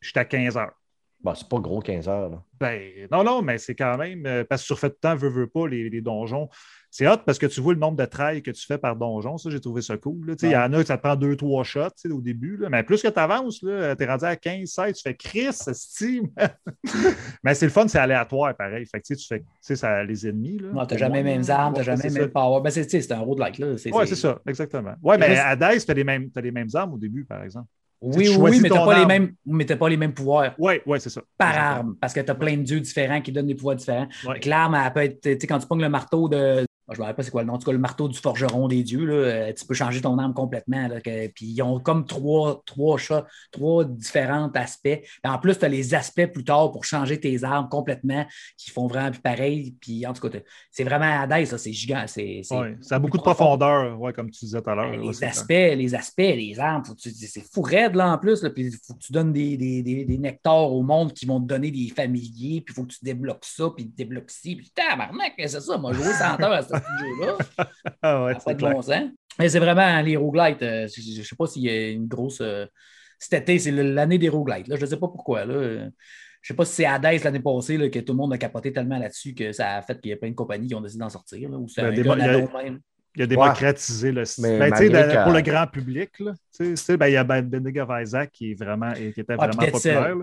Je 0.00 0.08
suis 0.10 0.18
à 0.18 0.24
15 0.26 0.56
heures. 0.58 0.72
Bon, 1.22 1.34
c'est 1.34 1.48
pas 1.48 1.58
gros 1.58 1.80
15 1.80 2.08
heures. 2.08 2.30
Là. 2.30 2.42
Ben, 2.58 2.80
non, 3.12 3.22
non, 3.22 3.42
mais 3.42 3.58
c'est 3.58 3.74
quand 3.74 3.98
même, 3.98 4.24
euh, 4.26 4.44
parce 4.48 4.62
que 4.62 4.66
tu 4.68 4.72
refais 4.72 4.88
tout 4.88 4.96
le 5.02 5.08
temps, 5.08 5.16
veux, 5.16 5.28
veux 5.28 5.46
pas, 5.46 5.68
les, 5.68 5.90
les 5.90 6.00
donjons. 6.00 6.48
C'est 6.90 7.06
hot 7.06 7.18
parce 7.24 7.38
que 7.38 7.46
tu 7.46 7.60
vois 7.60 7.72
le 7.72 7.78
nombre 7.78 7.96
de 7.98 8.04
trails 8.04 8.42
que 8.42 8.50
tu 8.50 8.66
fais 8.66 8.78
par 8.78 8.96
donjon. 8.96 9.38
Ça, 9.38 9.48
j'ai 9.48 9.60
trouvé 9.60 9.80
ça 9.80 9.96
cool. 9.96 10.34
Tu 10.36 10.46
Il 10.46 10.52
y 10.52 10.56
en 10.56 10.72
a 10.72 10.80
que 10.80 10.86
ça 10.86 10.96
te 10.96 11.02
prend 11.02 11.14
deux, 11.14 11.36
trois 11.36 11.62
shots 11.62 11.90
tu 11.90 12.08
sais, 12.08 12.10
au 12.10 12.20
début. 12.20 12.56
là. 12.56 12.68
Mais 12.68 12.82
plus 12.82 13.00
que 13.00 13.06
tu 13.08 13.18
avances, 13.18 13.60
tu 13.60 13.70
es 13.70 14.06
rendu 14.06 14.24
à 14.24 14.34
15, 14.34 14.68
16, 14.68 14.96
tu 14.96 15.02
fais 15.02 15.14
Chris, 15.14 15.52
Steam. 15.52 16.28
mais 17.44 17.54
c'est 17.54 17.66
le 17.66 17.70
fun, 17.72 17.86
c'est 17.86 17.98
aléatoire 17.98 18.56
pareil. 18.56 18.86
Fait 18.86 19.00
que, 19.00 19.06
tu 19.06 19.16
tu 19.16 19.26
fais 19.26 19.40
tu 19.40 19.46
sais, 19.60 19.76
ça, 19.76 20.02
les 20.02 20.26
ennemis. 20.26 20.58
Là, 20.58 20.68
Non, 20.72 20.80
t'as 20.80 20.86
pour 20.86 20.98
jamais 20.98 21.18
les 21.22 21.22
mêmes 21.36 21.44
armes, 21.48 21.74
t'as 21.74 21.80
Ouais, 21.80 21.84
jamais 21.84 22.02
c'est 22.02 22.08
les 22.08 22.20
mêmes 22.20 22.30
power. 22.30 22.60
Ben, 22.62 22.70
c'est 22.70 22.86
tu 22.86 23.12
un 23.12 23.20
road-like. 23.20 23.58
là. 23.58 23.66
Oui, 23.92 24.06
c'est 24.06 24.16
ça, 24.16 24.40
exactement. 24.48 24.94
Ouais, 25.02 25.16
mais 25.16 25.36
à 25.38 25.54
Dice, 25.54 25.84
tu 25.84 25.90
as, 25.92 25.94
les 25.94 26.04
mêmes- 26.04 26.30
t'as 26.30 26.40
les 26.40 26.50
mêmes 26.50 26.68
armes 26.74 26.94
au 26.94 26.98
début, 26.98 27.24
par 27.24 27.44
exemple. 27.44 27.68
Oui, 28.02 28.24
tu 28.30 28.36
oui, 28.36 28.50
oui, 28.52 28.60
mais 28.60 28.68
t'as 28.70 28.78
ton 28.78 28.84
pas, 28.86 28.94
les 28.94 29.00
arme. 29.00 29.08
mêmes, 29.08 29.34
mais 29.44 29.66
t'as 29.66 29.76
pas 29.76 29.88
les 29.88 29.96
mêmes 29.98 30.14
pouvoirs 30.14 30.54
Oui, 30.58 30.74
oui, 30.86 31.00
c'est 31.00 31.10
ça. 31.10 31.20
par 31.36 31.54
arme, 31.56 31.96
parce 32.00 32.14
que 32.14 32.20
t'as 32.20 32.34
plein 32.34 32.56
de 32.56 32.62
dieux 32.62 32.80
différents 32.80 33.20
qui 33.20 33.30
donnent 33.30 33.46
des 33.46 33.54
pouvoirs 33.54 33.76
différents. 33.76 34.08
Ouais. 34.26 34.40
L'arme, 34.46 34.74
elle 34.74 34.92
peut 34.92 35.00
être, 35.00 35.20
tu 35.20 35.36
sais, 35.38 35.46
quand 35.46 35.58
tu 35.58 35.66
pognes 35.66 35.82
le 35.82 35.88
marteau 35.90 36.28
de. 36.28 36.64
Je 36.90 36.96
ne 36.96 37.00
me 37.00 37.02
rappelle 37.04 37.16
pas 37.16 37.22
c'est 37.22 37.30
quoi 37.30 37.42
le 37.42 37.46
nom, 37.48 37.54
en 37.54 37.58
tout 37.58 37.66
cas, 37.66 37.72
le 37.72 37.78
marteau 37.78 38.08
du 38.08 38.18
forgeron 38.18 38.66
des 38.68 38.82
dieux, 38.82 39.04
là, 39.04 39.14
euh, 39.14 39.52
tu 39.52 39.64
peux 39.64 39.74
changer 39.74 40.00
ton 40.00 40.18
arme 40.18 40.34
complètement. 40.34 40.88
là, 40.88 41.00
que- 41.00 41.28
puis 41.28 41.46
ils 41.46 41.62
ont 41.62 41.78
comme 41.80 42.04
trois, 42.06 42.62
trois 42.66 42.96
chats, 42.98 43.26
trois 43.52 43.84
différents 43.84 44.50
aspects. 44.54 45.00
En 45.24 45.38
plus, 45.38 45.58
tu 45.58 45.64
as 45.64 45.68
les 45.68 45.94
aspects 45.94 46.26
plus 46.26 46.44
tard 46.44 46.70
pour 46.72 46.84
changer 46.84 47.18
tes 47.20 47.44
armes 47.44 47.68
complètement, 47.68 48.26
qui 48.56 48.70
font 48.70 48.86
vraiment 48.86 49.10
plus 49.10 49.20
pareil. 49.20 49.74
Puis 49.80 50.06
en 50.06 50.12
tout 50.12 50.28
cas, 50.28 50.38
c'est 50.70 50.84
vraiment 50.84 51.20
à 51.22 51.26
là, 51.26 51.44
c'est 51.46 51.72
gigant. 51.72 52.04
C'est, 52.06 52.40
c'est- 52.44 52.54
Ouais, 52.60 52.76
ça 52.80 52.96
a 52.96 52.98
beaucoup 52.98 53.16
de 53.18 53.22
profondeur, 53.22 54.00
ouais, 54.00 54.12
comme 54.12 54.30
tu 54.30 54.44
disais 54.44 54.60
tout 54.60 54.70
à 54.70 54.74
l'heure. 54.74 54.90
Ben, 54.90 55.00
les 55.00 55.12
aspects, 55.28 55.48
les 55.76 55.94
aspects, 55.94 56.18
les 56.18 56.58
armes, 56.58 56.84
faut 56.84 56.94
que 56.94 57.00
tu- 57.00 57.10
c'est 57.12 57.44
fou 57.52 57.62
raide 57.62 57.94
là 57.94 58.12
en 58.12 58.18
plus. 58.18 58.42
Là, 58.42 58.50
puis 58.50 58.64
il 58.66 58.72
faut 58.84 58.94
que 58.94 58.98
tu 59.00 59.12
donnes 59.12 59.32
des, 59.32 59.56
des, 59.56 59.82
des, 59.82 60.04
des 60.04 60.18
nectars 60.18 60.72
au 60.72 60.82
monde 60.82 61.12
qui 61.12 61.26
vont 61.26 61.40
te 61.40 61.46
donner 61.46 61.70
des 61.70 61.88
familiers, 61.94 62.60
puis 62.60 62.72
il 62.72 62.74
faut 62.74 62.82
que 62.84 62.92
tu 62.92 62.98
débloques 63.04 63.44
ça, 63.44 63.70
puis 63.76 63.86
tu 63.86 63.94
débloques 63.96 64.30
ci, 64.30 64.56
puis 64.56 64.70
tabarnak, 64.74 65.34
c'est 65.38 65.60
ça? 65.60 65.78
Moi, 65.78 65.92
jouer 65.92 66.12
100 66.12 66.40
heures 66.42 66.52
à 66.52 66.62
petit 66.62 66.79
jeu-là. 66.98 67.38
Ah 68.02 68.24
ouais, 68.24 68.34
Ça 68.34 68.34
n'a 68.34 68.34
pas 68.34 68.40
c'est 68.46 68.54
de 68.54 68.58
clair. 68.58 68.72
bon 68.72 68.82
sens. 68.82 69.02
Mais 69.38 69.48
c'est 69.48 69.58
vraiment 69.58 70.00
les 70.02 70.16
roguelites. 70.16 70.62
euh, 70.62 70.86
je 70.88 71.18
ne 71.20 71.24
sais 71.24 71.36
pas 71.36 71.46
s'il 71.46 71.62
y 71.62 71.68
a 71.70 71.88
une 71.90 72.06
grosse. 72.08 72.40
euh, 72.40 72.66
cet 73.18 73.42
été, 73.42 73.58
c'est 73.58 73.70
l'année 73.70 74.18
des 74.18 74.28
roguelites. 74.28 74.68
Là. 74.68 74.76
Je 74.76 74.82
ne 74.82 74.86
sais 74.86 74.96
pas 74.96 75.08
pourquoi. 75.08 75.44
Là. 75.44 75.54
Je 75.62 75.78
ne 75.84 75.90
sais 76.42 76.54
pas 76.54 76.64
si 76.64 76.72
c'est 76.74 76.86
Hades 76.86 77.22
l'année 77.24 77.40
passée 77.40 77.76
là, 77.76 77.88
que 77.90 77.98
tout 77.98 78.12
le 78.12 78.16
monde 78.18 78.32
a 78.32 78.38
capoté 78.38 78.72
tellement 78.72 78.98
là-dessus 78.98 79.34
que 79.34 79.52
ça 79.52 79.76
a 79.76 79.82
fait 79.82 80.00
qu'il 80.00 80.10
y 80.10 80.14
a 80.14 80.16
plein 80.16 80.30
de 80.30 80.34
compagnies 80.34 80.68
qui 80.68 80.74
ont 80.74 80.80
décidé 80.80 81.00
d'en 81.00 81.10
sortir. 81.10 81.50
Là, 81.50 81.58
ou 81.58 81.68
c'est 81.68 81.82
Ben, 81.82 81.88
un 81.88 81.92
des- 81.94 82.02
gars 82.02 82.14
il 82.16 82.24
y 82.24 82.28
a- 82.28 82.32
d'ado 82.40 82.48
même. 82.56 82.80
Il 83.16 83.22
a 83.22 83.26
démocratisé 83.26 84.12
le 84.12 84.24
style. 84.24 84.44
Mais 84.44 84.70
Ben, 84.70 84.70
que- 84.70 85.24
Pour 85.24 85.32
le 85.32 85.40
grand 85.40 85.66
public, 85.66 86.10
là, 86.20 86.32
tu 86.32 86.64
sais, 86.64 86.70
tu 86.70 86.76
sais, 86.76 86.96
ben, 86.96 87.08
il 87.08 87.14
y 87.14 87.16
a 87.16 87.24
Ben- 87.24 87.42
Bending 87.42 87.80
of 87.80 87.88
Isaac 88.00 88.30
qui, 88.32 88.52
est 88.52 88.54
vraiment, 88.54 88.92
qui 88.92 89.02
était 89.20 89.24
Ah, 89.36 89.48
vraiment 89.48 89.60
Cell. 89.62 89.70
populaire. 89.72 90.16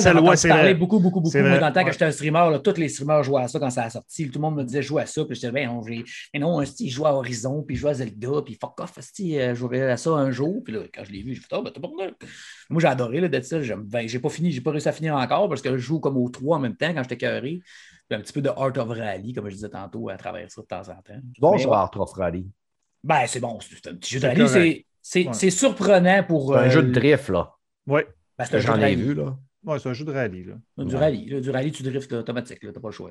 Cell, 0.00 0.12
j'en 0.48 0.56
vrai. 0.56 0.74
beaucoup, 0.74 0.98
beaucoup, 0.98 1.20
beaucoup. 1.20 1.38
Moi, 1.38 1.58
dans 1.58 1.66
le 1.68 1.72
temps 1.72 1.80
ouais. 1.80 1.86
que 1.86 1.92
j'étais 1.92 2.04
un 2.06 2.10
streamer, 2.10 2.50
là, 2.50 2.58
tous 2.58 2.76
les 2.76 2.88
streamers 2.88 3.22
jouaient 3.22 3.42
à 3.44 3.48
ça 3.48 3.60
quand 3.60 3.70
ça 3.70 3.84
a 3.84 3.90
sorti. 3.90 4.26
Tout 4.30 4.38
le 4.38 4.42
monde 4.42 4.56
me 4.56 4.64
disait 4.64 4.82
jouer 4.82 5.02
à 5.02 5.06
ça. 5.06 5.24
Puis 5.24 5.36
je 5.36 5.40
disais, 5.42 5.52
ben, 5.52 5.68
non, 5.68 5.80
mais 5.84 6.40
non, 6.40 6.60
je 6.64 6.88
joue 6.88 7.06
à 7.06 7.14
Horizon, 7.14 7.62
puis 7.62 7.76
je 7.76 7.80
joue 7.82 7.88
à 7.88 7.94
Zelda, 7.94 8.42
puis 8.44 8.58
fuck 8.60 8.80
off, 8.80 8.92
euh, 8.98 9.02
je 9.50 9.54
jouerai 9.54 9.90
à 9.92 9.96
ça 9.96 10.10
un 10.10 10.30
jour. 10.32 10.60
Puis 10.64 10.74
là, 10.74 10.80
quand 10.92 11.04
je 11.04 11.12
l'ai 11.12 11.22
vu, 11.22 11.34
j'ai 11.34 11.40
fait, 11.40 11.46
oh, 11.52 11.62
ben, 11.62 11.70
t'as 11.72 11.80
pas. 11.80 11.88
Moi, 12.68 12.80
j'ai 12.80 12.88
adoré 12.88 13.20
le 13.20 13.28
Dead 13.28 13.44
Cell. 13.44 13.62
J'aime- 13.62 13.84
Ben, 13.84 14.08
j'ai 14.08 14.18
pas 14.18 14.28
fini, 14.28 14.50
j'ai 14.50 14.60
pas 14.60 14.72
réussi 14.72 14.88
à 14.88 14.92
finir 14.92 15.14
encore 15.14 15.48
parce 15.48 15.62
que 15.62 15.70
je 15.70 15.78
joue 15.78 16.00
comme 16.00 16.16
aux 16.16 16.28
trois 16.30 16.56
en 16.56 16.60
même 16.60 16.74
temps 16.76 16.92
quand 16.92 17.02
j'étais 17.04 17.16
carré. 17.16 17.60
Un 18.10 18.20
petit 18.20 18.32
peu 18.32 18.42
de 18.42 18.48
Art 18.50 18.76
of 18.76 18.88
Rally, 18.88 19.32
comme 19.32 19.48
je 19.48 19.54
disais 19.54 19.68
tantôt, 19.70 20.08
à 20.10 20.16
travers 20.16 20.50
ça 20.50 20.60
de 20.60 20.66
temps 20.66 20.88
en 20.88 21.02
temps. 21.02 21.20
Bon, 21.40 21.52
ouais. 21.52 21.64
vais 21.64 21.70
Art 21.70 21.90
of 21.98 22.12
Rally. 22.12 22.46
Ben, 23.02 23.26
c'est 23.26 23.40
bon, 23.40 23.58
c'est 23.60 23.86
un 23.88 23.94
petit 23.94 24.14
jeu 24.14 24.20
de 24.20 24.26
rallye. 24.26 24.48
C'est- 24.48 24.86
C'est 25.06 25.26
Ouais. 25.26 25.34
c'est 25.34 25.50
surprenant 25.50 26.24
pour. 26.24 26.54
C'est 26.54 26.58
un 26.60 26.62
euh, 26.64 26.70
jeu 26.70 26.82
de 26.82 26.90
drift, 26.92 27.28
là. 27.28 27.52
Oui, 27.86 28.00
ben, 28.38 28.44
c'est 28.46 28.56
un 28.56 28.58
jeu 28.60 28.66
J'en 28.68 28.74
de 28.76 28.78
ai 28.78 28.84
rallye. 28.84 28.96
vu, 28.96 29.12
là. 29.14 29.36
ouais, 29.64 29.78
c'est 29.78 29.88
un 29.90 29.92
jeu 29.92 30.04
de 30.06 30.12
rallye. 30.12 30.44
Là. 30.44 30.54
Du 30.78 30.94
Ouais. 30.94 30.98
rallye. 31.00 31.28
là, 31.28 31.40
du 31.40 31.50
rallye, 31.50 31.72
tu 31.72 31.82
drifts 31.82 32.10
là, 32.10 32.20
automatique, 32.20 32.60
tu 32.60 32.66
n'as 32.66 32.72
pas 32.72 32.88
le 32.88 32.92
choix. 32.92 33.10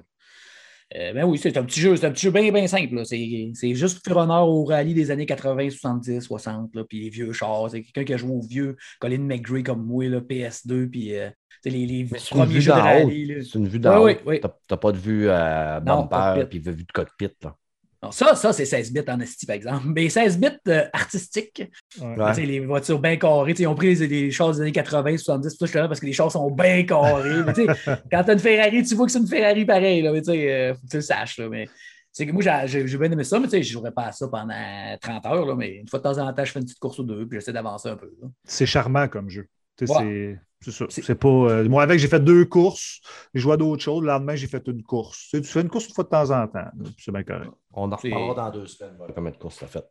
Euh, 0.95 1.13
ben 1.13 1.23
oui, 1.25 1.39
c'est 1.39 1.57
un 1.57 1.63
petit 1.63 1.79
jeu, 1.79 1.95
c'est 1.95 2.05
un 2.05 2.11
petit 2.11 2.25
jeu 2.27 2.31
bien, 2.31 2.51
bien 2.51 2.67
simple. 2.67 3.03
C'est 3.05 3.73
juste 3.75 4.05
faire 4.05 4.17
honneur 4.17 4.47
au 4.47 4.63
rallye 4.63 4.93
des 4.93 5.09
années 5.09 5.25
80, 5.25 5.71
70, 5.71 6.21
60, 6.21 6.75
là, 6.75 6.83
puis 6.87 7.01
les 7.03 7.09
vieux 7.09 7.33
chars. 7.33 7.69
C'est 7.71 7.81
quelqu'un 7.81 8.03
qui 8.03 8.13
a 8.13 8.17
joué 8.17 8.31
au 8.31 8.41
vieux 8.41 8.77
Colin 8.99 9.19
McGray 9.19 9.63
comme 9.63 9.83
moi, 9.85 10.07
là, 10.07 10.21
PS2, 10.21 10.87
puis 10.87 11.15
euh, 11.15 11.29
les, 11.65 11.85
les 11.87 12.07
Mais 12.11 12.19
c'est 12.19 12.35
une 12.35 12.41
premiers 12.41 12.53
vue 12.53 12.61
jeux 12.61 12.71
de 12.73 12.77
rallye. 12.79 13.43
C'est 13.43 13.57
une 13.57 13.67
vue 13.67 13.79
d'en 13.79 14.01
haut. 14.01 14.05
oui, 14.05 14.17
oui. 14.25 14.39
T'as- 14.67 14.77
pas 14.77 14.91
de 14.91 14.97
vue 14.97 15.29
euh, 15.29 15.79
bumper 15.79 16.45
puis 16.49 16.59
vue 16.59 16.83
de 16.83 16.91
cockpit, 16.91 17.29
là. 17.41 17.55
Ça, 18.11 18.35
ça 18.35 18.53
c'est 18.53 18.65
16 18.65 18.91
bits 18.93 19.01
en 19.07 19.19
esti, 19.19 19.45
par 19.45 19.55
exemple. 19.55 19.85
Mais 19.87 20.09
16 20.09 20.39
bits 20.39 20.47
euh, 20.67 20.85
artistiques, 20.93 21.63
Ouais. 22.01 22.07
Ouais. 22.17 22.29
tu 22.29 22.41
sais, 22.41 22.45
les 22.45 22.59
voitures 22.59 22.99
bien 22.99 23.15
carrées, 23.17 23.53
tu 23.53 23.57
sais, 23.57 23.63
ils 23.63 23.67
ont 23.67 23.75
pris 23.75 23.95
les, 23.95 24.07
les 24.07 24.31
chars 24.31 24.51
des 24.51 24.61
années 24.61 24.71
80, 24.71 25.17
70, 25.17 25.57
tout 25.57 25.67
ça, 25.67 25.81
là, 25.81 25.87
parce 25.87 25.99
que 25.99 26.05
les 26.05 26.13
chars 26.13 26.31
sont 26.31 26.49
bien. 26.51 26.85
Mais 27.45 27.53
sais, 27.53 27.65
quand 28.11 28.23
tu 28.23 28.29
as 28.29 28.33
une 28.33 28.39
Ferrari, 28.39 28.83
tu 28.83 28.95
vois 28.95 29.05
que 29.05 29.11
c'est 29.11 29.19
une 29.19 29.27
Ferrari 29.27 29.65
pareil, 29.65 30.01
là, 30.01 30.11
mais 30.11 30.21
tu 30.21 30.31
sais, 30.31 30.51
euh, 30.51 30.73
faut 30.73 30.81
que 30.81 30.91
tu 30.91 30.97
le 30.97 31.01
saches. 31.01 31.37
Là, 31.39 31.49
mais 31.49 31.67
c'est 32.11 32.25
que 32.27 32.31
moi, 32.31 32.43
j'ai- 32.65 32.87
j'ai 32.87 32.97
bien 32.97 33.11
aimé 33.11 33.23
ça, 33.23 33.39
mais 33.39 33.45
tu 33.45 33.51
sais, 33.51 33.63
je 33.63 33.71
jouerais 33.73 33.91
pas 33.91 34.05
à 34.07 34.11
ça 34.11 34.27
pendant 34.27 34.53
30 35.01 35.25
heures, 35.25 35.45
là, 35.45 35.55
mais 35.55 35.75
une 35.77 35.87
fois 35.87 35.99
de 35.99 36.03
temps 36.03 36.17
en 36.19 36.31
temps, 36.33 36.45
je 36.45 36.51
fais 36.51 36.59
une 36.59 36.65
petite 36.65 36.79
course 36.79 36.99
ou 36.99 37.03
deux, 37.03 37.27
puis 37.27 37.39
j'essaie 37.39 37.53
d'avancer 37.53 37.89
un 37.89 37.95
peu. 37.95 38.11
C'est 38.43 38.65
charmant 38.65 39.07
comme 39.07 39.29
jeu. 39.29 39.47
Tu 39.77 39.87
sais, 39.87 39.93
Ouais. 39.93 40.37
C'est 40.63 40.71
ça. 40.71 40.85
C'est- 40.89 41.15
pas. 41.15 41.27
euh, 41.27 41.67
moi, 41.69 41.83
avec, 41.83 41.99
j'ai 41.99 42.07
fait 42.07 42.19
deux 42.19 42.45
courses. 42.45 43.01
J'ai 43.33 43.41
joué 43.41 43.53
à 43.53 43.57
d'autres 43.57 43.83
choses. 43.83 44.01
Le 44.01 44.07
lendemain, 44.07 44.35
j'ai 44.35 44.47
fait 44.47 44.65
une 44.67 44.81
course. 44.83 45.27
Tu, 45.29 45.37
sais, 45.37 45.41
tu 45.41 45.47
fais 45.49 45.61
une 45.61 45.69
course 45.69 45.87
une 45.87 45.93
fois 45.93 46.03
de 46.03 46.09
temps 46.09 46.31
en 46.31 46.47
temps. 46.47 46.67
C'est 46.97 47.11
bien 47.11 47.23
correct. 47.23 47.51
On 47.73 47.91
en 47.91 47.95
reparlera 47.95 48.33
dans 48.35 48.51
deux 48.59 48.67
semaines. 48.67 48.93
voilà 48.97 49.13
Combien 49.13 49.31
de 49.31 49.37
courses 49.37 49.57
t'as 49.59 49.67
fait? 49.67 49.85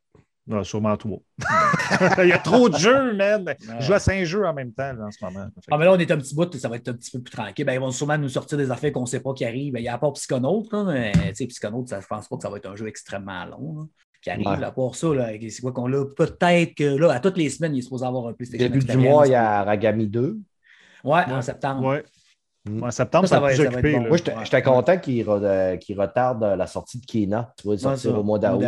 Non, 0.45 0.65
sûrement 0.65 0.97
trois. 0.97 1.21
Il 2.19 2.29
y 2.29 2.33
a 2.33 2.39
trop 2.39 2.69
de 2.69 2.77
jeux, 2.77 3.15
man. 3.15 3.45
Ouais. 3.47 3.57
Je 3.79 3.87
joue 3.87 3.93
à 3.93 4.01
cinq 4.01 4.25
jeux 4.25 4.45
en 4.45 4.53
même 4.53 4.73
temps 4.73 4.93
là, 4.93 5.07
en 5.07 5.11
ce 5.13 5.25
moment. 5.25 5.47
Ah, 5.71 5.79
mais 5.79 5.85
là, 5.85 5.93
on 5.93 5.99
est 6.01 6.11
un 6.11 6.17
petit 6.17 6.35
bout, 6.35 6.53
ça 6.57 6.69
va 6.69 6.77
être 6.77 6.89
un 6.89 6.95
petit 6.95 7.13
peu 7.13 7.21
plus 7.23 7.31
tranquille. 7.31 7.65
Ben, 7.65 7.75
ils 7.75 7.79
vont 7.81 7.93
sûrement 7.93 8.19
nous 8.19 8.29
sortir 8.29 8.59
des 8.59 8.69
affaires 8.73 8.91
qu'on 8.93 9.03
ne 9.03 9.07
sait 9.07 9.21
pas 9.21 9.33
qui 9.35 9.45
arrivent. 9.45 9.75
Ben, 9.75 9.79
il 9.79 9.85
y 9.85 9.89
a 9.89 9.95
à 9.95 9.99
part 9.99 10.13
Psychonaut, 10.15 10.67
là, 10.73 10.83
mais 10.85 11.13
tu 11.13 11.35
sais, 11.35 11.47
Psychonaut, 11.47 11.87
ça, 11.87 12.01
je 12.01 12.07
pense 12.09 12.27
pas 12.27 12.37
que 12.37 12.43
ça 12.43 12.51
va 12.51 12.57
être 12.57 12.69
un 12.69 12.75
jeu 12.75 12.89
extrêmement 12.89 13.45
long. 13.45 13.77
là, 13.83 13.87
qui 14.21 14.31
arrive. 14.31 14.47
Ouais. 14.49 14.59
là. 14.61 14.69
À 14.69 14.73
part 14.73 14.95
ça, 14.95 15.15
là, 15.15 15.29
c'est 15.49 15.63
quoi 15.63 15.73
qu'on 15.73 15.93
a? 15.93 16.07
Peut-être 16.07 16.75
que 16.75 16.97
là, 16.97 17.13
à 17.13 17.21
toutes 17.21 17.37
les 17.37 17.51
semaines, 17.51 17.75
il 17.75 17.79
est 17.79 17.83
supposé 17.83 18.05
avoir 18.05 18.27
un 18.29 18.33
PlayStation 18.33 18.69
Début 18.69 18.85
du 18.85 18.97
mois, 18.97 19.27
il 19.27 19.33
y 19.33 19.35
a 19.35 19.63
Ragami 19.65 20.07
2. 20.09 20.39
Ouais, 21.05 21.23
en 21.31 21.43
septembre. 21.43 21.87
Ouais. 21.87 22.05
Mm. 22.69 22.85
En 22.85 22.91
septembre, 22.91 23.27
Ça, 23.27 23.37
ça, 23.37 23.37
ça 23.37 23.41
va 23.41 23.47
va 23.49 23.53
être- 23.53 23.57
ça 23.57 23.63
va 23.65 23.69
occupé. 23.71 23.91
être 23.95 24.03
bon. 24.03 24.09
Moi, 24.09 24.17
j'étais 24.17 24.57
Ouais. 24.57 24.63
content 24.63 24.99
qu'il 24.99 25.25
re- 25.25 25.43
euh, 25.43 25.77
qu'il 25.77 26.01
retarde 26.01 26.43
la 26.45 26.67
sortie 26.67 27.01
de 27.01 27.07
Kena. 27.07 27.53
Tu 27.61 27.67
Ouais, 27.69 27.77
sortir 27.77 28.19
au 28.19 28.23
mois 28.23 28.39
d'août. 28.39 28.63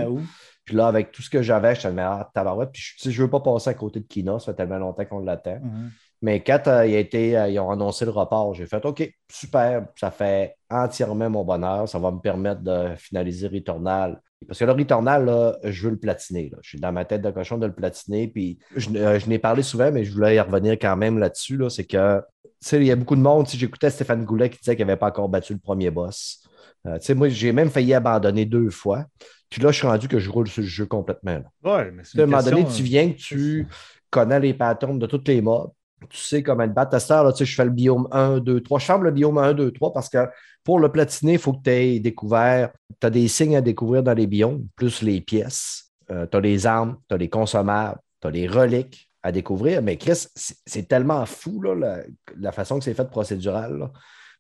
Puis 0.64 0.74
là, 0.74 0.86
avec 0.86 1.12
tout 1.12 1.20
ce 1.22 1.28
que 1.30 1.42
j'avais, 1.42 1.74
j'étais 1.74 1.94
ah, 2.00 2.28
tabarouette. 2.34 2.70
Puis 2.72 2.82
je- 2.98 3.10
je 3.10 3.22
veux 3.22 3.28
pas 3.30 3.40
passer 3.40 3.70
à 3.70 3.74
côté 3.74 4.00
de 4.00 4.06
Kina, 4.06 4.38
ça 4.38 4.46
fait 4.46 4.54
tellement 4.54 4.78
longtemps 4.78 5.04
qu'on 5.04 5.18
l'attend. 5.20 5.58
Mhm. 5.62 5.90
Mais 6.22 6.40
quand 6.42 6.66
euh, 6.68 6.86
il 6.86 6.94
a 6.94 6.98
été, 7.00 7.36
euh, 7.38 7.48
ils 7.50 7.58
ont 7.60 7.70
annoncé 7.70 8.06
le 8.06 8.10
report, 8.10 8.54
j'ai 8.54 8.64
fait 8.66 8.82
OK, 8.86 9.06
super, 9.30 9.86
ça 10.00 10.10
fait 10.10 10.56
entièrement 10.70 11.28
mon 11.28 11.44
bonheur. 11.44 11.86
Ça 11.86 11.98
va 11.98 12.10
me 12.10 12.18
permettre 12.18 12.62
de 12.62 12.94
finaliser 12.96 13.46
Returnal. 13.48 14.20
Parce 14.44 14.58
que 14.58 14.64
le 14.64 14.72
Returnal, 14.72 15.24
là, 15.24 15.56
je 15.64 15.84
veux 15.84 15.90
le 15.90 15.98
platiner. 15.98 16.50
là. 16.50 16.58
Je 16.62 16.70
suis 16.70 16.80
dans 16.80 16.92
ma 16.92 17.04
tête 17.04 17.22
de 17.22 17.30
cochon 17.30 17.58
de 17.58 17.66
le 17.66 17.72
platiner. 17.72 18.28
Puis 18.28 18.58
je, 18.76 18.90
euh, 18.96 19.18
je 19.18 19.28
n'ai 19.28 19.38
parlé 19.38 19.62
souvent, 19.62 19.90
mais 19.90 20.04
je 20.04 20.12
voulais 20.12 20.36
y 20.36 20.40
revenir 20.40 20.72
quand 20.74 20.96
même 20.96 21.18
là-dessus. 21.18 21.56
Là, 21.56 21.70
c'est 21.70 21.84
que 21.84 22.20
tu 22.42 22.70
sais, 22.70 22.76
il 22.78 22.86
y 22.86 22.90
a 22.90 22.96
beaucoup 22.96 23.16
de 23.16 23.20
monde. 23.20 23.46
Si 23.46 23.58
j'écoutais 23.58 23.90
Stéphane 23.90 24.24
Goulet 24.24 24.48
qui 24.48 24.58
disait 24.58 24.74
qu'il 24.76 24.86
n'avait 24.86 24.98
pas 24.98 25.08
encore 25.08 25.28
battu 25.28 25.52
le 25.52 25.58
premier 25.58 25.90
boss. 25.90 26.42
Euh, 26.86 26.98
tu 26.98 27.06
sais, 27.06 27.14
moi, 27.14 27.28
j'ai 27.28 27.52
même 27.52 27.70
failli 27.70 27.92
abandonner 27.94 28.46
deux 28.46 28.70
fois. 28.70 29.04
Puis 29.50 29.62
là, 29.62 29.70
je 29.70 29.78
suis 29.78 29.86
rendu 29.86 30.08
que 30.08 30.18
je 30.18 30.30
roule 30.30 30.48
sur 30.48 30.62
le 30.62 30.68
jeu 30.68 30.86
complètement. 30.86 31.42
là. 31.62 31.76
Ouais, 31.76 31.90
mais 31.90 32.02
c'est 32.04 32.18
à 32.18 32.24
un 32.24 32.26
moment 32.26 32.42
donné, 32.42 32.64
tu 32.64 32.82
euh, 32.82 32.84
viens 32.84 33.10
que 33.10 33.16
tu 33.18 33.66
connais 34.10 34.40
les 34.40 34.54
patterns 34.54 34.98
de 34.98 35.06
toutes 35.06 35.28
les 35.28 35.40
mobs. 35.40 35.70
Tu 36.08 36.18
sais 36.18 36.42
comment 36.42 36.66
te 36.66 36.72
battre. 36.72 36.98
Sais, 37.00 37.44
je 37.44 37.54
fais 37.54 37.64
le 37.64 37.70
biome 37.70 38.08
1, 38.10 38.38
2, 38.38 38.60
3. 38.60 38.78
Je 38.78 38.84
ferme 38.84 39.04
le 39.04 39.10
biome 39.10 39.38
1, 39.38 39.54
2, 39.54 39.70
3 39.72 39.92
parce 39.92 40.08
que 40.08 40.26
pour 40.62 40.78
le 40.78 40.90
platiner, 40.90 41.34
il 41.34 41.38
faut 41.38 41.52
que 41.52 41.62
tu 41.62 41.70
aies 41.70 42.00
découvert. 42.00 42.72
Tu 43.00 43.06
as 43.06 43.10
des 43.10 43.28
signes 43.28 43.56
à 43.56 43.60
découvrir 43.60 44.02
dans 44.02 44.14
les 44.14 44.26
biomes, 44.26 44.66
plus 44.76 45.02
les 45.02 45.20
pièces. 45.20 45.92
tu 46.08 46.36
as 46.36 46.40
les 46.40 46.66
armes, 46.66 46.96
tu 47.08 47.14
as 47.14 47.18
les 47.18 47.28
consommables, 47.28 47.98
tu 48.20 48.28
as 48.28 48.30
les 48.30 48.46
reliques 48.46 49.10
à 49.22 49.32
découvrir. 49.32 49.82
Mais 49.82 49.96
Chris, 49.96 50.26
c'est 50.34 50.88
tellement 50.88 51.24
fou 51.26 51.62
la, 51.62 52.52
façon 52.52 52.78
que 52.78 52.84
c'est 52.84 52.94
fait 52.94 53.08
procédural. 53.08 53.78
là. 53.78 53.90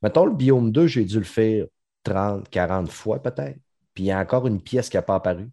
Mettons, 0.02 0.26
le 0.26 0.34
biome 0.34 0.70
2, 0.70 0.86
j'ai 0.86 1.04
dû 1.04 1.18
le 1.18 1.24
faire 1.24 1.66
30, 2.04 2.48
40 2.50 2.90
fois 2.90 3.22
peut-être. 3.22 3.58
Puis 3.94 4.04
il 4.04 4.06
y 4.06 4.12
a 4.12 4.18
encore 4.18 4.46
une 4.46 4.60
pièce 4.60 4.88
qui 4.88 4.96
n'a 4.96 5.02
pas 5.02 5.14
apparu. 5.14 5.50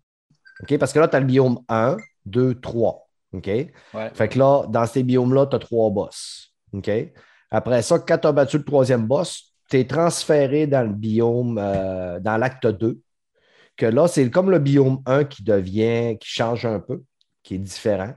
OK? 0.61 0.77
Parce 0.77 0.93
que 0.93 0.99
là, 0.99 1.07
tu 1.07 1.15
as 1.15 1.19
le 1.19 1.25
biome 1.25 1.59
1, 1.69 1.97
2, 2.25 2.55
3. 2.59 3.07
OK? 3.33 3.47
Ouais. 3.47 3.71
Fait 4.13 4.27
que 4.27 4.37
là, 4.39 4.65
dans 4.67 4.85
ces 4.85 5.03
biomes-là, 5.03 5.47
tu 5.47 5.55
as 5.55 5.59
trois 5.59 5.89
boss. 5.89 6.53
OK? 6.73 6.89
Après 7.49 7.81
ça, 7.81 7.99
quand 7.99 8.17
tu 8.17 8.27
as 8.27 8.31
battu 8.31 8.57
le 8.57 8.63
troisième 8.63 9.05
boss, 9.07 9.53
tu 9.69 9.79
es 9.79 9.87
transféré 9.87 10.67
dans 10.67 10.83
le 10.87 10.93
biome, 10.93 11.57
euh, 11.57 12.19
dans 12.19 12.37
l'acte 12.37 12.67
2. 12.67 12.99
Que 13.77 13.85
là, 13.85 14.07
c'est 14.07 14.29
comme 14.29 14.51
le 14.51 14.59
biome 14.59 15.01
1 15.05 15.23
qui 15.23 15.43
devient, 15.43 16.17
qui 16.19 16.29
change 16.29 16.65
un 16.65 16.79
peu, 16.79 17.01
qui 17.43 17.55
est 17.55 17.59
différent. 17.59 18.13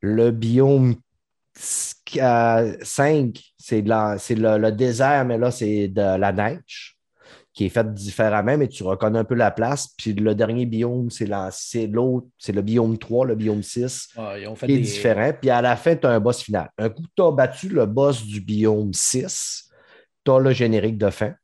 Le 0.00 0.30
biome 0.32 0.96
5, 1.54 3.40
c'est 3.58 3.82
de 3.82 3.88
la- 3.88 4.18
c'est 4.18 4.34
le, 4.34 4.58
le 4.58 4.72
désert, 4.72 5.24
mais 5.24 5.38
là, 5.38 5.50
c'est 5.50 5.88
de 5.88 6.16
la 6.18 6.32
neige 6.32 6.96
qui 7.54 7.66
est 7.66 7.68
faite 7.68 7.92
différemment, 7.92 8.56
mais 8.56 8.68
tu 8.68 8.82
reconnais 8.82 9.18
un 9.18 9.24
peu 9.24 9.34
la 9.34 9.50
place. 9.50 9.88
Puis 9.98 10.14
le 10.14 10.34
dernier 10.34 10.64
biome, 10.66 11.10
c'est 11.10 11.26
la- 11.26 11.50
c'est 11.52 11.86
l'autre, 11.86 12.26
c'est 12.38 12.52
le 12.52 12.62
biome 12.62 12.96
3, 12.98 13.26
le 13.26 13.34
biome 13.34 13.62
6 13.62 14.08
Ouais, 14.16 14.42
ils 14.42 14.48
ont 14.48 14.54
fait 14.54 14.66
qui 14.66 14.72
est 14.72 14.76
des- 14.76 14.82
différent. 14.82 15.32
Puis 15.38 15.50
à 15.50 15.60
la 15.60 15.76
fin, 15.76 15.94
tu 15.94 16.06
as 16.06 16.10
un 16.10 16.20
boss 16.20 16.42
final. 16.42 16.70
Un 16.78 16.88
coup 16.88 17.02
tu 17.14 17.22
as 17.22 17.30
battu 17.30 17.68
le 17.68 17.84
boss 17.86 18.24
du 18.24 18.40
biome 18.40 18.92
6, 18.94 19.68
tu 20.24 20.30
as 20.30 20.38
le 20.38 20.52
générique 20.52 20.96
de 20.98 21.10
fin. 21.10 21.34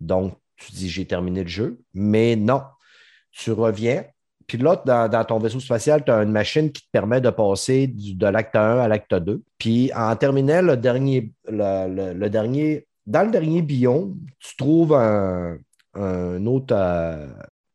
Donc, 0.00 0.34
tu 0.56 0.72
dis 0.72 0.88
j'ai 0.88 1.04
terminé 1.06 1.42
le 1.42 1.48
jeu. 1.48 1.78
Mais 1.92 2.34
non, 2.34 2.62
tu 3.30 3.52
reviens. 3.52 4.04
Puis 4.46 4.56
là, 4.56 4.82
dans, 4.86 5.08
dans 5.10 5.24
ton 5.26 5.38
vaisseau 5.38 5.60
spatial, 5.60 6.02
tu 6.02 6.10
as 6.10 6.22
une 6.22 6.32
machine 6.32 6.72
qui 6.72 6.80
te 6.80 6.88
permet 6.90 7.20
de 7.20 7.28
passer 7.28 7.86
du- 7.86 8.14
de 8.14 8.26
l'acte 8.26 8.56
1 8.56 8.78
à 8.78 8.88
l'acte 8.88 9.14
2. 9.14 9.42
Puis 9.58 9.92
en 9.94 10.16
terminant 10.16 10.62
le 10.62 10.78
dernier, 10.78 11.30
le, 11.46 11.86
le- 11.94 12.14
le 12.14 12.30
dernier, 12.30 12.87
dans 13.08 13.22
le 13.22 13.30
dernier 13.30 13.62
biome, 13.62 14.18
tu 14.38 14.54
trouves 14.56 14.92
un, 14.92 15.56
un 15.94 16.46
autre, 16.46 16.74
euh, 16.76 17.26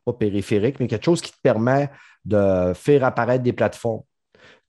pas 0.05 0.13
périphérique, 0.13 0.79
mais 0.79 0.87
quelque 0.87 1.05
chose 1.05 1.21
qui 1.21 1.31
te 1.31 1.41
permet 1.41 1.89
de 2.23 2.71
faire 2.75 3.03
apparaître 3.03 3.43
des 3.43 3.51
plateformes. 3.51 4.03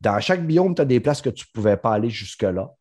Dans 0.01 0.19
chaque 0.21 0.47
biome, 0.47 0.75
tu 0.75 0.81
as 0.81 0.87
des 0.87 1.01
places 1.01 1.21
que 1.21 1.29
tu 1.29 1.45
ne 1.47 1.53
pouvais 1.53 1.77
pas 1.77 1.93
aller 1.93 2.09
jusque-là. 2.09 2.73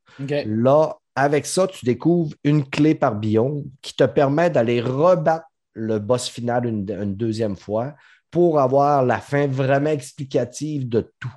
Là, 0.45 0.95
avec 1.13 1.45
ça, 1.45 1.67
tu 1.67 1.85
découvres 1.85 2.33
une 2.45 2.67
clé 2.67 2.95
par 2.95 3.15
biome 3.15 3.65
qui 3.81 3.93
te 3.93 4.05
permet 4.05 4.49
d'aller 4.49 4.79
rebattre 4.79 5.45
le 5.73 5.99
boss 5.99 6.29
final 6.29 6.65
une, 6.65 6.89
une 6.89 7.15
deuxième 7.15 7.57
fois 7.57 7.95
pour 8.31 8.61
avoir 8.61 9.03
la 9.03 9.19
fin 9.19 9.45
vraiment 9.45 9.89
explicative 9.89 10.87
de 10.87 11.11
tout. 11.19 11.33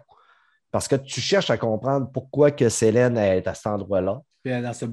Parce 0.70 0.86
que 0.86 0.97
tu 0.97 1.20
cherches 1.20 1.51
à 1.51 1.59
comprendre 1.59 2.09
pourquoi 2.12 2.53
que 2.53 2.68
Célène 2.68 3.18
est 3.18 3.49
à 3.49 3.55
cet 3.55 3.66
endroit-là. 3.66 4.20
Puis, 4.53 4.62
Dans 4.62 4.72
ce 4.72 4.84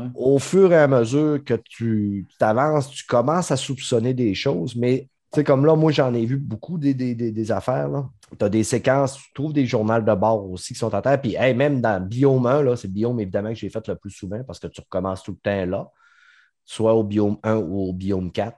hein. 0.00 0.12
Au 0.14 0.38
fur 0.38 0.72
et 0.72 0.76
à 0.76 0.86
mesure 0.88 1.42
que 1.44 1.54
tu 1.54 2.26
t'avances, 2.38 2.90
tu 2.90 3.04
commences 3.06 3.50
à 3.50 3.56
soupçonner 3.56 4.14
des 4.14 4.34
choses, 4.34 4.76
mais 4.76 5.08
tu 5.32 5.40
sais, 5.40 5.44
comme 5.44 5.66
là, 5.66 5.76
moi, 5.76 5.92
j'en 5.92 6.14
ai 6.14 6.24
vu 6.24 6.38
beaucoup 6.38 6.78
des, 6.78 6.94
des- 6.94 7.14
des- 7.14 7.32
des 7.32 7.52
affaires. 7.52 7.90
Tu 8.38 8.44
as 8.44 8.48
des 8.48 8.64
séquences, 8.64 9.16
tu 9.18 9.32
trouves 9.34 9.52
des 9.52 9.66
journaux 9.66 10.00
de 10.00 10.14
bord 10.14 10.50
aussi 10.50 10.72
qui 10.72 10.78
sont 10.78 10.94
en 10.94 11.02
terre. 11.02 11.20
Puis, 11.20 11.34
hey, 11.34 11.54
même 11.54 11.80
dans 11.82 12.00
Biome 12.02 12.46
1, 12.46 12.62
là, 12.62 12.76
c'est 12.76 12.88
le 12.88 12.94
biome 12.94 13.20
évidemment 13.20 13.50
que 13.50 13.54
j'ai 13.56 13.68
fait 13.68 13.86
le 13.88 13.96
plus 13.96 14.10
souvent 14.10 14.42
parce 14.44 14.58
que 14.58 14.66
tu 14.68 14.80
recommences 14.80 15.22
tout 15.22 15.32
le 15.32 15.38
temps 15.38 15.66
là, 15.66 15.90
soit 16.64 16.94
au 16.94 17.04
Biome 17.04 17.36
1 17.42 17.56
ou 17.56 17.88
au 17.88 17.92
Biome 17.92 18.30
4. 18.32 18.56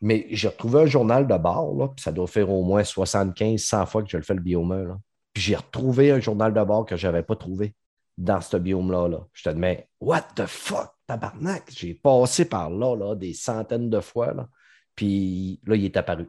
Mais 0.00 0.26
j'ai 0.30 0.48
retrouvé 0.48 0.82
un 0.82 0.86
journal 0.86 1.26
de 1.26 1.36
bord, 1.36 1.74
là, 1.76 1.88
puis 1.88 2.02
ça 2.02 2.12
doit 2.12 2.26
faire 2.26 2.50
au 2.50 2.62
moins 2.62 2.82
75, 2.84 3.60
100 3.60 3.84
fois 3.86 4.02
que 4.02 4.08
je 4.08 4.16
le 4.16 4.22
fais 4.22 4.34
le 4.34 4.40
Biome 4.40 4.72
1. 4.72 4.84
Là. 4.84 4.98
Puis 5.34 5.42
j'ai 5.42 5.56
retrouvé 5.56 6.10
un 6.10 6.20
journal 6.20 6.54
de 6.54 6.62
bord 6.64 6.86
que 6.86 6.96
je 6.96 7.06
n'avais 7.06 7.22
pas 7.22 7.36
trouvé 7.36 7.74
dans 8.20 8.40
ce 8.40 8.56
biome-là. 8.56 9.08
Là. 9.08 9.26
Je 9.32 9.42
te 9.42 9.50
dis, 9.50 9.58
mais 9.58 9.88
what 10.00 10.28
the 10.36 10.46
fuck, 10.46 10.90
tabarnak? 11.06 11.64
J'ai 11.74 11.94
passé 11.94 12.44
par 12.44 12.70
là, 12.70 12.94
là 12.94 13.14
des 13.14 13.32
centaines 13.32 13.88
de 13.90 14.00
fois. 14.00 14.32
Là. 14.34 14.48
Puis 14.94 15.60
là, 15.66 15.74
il 15.74 15.86
est 15.86 15.96
apparu. 15.96 16.28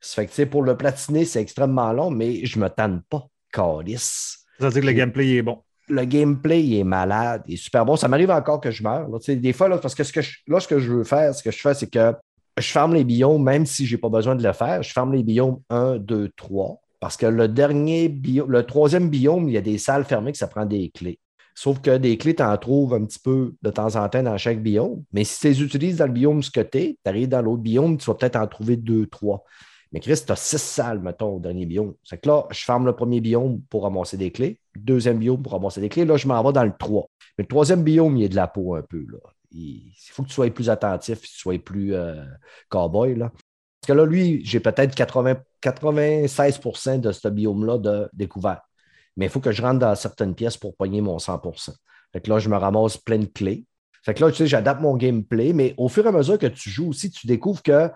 Ça 0.00 0.22
fait 0.22 0.26
que, 0.26 0.50
pour 0.50 0.62
le 0.62 0.76
platiner, 0.76 1.24
c'est 1.24 1.40
extrêmement 1.40 1.92
long, 1.92 2.10
mais 2.10 2.44
je 2.44 2.58
me 2.58 2.68
tanne 2.68 3.02
pas. 3.08 3.26
Calice. 3.52 4.44
Ça 4.58 4.66
veut 4.66 4.72
dire 4.72 4.82
que 4.82 4.86
le 4.86 4.92
gameplay 4.92 5.36
est 5.36 5.42
bon. 5.42 5.62
Le 5.88 6.04
gameplay 6.04 6.62
il 6.62 6.80
est 6.80 6.84
malade, 6.84 7.42
il 7.46 7.54
est 7.54 7.56
super 7.56 7.86
bon. 7.86 7.96
Ça 7.96 8.08
m'arrive 8.08 8.30
encore 8.30 8.60
que 8.60 8.70
je 8.70 8.82
meurs. 8.82 9.08
là. 9.08 9.18
Des 9.34 9.52
fois, 9.52 9.68
là, 9.68 9.78
parce 9.78 9.94
que, 9.94 10.04
ce 10.04 10.12
que 10.12 10.20
je, 10.20 10.38
là, 10.46 10.60
ce 10.60 10.68
que 10.68 10.78
je 10.78 10.92
veux 10.92 11.04
faire, 11.04 11.34
ce 11.34 11.42
que 11.42 11.50
je 11.50 11.58
fais, 11.58 11.74
c'est 11.74 11.88
que 11.88 12.14
je 12.58 12.70
ferme 12.70 12.94
les 12.94 13.04
biomes, 13.04 13.42
même 13.42 13.64
si 13.64 13.86
je 13.86 13.94
n'ai 13.94 14.00
pas 14.00 14.08
besoin 14.08 14.34
de 14.34 14.42
le 14.42 14.52
faire. 14.52 14.82
Je 14.82 14.92
ferme 14.92 15.14
les 15.14 15.22
biomes 15.22 15.60
1, 15.70 15.96
2, 15.96 16.30
3. 16.36 16.80
Parce 17.00 17.16
que 17.16 17.26
le 17.26 17.48
dernier 17.48 18.08
le 18.08 18.62
troisième 18.62 19.10
biome, 19.10 19.48
il 19.48 19.52
y 19.54 19.58
a 19.58 19.62
des 19.62 19.78
salles 19.78 20.04
fermées 20.04 20.32
que 20.32 20.38
ça 20.38 20.48
prend 20.48 20.66
des 20.66 20.90
clés. 20.90 21.18
Sauf 21.54 21.80
que 21.80 21.96
des 21.96 22.18
clés, 22.18 22.34
tu 22.34 22.42
en 22.42 22.56
trouves 22.58 22.92
un 22.92 23.04
petit 23.04 23.18
peu 23.18 23.54
de 23.62 23.70
temps 23.70 23.96
en 23.96 24.08
temps 24.10 24.22
dans 24.22 24.36
chaque 24.36 24.62
biome. 24.62 25.02
Mais 25.12 25.24
si 25.24 25.40
tu 25.40 25.48
les 25.48 25.62
utilises 25.62 25.96
dans 25.96 26.06
le 26.06 26.12
biome 26.12 26.42
ce 26.42 26.50
que 26.50 26.60
tu 26.60 26.78
es, 26.78 26.98
tu 27.02 27.08
arrives 27.08 27.28
dans 27.28 27.40
l'autre 27.40 27.62
biome, 27.62 27.96
tu 27.96 28.04
vas 28.06 28.14
peut-être 28.14 28.36
en 28.36 28.46
trouver 28.46 28.76
deux, 28.76 29.06
trois. 29.06 29.42
Mais 29.90 30.00
Chris, 30.00 30.20
tu 30.26 30.32
as 30.32 30.36
six 30.36 30.60
salles, 30.60 31.00
mettons, 31.00 31.36
au 31.36 31.40
dernier 31.40 31.64
biome. 31.64 31.94
C'est 32.04 32.18
que 32.18 32.28
là, 32.28 32.46
je 32.50 32.62
ferme 32.62 32.84
le 32.84 32.94
premier 32.94 33.22
biome 33.22 33.62
pour 33.70 33.84
ramasser 33.84 34.18
des 34.18 34.30
clés, 34.30 34.60
deuxième 34.74 35.18
biome 35.18 35.42
pour 35.42 35.52
ramasser 35.52 35.80
des 35.80 35.88
clés. 35.88 36.04
Là, 36.04 36.18
je 36.18 36.28
m'en 36.28 36.42
vais 36.42 36.52
dans 36.52 36.64
le 36.64 36.72
3. 36.78 37.08
Mais 37.38 37.44
le 37.44 37.48
troisième 37.48 37.82
biome, 37.82 38.16
il 38.18 38.24
est 38.24 38.28
de 38.28 38.36
la 38.36 38.48
peau 38.48 38.74
un 38.74 38.82
peu. 38.82 39.06
Là. 39.10 39.18
Il, 39.52 39.86
il 39.86 40.10
faut 40.10 40.22
que 40.24 40.28
tu 40.28 40.34
sois 40.34 40.50
plus 40.50 40.68
attentif, 40.68 41.22
que 41.22 41.26
tu 41.26 41.38
sois 41.38 41.58
plus 41.58 41.94
euh, 41.94 42.22
cowboy. 42.68 43.14
Là. 43.14 43.32
Parce 43.86 43.98
que 43.98 44.02
là, 44.02 44.10
lui, 44.10 44.44
j'ai 44.44 44.58
peut-être 44.58 44.96
80, 44.96 45.36
96% 45.62 47.00
de 47.00 47.12
ce 47.12 47.28
biome-là 47.28 47.78
de 47.78 48.08
découvert. 48.12 48.62
Mais 49.16 49.26
il 49.26 49.28
faut 49.28 49.38
que 49.38 49.52
je 49.52 49.62
rentre 49.62 49.78
dans 49.78 49.94
certaines 49.94 50.34
pièces 50.34 50.56
pour 50.56 50.74
pogner 50.74 51.00
mon 51.00 51.18
100% 51.18 51.70
Fait 52.12 52.20
que 52.20 52.28
là, 52.28 52.40
je 52.40 52.48
me 52.48 52.56
ramasse 52.56 52.96
plein 52.96 53.18
de 53.18 53.26
clés. 53.26 53.64
Fait 54.04 54.12
que 54.12 54.24
là, 54.24 54.32
tu 54.32 54.38
sais, 54.38 54.48
j'adapte 54.48 54.80
mon 54.80 54.96
gameplay, 54.96 55.52
mais 55.52 55.72
au 55.76 55.88
fur 55.88 56.04
et 56.04 56.08
à 56.08 56.12
mesure 56.12 56.36
que 56.36 56.48
tu 56.48 56.68
joues 56.68 56.88
aussi, 56.88 57.12
tu 57.12 57.28
découvres 57.28 57.62
que 57.62 57.88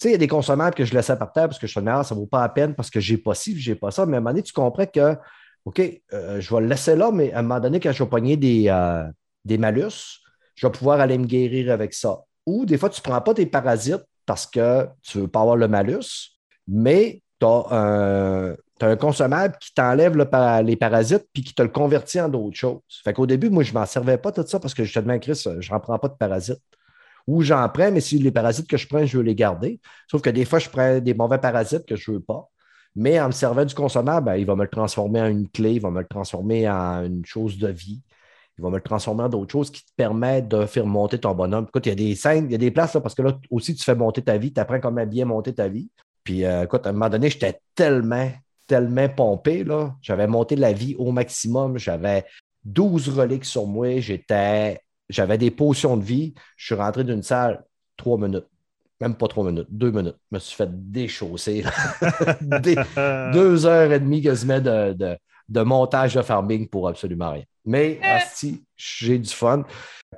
sais, 0.00 0.08
il 0.08 0.12
y 0.12 0.14
a 0.16 0.18
des 0.18 0.26
consommables 0.26 0.74
que 0.74 0.84
je 0.84 0.92
laissais 0.92 1.16
par 1.16 1.32
terre 1.32 1.48
parce 1.48 1.60
que 1.60 1.68
je 1.68 1.72
suis 1.78 1.88
ah, 1.88 2.02
ça 2.02 2.16
ne 2.16 2.20
vaut 2.20 2.26
pas 2.26 2.40
la 2.40 2.48
peine 2.48 2.74
parce 2.74 2.90
que 2.90 2.98
j'ai 2.98 3.16
pas 3.16 3.34
ci, 3.34 3.56
j'ai 3.60 3.76
pas 3.76 3.92
ça. 3.92 4.06
Mais 4.06 4.16
à 4.16 4.18
un 4.18 4.20
moment 4.20 4.30
donné, 4.30 4.42
tu 4.42 4.52
comprends 4.52 4.86
que, 4.86 5.16
OK, 5.64 5.80
euh, 6.12 6.40
je 6.40 6.54
vais 6.54 6.60
le 6.62 6.66
laisser 6.66 6.96
là, 6.96 7.12
mais 7.12 7.32
à 7.32 7.38
un 7.38 7.42
moment 7.42 7.60
donné, 7.60 7.78
quand 7.78 7.92
je 7.92 8.02
vais 8.02 8.10
pogner 8.10 8.36
des, 8.36 8.64
euh, 8.68 9.04
des 9.44 9.58
malus, 9.58 10.20
je 10.56 10.66
vais 10.66 10.72
pouvoir 10.72 10.98
aller 11.00 11.16
me 11.16 11.26
guérir 11.26 11.72
avec 11.72 11.94
ça. 11.94 12.18
Ou 12.46 12.64
des 12.64 12.76
fois, 12.76 12.90
tu 12.90 13.00
ne 13.00 13.04
prends 13.04 13.20
pas 13.20 13.34
tes 13.34 13.46
parasites 13.46 14.04
parce 14.28 14.46
que 14.46 14.86
tu 15.02 15.16
ne 15.16 15.22
veux 15.22 15.28
pas 15.28 15.40
avoir 15.40 15.56
le 15.56 15.68
malus, 15.68 16.36
mais 16.68 17.22
tu 17.40 17.46
as 17.46 18.54
un, 18.80 18.96
consommable 18.96 19.56
qui 19.58 19.72
t'enlève 19.72 20.16
les 20.62 20.76
parasites 20.76 21.26
puis 21.32 21.42
qui 21.42 21.54
te 21.54 21.62
le 21.62 21.70
convertit 21.70 22.20
en 22.20 22.28
d'autres 22.28 22.56
choses. 22.56 22.82
Fait 23.02 23.14
qu'au 23.14 23.26
début, 23.26 23.48
moi, 23.48 23.62
je 23.62 23.72
ne 23.72 23.78
m'en 23.78 23.86
servais 23.86 24.18
pas 24.18 24.30
tout 24.30 24.46
ça 24.46 24.60
parce 24.60 24.74
que 24.74 24.84
je 24.84 24.92
te 24.92 25.00
demande, 25.00 25.20
Chris, 25.20 25.46
je 25.58 25.72
n'en 25.72 25.80
prends 25.80 25.98
pas 25.98 26.08
de 26.08 26.14
parasites. 26.14 26.60
Ou 27.26 27.42
j'en 27.42 27.66
prends, 27.70 27.90
mais 27.90 28.02
si 28.02 28.18
les 28.18 28.30
parasites 28.30 28.68
que 28.68 28.76
je 28.76 28.86
prends, 28.86 29.04
je 29.06 29.16
veux 29.16 29.24
les 29.24 29.34
garder. 29.34 29.80
Sauf 30.10 30.20
que 30.20 30.30
des 30.30 30.44
fois, 30.44 30.58
je 30.58 30.68
prends 30.68 30.98
des 30.98 31.14
mauvais 31.14 31.38
parasites 31.38 31.86
que 31.86 31.96
je 31.96 32.10
ne 32.10 32.16
veux 32.16 32.22
pas. 32.22 32.50
Mais 32.94 33.18
en 33.18 33.28
me 33.28 33.32
servant 33.32 33.64
du 33.64 33.74
consommable, 33.74 34.26
ben, 34.26 34.36
il 34.36 34.44
va 34.44 34.56
me 34.56 34.62
le 34.62 34.68
transformer 34.68 35.22
en 35.22 35.26
une 35.26 35.48
clé, 35.48 35.72
il 35.72 35.80
va 35.80 35.90
me 35.90 36.00
le 36.00 36.06
transformer 36.06 36.68
en 36.68 37.02
une 37.04 37.24
chose 37.24 37.56
de 37.56 37.68
vie. 37.68 38.02
Il 38.58 38.62
va 38.62 38.70
me 38.70 38.76
le 38.76 38.82
transformer 38.82 39.24
en 39.24 39.28
d'autres 39.28 39.52
choses 39.52 39.70
qui 39.70 39.84
te 39.84 39.92
permettent 39.96 40.48
de 40.48 40.66
faire 40.66 40.84
monter 40.84 41.18
ton 41.18 41.32
bonhomme. 41.34 41.66
Écoute, 41.68 41.86
il 41.86 41.90
y 41.90 41.92
a 41.92 41.94
des 41.94 42.14
scènes, 42.16 42.46
il 42.46 42.52
y 42.52 42.54
a 42.56 42.58
des 42.58 42.72
places 42.72 42.94
là, 42.94 43.00
parce 43.00 43.14
que 43.14 43.22
là 43.22 43.38
aussi, 43.50 43.74
tu 43.74 43.84
fais 43.84 43.94
monter 43.94 44.22
ta 44.22 44.36
vie, 44.36 44.52
tu 44.52 44.60
apprends 44.60 44.80
comment 44.80 45.06
bien 45.06 45.24
monter 45.24 45.54
ta 45.54 45.68
vie. 45.68 45.88
Puis, 46.24 46.44
euh, 46.44 46.64
écoute, 46.64 46.86
à 46.86 46.90
un 46.90 46.92
moment 46.92 47.08
donné, 47.08 47.30
j'étais 47.30 47.60
tellement, 47.74 48.30
tellement 48.66 49.08
pompé. 49.08 49.64
J'avais 50.02 50.26
monté 50.26 50.56
la 50.56 50.72
vie 50.72 50.96
au 50.98 51.12
maximum. 51.12 51.78
J'avais 51.78 52.24
12 52.64 53.08
reliques 53.10 53.44
sur 53.44 53.66
moi. 53.66 54.00
J'étais, 54.00 54.80
j'avais 55.08 55.38
des 55.38 55.50
potions 55.50 55.96
de 55.96 56.04
vie. 56.04 56.34
Je 56.56 56.66
suis 56.66 56.74
rentré 56.74 57.04
d'une 57.04 57.22
salle 57.22 57.64
trois 57.96 58.18
minutes. 58.18 58.46
Même 59.00 59.14
pas 59.14 59.28
trois 59.28 59.44
minutes, 59.44 59.68
deux 59.70 59.92
minutes. 59.92 60.16
Je 60.30 60.36
me 60.36 60.40
suis 60.40 60.56
fait 60.56 60.68
déchausser. 60.70 61.64
deux 62.42 63.66
heures 63.66 63.92
et 63.92 64.00
demie 64.00 64.20
quasiment 64.20 64.60
de, 64.60 64.92
de, 64.92 65.16
de, 65.48 65.60
montage 65.62 66.14
de 66.14 66.22
farming 66.22 66.68
pour 66.68 66.88
absolument 66.88 67.32
rien. 67.32 67.44
Mais, 67.64 68.00
si 68.32 68.64
j'ai 68.76 69.18
du 69.18 69.30
fun. 69.30 69.64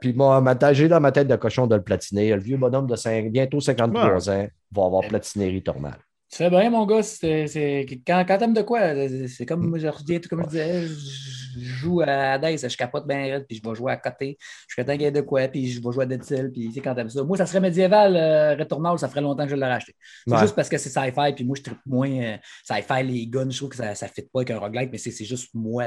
Puis, 0.01 0.12
moi, 0.12 0.43
j'ai 0.72 0.89
dans 0.89 1.01
ma 1.01 1.12
tête 1.12 1.28
de 1.28 1.37
cochon 1.37 1.66
de 1.66 1.74
le 1.74 1.83
platiner. 1.83 2.35
Le 2.35 2.41
vieux 2.41 2.57
bonhomme 2.57 2.87
de 2.87 2.97
5, 2.97 3.31
bientôt 3.31 3.61
53 3.61 4.31
ans 4.31 4.47
va 4.72 4.85
avoir 4.85 5.03
platiné 5.03 5.49
Ritormal. 5.49 5.99
Tu 6.31 6.37
fais 6.37 6.51
bien, 6.51 6.70
mon 6.70 6.87
gars. 6.87 7.03
C'est, 7.03 7.87
quand, 8.07 8.24
quand 8.26 8.39
t'aimes 8.39 8.55
de 8.55 8.62
quoi, 8.62 8.81
c'est 9.28 9.47
comme, 9.47 9.76
je 9.76 9.89
reviens, 9.89 10.20
comme 10.20 10.45
je 10.45 10.49
disais, 10.49 10.87
je 11.59 11.61
joue 11.61 12.01
à 12.07 12.39
Dice, 12.39 12.68
je 12.68 12.76
capote 12.76 13.07
bien, 13.07 13.41
puis 13.49 13.61
je 13.62 13.68
vais 13.68 13.74
jouer 13.74 13.93
à 13.93 13.97
côté. 13.97 14.39
Je 14.68 14.74
fais 14.74 14.85
tanguer 14.85 15.11
de 15.11 15.20
quoi, 15.20 15.49
puis 15.49 15.70
je 15.70 15.83
vais 15.83 15.93
jouer 15.93 16.05
à 16.05 16.07
Dead 16.07 16.22
Cell, 16.22 16.53
puis 16.53 16.72
sais, 16.72 16.81
quand 16.81 16.95
t'aimes 16.95 17.11
ça. 17.11 17.24
Moi, 17.24 17.37
ça 17.37 17.47
serait 17.47 17.61
médiéval, 17.61 18.16
euh, 18.16 18.55
Returnal, 18.55 18.99
ça 18.99 19.09
ferait 19.09 19.20
longtemps 19.20 19.45
que 19.45 19.51
je 19.51 19.57
l'aurais 19.57 19.72
acheté. 19.72 19.97
C'est 20.26 20.39
juste 20.39 20.55
parce 20.55 20.68
que 20.68 20.78
c'est 20.78 20.89
sci-fi, 20.89 21.33
puis 21.35 21.45
moi, 21.45 21.57
je 21.57 21.62
tripe 21.62 21.78
moins 21.85 22.11
euh, 22.11 22.37
sci-fi, 22.64 23.03
les 23.03 23.26
guns, 23.26 23.51
je 23.51 23.57
trouve 23.57 23.70
que 23.70 23.76
ça 23.76 23.91
ne 23.91 23.95
fit 23.95 24.22
pas 24.22 24.41
avec 24.41 24.51
un 24.51 24.59
roguelike, 24.59 24.91
mais 24.93 24.99
c'est 24.99 25.24
juste 25.24 25.49
moi. 25.55 25.87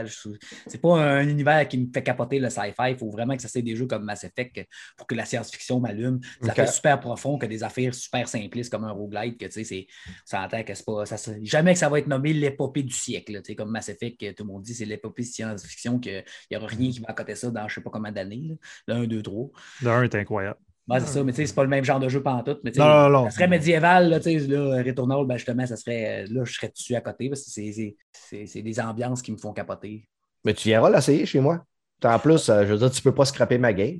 C'est 0.67 0.81
pas 0.81 0.97
un 0.97 1.27
univers 1.27 1.65
qui 1.67 1.77
me 1.77 1.87
fait 1.93 2.03
capoter 2.03 2.39
le 2.39 2.49
sci-fi. 2.49 2.89
Il 2.89 2.97
faut 2.97 3.09
vraiment 3.09 3.35
que 3.35 3.41
ça 3.41 3.47
soit 3.47 3.61
des 3.61 3.75
jeux 3.75 3.87
comme 3.87 4.03
Mass 4.03 4.25
Effect 4.25 4.67
pour 4.97 5.07
que 5.07 5.15
la 5.15 5.23
science-fiction 5.23 5.79
m'allume. 5.79 6.19
Ça 6.41 6.53
fait 6.53 6.67
super 6.67 6.99
profond 6.99 7.37
que 7.37 7.45
des 7.45 7.63
affaires 7.63 7.93
super 7.95 8.27
simplistes 8.27 8.71
comme 8.71 8.83
un 8.83 8.91
roguelike, 8.91 9.37
que 9.37 9.45
tu 9.45 9.63
sais, 9.63 9.87
c'est 10.25 10.32
s'entend 10.35 10.63
que 10.63 10.73
c'est 10.73 10.85
pas. 10.85 11.05
Ça, 11.05 11.31
jamais 11.41 11.73
que 11.73 11.79
ça 11.79 11.89
va 11.89 11.99
être 11.99 12.07
nommé 12.07 12.33
l'épopée 12.33 12.83
du 12.83 12.93
siècle. 12.93 13.41
Comme 13.55 13.71
Mass 13.71 13.89
Effect, 13.89 14.35
tout 14.35 14.43
le 14.43 14.51
monde 14.51 14.63
dit 14.63 14.73
c'est 14.73 14.85
l'épopée 14.85 15.23
de 15.23 15.27
science-fiction, 15.27 15.99
qu'il 15.99 16.23
n'y 16.49 16.57
aura 16.57 16.67
rien 16.67 16.91
qui 16.91 16.99
va 16.99 17.13
à 17.15 17.35
ça 17.35 17.49
dans 17.49 17.61
je 17.61 17.65
ne 17.65 17.69
sais 17.69 17.81
pas 17.81 17.89
combien 17.89 18.11
d'années. 18.11 18.57
Le 18.87 18.93
1, 18.93 19.03
2, 19.05 19.21
3. 19.21 19.49
Le 19.81 19.89
1 19.89 20.03
est 20.03 20.15
incroyable. 20.15 20.59
c'est 20.91 20.99
ça, 21.01 21.23
mais 21.23 21.31
tu 21.31 21.37
sais, 21.37 21.45
c'est 21.47 21.55
pas 21.55 21.63
le 21.63 21.69
même 21.69 21.83
genre 21.83 21.99
de 21.99 22.09
jeu 22.09 22.21
pantoute. 22.21 22.59
Mais 22.63 22.71
non, 22.75 22.85
non, 22.85 23.09
non. 23.09 23.25
Ça 23.25 23.31
serait 23.31 23.47
médiéval, 23.47 24.09
là, 24.09 24.19
tu 24.19 24.39
sais, 24.39 24.47
là, 24.47 24.83
Returnal, 24.83 25.25
ben, 25.25 25.37
justement, 25.37 25.65
ça 25.65 25.77
serait. 25.77 26.25
Là, 26.27 26.43
je 26.43 26.53
serais 26.53 26.69
dessus 26.69 26.95
à 26.95 27.01
côté 27.01 27.29
parce 27.29 27.43
que 27.43 27.49
c'est 27.51 28.61
des 28.61 28.79
ambiances 28.79 29.21
qui 29.21 29.31
me 29.31 29.37
font 29.37 29.53
capoter. 29.53 30.07
Mais 30.43 30.53
tu 30.53 30.69
viendras 30.69 30.89
l'essayer 30.89 31.25
chez 31.25 31.39
moi. 31.39 31.63
En 32.03 32.19
plus, 32.19 32.49
euh, 32.49 32.65
je 32.65 32.73
veux 32.73 32.79
dire, 32.79 32.91
tu 32.91 33.01
peux 33.01 33.13
pas 33.13 33.23
scraper 33.25 33.57
ma 33.57 33.71
game. 33.71 33.99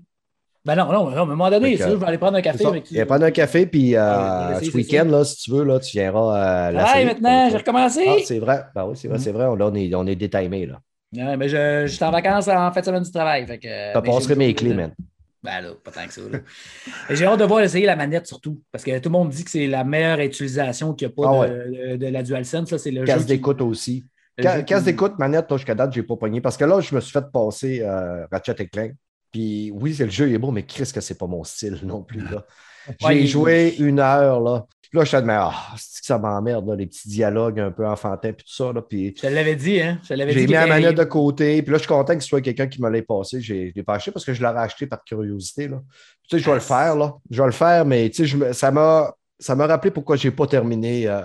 Ben 0.66 0.76
non, 0.76 0.92
non, 0.94 1.10
à 1.10 1.22
un 1.22 1.26
moment 1.26 1.50
donné, 1.50 1.76
je 1.76 1.84
vais 1.84 2.06
aller 2.06 2.18
prendre 2.18 2.38
un 2.38 2.42
café 2.42 2.66
avec 2.66 2.90
Il 2.90 2.98
va 2.98 3.06
prendre 3.06 3.26
un 3.26 3.32
café, 3.32 3.66
puis 3.66 3.98
euh, 3.98 4.60
ce 4.62 4.72
week-end, 4.72 5.06
là, 5.06 5.26
si 5.26 5.36
tu 5.38 5.52
veux, 5.52 5.66
là, 5.66 5.78
tu 5.80 5.98
viendras 5.98 6.38
euh, 6.38 6.72
la 6.72 6.86
Ah, 6.86 7.04
maintenant, 7.04 7.50
j'ai 7.50 7.58
recommencé. 7.58 8.06
Ah, 8.08 8.16
c'est 8.24 8.40
vrai. 8.40 8.64
Ben 8.74 8.86
oui, 8.86 8.96
c'est 8.96 9.10
vrai, 9.10 9.20
c'est 9.20 9.34
vrai. 9.34 9.44
Là, 9.44 9.68
on 9.68 9.76
est, 9.76 9.94
on 9.94 10.08
est 10.08 10.16
détimé, 10.16 10.66
là. 10.66 10.80
Ouais, 11.16 11.38
mais 11.38 11.50
je, 11.50 11.86
je 11.86 11.94
suis 11.94 12.04
en 12.04 12.12
vacances 12.12 12.48
en 12.48 12.72
fin 12.72 12.80
de 12.80 12.86
semaine 12.86 13.04
du 13.04 13.12
travail. 13.12 13.46
Fait 13.46 13.60
que, 13.60 14.00
passerais 14.00 14.36
mes 14.36 14.54
clés, 14.54 14.74
man. 14.74 14.92
Ben 15.44 15.60
là, 15.60 15.72
pas 15.84 15.92
tant 15.92 16.08
que 16.08 16.14
ça. 16.14 16.22
J'ai 17.10 17.26
hâte 17.26 17.40
de 17.40 17.44
voir 17.44 17.60
essayer 17.60 17.86
la 17.86 17.98
manette 17.98 18.26
surtout. 18.26 18.62
Parce 18.72 18.86
que 18.86 18.98
tout 19.00 19.10
le 19.10 19.12
monde 19.12 19.30
dit 19.30 19.44
que 19.44 19.52
c'est 19.52 19.68
la 19.68 19.84
meilleure 19.84 20.20
utilisation 20.22 20.94
qu'il 20.94 21.10
n'y 21.10 21.14
a 21.14 21.16
pas 21.16 21.44
ah 21.44 21.48
de, 21.50 21.98
de, 21.98 22.08
la 22.08 22.24
DualSense. 22.24 22.78
C'est 22.78 22.92
le 22.92 23.04
Casse 23.04 23.26
d'écoute 23.26 23.62
aussi. 23.62 24.06
Casse 24.38 24.86
d'écoute, 24.86 25.20
manette, 25.20 25.46
jusqu'à 25.52 25.76
date, 25.76 25.94
je 25.94 26.00
n'ai 26.00 26.06
pas 26.06 26.16
pogné. 26.16 26.40
Parce 26.40 26.56
que 26.56 26.64
là, 26.64 26.80
je 26.80 26.96
me 26.96 27.02
suis 27.02 27.12
fait 27.12 27.26
passer 27.32 27.82
euh, 27.82 28.26
Ratchet 28.32 28.56
et 28.60 28.68
Clank. 28.68 28.94
Puis 29.34 29.72
oui, 29.74 29.96
le 30.00 30.10
jeu 30.10 30.32
est 30.32 30.38
beau, 30.38 30.52
mais 30.52 30.64
Chris, 30.64 30.90
que 30.94 31.02
c'est 31.02 31.18
pas 31.18 31.28
mon 31.28 31.44
style 31.44 31.80
non 31.84 32.04
plus. 32.04 32.24
J'ai 33.02 33.28
joué 33.28 33.76
une 33.80 34.00
heure, 34.00 34.40
là. 34.40 34.66
Là, 34.94 35.04
je 35.04 35.10
suis 35.10 35.26
mais 35.26 35.34
ah, 35.36 35.74
ça 35.76 36.20
m'emmerde, 36.20 36.70
les 36.78 36.86
petits 36.86 37.08
dialogues 37.10 37.60
un 37.60 37.72
peu 37.72 37.88
enfantins, 37.88 38.32
puis 38.32 38.46
tout 38.46 38.54
ça. 38.54 38.72
Là, 38.72 38.84
puis... 38.84 39.12
Je 39.18 39.22
te 39.24 39.28
l'avais 39.28 39.56
dit, 39.56 39.82
hein? 39.82 40.00
J'ai 40.08 40.46
mis 40.46 40.54
la 40.54 40.68
manette 40.68 40.96
de 40.96 41.04
côté, 41.04 41.64
puis 41.64 41.72
là, 41.72 41.78
je 41.80 41.84
suis 41.84 41.88
content 41.88 42.16
que 42.16 42.22
ce 42.22 42.30
soit 42.30 42.42
quelqu'un 42.42 42.68
qui 42.68 42.80
me 42.80 42.88
l'ait 42.92 43.02
passé. 43.02 43.42
Je 43.42 43.72
l'ai 43.76 43.84
pas 43.84 43.96
acheté 43.96 44.12
parce 44.12 44.24
que 44.24 44.36
je 44.36 44.44
l'aurais 44.44 44.62
acheté 44.62 44.86
par 44.86 45.04
curiosité. 45.04 45.68
Là. 45.68 45.82
Tu 46.30 46.38
sais, 46.38 46.44
je 46.44 46.48
vais 46.48 46.54
le 46.54 46.62
faire, 46.62 46.96
là. 46.96 47.16
Je 47.32 47.42
vais 47.42 47.48
le 47.48 47.54
faire, 47.54 47.86
mais 47.86 48.08
tu 48.12 48.28
sais, 48.28 48.54
ça 48.54 48.70
m'a 48.72 49.16
rappelé 49.66 49.90
pourquoi 49.90 50.16
je 50.16 50.28
n'ai 50.28 50.36
pas 50.36 50.46
terminé. 50.46 51.08
Euh, 51.08 51.24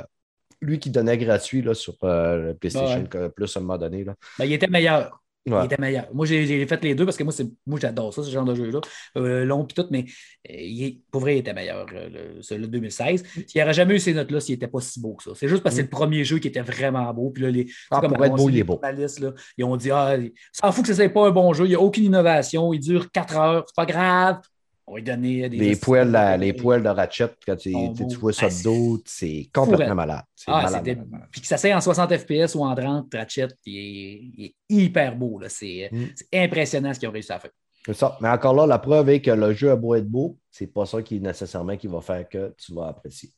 lui 0.61 0.78
qui 0.78 0.90
donnait 0.90 1.18
gratuit 1.18 1.62
là, 1.62 1.74
sur 1.74 1.94
euh, 2.02 2.48
le 2.48 2.54
PlayStation 2.54 3.06
Plus 3.36 3.56
à 3.56 3.61
un 3.61 3.62
moment 3.62 3.78
donné. 3.78 4.04
Là. 4.04 4.14
Ben, 4.38 4.44
il 4.46 4.52
était 4.52 4.66
meilleur. 4.66 5.20
Il 5.49 5.64
était 5.64 5.80
meilleur. 5.80 6.07
Moi, 6.12 6.26
j'ai 6.26 6.66
fait 6.66 6.84
les 6.84 6.94
deux 6.94 7.05
parce 7.05 7.16
que 7.16 7.24
moi, 7.24 7.32
moi 7.66 7.78
j'adore 7.80 8.12
ça, 8.12 8.22
ce 8.22 8.30
genre 8.30 8.44
de 8.44 8.55
jeu-là. 8.55 8.80
Euh, 9.16 9.44
long 9.44 9.64
puis 9.64 9.74
tout, 9.74 9.86
mais 9.90 10.05
euh, 10.51 10.55
il, 10.55 11.01
pour 11.11 11.20
vrai, 11.20 11.36
il 11.36 11.38
était 11.38 11.53
meilleur, 11.53 11.86
euh, 11.94 12.40
de 12.40 12.66
2016. 12.66 13.24
Il 13.36 13.44
n'y 13.55 13.62
aurait 13.62 13.74
jamais 13.74 13.94
eu 13.94 13.99
ces 13.99 14.14
notes-là 14.14 14.40
s'il 14.40 14.55
n'était 14.55 14.68
pas 14.68 14.80
si 14.80 15.01
beau 15.01 15.14
que 15.14 15.22
ça. 15.24 15.30
C'est 15.34 15.49
juste 15.49 15.62
parce 15.62 15.74
que 15.74 15.76
c'est 15.76 15.82
le 15.82 15.90
premier 15.90 16.24
jeu 16.24 16.38
qui 16.38 16.49
était 16.49 16.61
vraiment 16.61 17.12
beau. 17.12 17.30
Puis 17.30 17.42
là, 17.42 17.51
les, 17.51 17.66
ah, 17.90 18.01
comme 18.01 18.14
être 18.22 18.34
beau, 18.34 18.49
il 18.49 18.59
est 18.59 18.64
beau. 18.64 18.80
Là, 18.82 19.32
ils 19.57 19.64
ont 19.64 19.76
dit 19.76 19.90
Ah, 19.90 20.16
s'en 20.53 20.72
fout 20.72 20.84
que 20.84 20.94
ce 20.94 21.03
n'est 21.03 21.09
pas 21.09 21.26
un 21.26 21.30
bon 21.30 21.53
jeu, 21.53 21.64
il 21.64 21.70
n'y 21.70 21.74
a 21.74 21.80
aucune 21.80 22.05
innovation, 22.05 22.72
il 22.72 22.80
dure 22.80 23.11
4 23.11 23.36
heures, 23.36 23.64
c'est 23.66 23.76
pas 23.76 23.86
grave. 23.86 24.40
On 24.89 24.95
va 24.95 25.01
donner 25.01 25.49
des. 25.49 25.57
Les 25.57 25.76
poils, 25.76 26.39
les 26.39 26.53
poils 26.53 26.82
de 26.82 26.89
Ratchet, 26.89 27.30
quand 27.47 27.57
tu, 27.57 27.72
tu 27.72 28.16
vois 28.16 28.32
ça 28.32 28.49
de 28.49 28.62
dos, 28.62 28.99
c'est 29.05 29.49
complètement 29.53 29.95
malade. 29.95 30.22
Ah, 30.47 30.62
malade, 30.70 31.05
Puis 31.30 31.41
que 31.43 31.47
ça 31.47 31.59
soit 31.59 31.74
en 31.74 31.80
60 31.80 32.16
FPS 32.16 32.55
ou 32.55 32.64
en 32.64 32.74
30, 32.74 33.07
Ratchet, 33.12 33.49
il 33.66 34.45
est, 34.45 34.55
hyper 34.68 35.16
beau. 35.16 35.39
Mm. 35.41 35.49
C'est 35.49 35.91
impressionnant 36.32 36.95
ce 36.95 36.99
qu'ils 36.99 37.09
ont 37.09 37.12
réussi 37.12 37.32
à 37.32 37.39
faire. 37.39 37.51
C'est 37.84 37.95
ça. 37.95 38.16
Mais 38.20 38.28
encore 38.28 38.55
là, 38.55 38.66
la 38.66 38.78
preuve 38.78 39.09
est 39.11 39.20
que 39.20 39.30
le 39.30 39.53
jeu 39.53 39.70
a 39.70 39.76
beau 39.76 39.95
être 39.95 40.09
beau, 40.09 40.36
c'est 40.51 40.66
pas 40.66 40.86
ça 40.86 41.03
qui 41.03 41.16
est 41.16 41.20
nécessairement 41.20 41.76
qui 41.76 41.86
va 41.86 42.01
faire 42.01 42.28
que 42.28 42.55
tu 42.59 42.74
vas 42.74 42.89
apprécier. 42.89 43.30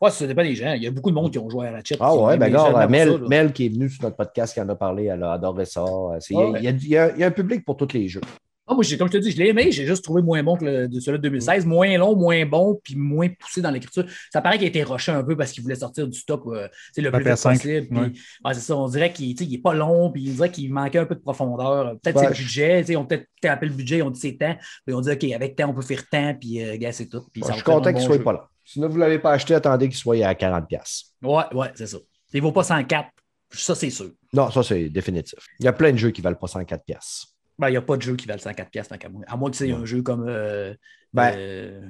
Ouais, 0.00 0.10
ça 0.10 0.26
dépend 0.26 0.42
des 0.42 0.54
gens. 0.54 0.72
Il 0.72 0.82
y 0.82 0.86
a 0.86 0.90
beaucoup 0.90 1.10
de 1.10 1.14
monde 1.14 1.30
qui 1.30 1.38
ont 1.38 1.48
joué 1.48 1.68
à 1.68 1.72
Ratchet. 1.72 1.96
Ah 2.00 2.14
ouais, 2.14 2.36
ben 2.36 2.52
gars, 2.52 2.86
Mel, 2.88 3.20
Mel, 3.28 3.52
qui 3.52 3.66
est 3.66 3.68
venu 3.68 3.88
sur 3.88 4.02
notre 4.02 4.16
podcast, 4.16 4.54
qui 4.54 4.60
en 4.60 4.68
a 4.68 4.74
parlé, 4.74 5.04
elle 5.04 5.22
a 5.22 5.32
adoré 5.32 5.64
ça. 5.64 5.84
Il 6.30 6.88
y, 6.88 6.96
a 6.96 7.26
un 7.26 7.30
public 7.30 7.64
pour 7.64 7.76
tous 7.76 7.92
les 7.92 8.08
jeux. 8.08 8.20
Ah, 8.66 8.74
moi, 8.74 8.82
comme 8.98 9.08
je 9.08 9.12
te 9.12 9.16
dis, 9.18 9.30
je 9.30 9.36
l'ai 9.36 9.48
aimé, 9.48 9.70
j'ai 9.70 9.84
juste 9.84 10.02
trouvé 10.02 10.22
moins 10.22 10.42
bon 10.42 10.56
que 10.56 10.64
le, 10.64 11.00
celui 11.00 11.18
de 11.18 11.22
2016, 11.24 11.66
moins 11.66 11.98
long, 11.98 12.16
moins 12.16 12.46
bon, 12.46 12.80
puis 12.82 12.96
moins 12.96 13.28
poussé 13.28 13.60
dans 13.60 13.70
l'écriture. 13.70 14.06
Ça 14.32 14.40
paraît 14.40 14.56
qu'il 14.56 14.64
a 14.64 14.68
été 14.68 14.82
rushé 14.82 15.12
un 15.12 15.22
peu 15.22 15.36
parce 15.36 15.52
qu'il 15.52 15.62
voulait 15.62 15.74
sortir 15.74 16.08
du 16.08 16.18
stock 16.18 16.42
euh, 16.46 16.66
le 16.96 17.10
plus 17.10 17.24
vite 17.24 17.42
possible. 17.42 17.88
Puis, 17.88 18.20
c'est 18.54 18.60
ça, 18.60 18.76
on 18.76 18.88
dirait 18.88 19.12
qu'il 19.12 19.34
n'est 19.50 19.58
pas 19.58 19.74
long, 19.74 20.10
puis 20.10 20.28
on 20.30 20.34
dirait 20.34 20.50
qu'il 20.50 20.72
manquait 20.72 20.98
un 20.98 21.04
peu 21.04 21.14
de 21.14 21.20
profondeur. 21.20 21.96
Peut-être 22.02 22.20
c'est 22.20 22.28
le 22.28 22.34
budget, 22.34 22.96
ont 22.96 23.04
peut-être 23.04 23.26
tapé 23.42 23.66
le 23.66 23.72
budget, 23.72 24.00
ont 24.00 24.10
dit 24.10 24.20
c'est 24.20 24.38
temps, 24.38 24.56
puis 24.86 24.94
on 24.94 25.00
dit 25.02 25.10
OK, 25.10 25.24
avec 25.24 25.56
temps, 25.56 25.68
on 25.68 25.74
peut 25.74 25.82
faire 25.82 26.08
temps, 26.08 26.34
puis 26.34 26.64
euh, 26.64 26.78
gars, 26.78 26.92
c'est 26.92 27.06
tout. 27.06 27.22
je 27.34 27.52
suis 27.52 27.62
content 27.62 27.92
qu'il 27.92 28.00
ne 28.00 28.06
soit 28.06 28.24
pas 28.24 28.32
là. 28.32 28.48
Sinon, 28.64 28.88
vous 28.88 28.94
ne 28.94 29.00
l'avez 29.00 29.18
pas 29.18 29.32
acheté, 29.32 29.54
attendez 29.54 29.88
qu'il 29.88 29.98
soit 29.98 30.24
à 30.24 30.32
40$. 30.32 31.04
Ouais, 31.22 31.42
ouais, 31.52 31.70
c'est 31.74 31.86
ça. 31.86 31.98
Il 32.32 32.38
ne 32.38 32.42
vaut 32.42 32.52
pas 32.52 32.62
104$. 32.62 33.04
Ça, 33.50 33.74
c'est 33.74 33.90
sûr. 33.90 34.10
Non, 34.32 34.50
ça, 34.50 34.62
c'est 34.62 34.88
définitif. 34.88 35.38
Il 35.60 35.66
y 35.66 35.68
a 35.68 35.72
plein 35.74 35.92
de 35.92 35.98
jeux 35.98 36.10
qui 36.10 36.22
ne 36.22 36.24
valent 36.24 36.36
pas 36.36 36.46
104$. 36.46 37.33
Ben, 37.58 37.68
il 37.68 37.72
n'y 37.72 37.76
a 37.76 37.82
pas 37.82 37.96
de 37.96 38.02
jeu 38.02 38.16
qui 38.16 38.26
valent 38.26 38.40
104 38.40 38.70
pièces 38.70 38.88
tant 38.88 38.98
qu'à 38.98 39.08
moi. 39.08 39.22
À 39.26 39.36
moins 39.36 39.50
que 39.50 39.56
c'est 39.56 39.70
un 39.70 39.84
jeu 39.84 40.02
comme. 40.02 40.26
Euh, 40.28 40.74
ben, 41.12 41.32
euh, 41.36 41.80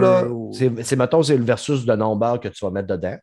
là, 0.00 0.24
c'est, 0.52 0.96
mettons, 0.96 1.22
c'est 1.22 1.36
le 1.36 1.44
versus 1.44 1.86
de 1.86 1.94
nombre 1.94 2.38
que 2.38 2.48
tu 2.48 2.64
vas 2.64 2.70
mettre 2.70 2.88
dedans. 2.88 3.16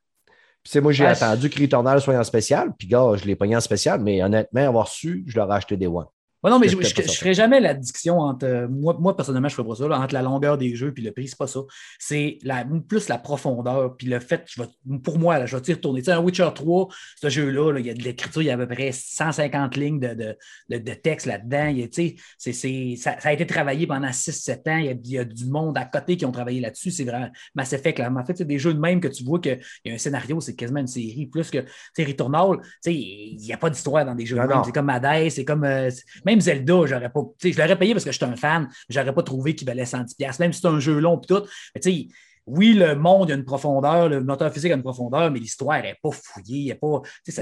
Puis, 0.63 0.79
moi, 0.81 0.91
j'ai 0.91 1.05
attendu 1.05 1.49
que 1.49 1.61
Returnal 1.61 2.01
soit 2.01 2.17
en 2.17 2.23
spécial. 2.23 2.73
Puis, 2.77 2.87
gars, 2.87 3.11
je 3.15 3.25
l'ai 3.25 3.35
pogné 3.35 3.55
en 3.55 3.61
spécial, 3.61 4.01
mais 4.01 4.23
honnêtement, 4.23 4.67
avoir 4.67 4.87
su, 4.87 5.23
je 5.27 5.39
l'aurais 5.39 5.57
acheté 5.57 5.77
des 5.77 5.87
One. 5.87 6.05
Ouais, 6.41 6.49
non, 6.51 6.57
mais 6.59 6.67
je 6.69 6.75
ne 6.77 6.81
ferai 7.19 7.33
jamais 7.33 7.59
l'addiction 7.59 8.19
entre. 8.19 8.45
euh, 8.45 8.67
moi, 8.69 8.95
moi, 8.99 9.15
personnellement, 9.15 9.49
je 9.49 9.53
ne 9.53 9.57
ferai 9.57 9.67
pas 9.67 9.75
ça, 9.75 9.87
là, 9.89 9.99
entre 9.99 10.13
la 10.13 10.21
longueur 10.21 10.57
des 10.57 10.73
jeux 10.73 10.93
et 10.95 11.01
le 11.01 11.11
prix, 11.11 11.27
c'est 11.27 11.37
pas 11.37 11.47
ça. 11.47 11.59
C'est 11.99 12.37
la, 12.43 12.65
plus 12.87 13.09
la 13.09 13.17
profondeur, 13.17 13.97
puis 13.97 14.07
le 14.07 14.19
fait, 14.21 14.43
je 14.47 14.61
vais, 14.61 14.69
pour 15.03 15.19
moi, 15.19 15.37
là, 15.37 15.45
je 15.45 15.55
vais 15.55 15.61
t'y 15.61 15.73
retourner. 15.73 15.99
Tu 16.01 16.05
sais, 16.05 16.11
un 16.13 16.19
Witcher 16.21 16.47
3, 16.55 16.87
ce 17.21 17.27
jeu-là, 17.29 17.73
là, 17.73 17.79
il 17.81 17.85
y 17.85 17.89
a 17.89 17.93
de 17.93 18.01
l'écriture, 18.03 18.41
il 18.41 18.45
y 18.45 18.49
a 18.51 18.53
à 18.53 18.57
peu 18.57 18.67
près 18.67 18.91
150 18.93 19.75
lignes 19.75 19.99
de, 19.99 20.13
de, 20.13 20.37
de- 20.69 20.77
de 20.77 20.93
texte 20.93 21.25
là-dedans. 21.25 21.67
Il 21.67 21.79
y 21.79 21.83
a, 21.83 21.87
tu 21.87 21.93
sais, 22.09 22.15
c'est- 22.37 22.53
c'est- 22.53 22.95
ça, 22.95 23.19
ça 23.19 23.29
a 23.29 23.33
été 23.33 23.45
travaillé 23.45 23.85
pendant 23.85 24.11
6-7 24.13 24.65
ans. 24.69 24.77
Il 24.77 24.85
y, 24.85 24.89
a, 24.89 24.93
il 24.93 25.11
y 25.11 25.17
a 25.19 25.25
du 25.25 25.45
monde 25.45 25.77
à 25.77 25.83
côté 25.85 26.15
qui 26.15 26.25
ont 26.25 26.31
travaillé 26.31 26.61
là-dessus. 26.61 26.91
C'est 26.91 27.03
vraiment 27.03 27.29
Mass 27.55 27.73
Effect. 27.73 27.99
Là. 27.99 28.09
En 28.15 28.25
fait, 28.25 28.37
c'est 28.37 28.45
des 28.45 28.59
jeux 28.59 28.73
de 28.73 28.79
même 28.79 29.01
que 29.01 29.09
tu 29.09 29.23
vois 29.25 29.39
qu'il 29.39 29.59
y 29.85 29.91
a 29.91 29.93
un 29.93 29.97
scénario, 29.97 30.39
c'est 30.39 30.55
quasiment 30.55 30.79
une 30.79 30.87
série. 30.87 31.27
Plus 31.29 31.49
que, 31.51 31.57
tu 31.59 31.67
sais, 31.95 32.05
Returnal, 32.05 32.59
tu 32.61 32.67
sais, 32.81 32.93
il 32.93 33.37
n'y 33.41 33.51
a 33.51 33.57
pas 33.57 33.69
d'histoire 33.69 34.05
dans 34.05 34.15
des 34.15 34.25
jeux 34.25 34.37
de 34.37 34.41
même. 34.41 34.63
C'est 34.65 34.71
comme 34.71 34.89
Hades, 34.89 35.29
c'est 35.29 35.43
comme. 35.45 35.63
euh, 35.65 35.89
même 36.29 36.41
Zelda, 36.41 36.85
j'aurais 36.85 37.09
pas. 37.11 37.21
Je 37.43 37.57
l'aurais 37.57 37.77
payé 37.77 37.93
parce 37.93 38.05
que 38.05 38.11
j'étais 38.11 38.25
un 38.25 38.35
fan, 38.35 38.67
j'aurais 38.89 39.13
pas 39.13 39.23
trouvé 39.23 39.55
qu'il 39.55 39.67
valait 39.67 39.83
110$, 39.85 40.39
même 40.39 40.53
si 40.53 40.61
c'est 40.61 40.67
un 40.67 40.79
jeu 40.79 40.99
long 40.99 41.19
et 41.21 41.25
tout. 41.27 41.43
Mais 41.75 41.81
tu 41.81 41.91
sais, 41.91 42.07
oui, 42.45 42.73
le 42.73 42.95
monde 42.95 43.29
a 43.29 43.35
une 43.35 43.45
profondeur, 43.45 44.09
le 44.09 44.23
moteur 44.23 44.51
physique 44.51 44.71
a 44.71 44.75
une 44.75 44.81
profondeur, 44.81 45.29
mais 45.29 45.37
l'histoire 45.37 45.79
n'est 45.83 45.97
pas 46.01 46.09
fouillée. 46.11 46.73
pas, 46.73 47.01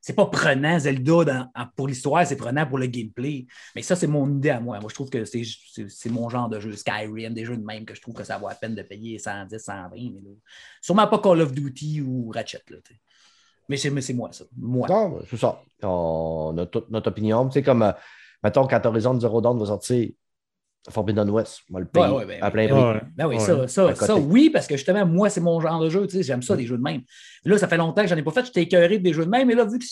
c'est 0.00 0.14
pas 0.14 0.26
prenant, 0.26 0.76
Zelda, 0.80 1.24
dans- 1.24 1.48
pour 1.76 1.86
l'histoire, 1.86 2.26
c'est 2.26 2.34
prenant 2.34 2.66
pour 2.66 2.78
le 2.78 2.86
gameplay. 2.86 3.46
Mais 3.76 3.82
ça, 3.82 3.94
c'est 3.94 4.08
mon 4.08 4.28
idée 4.28 4.50
à 4.50 4.58
moi. 4.58 4.80
Moi, 4.80 4.88
je 4.90 4.94
trouve 4.94 5.10
que 5.10 5.24
c'est, 5.24 5.42
c'est- 5.44 5.88
c'est 5.88 6.10
mon 6.10 6.28
genre 6.28 6.48
de 6.48 6.58
jeu. 6.58 6.72
Skyrim, 6.74 7.34
des 7.34 7.44
jeux 7.44 7.56
de 7.56 7.64
même 7.64 7.84
que 7.84 7.94
je 7.94 8.00
trouve 8.00 8.14
que 8.14 8.24
ça 8.24 8.36
vaut 8.38 8.48
la 8.48 8.56
peine 8.56 8.74
de 8.74 8.82
payer 8.82 9.18
110, 9.20 9.60
120. 9.60 9.94
Mais 10.14 10.20
là, 10.24 10.34
sûrement 10.80 11.06
pas 11.06 11.18
Call 11.20 11.40
of 11.40 11.52
Duty 11.52 12.00
ou 12.00 12.30
Ratchet. 12.34 12.62
Là, 12.70 12.78
mais, 13.68 13.76
c'est, 13.76 13.90
mais 13.90 14.00
c'est 14.00 14.14
moi, 14.14 14.30
ça. 14.32 14.44
Moi. 14.56 14.88
Non, 14.88 15.20
c'est 15.30 15.36
ça. 15.36 15.62
On 15.84 16.56
a 16.58 16.66
toute 16.66 16.90
notre 16.90 17.10
opinion. 17.10 17.48
Sais, 17.52 17.62
comme, 17.62 17.82
euh, 17.82 17.92
mettons, 18.42 18.66
quand 18.66 18.84
Horizon 18.84 19.20
Zero 19.20 19.40
Dawn 19.40 19.58
va 19.58 19.66
sortir, 19.66 20.16
Forbidden 20.90 21.28
West, 21.28 21.60
on 21.70 21.74
va 21.74 21.80
le 21.80 21.86
payer 21.86 22.06
Ouais, 22.06 22.12
ouais, 22.14 22.26
ben, 22.26 22.38
à 22.42 22.50
plein 22.50 22.66
ben, 22.66 22.74
prix. 22.74 22.82
Ouais. 22.94 23.00
Ben 23.16 23.26
oui, 23.26 23.34
Ouais. 23.36 23.40
ça, 23.40 23.68
ça, 23.68 23.94
ça, 23.94 24.16
oui, 24.16 24.48
parce 24.48 24.66
que 24.66 24.74
justement, 24.76 25.04
moi, 25.04 25.28
c'est 25.28 25.40
mon 25.42 25.60
genre 25.60 25.80
de 25.80 25.90
jeu. 25.90 26.06
tu 26.06 26.16
sais, 26.16 26.22
J'aime 26.22 26.40
ça, 26.40 26.56
des 26.56 26.64
jeux 26.64 26.78
de 26.78 26.82
même. 26.82 27.02
Là, 27.44 27.58
ça 27.58 27.68
fait 27.68 27.76
longtemps 27.76 28.00
que 28.02 28.08
j'en 28.08 28.16
ai 28.16 28.22
pas 28.22 28.30
fait. 28.30 28.46
J'étais 28.46 28.62
écœuré 28.62 28.98
des 28.98 29.12
jeux 29.12 29.26
de 29.26 29.30
même. 29.30 29.48
Mais 29.48 29.54
là, 29.54 29.66
vu 29.66 29.78
que 29.78 29.84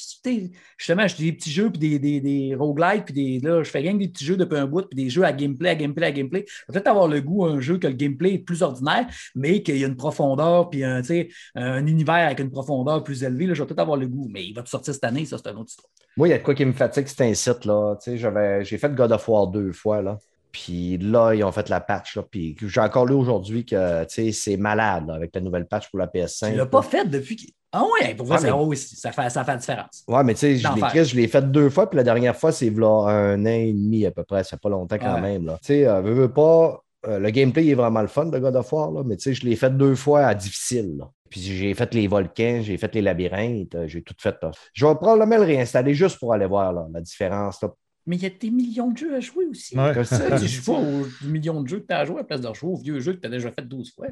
justement, 0.78 1.06
je 1.06 1.16
dis 1.16 1.24
des 1.24 1.32
petits 1.36 1.50
jeux, 1.50 1.70
puis 1.70 1.78
des, 1.78 1.98
des, 1.98 2.20
des 2.20 2.54
roguelites, 2.54 3.04
puis 3.04 3.14
des, 3.14 3.40
là, 3.46 3.62
je 3.62 3.68
fais 3.70 3.80
rien 3.80 3.92
que 3.92 3.98
des 3.98 4.08
petits 4.08 4.24
jeux 4.24 4.36
depuis 4.38 4.56
un 4.56 4.66
bout, 4.66 4.86
puis 4.88 4.96
des 5.04 5.10
jeux 5.10 5.24
à 5.24 5.32
gameplay, 5.32 5.68
à 5.70 5.74
gameplay, 5.74 6.06
à 6.06 6.12
gameplay. 6.12 6.44
Je 6.48 6.72
vais 6.72 6.78
peut-être 6.78 6.86
avoir 6.88 7.08
le 7.08 7.20
goût 7.20 7.44
à 7.44 7.50
un 7.50 7.60
jeu 7.60 7.76
que 7.78 7.86
le 7.88 7.92
gameplay 7.94 8.34
est 8.34 8.38
plus 8.38 8.62
ordinaire, 8.62 9.06
mais 9.34 9.62
qu'il 9.62 9.76
y 9.76 9.84
a 9.84 9.88
une 9.88 9.96
profondeur, 9.96 10.70
puis 10.70 10.82
un, 10.82 11.02
tu 11.02 11.08
sais, 11.08 11.28
un 11.56 11.86
univers 11.86 12.26
avec 12.26 12.40
une 12.40 12.50
profondeur 12.50 13.04
plus 13.04 13.22
élevée. 13.22 13.46
Là, 13.46 13.52
je 13.54 13.62
vais 13.62 13.66
peut-être 13.66 13.80
avoir 13.80 13.98
le 13.98 14.06
goût. 14.06 14.28
Mais 14.32 14.44
il 14.46 14.54
va 14.54 14.62
te 14.62 14.68
sortir 14.70 14.94
cette 14.94 15.04
année, 15.04 15.26
ça, 15.26 15.36
c'est 15.36 15.48
un 15.50 15.56
autre 15.56 15.68
histoire. 15.70 15.90
Moi, 16.16 16.28
il 16.28 16.30
y 16.30 16.34
a 16.34 16.38
de 16.38 16.42
quoi 16.42 16.54
qui 16.54 16.64
me 16.64 16.72
fatigue, 16.72 17.06
c'est 17.06 17.20
un 17.22 17.34
site, 17.34 17.66
là. 17.66 17.96
Tu 18.02 18.12
sais, 18.12 18.16
j'avais- 18.16 18.64
j'ai 18.64 18.78
fait 18.78 18.94
God 18.94 19.12
of 19.12 19.28
War 19.28 19.46
deux 19.48 19.72
fois, 19.72 20.00
là. 20.00 20.18
Puis 20.58 20.96
là, 20.96 21.34
ils 21.34 21.44
ont 21.44 21.52
fait 21.52 21.68
la 21.68 21.80
patch, 21.82 22.16
là. 22.16 22.22
Puis 22.30 22.56
j'ai 22.58 22.80
encore 22.80 23.04
lu 23.04 23.12
aujourd'hui 23.12 23.66
que, 23.66 24.06
c'est 24.08 24.56
malade, 24.56 25.04
là, 25.06 25.12
avec 25.14 25.34
la 25.34 25.42
nouvelle 25.42 25.66
patch 25.66 25.90
pour 25.90 25.98
la 25.98 26.06
PS5. 26.06 26.52
Tu 26.52 26.56
l'as 26.56 26.64
pas 26.64 26.80
fait 26.80 27.04
depuis. 27.04 27.54
Ah 27.72 27.82
ouais, 28.00 28.14
pour 28.14 28.24
vrai, 28.24 28.36
Ah, 28.38 28.40
c'est- 28.40 28.46
mais- 28.46 28.52
oh 28.58 28.64
oui, 28.64 28.76
ça 28.78 29.12
fait, 29.12 29.28
ça 29.28 29.44
fait 29.44 29.50
la 29.52 29.58
différence. 29.58 30.02
Ouais, 30.08 30.24
mais 30.24 30.32
tu 30.32 30.40
sais, 30.40 30.56
je 30.56 31.14
l'ai 31.16 31.28
fait 31.28 31.42
deux 31.50 31.68
fois, 31.68 31.90
puis 31.90 31.98
la 31.98 32.04
dernière 32.04 32.34
fois, 32.34 32.50
c'est 32.52 32.70
un 32.74 33.42
an 33.42 33.46
et 33.46 33.70
demi 33.74 34.06
à 34.06 34.10
peu 34.12 34.24
près. 34.24 34.44
Ça 34.44 34.50
fait 34.56 34.60
pas 34.62 34.70
longtemps 34.70 34.96
quand 34.98 35.16
Ouais. 35.16 35.20
même. 35.20 35.44
Tu 35.60 35.66
sais, 35.66 35.86
euh, 35.86 36.00
veux, 36.00 36.14
veux 36.14 36.32
pas, 36.32 36.80
euh, 37.06 37.18
le 37.18 37.28
gameplay 37.30 37.66
est 37.68 37.74
vraiment 37.74 38.00
le 38.00 38.06
fun 38.08 38.24
de 38.26 38.38
God 38.38 38.56
of 38.56 38.72
War, 38.72 38.90
là, 38.92 39.02
mais 39.04 39.16
tu 39.18 39.24
sais, 39.24 39.34
je 39.34 39.44
l'ai 39.44 39.56
fait 39.56 39.76
deux 39.76 39.94
fois 39.94 40.24
à 40.24 40.34
difficile. 40.34 40.96
là. 40.98 41.10
Puis 41.28 41.42
j'ai 41.42 41.74
fait 41.74 41.92
les 41.92 42.06
volcans, 42.06 42.60
j'ai 42.62 42.78
fait 42.78 42.94
les 42.94 43.02
labyrinthes, 43.02 43.74
euh, 43.74 43.86
j'ai 43.88 44.00
tout 44.00 44.14
fait. 44.18 44.36
là. 44.40 44.52
Je 44.72 44.86
vais 44.86 44.94
probablement 44.94 45.36
le 45.36 45.42
réinstaller 45.42 45.92
juste 45.92 46.18
pour 46.18 46.32
aller 46.32 46.46
voir 46.46 46.72
là, 46.72 46.86
la 46.90 47.00
différence. 47.02 47.60
là. 47.62 47.68
Mais 48.06 48.16
il 48.16 48.22
y 48.22 48.26
a 48.26 48.30
des 48.30 48.50
millions 48.50 48.90
de 48.90 48.96
jeux 48.96 49.14
à 49.14 49.20
jouer 49.20 49.46
aussi. 49.46 49.76
Ouais. 49.76 50.04
Sais, 50.04 50.38
Tu 50.38 50.46
joues 50.48 50.72
pas 50.72 50.78
aux 50.78 51.06
millions 51.26 51.62
de 51.62 51.68
jeux 51.68 51.80
que 51.80 51.86
tu 51.86 51.94
as 51.94 51.98
à 51.98 52.04
jouer 52.04 52.16
à 52.16 52.18
la 52.20 52.24
place 52.24 52.40
de 52.40 52.46
rejouer 52.46 52.70
aux 52.70 52.76
vieux 52.76 53.00
jeux 53.00 53.14
que 53.14 53.20
tu 53.20 53.26
as 53.26 53.30
déjà 53.30 53.50
fait 53.50 53.62
12 53.62 53.94
fois. 53.94 54.06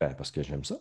Ben, 0.00 0.14
parce 0.14 0.30
que 0.30 0.42
j'aime 0.42 0.64
ça. 0.64 0.78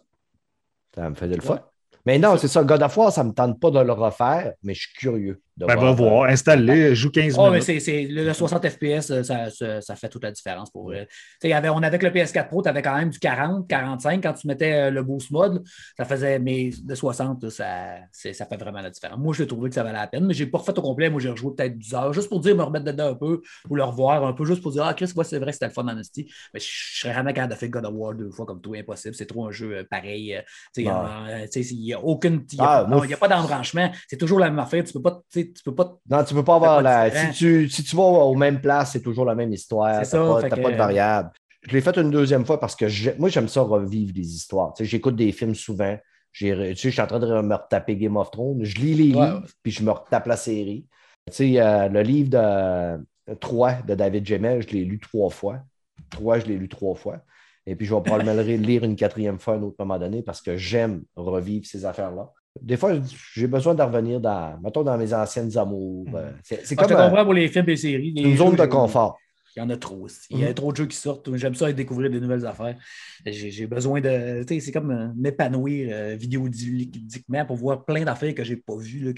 Ça 0.93 1.09
me 1.09 1.15
fait 1.15 1.27
de 1.27 1.35
le 1.35 1.41
fun. 1.41 1.59
Mais 2.05 2.19
non, 2.19 2.37
c'est 2.37 2.47
ça. 2.49 2.63
God 2.63 2.81
of 2.83 2.97
War, 2.97 3.11
ça 3.11 3.23
ne 3.23 3.29
me 3.29 3.33
tente 3.33 3.59
pas 3.59 3.71
de 3.71 3.79
le 3.79 3.93
refaire, 3.93 4.53
mais 4.61 4.73
je 4.73 4.81
suis 4.81 4.93
curieux. 4.93 5.41
De 5.55 5.67
Ben, 5.67 5.75
va 5.75 5.91
voir, 5.91 6.23
installe-les, 6.31 6.95
joue 6.95 7.11
15 7.11 7.35
Oh, 7.37 7.43
mais 7.43 7.49
minutes. 7.51 7.63
c'est, 7.65 7.79
c'est- 7.79 8.05
le, 8.07 8.25
le 8.25 8.33
60 8.33 8.67
FPS, 8.67 9.11
euh, 9.11 9.21
ça, 9.21 9.51
ça, 9.51 9.81
ça 9.81 9.95
fait 9.95 10.09
toute 10.09 10.23
la 10.23 10.31
différence 10.31 10.71
pour 10.71 10.85
vrai. 10.85 11.07
Avait- 11.43 11.69
on 11.69 11.77
avait 11.77 11.85
avec 11.85 12.01
le 12.01 12.09
PS4 12.09 12.47
Pro, 12.47 12.63
tu 12.63 12.69
avais 12.69 12.81
quand 12.81 12.95
même 12.97 13.11
du 13.11 13.19
40, 13.19 13.67
45. 13.69 14.23
Quand 14.23 14.33
tu 14.33 14.47
mettais 14.47 14.73
euh, 14.73 14.89
le 14.89 15.03
boost 15.03 15.29
mode, 15.29 15.63
ça 15.95 16.05
faisait, 16.05 16.39
mais 16.39 16.71
de 16.83 16.95
60, 16.95 17.43
là, 17.43 17.49
ça, 17.51 17.67
c'est- 18.11 18.33
ça 18.33 18.47
fait 18.47 18.57
vraiment 18.57 18.81
la 18.81 18.89
différence. 18.89 19.19
Moi, 19.19 19.35
j'ai 19.37 19.45
trouvé 19.45 19.69
que 19.69 19.75
ça 19.75 19.83
valait 19.83 19.99
la 19.99 20.07
peine, 20.07 20.25
mais 20.25 20.33
j'ai 20.33 20.47
pas 20.47 20.57
refait 20.57 20.75
au 20.77 20.81
complet. 20.81 21.11
Moi, 21.11 21.21
j'ai 21.21 21.29
rejoué 21.29 21.51
peut-être 21.55 21.77
10 21.77 21.93
heures, 21.93 22.13
juste 22.13 22.29
pour 22.29 22.39
dire, 22.39 22.55
me 22.55 22.63
remettre 22.63 22.85
dedans 22.85 23.11
un 23.11 23.15
peu, 23.15 23.43
ou 23.69 23.75
le 23.75 23.83
revoir 23.83 24.25
un 24.25 24.33
peu, 24.33 24.45
juste 24.45 24.63
pour 24.63 24.71
dire, 24.71 24.83
ah, 24.85 24.95
Chris, 24.95 25.11
ouais, 25.15 25.23
c'est 25.23 25.37
vrai, 25.37 25.51
c'était 25.51 25.67
le 25.67 25.71
fun 25.71 25.83
en 25.87 25.97
esti. 25.99 26.27
Mais 26.55 26.59
je 26.59 26.65
je 26.65 26.99
serais 26.99 27.13
jamais 27.13 27.31
capable 27.33 27.53
de 27.53 27.59
faire 27.59 27.69
God 27.69 27.85
of 27.85 27.93
War 27.93 28.13
deux 28.15 28.31
fois 28.31 28.47
comme 28.47 28.59
toi, 28.61 28.75
impossible. 28.77 29.13
C'est 29.13 29.27
trop 29.27 29.45
un 29.45 29.51
jeu 29.51 29.85
pareil. 29.87 30.41
il 30.77 31.92
n'y 31.95 32.01
a 32.01 32.05
aucune. 32.05 32.45
Il 32.51 32.59
n'y 32.59 32.65
a, 32.65 32.85
Ah, 32.89 32.97
a 33.13 33.17
pas 33.17 33.27
d'embranchement. 33.27 33.91
C'est 34.07 34.17
toujours 34.17 34.39
la 34.39 34.49
même 34.49 34.59
affaire. 34.59 34.83
Tu 34.83 34.93
peux 34.93 35.01
pas. 35.01 35.21
tu 35.31 35.53
Tu 35.53 35.63
peux 35.63 35.75
pas 35.75 35.97
Non, 36.09 36.23
tu 36.23 36.33
peux 36.33 36.43
pas 36.43 36.55
avoir 36.55 36.77
pas 36.77 36.81
la. 37.09 37.31
Si 37.31 37.37
tu, 37.37 37.69
si 37.69 37.83
tu 37.83 37.95
vas 37.95 38.03
aux 38.03 38.35
mêmes 38.35 38.61
places, 38.61 38.91
c'est 38.93 39.01
toujours 39.01 39.25
la 39.25 39.35
même 39.35 39.51
histoire. 39.53 39.99
T'as 39.99 40.03
ça, 40.05 40.17
pas, 40.19 40.49
que- 40.49 40.61
pas 40.61 40.71
de 40.71 40.75
variable. 40.77 41.31
Je 41.65 41.71
l'ai 41.71 41.81
fait 41.81 41.97
une 41.97 42.11
deuxième 42.11 42.45
fois 42.45 42.59
parce 42.59 42.75
que 42.75 42.85
moi, 43.17 43.29
j'aime 43.29 43.47
ça 43.47 43.61
revivre 43.61 44.11
des 44.13 44.35
histoires. 44.35 44.73
Tu 44.73 44.83
sais, 44.83 44.89
J'écoute 44.89 45.15
des 45.15 45.31
films 45.31 45.55
souvent. 45.55 45.97
Tu 46.33 46.47
sais, 46.49 46.73
je 46.75 46.89
suis 46.89 47.01
en 47.01 47.07
train 47.07 47.19
de 47.19 47.41
me 47.41 47.55
retaper 47.55 47.95
Game 47.95 48.17
of 48.17 48.31
Thrones. 48.31 48.63
Je 48.63 48.75
lis 48.77 48.95
les 48.95 49.03
livres, 49.05 49.19
ouais. 49.41 49.47
puis 49.61 49.71
je 49.71 49.83
me 49.83 49.91
retape 49.91 50.25
la 50.27 50.35
série. 50.35 50.85
Tu 51.27 51.33
sais, 51.33 51.61
euh, 51.61 51.87
le 51.89 52.01
livre 52.01 52.29
de 52.31 53.35
3 53.35 53.73
de 53.87 53.95
David 53.95 54.25
Gemmel, 54.25 54.61
je 54.63 54.73
l'ai 54.73 54.83
lu 54.83 54.99
trois 54.99 55.29
fois. 55.29 55.59
3, 56.09 56.39
je 56.39 56.45
l'ai 56.47 56.57
lu 56.57 56.67
trois 56.67 56.95
fois. 56.95 57.19
Et 57.65 57.75
puis, 57.75 57.85
je 57.85 57.95
vais 57.95 58.01
probablement 58.01 58.33
le 58.33 58.43
lire 58.55 58.83
une 58.83 58.95
quatrième 58.95 59.39
fois 59.39 59.53
à 59.53 59.57
un 59.57 59.63
autre 59.63 59.75
moment 59.79 59.97
donné 59.97 60.21
parce 60.21 60.41
que 60.41 60.57
j'aime 60.57 61.03
revivre 61.15 61.65
ces 61.65 61.85
affaires-là. 61.85 62.29
Des 62.61 62.77
fois, 62.77 62.91
j'ai 63.33 63.47
besoin 63.47 63.73
de 63.73 63.81
revenir 63.81 64.19
dans, 64.19 64.59
mettons, 64.61 64.83
dans 64.83 64.97
mes 64.97 65.13
anciennes 65.13 65.57
amours. 65.57 66.05
Euh, 66.13 66.31
C'est 66.43 66.59
Ah, 66.59 66.65
je 66.69 66.75
comme 66.75 66.87
te 66.87 66.93
euh, 66.93 67.07
comprends 67.09 67.23
pour 67.23 67.33
les 67.33 67.47
films 67.47 67.69
et 67.69 67.75
séries. 67.75 68.13
Une 68.15 68.37
zone 68.37 68.55
de 68.55 68.63
je- 68.63 68.67
confort. 68.67 69.17
Il 69.55 69.59
y 69.59 69.61
en 69.61 69.69
a 69.69 69.77
trop 69.77 69.97
aussi. 70.05 70.21
Il 70.31 70.39
y 70.39 70.45
a 70.45 70.49
Mhm. 70.49 70.53
trop 70.55 70.71
de 70.71 70.77
jeux 70.77 70.87
qui 70.87 70.97
sortent. 70.97 71.35
J'aime 71.35 71.53
ça 71.55 71.71
découvrir 71.73 72.09
des 72.09 72.19
nouvelles 72.19 72.45
affaires. 72.45 72.75
J'ai 73.25 73.51
j'ai 73.51 73.67
besoin 73.67 74.01
de. 74.01 74.43
C'est 74.47 74.71
comme 74.71 74.91
euh, 74.91 75.07
m'épanouir 75.15 75.89
euh, 75.91 76.15
vidéoludiquement 76.15 77.45
pour 77.45 77.55
voir 77.57 77.85
plein 77.85 78.03
d'affaires 78.03 78.33
que 78.33 78.43
je 78.43 78.53
n'ai 78.53 78.59
pas 78.59 78.75
vues. 78.77 79.13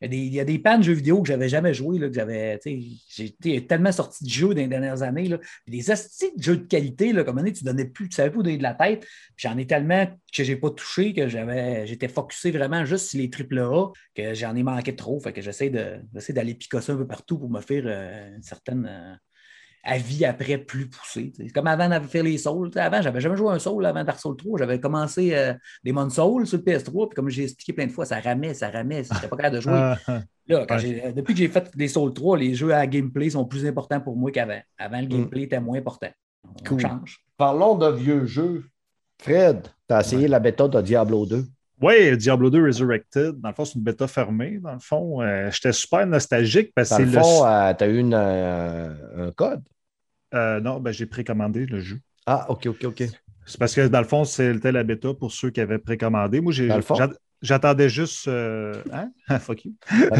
Il 0.00 0.04
y, 0.04 0.04
a 0.04 0.08
des, 0.08 0.16
il 0.18 0.34
y 0.34 0.40
a 0.40 0.44
des 0.44 0.58
pannes 0.60 0.80
de 0.80 0.84
jeux 0.84 0.92
vidéo 0.92 1.22
que 1.22 1.28
j'avais 1.28 1.48
jamais 1.48 1.74
joué, 1.74 1.98
là, 1.98 2.08
que 2.08 2.14
j'avais. 2.14 2.58
J'ai 2.64 3.24
été 3.24 3.66
tellement 3.66 3.90
sorti 3.92 4.24
de 4.24 4.28
jeux 4.28 4.48
dans 4.48 4.60
les 4.60 4.68
dernières 4.68 5.02
années. 5.02 5.28
Là, 5.28 5.38
des 5.66 5.90
astis 5.90 6.32
de 6.36 6.42
jeux 6.42 6.56
de 6.56 6.66
qualité, 6.66 7.12
là, 7.12 7.24
comme 7.24 7.42
dit, 7.42 7.52
tu 7.52 7.64
donnais 7.64 7.84
plus, 7.84 8.08
tu 8.08 8.14
savais 8.16 8.30
plus 8.30 8.40
où 8.40 8.42
donner 8.42 8.58
de 8.58 8.62
la 8.62 8.74
tête. 8.74 9.06
J'en 9.36 9.56
ai 9.58 9.66
tellement 9.66 10.06
que 10.32 10.44
j'ai 10.44 10.56
pas 10.56 10.70
touché 10.70 11.12
que 11.14 11.28
j'avais. 11.28 11.86
J'étais 11.86 12.08
focusé 12.08 12.50
vraiment 12.52 12.84
juste 12.84 13.06
sur 13.10 13.18
les 13.20 13.30
triple 13.30 13.58
A, 13.58 13.86
que 14.14 14.34
j'en 14.34 14.54
ai 14.56 14.62
manqué 14.62 14.94
trop. 14.94 15.18
Fait 15.20 15.32
que 15.32 15.40
j'essaie 15.42 15.70
de 15.70 15.96
j'essaie 16.14 16.32
d'aller 16.32 16.54
picosser 16.54 16.92
un 16.92 16.96
peu 16.96 17.06
partout 17.06 17.38
pour 17.38 17.50
me 17.50 17.60
faire 17.60 17.82
euh, 17.86 18.36
une 18.36 18.42
certaine. 18.42 18.86
euh, 18.88 19.14
avis 19.84 20.24
après 20.24 20.58
plus 20.58 20.88
poussé. 20.88 21.32
C'est 21.36 21.48
comme 21.50 21.66
avant 21.66 21.88
de 21.88 22.06
faire 22.06 22.22
les 22.22 22.36
Souls. 22.38 22.70
T'sais, 22.70 22.80
Avant, 22.80 23.00
j'avais 23.00 23.20
jamais 23.20 23.36
joué 23.36 23.50
à 23.50 23.54
un 23.54 23.58
Soul 23.58 23.86
avant 23.86 24.04
Dark 24.04 24.18
Souls 24.20 24.36
3. 24.36 24.58
J'avais 24.58 24.80
commencé 24.80 25.34
euh, 25.34 25.54
Demon 25.84 26.10
Souls 26.10 26.46
sur 26.46 26.58
le 26.58 26.64
PS3, 26.64 27.08
puis 27.08 27.14
comme 27.16 27.28
j'ai 27.28 27.44
expliqué 27.44 27.72
plein 27.72 27.86
de 27.86 27.92
fois, 27.92 28.04
ça 28.04 28.20
ramait, 28.20 28.54
ça 28.54 28.70
ramait, 28.70 29.04
j'étais 29.04 29.28
pas 29.28 29.36
capable 29.36 29.56
de 29.56 29.60
jouer. 29.60 29.72
Ah. 30.08 30.22
Là, 30.46 30.64
quand 30.66 30.76
ouais. 30.76 30.80
j'ai- 30.80 31.04
euh, 31.04 31.12
depuis 31.12 31.34
que 31.34 31.38
j'ai 31.40 31.48
fait 31.48 31.70
des 31.76 31.88
Souls 31.88 32.12
3, 32.14 32.38
les 32.38 32.54
jeux 32.54 32.72
à 32.74 32.86
gameplay 32.86 33.28
sont 33.30 33.44
plus 33.44 33.66
importants 33.66 34.00
pour 34.00 34.16
moi 34.16 34.30
qu'avant. 34.30 34.60
Avant, 34.78 34.98
le 35.00 35.04
Mm. 35.06 35.08
gameplay 35.10 35.42
était 35.42 35.60
moins 35.60 35.78
important. 35.78 36.08
On 36.44 36.64
Cool. 36.64 36.80
change. 36.80 37.18
Parlons 37.36 37.74
de 37.76 37.88
vieux 37.90 38.24
jeux. 38.24 38.64
Fred, 39.20 39.62
tu 39.88 39.94
as 39.94 40.00
essayé 40.00 40.26
la 40.28 40.38
bêta 40.40 40.66
de 40.68 40.80
Diablo 40.80 41.26
2. 41.26 41.44
Oui, 41.80 42.16
Diablo 42.16 42.50
2 42.50 42.62
Resurrected. 42.64 43.40
Dans 43.40 43.48
le 43.50 43.54
fond, 43.54 43.64
c'est 43.64 43.74
une 43.76 43.82
bêta 43.84 44.06
fermée. 44.08 44.58
Dans 44.58 44.72
le 44.72 44.78
fond, 44.80 45.22
Euh, 45.22 45.50
j'étais 45.52 45.72
super 45.72 46.06
nostalgique 46.06 46.72
parce 46.74 46.88
que 46.90 46.94
Dans 46.94 46.98
c'est 46.98 47.04
le 47.06 47.12
le. 47.12 47.18
fond, 47.22 47.74
tu 47.78 47.84
as 47.84 47.88
eu 47.88 47.98
une, 47.98 48.14
euh, 48.14 49.28
un 49.28 49.32
code? 49.32 49.62
Euh, 50.34 50.60
non, 50.60 50.80
ben, 50.80 50.92
j'ai 50.92 51.06
précommandé 51.06 51.66
le 51.66 51.80
jeu. 51.80 52.00
Ah, 52.26 52.46
OK, 52.50 52.66
OK, 52.66 52.84
OK. 52.84 53.04
C'est 53.46 53.58
parce 53.58 53.74
que 53.74 53.86
dans 53.88 54.00
le 54.00 54.06
fond, 54.06 54.24
c'était 54.24 54.72
la 54.72 54.84
bêta 54.84 55.14
pour 55.14 55.32
ceux 55.32 55.50
qui 55.50 55.60
avaient 55.60 55.78
précommandé. 55.78 56.40
Moi, 56.40 56.52
j'ai, 56.52 56.68
j'attendais 57.40 57.88
juste. 57.88 58.28
euh, 58.28 58.74
Hein? 58.92 59.10
Fuck 59.38 59.64
you. 59.64 59.72
Dans 60.10 60.16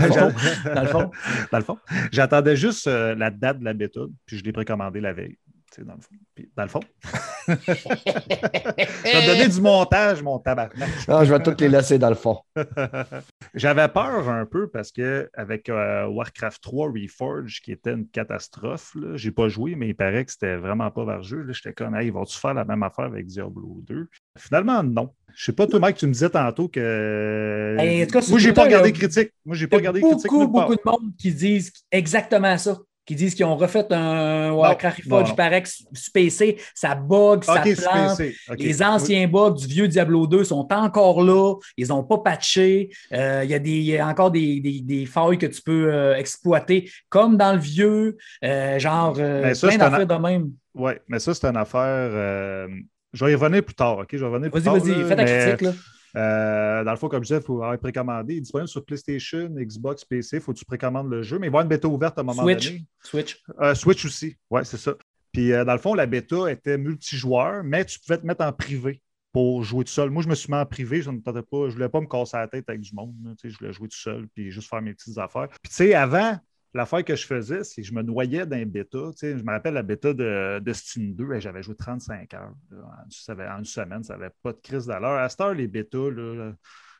le 0.82 0.88
fond, 0.88 1.10
Dans 1.52 1.58
le 1.58 1.64
fond, 1.64 1.74
fond, 1.74 1.78
j'attendais 2.10 2.56
juste 2.56 2.86
euh, 2.86 3.14
la 3.14 3.30
date 3.30 3.58
de 3.58 3.64
la 3.64 3.74
bêta, 3.74 4.00
puis 4.24 4.38
je 4.38 4.44
l'ai 4.44 4.52
précommandé 4.52 5.00
la 5.00 5.12
veille. 5.12 5.36
Dans 5.78 5.94
le 5.94 6.00
fond. 6.00 6.08
Puis, 6.34 6.50
dans 6.56 6.62
le 6.64 6.68
fond. 6.68 6.80
je 7.48 7.54
vais 7.54 9.20
te 9.22 9.26
donner 9.26 9.48
du 9.48 9.60
montage, 9.60 10.22
mon 10.22 10.38
tabarnak. 10.38 10.88
non, 11.08 11.24
je 11.24 11.32
vais 11.34 11.42
toutes 11.42 11.60
les 11.60 11.68
laisser 11.68 11.98
dans 11.98 12.08
le 12.08 12.14
fond. 12.14 12.38
J'avais 13.54 13.88
peur 13.88 14.28
un 14.28 14.46
peu 14.46 14.68
parce 14.68 14.92
que 14.92 15.28
avec 15.34 15.68
euh, 15.68 16.06
Warcraft 16.06 16.62
3 16.62 16.90
Reforged, 16.92 17.60
qui 17.62 17.72
était 17.72 17.92
une 17.92 18.08
catastrophe, 18.08 18.94
là, 18.94 19.16
j'ai 19.16 19.30
pas 19.30 19.48
joué, 19.48 19.74
mais 19.74 19.88
il 19.88 19.94
paraît 19.94 20.24
que 20.24 20.32
c'était 20.32 20.56
vraiment 20.56 20.90
pas 20.90 21.04
vergeux. 21.04 21.42
là. 21.42 21.52
J'étais 21.52 21.72
comme, 21.72 21.94
hey, 21.94 22.10
vont-tu 22.10 22.38
faire 22.38 22.54
la 22.54 22.64
même 22.64 22.82
affaire 22.82 23.06
avec 23.06 23.26
Diablo 23.26 23.80
2? 23.86 24.08
Finalement, 24.38 24.82
non. 24.82 25.10
Je 25.34 25.44
sais 25.44 25.52
pas, 25.52 25.66
toi, 25.66 25.78
Mike, 25.78 25.96
tu 25.98 26.06
me 26.06 26.12
disais 26.12 26.30
tantôt 26.30 26.68
que. 26.68 27.76
En 27.78 28.06
tout 28.06 28.10
cas, 28.12 28.26
Moi, 28.30 28.38
j'ai 28.38 28.52
pas 28.52 28.64
regardé 28.64 28.88
il 28.88 28.92
y 28.92 28.96
a- 28.96 28.98
critique. 28.98 29.32
Moi, 29.44 29.54
j'ai 29.56 29.66
il 29.66 29.68
pas 29.68 29.76
y 29.76 29.78
a 29.78 29.80
regardé 29.90 30.00
critique 30.00 30.30
beaucoup, 30.30 30.38
nulle 30.42 30.52
part. 30.52 30.68
beaucoup 30.68 30.76
de 30.76 30.90
monde 30.90 31.12
qui 31.18 31.32
disent 31.32 31.72
exactement 31.92 32.56
ça. 32.58 32.76
Qui 33.08 33.14
disent 33.16 33.34
qu'ils 33.34 33.46
ont 33.46 33.56
refait 33.56 33.90
un 33.92 34.52
Warcraft 34.52 34.98
Reforged 35.04 35.28
non. 35.30 35.34
par 35.34 35.50
spacé, 35.94 36.58
ça 36.74 36.94
bug, 36.94 37.42
ça 37.42 37.62
plante. 37.62 38.20
Les 38.58 38.82
anciens 38.82 39.26
bugs 39.26 39.52
du 39.52 39.66
vieux 39.66 39.88
Diablo 39.88 40.26
2 40.26 40.44
sont 40.44 40.68
encore 40.70 41.22
là. 41.22 41.54
Ils 41.78 41.88
n'ont 41.88 42.04
pas 42.04 42.18
patché. 42.18 42.90
Euh, 43.12 43.40
Il 43.44 43.50
y 43.50 43.54
a, 43.54 43.98
y 43.98 44.02
encore 44.02 44.30
des, 44.30 44.60
des- 44.60 44.82
des 44.82 45.06
failles 45.06 45.38
que 45.38 45.46
tu 45.46 45.62
peux 45.62 45.90
euh, 45.92 46.14
exploiter, 46.16 46.90
comme 47.08 47.36
dans 47.38 47.54
le 47.54 47.58
vieux. 47.58 48.18
euh, 48.44 48.78
genre, 48.78 49.16
Mais 49.16 49.54
ça, 49.54 49.68
plein 49.68 49.76
un- 49.80 49.90
d'affaires 49.90 50.06
de 50.06 50.22
même. 50.22 50.50
Oui, 50.74 50.92
mais 51.08 51.18
ça, 51.18 51.32
c'est 51.32 51.46
une 51.46 51.56
affaire. 51.56 52.68
Je 53.14 53.24
vais 53.24 53.32
y 53.32 53.34
revenir 53.34 53.64
plus 53.64 53.74
tard, 53.74 53.98
OK? 53.98 54.08
Je 54.12 54.18
vais 54.18 54.26
revenir 54.26 54.50
plus 54.50 54.60
Vas-y, 54.60 54.64
tard. 54.64 54.84
vas-y, 54.84 55.00
là, 55.00 55.06
fais 55.08 55.16
ta 55.16 55.24
mais, 55.24 55.38
critique. 55.56 55.60
Là. 55.62 55.72
Euh, 56.16 56.84
dans 56.84 56.90
le 56.90 56.96
fond, 56.96 57.08
comme 57.08 57.22
je 57.22 57.28
disais, 57.28 57.40
il 57.40 57.44
faut 57.44 57.62
avoir 57.62 57.78
précommandé. 57.78 58.34
Il 58.34 58.38
est 58.38 58.40
disponible 58.42 58.68
sur 58.68 58.84
PlayStation, 58.84 59.48
Xbox, 59.50 60.04
PC. 60.04 60.36
Il 60.36 60.42
faut 60.42 60.52
que 60.52 60.58
tu 60.58 60.64
précommandes 60.64 61.10
le 61.10 61.22
jeu. 61.22 61.38
Mais 61.38 61.48
il 61.48 61.50
va 61.50 61.58
y 61.58 61.60
avoir 61.60 61.62
une 61.62 61.68
bêta 61.68 61.88
ouverte 61.88 62.18
à 62.18 62.22
un 62.22 62.24
moment 62.24 62.42
Switch. 62.42 62.66
donné. 62.66 62.86
Switch. 63.02 63.42
Euh, 63.60 63.74
Switch 63.74 64.04
aussi. 64.04 64.36
Oui, 64.50 64.62
c'est 64.64 64.78
ça. 64.78 64.94
Puis, 65.32 65.52
euh, 65.52 65.64
dans 65.64 65.74
le 65.74 65.78
fond, 65.78 65.94
la 65.94 66.06
bêta 66.06 66.50
était 66.50 66.78
multijoueur, 66.78 67.62
mais 67.62 67.84
tu 67.84 67.98
pouvais 68.00 68.18
te 68.18 68.26
mettre 68.26 68.44
en 68.44 68.52
privé 68.52 69.02
pour 69.32 69.62
jouer 69.62 69.84
tout 69.84 69.92
seul. 69.92 70.10
Moi, 70.10 70.22
je 70.22 70.28
me 70.28 70.34
suis 70.34 70.50
mis 70.50 70.58
en 70.58 70.64
privé. 70.66 71.02
Je 71.02 71.10
ne 71.10 71.18
tentais 71.18 71.42
pas. 71.42 71.68
Je 71.68 71.74
voulais 71.74 71.88
pas 71.88 72.00
me 72.00 72.06
casser 72.06 72.38
la 72.38 72.48
tête 72.48 72.64
avec 72.68 72.80
du 72.80 72.94
monde. 72.94 73.14
là, 73.22 73.32
je 73.42 73.56
voulais 73.58 73.72
jouer 73.72 73.88
tout 73.88 73.98
seul 73.98 74.26
puis 74.34 74.50
juste 74.50 74.68
faire 74.70 74.80
mes 74.80 74.94
petites 74.94 75.18
affaires. 75.18 75.48
Puis, 75.48 75.70
tu 75.70 75.74
sais, 75.76 75.94
avant, 75.94 76.38
l'affaire 76.74 77.04
que 77.04 77.16
je 77.16 77.26
faisais, 77.26 77.64
c'est 77.64 77.82
que 77.82 77.86
je 77.88 77.92
me 77.94 78.02
noyais 78.02 78.46
dans 78.46 78.56
les 78.56 78.64
bêta. 78.64 78.98
Tu 79.12 79.18
sais, 79.18 79.38
je 79.38 79.42
me 79.44 79.50
rappelle 79.50 79.74
la 79.74 79.82
bêta 79.82 80.12
de 80.12 80.58
Destiny 80.60 81.12
2. 81.14 81.32
et 81.34 81.40
J'avais 81.40 81.62
joué 81.62 81.74
35 81.74 82.34
heures. 82.34 82.52
En, 82.72 83.10
ça 83.10 83.32
avait- 83.32 83.48
en 83.48 83.58
une 83.58 83.64
semaine, 83.64 84.02
ça 84.04 84.16
n'avait 84.16 84.32
pas 84.42 84.52
de 84.52 84.58
crise 84.62 84.86
d'allure. 84.86 85.08
À 85.08 85.28
cette 85.28 85.40
heure, 85.40 85.54
les 85.54 85.66
bêtas, 85.68 86.10
là, 86.10 86.52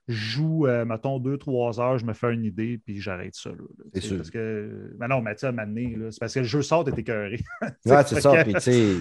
je 0.08 0.14
joue, 0.14 0.66
euh, 0.66 0.86
mettons, 0.86 1.18
2-3 1.18 1.78
heures, 1.80 1.98
je 1.98 2.06
me 2.06 2.14
fais 2.14 2.32
une 2.32 2.44
idée, 2.44 2.78
puis 2.82 2.98
j'arrête 3.00 3.34
ça. 3.34 3.50
là, 3.50 3.56
là, 3.56 3.84
C'est 3.92 4.00
sûr. 4.00 4.16
Parce 4.16 4.30
que, 4.30 4.94
mais 4.98 5.06
non, 5.06 5.20
mais 5.20 5.34
tu 5.34 5.40
sais, 5.46 5.52
c'est 6.10 6.18
parce 6.20 6.32
que 6.34 6.38
le 6.40 6.46
jeu 6.46 6.62
sort, 6.62 6.84
t'es 6.84 6.98
écœuré. 6.98 7.38
Ouais, 7.84 8.02
c'est 8.06 8.20
ça. 8.20 8.32
que- 8.36 8.42
Puis, 8.44 8.54
tu 8.54 8.60
sais, 8.60 8.96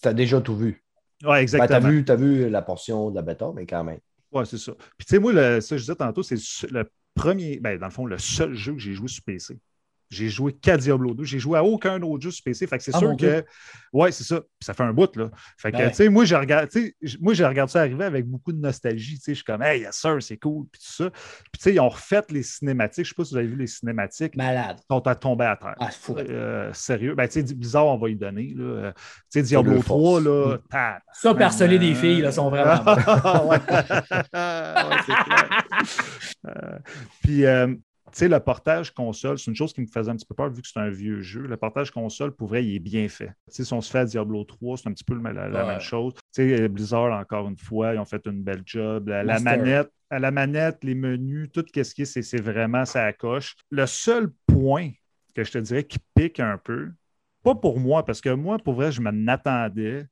t'as 0.00 0.12
déjà 0.14 0.40
tout 0.40 0.56
vu. 0.56 0.84
Ouais, 1.24 1.28
Ben, 1.30 1.34
exactement. 1.36 2.02
t'as 2.04 2.14
vu, 2.16 2.44
vu 2.44 2.48
la 2.48 2.62
portion 2.62 3.10
de 3.10 3.16
la 3.16 3.22
bêta, 3.22 3.50
mais 3.54 3.66
quand 3.66 3.82
même. 3.82 3.98
Ouais, 4.30 4.44
c'est 4.44 4.58
ça. 4.58 4.72
Puis, 4.96 5.04
tu 5.06 5.14
sais, 5.14 5.18
moi, 5.18 5.32
le- 5.32 5.60
ça, 5.60 5.76
je 5.76 5.82
disais 5.82 5.94
tantôt, 5.96 6.22
c'est 6.22 6.36
le 6.70 6.84
premier, 7.14 7.58
ben, 7.60 7.76
dans 7.78 7.86
le 7.86 7.92
fond, 7.92 8.06
le 8.06 8.18
seul 8.18 8.54
jeu 8.54 8.72
que 8.72 8.78
j'ai 8.78 8.92
joué 8.94 9.08
sur 9.08 9.22
PC. 9.24 9.58
J'ai 10.12 10.28
joué 10.28 10.52
qu'à 10.52 10.76
Diablo 10.76 11.14
2. 11.14 11.24
J'ai 11.24 11.38
joué 11.38 11.58
à 11.58 11.64
aucun 11.64 12.00
autre 12.02 12.22
jeu 12.22 12.30
sur 12.30 12.44
PC. 12.44 12.66
Fait 12.66 12.76
que 12.76 12.84
c'est 12.84 12.94
Ah, 12.94 12.98
sûr 12.98 13.12
que. 13.12 13.16
Dieu. 13.16 13.44
Ouais, 13.94 14.12
c'est 14.12 14.24
ça. 14.24 14.40
Puis 14.40 14.48
ça 14.66 14.74
fait 14.74 14.82
un 14.82 14.92
bout, 14.92 15.14
là. 15.16 15.30
Fait 15.56 15.72
que, 15.72 15.76
Ouais. 15.78 15.88
tu 15.90 15.96
sais, 15.96 16.08
moi, 16.10 16.24
je 16.26 16.34
regarde, 16.34 16.68
tu 16.68 16.82
sais, 16.86 16.94
j- 17.00 17.18
moi, 17.20 17.32
je 17.34 17.42
regarde 17.44 17.70
ça 17.70 17.80
arriver 17.80 18.04
avec 18.04 18.26
beaucoup 18.26 18.52
de 18.52 18.58
nostalgie. 18.60 19.16
Tu 19.16 19.22
sais, 19.22 19.32
je 19.32 19.36
suis 19.36 19.44
comme, 19.44 19.62
hey, 19.62 19.80
yes, 19.80 19.96
sir, 19.96 20.16
c'est 20.20 20.36
cool. 20.36 20.66
Puis 20.70 20.80
tout 20.80 20.92
ça. 21.04 21.10
Puis, 21.10 21.58
tu 21.58 21.60
sais, 21.62 21.74
ils 21.74 21.80
ont 21.80 21.88
refait 21.88 22.22
les 22.30 22.42
cinématiques. 22.42 23.04
Je 23.06 23.10
sais 23.10 23.14
pas 23.14 23.24
si 23.24 23.30
vous 23.32 23.38
avez 23.38 23.46
vu 23.48 23.56
les 23.56 23.66
cinématiques. 23.66 24.36
Malade. 24.36 24.76
Ils 24.80 24.94
sont 24.94 25.06
à 25.06 25.14
tomber 25.14 25.44
à 25.46 25.56
terre. 25.56 25.74
Ah, 25.80 25.90
fou. 25.90 26.14
Euh, 26.18 26.70
sérieux. 26.74 27.14
Ben, 27.14 27.26
tu 27.26 27.46
sais, 27.46 27.54
Blizzard, 27.54 27.86
on 27.86 27.96
va 27.98 28.08
y 28.10 28.16
donner. 28.16 28.52
Là. 28.54 28.64
Euh, 28.64 28.92
Tu 28.94 29.40
sais, 29.40 29.42
Diablo 29.42 29.72
le 29.74 29.80
3, 29.80 30.20
force. 30.20 30.24
là, 30.24 30.56
Mm. 30.56 30.58
tab. 30.70 31.00
Ça, 31.14 31.34
harceler 31.40 31.78
des 31.78 31.94
filles, 31.94 32.20
là, 32.20 32.32
sont 32.32 32.50
vraiment 32.50 32.82
bons. 32.84 32.94
ouais. 33.48 33.58
Ouais, 33.58 34.96
c'est 35.06 35.14
clair. 35.14 35.62
Euh, 36.48 36.78
Puis, 37.22 37.44
euh, 37.46 37.74
sais, 38.18 38.28
le 38.28 38.40
portage 38.40 38.92
console, 38.92 39.38
c'est 39.38 39.50
une 39.50 39.56
chose 39.56 39.72
qui 39.72 39.80
me 39.80 39.86
faisait 39.86 40.10
un 40.10 40.16
petit 40.16 40.26
peu 40.26 40.34
peur 40.34 40.50
vu 40.50 40.62
que 40.62 40.68
c'est 40.68 40.78
un 40.78 40.90
vieux 40.90 41.20
jeu. 41.22 41.42
Le 41.42 41.56
portage 41.56 41.90
console, 41.90 42.32
pour 42.32 42.48
vrai, 42.48 42.64
il 42.64 42.76
est 42.76 42.80
bien 42.80 43.08
fait. 43.08 43.28
Tu 43.48 43.54
sais, 43.56 43.64
si 43.64 43.72
on 43.72 43.80
se 43.80 43.90
fait 43.90 44.00
à 44.00 44.04
Diablo 44.04 44.44
3, 44.44 44.76
c'est 44.76 44.88
un 44.88 44.92
petit 44.92 45.04
peu 45.04 45.14
la, 45.20 45.32
la 45.48 45.48
Ouais. 45.48 45.72
même 45.72 45.80
chose. 45.80 46.14
Tu 46.14 46.20
sais, 46.56 46.68
Blizzard, 46.68 47.12
encore 47.18 47.48
une 47.48 47.56
fois, 47.56 47.94
ils 47.94 47.98
ont 47.98 48.04
fait 48.04 48.24
une 48.26 48.42
belle 48.42 48.62
job. 48.66 49.08
La, 49.08 49.38
manette, 49.40 49.90
à 50.10 50.18
la 50.18 50.30
manette, 50.30 50.82
les 50.84 50.94
menus, 50.94 51.50
tout 51.52 51.64
ce 51.66 51.72
qui 51.72 51.80
est, 52.02 52.04
c'est- 52.04 52.22
c'est 52.22 52.40
vraiment 52.40 52.84
ça 52.84 53.12
coche. 53.12 53.56
Le 53.70 53.86
seul 53.86 54.32
point 54.46 54.90
que 55.34 55.44
je 55.44 55.52
te 55.52 55.58
dirais 55.58 55.84
qui 55.84 55.98
pique 56.14 56.40
un 56.40 56.58
peu, 56.58 56.90
pas 57.42 57.54
pour 57.54 57.80
moi, 57.80 58.04
parce 58.04 58.20
que 58.20 58.30
moi, 58.30 58.58
pour 58.58 58.74
vrai, 58.74 58.92
je 58.92 59.00
m'en 59.00 59.26
attendais. 59.32 60.06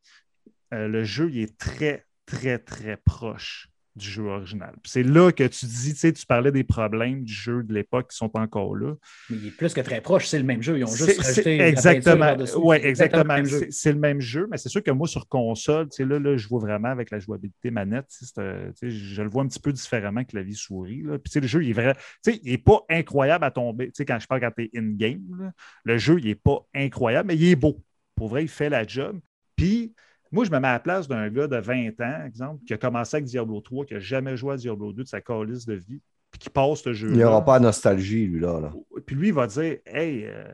Euh, 0.72 0.88
le 0.88 1.04
jeu, 1.04 1.30
il 1.30 1.40
est 1.42 1.58
très, 1.58 2.04
très, 2.26 2.58
très 2.58 2.96
proche 2.96 3.69
du 4.00 4.10
jeu 4.10 4.24
original. 4.24 4.74
C'est 4.84 5.02
là 5.02 5.30
que 5.30 5.44
tu 5.44 5.66
dis, 5.66 5.92
tu 5.92 6.00
sais, 6.00 6.12
tu 6.12 6.26
parlais 6.26 6.50
des 6.50 6.64
problèmes 6.64 7.22
du 7.22 7.32
jeu 7.32 7.62
de 7.62 7.72
l'époque 7.72 8.10
qui 8.10 8.16
sont 8.16 8.30
encore 8.36 8.74
là. 8.74 8.94
Mais 9.28 9.36
il 9.36 9.46
est 9.48 9.50
plus 9.50 9.72
que 9.72 9.80
très 9.80 10.00
proche, 10.00 10.26
c'est 10.26 10.38
le 10.38 10.44
même 10.44 10.62
jeu. 10.62 10.78
Ils 10.78 10.84
ont 10.84 10.94
juste 10.94 11.20
rajouté 11.20 11.60
exactement. 11.60 12.36
C'est 12.46 12.84
exactement. 12.84 13.36
le. 13.36 13.66
C'est 13.70 13.92
le 13.92 13.98
même 13.98 14.20
jeu, 14.20 14.48
mais 14.50 14.56
c'est 14.56 14.68
sûr 14.68 14.82
que 14.82 14.90
moi, 14.90 15.06
sur 15.06 15.28
console, 15.28 15.88
tu 15.88 15.96
sais, 15.96 16.04
là, 16.04 16.18
là, 16.18 16.36
je 16.36 16.48
vois 16.48 16.60
vraiment 16.60 16.88
avec 16.88 17.10
la 17.10 17.18
jouabilité 17.18 17.70
manette, 17.70 18.06
tu 18.08 18.24
sais, 18.24 18.32
c'est, 18.34 18.40
euh, 18.40 18.70
tu 18.78 18.90
sais, 18.90 18.96
je 18.96 19.22
le 19.22 19.28
vois 19.28 19.42
un 19.42 19.46
petit 19.46 19.60
peu 19.60 19.72
différemment 19.72 20.24
que 20.24 20.36
la 20.36 20.42
vie 20.42 20.54
souris. 20.54 21.02
Là. 21.02 21.18
Puis, 21.18 21.30
tu 21.30 21.32
sais, 21.32 21.40
le 21.40 21.46
jeu, 21.46 21.62
il 21.62 21.70
est 21.70 21.74
vrai. 21.74 21.94
Tu 22.24 22.32
sais, 22.32 22.40
il 22.42 22.52
n'est 22.52 22.58
pas 22.58 22.80
incroyable 22.88 23.44
à 23.44 23.50
tomber. 23.50 23.86
Tu 23.86 23.92
sais, 23.96 24.04
quand 24.04 24.18
je 24.18 24.26
parle 24.26 24.40
quand 24.40 24.52
tu 24.56 24.64
es 24.64 24.78
in-game, 24.78 25.52
le 25.84 25.98
jeu, 25.98 26.18
il 26.18 26.26
n'est 26.26 26.34
pas 26.34 26.66
incroyable, 26.74 27.28
mais 27.28 27.36
il 27.36 27.48
est 27.48 27.56
beau. 27.56 27.82
Pour 28.14 28.28
vrai, 28.28 28.42
il 28.42 28.48
fait 28.48 28.68
la 28.68 28.86
job. 28.86 29.18
Puis, 29.56 29.94
moi, 30.32 30.44
je 30.44 30.50
me 30.50 30.58
mets 30.60 30.68
à 30.68 30.72
la 30.72 30.80
place 30.80 31.08
d'un 31.08 31.28
gars 31.28 31.46
de 31.46 31.56
20 31.56 32.00
ans, 32.00 32.24
exemple, 32.24 32.64
qui 32.64 32.72
a 32.74 32.78
commencé 32.78 33.16
avec 33.16 33.26
Diablo 33.26 33.60
3, 33.60 33.84
qui 33.86 33.94
n'a 33.94 34.00
jamais 34.00 34.36
joué 34.36 34.54
à 34.54 34.56
Diablo 34.56 34.92
2 34.92 35.02
de 35.02 35.08
sa 35.08 35.20
calice 35.20 35.66
de 35.66 35.74
vie, 35.74 36.00
puis 36.30 36.38
qui 36.38 36.50
passe 36.50 36.82
ce 36.82 36.92
jeu 36.92 37.10
Il 37.10 37.16
n'y 37.16 37.24
aura 37.24 37.44
pas 37.44 37.58
de 37.58 37.64
nostalgie, 37.64 38.26
lui, 38.26 38.40
là. 38.40 38.60
là. 38.60 38.72
puis 39.04 39.16
lui, 39.16 39.28
il 39.28 39.34
va 39.34 39.46
dire 39.46 39.78
Hey, 39.86 40.24
euh, 40.26 40.44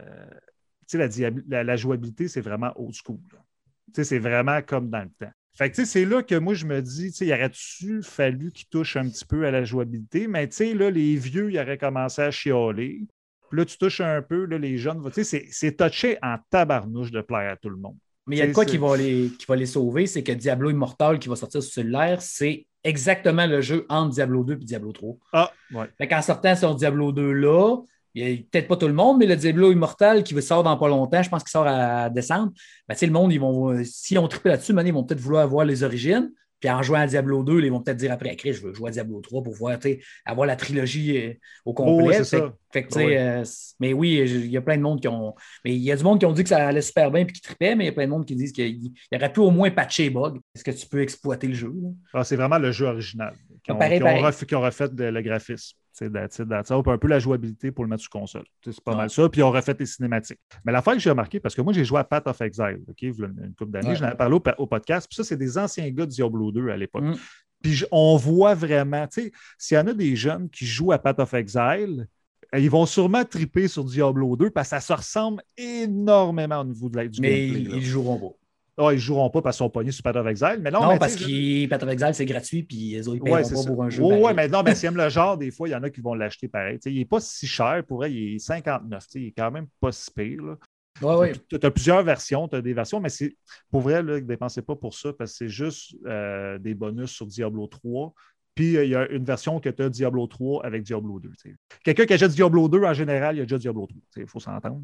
tu 0.89 0.97
sais, 0.97 0.99
la, 0.99 1.09
diab- 1.09 1.43
la- 1.49 1.65
la 1.65 1.77
jouabilité, 1.77 2.29
c'est 2.29 2.41
vraiment 2.41 2.73
old 2.77 2.95
school. 2.95 3.19
là. 3.33 3.39
Tu 3.89 3.93
sais, 3.97 4.05
c'est 4.05 4.19
vraiment 4.19 4.61
comme 4.63 4.89
dans 4.89 5.03
le 5.03 5.11
temps. 5.19 5.33
Fait 5.57 5.71
que, 5.71 5.77
tu 5.77 5.85
sais, 5.85 5.91
c'est 5.91 6.05
là 6.05 6.23
que 6.23 6.35
moi, 6.35 6.53
je 6.55 6.67
me 6.67 6.81
dis, 6.83 7.11
tu 7.11 7.17
sais, 7.19 7.27
il 7.27 7.33
aurait-tu 7.33 8.03
fallu 8.03 8.53
qu'il 8.53 8.67
touche 8.69 8.97
un 8.97 9.09
petit 9.09 9.25
peu 9.25 9.47
à 9.47 9.51
la 9.51 9.65
jouabilité, 9.65 10.29
mais 10.29 10.47
tu 10.49 10.57
sais, 10.57 10.75
là, 10.75 10.91
les 10.91 11.17
vieux, 11.17 11.51
ils 11.51 11.59
auraient 11.59 11.79
commencé 11.79 12.21
à 12.23 12.31
chialer. 12.31 13.07
Puis 13.51 13.59
là, 13.59 13.65
tu 13.65 13.79
touches 13.79 14.01
un 14.03 14.21
peu, 14.23 14.45
là, 14.45 14.59
les 14.59 14.77
jeunes, 14.77 15.03
tu 15.13 15.25
sais, 15.25 15.47
c'est 15.51 15.77
touché 15.77 16.19
en 16.23 16.37
tabarnouche 16.51 17.11
de 17.11 17.21
plaire 17.23 17.53
à 17.53 17.57
tout 17.57 17.71
le 17.71 17.77
monde. 17.77 17.97
Mais 18.27 18.37
il 18.37 18.39
y 18.41 18.43
a 18.43 18.47
de 18.49 18.53
quoi 18.53 18.65
qui 18.65 18.77
va, 18.77 18.97
les, 18.97 19.31
qui 19.39 19.47
va 19.47 19.55
les 19.55 19.67
sauver, 19.67 20.07
c'est 20.07 20.23
que 20.23 20.33
Diablo 20.33 20.71
Immortal 20.71 21.19
qui 21.19 21.29
va 21.29 21.37
sortir 21.37 21.63
sur 21.63 21.73
cellulaire, 21.73 22.21
c'est 22.21 22.67
exactement 22.83 23.47
le 23.47 23.61
jeu 23.61 23.87
entre 23.89 24.15
Diablo 24.15 24.43
2 24.43 24.55
et 24.55 24.57
Diablo 24.57 24.93
3. 24.93 25.17
Ah, 25.33 25.53
ouais. 25.73 25.87
Fait 25.99 26.09
qu'en 26.09 26.23
sortant 26.23 26.57
sur 26.57 26.75
Diablo 26.75 27.13
2 27.13 27.33
là, 27.33 27.77
il 28.15 28.29
y 28.29 28.33
a 28.33 28.37
peut-être 28.51 28.67
pas 28.67 28.77
tout 28.77 28.89
le 28.89 28.95
monde, 28.95 29.19
mais 29.19 29.27
le 29.27 29.37
Diablo 29.37 29.71
Immortal 29.71 30.25
qui 30.25 30.41
sort 30.41 30.63
dans 30.63 30.77
pas 30.77 30.89
longtemps, 30.89 31.23
je 31.23 31.29
pense 31.29 31.43
qu'il 31.43 31.51
sort 31.51 31.67
à 31.67 32.09
décembre, 32.09 32.53
ben, 32.89 32.95
tu 32.95 33.01
sais, 33.01 33.07
le 33.07 33.13
monde, 33.13 33.33
ils 33.33 33.41
vont, 33.41 33.85
s'ils 33.85 34.19
ont 34.19 34.27
trippé 34.27 34.49
là-dessus, 34.49 34.73
maintenant, 34.73 34.89
ils 34.89 34.95
vont 34.95 35.05
peut-être 35.05 35.21
vouloir 35.21 35.47
voir 35.47 35.67
les 35.67 35.83
origines. 35.83 36.33
Puis 36.61 36.71
en 36.71 36.83
jouant 36.83 37.01
à 37.01 37.07
Diablo 37.07 37.43
2, 37.45 37.61
ils 37.63 37.71
vont 37.71 37.81
peut-être 37.83 37.99
dire 37.99 38.13
après, 38.13 38.35
Chris, 38.37 38.55
je 38.55 38.63
veux 38.63 38.73
jouer 38.75 38.89
à 38.89 38.93
Diablo 38.93 39.21
3 39.21 39.43
pour 39.43 39.55
voir, 39.55 39.79
avoir 40.25 40.47
la 40.47 40.57
trilogie 40.57 41.17
euh, 41.19 41.35
au 41.65 41.75
complet. 41.75 42.07
Oh, 42.19 42.25
c'est 42.25 42.39
Fait- 42.39 42.39
ça. 42.39 42.55
fait 42.73 42.83
que, 42.85 42.89
tu 42.89 42.95
sais, 42.99 43.05
Oui. 43.07 43.17
euh, 43.17 43.45
mais 43.79 43.93
oui, 43.93 44.15
il 44.25 44.47
y 44.51 44.57
a 44.57 44.63
plein 44.63 44.77
de 44.79 44.83
monde 44.83 45.01
qui 45.01 45.09
ont. 45.09 45.35
Mais 45.65 45.75
il 45.75 45.83
y 45.83 45.93
a 45.93 45.97
du 45.97 46.03
monde 46.03 46.19
qui 46.19 46.27
ont 46.27 46.33
dit 46.33 46.43
que 46.43 46.49
ça 46.49 46.67
allait 46.69 46.81
super 46.83 47.11
bien 47.11 47.23
et 47.23 47.27
qui 47.27 47.41
trippait, 47.41 47.75
mais 47.75 47.85
il 47.85 47.87
y 47.89 47.91
a 47.91 47.93
plein 47.93 48.07
de 48.07 48.11
monde 48.11 48.25
qui 48.27 48.35
disent 48.35 48.53
qu'il 48.53 48.75
y 48.87 48.93
aurait 49.17 49.33
pu 49.33 49.41
au 49.41 49.51
moins 49.51 49.71
patcher 49.71 50.09
bugs. 50.11 50.39
Est-ce 50.55 50.65
que 50.65 50.71
tu 50.71 50.87
peux 50.87 51.03
exploiter 51.03 51.47
le 51.49 51.55
jeu? 51.55 51.73
Ah, 52.15 52.25
c'est 52.25 52.37
vraiment 52.37 52.59
le 52.59 52.73
jeu 52.73 52.87
original 52.87 53.35
qui 53.63 53.73
ont, 53.73 53.77
Pareil, 53.77 53.99
qui 53.99 54.03
ont 54.03 54.07
pareil. 54.07 54.23
refait, 54.23 54.47
qui 54.47 54.55
ont 54.55 54.61
refait 54.63 54.89
de- 54.89 55.05
le 55.05 55.23
graphisme. 55.23 55.77
That's 55.99 56.39
it, 56.39 56.49
that's 56.49 56.71
un 56.71 56.83
peu 56.83 57.09
la 57.09 57.19
jouabilité 57.19 57.71
pour 57.73 57.85
le 57.85 57.91
mettre 57.91 58.03
sur 58.03 58.11
console. 58.11 58.45
C'est 58.65 58.81
pas 58.83 58.93
Ouais. 58.93 58.97
mal 58.99 59.11
ça. 59.11 59.29
Puis 59.29 59.41
ils 59.41 59.45
ont 59.45 59.51
refait 59.51 59.75
les 59.79 59.87
cinématiques. 59.87 60.39
Mais 60.65 60.73
l'affaire 60.73 60.93
que 60.95 60.99
j'ai 61.01 61.11
remarqué, 61.11 61.41
parce 61.41 61.55
que 61.55 61.63
moi, 61.63 61.73
j'ai 61.73 61.85
joué 61.85 61.99
à 61.99 62.05
Path 62.05 62.27
of 62.27 62.41
Exile, 62.41 62.81
OK, 62.89 63.03
une, 63.03 63.55
couple 63.59 63.71
d'années, 63.73 63.89
Ouais. 63.89 63.97
j'en 63.97 64.05
avais 64.07 64.17
parlé 64.17 64.39
au, 64.59 64.67
podcast. 64.67 65.07
Puis 65.09 65.17
ça, 65.17 65.25
c'est 65.25 65.37
des 65.37 65.57
anciens 65.59 65.91
gars 65.91 66.05
de 66.07 66.11
Diablo 66.11 66.53
2 66.53 66.69
à 66.69 66.77
l'époque. 66.77 67.05
Mm. 67.05 67.15
Puis 67.63 67.85
on 67.91 68.17
voit 68.17 68.55
vraiment, 68.55 69.07
tu 69.07 69.23
sais, 69.23 69.33
s'il 69.59 69.77
y 69.77 69.81
en 69.81 69.87
a 69.87 69.95
des 69.95 70.15
jeunes 70.15 70.49
qui 70.51 70.67
jouent 70.67 70.93
à 70.93 70.99
Path 70.99 71.19
of 71.19 71.33
Exile, 71.35 72.07
euh, 72.55 72.59
ils 72.59 72.71
vont 72.71 72.87
sûrement 72.87 73.25
triper 73.25 73.67
sur 73.67 73.85
Diablo 73.85 74.37
2 74.37 74.51
parce 74.51 74.69
que 74.69 74.77
ça 74.77 74.81
se 74.81 74.93
ressemble 74.93 75.43
énormément 75.57 76.61
au 76.61 76.65
niveau 76.65 76.89
de 76.89 76.97
la, 76.97 77.09
du 77.09 77.21
Mais 77.21 77.49
gameplay. 77.49 77.63
ils 77.63 77.77
ne 77.77 77.81
joueront 77.81 78.19
pas. 78.19 78.37
Ah, 78.79 78.93
ils 78.93 78.99
joueront 78.99 79.31
pas 79.31 79.41
parce 79.41 79.57
qu'ils 79.57 79.65
sont 79.65 79.71
pognés 79.71 79.91
sur 79.91 80.03
Path 80.03 80.17
of 80.17 80.27
Exile. 80.27 80.59
Mais 80.61 80.71
non, 80.71 80.99
parce 80.99 81.17
que 81.17 81.67
Path 81.67 81.83
of 81.83 81.89
Exile, 81.89 82.11
c'est 82.15 82.27
gratuit, 82.27 82.63
puis 82.63 82.91
les 82.91 83.09
autres, 83.09 83.17
ils 83.25 83.29
ne 83.29 83.35
Ouais, 83.35 83.43
pas 83.43 83.49
ça. 83.49 83.67
pour 83.71 83.83
un 83.83 83.89
jeu. 83.89 84.03
Pareil. 84.03 84.23
ouais, 84.23 84.35
mais 84.35 84.49
non, 84.49 84.63
mais 84.63 84.75
s'ils 84.75 84.89
aiment 84.89 84.97
le 84.99 85.09
genre, 85.09 85.39
des 85.39 85.51
fois, 85.51 85.69
il 85.69 85.73
y 85.73 85.75
en 85.75 85.83
a 85.83 85.89
qui 85.91 86.01
vont 86.03 86.15
l'acheter 86.15 86.47
pareil. 86.49 86.79
Il 86.85 86.99
n'est 86.99 87.05
pas 87.07 87.21
si 87.21 87.47
cher 87.47 87.83
pour 87.89 88.05
elle, 88.05 88.13
il 88.13 88.35
est 88.35 88.39
59. 88.39 89.03
tu 89.07 89.11
sais, 89.13 89.21
Il 89.21 89.27
est 89.29 89.33
quand 89.37 89.51
même 89.51 89.67
pas 89.81 89.93
si 89.93 90.11
pire. 90.11 90.43
là. 90.43 90.57
Ouais. 91.17 91.33
Tu 91.49 91.59
as 91.63 91.71
plusieurs 91.71 92.03
versions, 92.03 92.49
tu 92.49 92.57
as 92.57 92.63
des 92.63 92.73
versions, 92.73 93.01
mais 93.01 93.11
c'est 93.11 93.37
pour 93.71 93.83
vrai, 93.83 94.03
ne 94.03 94.19
dépensez 94.21 94.63
pas 94.63 94.77
pour 94.77 94.95
ça 94.95 95.13
parce 95.13 95.33
que 95.33 95.37
c'est 95.39 95.49
juste 95.49 95.95
euh, 96.07 96.59
des 96.59 96.75
bonus 96.75 97.11
sur 97.11 97.27
Diablo 97.27 97.67
3. 97.67 98.13
Puis 98.55 98.79
euh, 98.79 98.85
il 98.85 98.91
y 98.91 98.95
a 98.95 99.07
une 99.11 99.25
version 99.25 99.61
que 99.61 99.69
tu 99.69 99.83
as 99.83 99.91
Diablo 99.91 100.27
3 100.27 100.65
avec 100.65 100.83
Diablo 100.83 101.21
2. 101.21 101.29
tu 101.43 101.51
sais. 101.51 101.57
Quelqu'un 101.85 102.07
qui 102.07 102.15
achète 102.15 102.31
Diablo 102.33 102.69
2, 102.69 102.83
en 102.85 102.95
général, 102.95 103.37
il 103.37 103.39
y 103.39 103.43
a 103.43 103.45
déjà 103.45 103.59
Diablo 103.59 103.87
3. 103.87 104.01
Il 104.17 104.27
faut 104.27 104.41
s'entendre. 104.41 104.81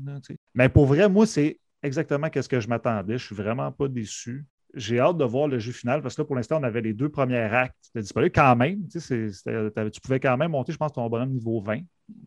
Mais 0.55 0.69
pour 0.69 0.85
vrai, 0.85 1.09
moi, 1.09 1.25
c'est 1.27 1.59
exactement 1.83 2.29
ce 2.35 2.49
que 2.49 2.61
je 2.61 2.69
m'attendais. 2.69 3.19
Je 3.19 3.27
suis 3.27 3.35
vraiment 3.35 3.71
pas 3.73 3.89
déçu. 3.89 4.45
J'ai 4.75 5.01
hâte 5.01 5.19
de 5.19 5.25
voir 5.25 5.49
le 5.49 5.59
jeu 5.59 5.73
final 5.73 6.01
parce 6.01 6.15
que 6.15 6.23
là, 6.23 6.27
pour 6.27 6.37
l'instant, 6.37 6.59
on 6.59 6.63
avait 6.63 6.81
les 6.81 6.95
deux 6.95 7.11
premiers 7.11 7.37
actes 7.37 7.91
disponibles 7.95 8.33
quand 8.33 8.57
même. 8.57 8.87
Tu 8.89 10.01
pouvais 10.03 10.21
quand 10.21 10.37
même 10.37 10.53
monter, 10.53 10.73
je 10.73 10.79
pense, 10.79 10.93
ton 10.93 11.07
bonhomme 11.09 11.31
niveau 11.31 11.61
20. 11.61 11.81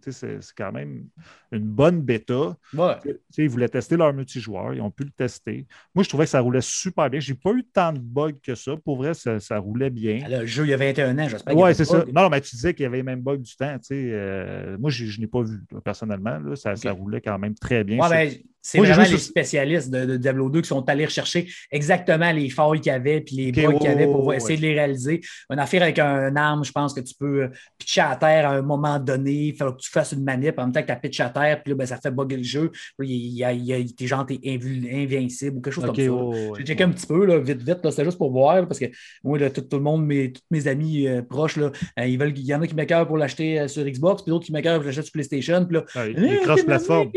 C'est 0.09 0.39
quand 0.57 0.71
même 0.71 1.05
une 1.51 1.63
bonne 1.63 2.01
bêta. 2.01 2.55
Ouais. 2.73 2.95
Ils 3.37 3.49
voulaient 3.49 3.69
tester 3.69 3.97
leur 3.97 4.13
multijoueur, 4.13 4.73
ils 4.73 4.81
ont 4.81 4.91
pu 4.91 5.03
le 5.03 5.09
tester. 5.11 5.65
Moi, 5.93 6.03
je 6.03 6.09
trouvais 6.09 6.25
que 6.25 6.29
ça 6.29 6.39
roulait 6.39 6.61
super 6.61 7.09
bien. 7.09 7.19
J'ai 7.19 7.33
pas 7.33 7.51
eu 7.51 7.63
tant 7.63 7.91
de 7.93 7.99
bugs 7.99 8.33
que 8.43 8.55
ça. 8.55 8.75
Pour 8.77 8.97
vrai, 8.97 9.13
ça, 9.13 9.39
ça 9.39 9.57
roulait 9.57 9.89
bien. 9.89 10.19
Le 10.29 10.45
jeu, 10.45 10.65
il 10.65 10.69
y 10.69 10.73
a 10.73 10.77
21 10.77 11.17
ans, 11.17 11.27
j'espère 11.29 11.55
pas 11.55 11.73
c'est 11.73 11.85
ça. 11.85 12.05
Non, 12.13 12.29
mais 12.29 12.41
tu 12.41 12.55
disais 12.55 12.73
qu'il 12.73 12.83
y 12.83 12.87
avait 12.87 12.97
les 12.97 13.03
mêmes 13.03 13.21
bugs 13.21 13.37
du 13.37 13.55
temps. 13.55 13.77
euh, 13.91 14.77
moi, 14.79 14.89
je, 14.89 15.05
je 15.05 15.19
n'ai 15.19 15.27
pas 15.27 15.41
vu, 15.41 15.59
personnellement. 15.83 16.37
là. 16.39 16.55
ça, 16.55 16.75
ça 16.75 16.91
roulait 16.91 17.21
quand 17.21 17.37
même 17.39 17.55
très 17.55 17.83
bien. 17.83 17.99
Ouais, 18.07 18.29
tu 18.29 18.43
C'est 18.61 18.79
vraiment 18.79 19.03
les 19.03 19.09
sur- 19.09 19.19
spécialistes 19.19 19.91
de, 19.91 20.05
de 20.05 20.17
Diablo 20.17 20.49
2 20.49 20.61
qui 20.61 20.67
sont 20.67 20.87
allés 20.89 21.05
rechercher 21.05 21.47
exactement 21.71 22.31
les 22.31 22.49
failles 22.49 22.81
qu'il 22.81 22.91
y 22.91 22.95
avait 22.95 23.21
puis 23.21 23.35
les 23.35 23.51
bugs 23.51 23.77
qu'il 23.77 23.85
y 23.89 23.93
avait 23.93 24.05
pour 24.05 24.33
essayer 24.33 24.55
ouais. 24.55 24.61
de 24.61 24.61
les 24.67 24.73
réaliser. 24.73 25.21
Une 25.51 25.59
affaire 25.59 25.83
avec 25.83 25.99
un 25.99 26.35
arme, 26.35 26.63
je 26.65 26.71
pense 26.71 26.93
que 26.93 27.01
tu 27.01 27.13
peux 27.13 27.43
euh, 27.43 27.47
pitcher 27.77 28.01
à 28.01 28.15
terre 28.15 28.49
à 28.49 28.55
un 28.55 28.61
moment 28.63 28.97
donné. 28.99 29.53
Que 29.75 29.81
tu 29.81 29.89
fasses 29.89 30.11
une 30.13 30.23
manip 30.23 30.57
en 30.57 30.63
même 30.63 30.71
temps 30.71 30.81
que 30.83 30.91
tu 30.91 30.99
pitches 31.01 31.19
à 31.21 31.29
terre, 31.29 31.61
puis 31.63 31.71
là, 31.71 31.77
ben, 31.77 31.85
ça 31.85 31.97
fait 32.01 32.11
bugger 32.11 32.37
le 32.37 32.43
jeu. 32.43 32.71
Puis 32.97 33.09
Il 33.09 33.95
t'es 33.95 34.07
genre, 34.07 34.25
t'es 34.25 34.39
invincible 34.45 35.57
ou 35.57 35.61
quelque 35.61 35.73
chose 35.73 35.85
comme 35.85 35.95
ça. 35.95 36.11
ouais, 36.11 36.51
J'ai 36.57 36.65
checké 36.65 36.83
un 36.83 36.89
petit 36.89 37.05
peu, 37.07 37.25
là, 37.25 37.37
vite, 37.39 37.61
vite, 37.61 37.79
là, 37.83 37.91
c'était 37.91 38.05
juste 38.05 38.17
pour 38.17 38.31
voir, 38.31 38.55
là, 38.55 38.65
parce 38.65 38.79
que 38.79 38.85
moi, 39.23 39.37
là, 39.37 39.49
tout, 39.49 39.61
tout 39.61 39.77
le 39.77 39.83
monde, 39.83 40.05
mes, 40.05 40.31
tous 40.31 40.41
mes 40.51 40.67
amis 40.67 41.07
euh, 41.07 41.21
proches, 41.21 41.57
là, 41.57 41.71
euh, 41.99 42.05
ils 42.05 42.17
veulent, 42.17 42.33
il 42.37 42.45
y 42.45 42.53
en 42.55 42.61
a 42.61 42.67
qui 42.67 42.75
m'écœurent 42.75 43.07
pour 43.07 43.17
l'acheter 43.17 43.59
euh, 43.59 43.67
sur 43.67 43.83
Xbox, 43.83 44.21
puis 44.23 44.29
d'autres 44.31 44.45
qui 44.45 44.51
m'écœurent 44.51 44.77
pour 44.77 44.85
l'acheter 44.85 45.01
sur 45.03 45.11
PlayStation. 45.11 45.65
Puis 45.65 45.75
là, 45.77 45.83
Ouais, 45.95 46.11
il 46.17 46.23
est 46.25 46.39
euh, 46.39 46.43
cross-platform. 46.43 47.11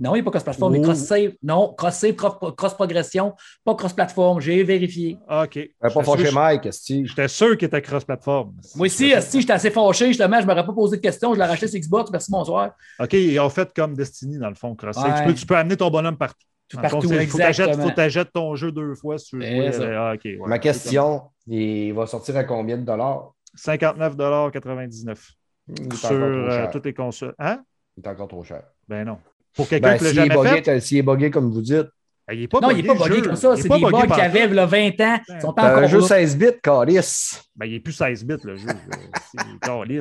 Non, 0.00 0.14
il 0.14 0.18
n'est 0.18 0.22
pas 0.22 0.30
cross-platform, 0.30 0.72
mais 0.72 0.78
Oh. 0.80 0.82
cross-save. 0.82 1.32
Non, 1.42 1.74
cross-save, 1.76 2.12
cross- 2.14 2.54
cross-progression, 2.56 3.32
pas 3.64 3.74
cross-platform. 3.74 4.40
J'ai 4.40 4.62
vérifié. 4.62 5.16
Ah, 5.28 5.44
OK. 5.44 5.58
Pas 5.80 5.90
sûr- 5.90 6.32
Mike. 6.34 6.68
J'étais 6.86 7.28
sûr 7.28 7.56
qu'il 7.56 7.66
était 7.66 7.82
cross-platform. 7.82 8.52
Moi 8.76 8.86
aussi, 8.86 9.12
si 9.20 9.40
j'étais 9.40 9.52
assez 9.52 9.70
fâché, 9.70 10.08
justement, 10.08 10.36
je 10.38 10.42
ne 10.42 10.46
m'aurais 10.46 10.64
pas 10.66 10.72
posé 10.72 10.96
de 10.96 11.02
questions, 11.02 11.34
je 11.34 11.38
l'aurais 11.38 11.52
acheté 11.52 11.68
sur 11.68 11.76
Xbox, 11.86 12.10
merci, 12.10 12.30
bonsoir. 12.30 12.72
OK, 12.98 13.12
ils 13.14 13.38
ont 13.40 13.48
fait 13.48 13.72
comme 13.74 13.94
Destiny, 13.94 14.38
dans 14.38 14.48
le 14.48 14.54
fond, 14.54 14.74
cross 14.74 14.96
Ouais. 14.96 15.20
Tu, 15.22 15.26
peux, 15.26 15.34
tu 15.34 15.46
peux 15.46 15.56
amener 15.56 15.76
ton 15.76 15.90
bonhomme 15.90 16.16
partout. 16.16 16.46
Tout 16.68 16.78
partout, 16.78 17.06
c'est- 17.06 17.26
faut 17.26 17.38
que 17.38 17.94
tu 17.94 18.00
achètes 18.00 18.32
ton 18.32 18.56
jeu 18.56 18.72
deux 18.72 18.94
fois 18.96 19.18
si 19.18 19.30
tu 19.30 19.40
ça. 19.72 20.10
Ah, 20.10 20.12
ouais. 20.14 20.36
Ma 20.46 20.58
question, 20.58 21.22
il 21.46 21.92
va 21.92 22.06
sortir 22.06 22.36
à 22.36 22.44
combien 22.44 22.76
de 22.76 22.82
dollars? 22.82 23.32
59,99 23.56 25.32
Il 25.68 25.86
est 25.92 25.96
sur 25.96 26.10
euh, 26.12 26.66
toutes 26.72 26.84
les 26.86 26.94
consoles. 26.94 27.34
Hein? 27.38 27.62
Il 27.96 28.04
est 28.04 28.08
encore 28.08 28.28
trop 28.28 28.42
cher. 28.44 28.62
Ben 28.88 29.04
non. 29.04 29.18
Pour 29.54 29.68
quelqu'un 29.68 29.92
Ben, 29.92 29.98
qui 29.98 30.04
l'a 30.04 30.10
s'il 30.10 30.20
est, 30.32 30.62
fait, 30.62 30.96
est 30.98 31.02
buggé 31.02 31.30
comme 31.30 31.50
vous 31.50 31.62
dites, 31.62 31.86
il 32.32 32.40
n'est 32.40 32.48
pas 32.48 32.58
non, 32.60 32.70
il 32.70 32.76
n'est 32.78 32.82
pas 32.82 32.94
buggé 32.94 33.22
comme 33.22 33.36
ça. 33.36 33.52
Est 33.52 33.62
C'est 33.62 33.68
pas 33.68 33.76
des 33.76 33.82
bugs 33.82 33.90
qu'il 33.92 34.04
y 34.04 34.08
partout. 34.08 34.20
avait 34.22 34.46
là, 34.48 34.66
20 34.66 35.00
ans. 35.00 35.18
Ils 35.28 35.40
sont 35.40 35.52
pas 35.52 35.62
t'as 35.62 35.68
un 35.68 35.76
encore 35.76 35.88
jeu 35.88 36.00
là. 36.00 36.06
16 36.06 36.36
bits, 36.36 36.46
Calis. 36.62 37.38
Ben, 37.54 37.66
il 37.66 37.74
est 37.74 37.80
plus 37.80 37.92
16 37.92 38.24
bits, 38.24 38.34
le 38.44 38.56
jeu. 38.56 38.66
le 38.66 39.98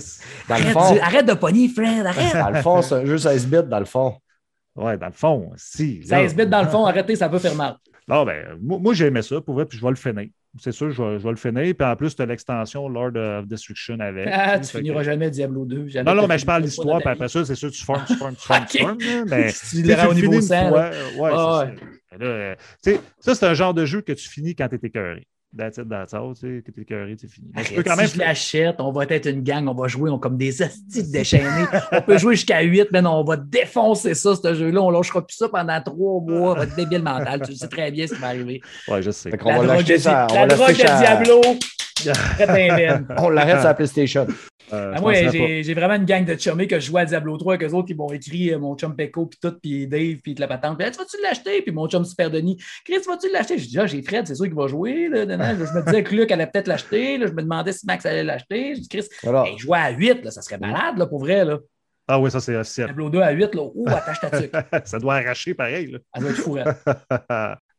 Arrête, 0.50 0.68
fond, 0.74 0.94
de- 0.96 1.00
arrête 1.00 1.26
de 1.26 1.34
pogner, 1.34 1.68
Fred, 1.70 2.06
arrête. 2.06 2.34
dans 2.34 2.50
le 2.50 2.62
fond, 2.62 2.82
c'est 2.82 2.96
un 2.96 3.06
jeu 3.06 3.18
16 3.18 3.48
bits, 3.48 3.64
dans 3.68 3.80
le 3.80 3.86
fond. 3.86 4.16
Ouais, 4.76 4.98
dans 4.98 5.06
le 5.08 5.12
fond, 5.14 5.52
si. 5.56 6.02
là. 6.02 6.18
16 6.22 6.36
bits 6.36 6.48
dans 6.48 6.62
le 6.64 6.68
fond, 6.68 6.86
arrêtez, 6.86 7.16
ça 7.16 7.30
peut 7.30 7.40
faire 7.40 7.56
mal. 7.56 7.76
Non, 8.08 8.26
ben, 8.26 8.58
moi, 8.62 8.78
moi, 8.80 8.94
j'ai 8.94 9.06
aimé 9.08 9.22
ça, 9.22 9.40
pour 9.42 9.56
vrai, 9.56 9.66
puis 9.66 9.78
je 9.78 9.84
vais 9.84 9.90
le 9.90 9.96
finir. 9.96 10.28
C'est 10.58 10.72
sûr, 10.72 10.90
je 10.92 11.02
vais, 11.04 11.20
je 11.20 11.24
vais 11.24 11.30
le 11.32 11.36
finir. 11.36 11.74
Puis 11.78 11.88
en 11.88 11.96
plus, 11.96 12.16
tu 12.16 12.22
as 12.22 12.26
l'extension 12.26 12.88
Lord 12.88 13.16
of 13.18 13.48
Destruction 13.48 14.00
avec. 14.00 14.28
Ah, 14.32 14.58
tu 14.60 14.66
finiras 14.78 15.00
que- 15.00 15.04
jamais 15.06 15.30
Diablo 15.30 15.66
2. 15.66 15.88
jamais 15.90 16.10
Non, 16.10 16.22
non, 16.22 16.28
mais 16.28 16.38
je 16.38 16.46
parle 16.46 16.64
dans 16.64 17.00
puis 17.00 17.10
après 17.10 17.28
ça, 17.28 17.44
c'est 17.46 17.56
sûr, 17.56 17.72
tu 17.72 17.84
formes, 17.84 18.04
tu 18.08 18.16
formes, 18.16 18.36
tu 18.36 18.48
formes, 18.48 18.66
tu 18.66 18.78
formes, 18.82 18.98
là, 19.00 19.24
mais 19.28 19.52
Tu 19.70 19.82
l'iras 19.82 20.08
au 20.08 20.14
niveau 20.14 20.32
finis 20.32 20.44
100, 20.44 20.56
une 20.68 20.74
là. 20.74 20.92
fois, 20.92 21.22
ouais, 21.24 21.32
Ah, 21.34 22.18
là, 22.18 22.26
euh, 22.26 22.56
ça, 23.20 23.36
c'est 23.36 23.46
un 23.46 23.54
genre 23.54 23.74
de 23.74 23.86
jeu 23.86 24.02
que 24.02 24.14
tu 24.14 24.30
finis 24.30 24.56
quand 24.56 24.70
tu 24.70 24.76
es 24.76 24.80
écœuré. 24.84 25.28
That's 25.58 25.78
it, 25.78 25.88
that's 25.88 26.14
all, 26.14 26.34
tu 26.34 26.42
sais, 26.58 26.64
que 26.66 26.72
tu 26.72 26.80
es 26.80 26.84
écœuré, 26.84 27.16
c'est 27.18 27.30
fini. 27.32 27.48
Mais 27.56 27.64
tu 27.64 27.70
peux 27.70 27.76
Arrête, 27.80 27.88
quand 27.88 27.96
même. 27.96 28.08
Si 28.08 28.16
je 28.16 28.20
l'achète, 28.20 28.76
on 28.80 28.92
va 28.92 29.06
être 29.06 29.26
une 29.30 29.42
gang, 29.42 29.66
on 29.70 29.74
va 29.74 29.88
jouer 29.88 30.10
on- 30.10 30.20
comme 30.20 30.36
des 30.38 30.62
astiques 30.62 31.10
déchaînés. 31.12 31.66
on 31.94 32.02
peut 32.02 32.18
jouer 32.18 32.36
jusqu'à 32.36 32.62
8, 32.62 32.88
mais 32.92 33.02
non, 33.02 33.14
on 33.20 33.24
va 33.24 33.38
défoncer 33.38 34.16
ça, 34.16 34.36
ce 34.36 34.54
jeu-là. 34.54 34.82
On 34.82 34.92
ne 34.92 34.98
lâchera 34.98 35.26
plus 35.26 35.36
ça 35.38 35.48
pendant 35.48 35.80
trois 35.82 36.20
mois. 36.22 36.52
On 36.52 36.56
va 36.56 36.64
être 36.64 36.76
débile 36.76 37.04
mental. 37.04 37.42
Tu 37.46 37.56
sais 37.56 37.68
très 37.70 37.90
bien 37.90 38.06
ce 38.06 38.16
qui 38.16 38.20
va 38.20 38.28
arriver. 38.28 38.62
Ouais, 38.90 39.02
je 39.02 39.12
sais. 39.12 39.32
Fait 39.32 39.38
qu'on 39.38 39.50
La 39.50 39.60
va 39.60 39.64
drogue, 39.66 39.78
l'acheter 39.78 39.94
de, 39.94 39.98
ça. 40.00 40.28
On 40.30 40.34
la 40.36 40.42
va 40.48 40.56
drogue 40.56 40.72
de 40.74 40.76
ça. 40.76 41.00
Diablo. 41.00 41.42
Très 41.96 42.76
bien, 42.76 43.06
On 43.18 43.30
l'arrête 43.30 43.58
sur 43.58 43.68
la 43.68 43.74
PlayStation. 43.74 44.28
Euh, 44.74 44.94
Ah, 44.94 44.98
je 44.98 45.02
moi, 45.02 45.14
j'ai 45.14 45.74
vraiment 45.76 45.94
une 45.94 46.06
gang 46.06 46.26
de 46.26 46.36
chummés 46.36 46.68
que 46.68 46.80
je 46.80 46.88
joue 46.88 46.98
à 46.98 47.06
Diablo 47.06 47.38
3 47.38 47.54
avec 47.54 47.70
eux 47.70 47.74
autres 47.74 47.88
qui 47.88 47.94
m'ont 47.94 48.12
écrit 48.12 48.52
euh, 48.52 48.58
mon 48.58 48.76
chum 48.76 48.96
Pecco, 48.96 49.28
puis 49.28 49.40
tout, 49.40 49.54
puis 49.62 49.88
Dave, 49.88 50.18
puis 50.24 50.34
de 50.34 50.42
la 50.42 50.48
patente. 50.48 50.80
Puis, 50.80 50.90
tu 50.92 50.98
vas-tu 50.98 51.18
l'acheter? 51.22 51.62
Puis 51.62 51.72
mon 51.72 51.88
chum 51.88 52.04
Super 52.04 52.32
Denis, 52.32 52.58
Chris, 52.84 52.98
vas-tu 53.08 53.32
l'acheter? 53.32 53.58
J'ai 53.60 53.68
dit, 53.68 53.80
ah, 53.80 53.86
j'ai 53.86 54.02
Fred, 54.02 54.28
c'est 54.28 54.36
sûr 54.36 54.46
qu'il 54.46 54.56
va 54.56 54.68
jouer. 54.68 55.08
Là, 55.08 55.26
Là, 55.26 55.54
je 55.56 55.60
me 55.60 55.86
disais 55.86 56.04
que 56.04 56.16
Luc 56.16 56.32
allait 56.32 56.48
peut-être 56.48 56.68
l'acheter. 56.68 57.20
Je 57.22 57.32
me 57.32 57.42
demandais 57.44 57.72
si 57.74 57.86
Max 57.86 58.06
allait 58.06 58.24
l'acheter. 58.24 58.74
J'ai 58.76 58.82
dit, 58.82 58.90
Chris, 58.90 59.06
Alors, 59.26 59.46
hey, 59.46 59.58
jouer 59.58 59.78
à 59.78 59.92
8, 59.92 60.26
là, 60.26 60.32
ça 60.32 60.42
serait 60.42 60.58
malade 60.58 60.98
là, 60.98 61.06
pour 61.06 61.20
vrai. 61.20 61.46
Là. 61.46 61.60
Ah 62.08 62.20
oui, 62.20 62.30
ça, 62.32 62.40
c'est 62.40 62.56
officiel. 62.56 62.88
Diablo 62.88 63.10
2 63.12 63.22
à 63.22 63.32
8, 63.32 63.56
là, 63.56 63.62
ouh, 63.74 63.88
attache 63.90 64.20
ta 64.20 64.30
tuque. 64.42 64.52
ça 64.86 64.98
doit 65.00 65.16
arracher 65.16 65.54
pareil. 65.54 65.92
Là. 65.92 66.00
Elle 66.16 66.22
doit 66.22 66.32
être 66.32 66.38
fourrette. 66.38 66.68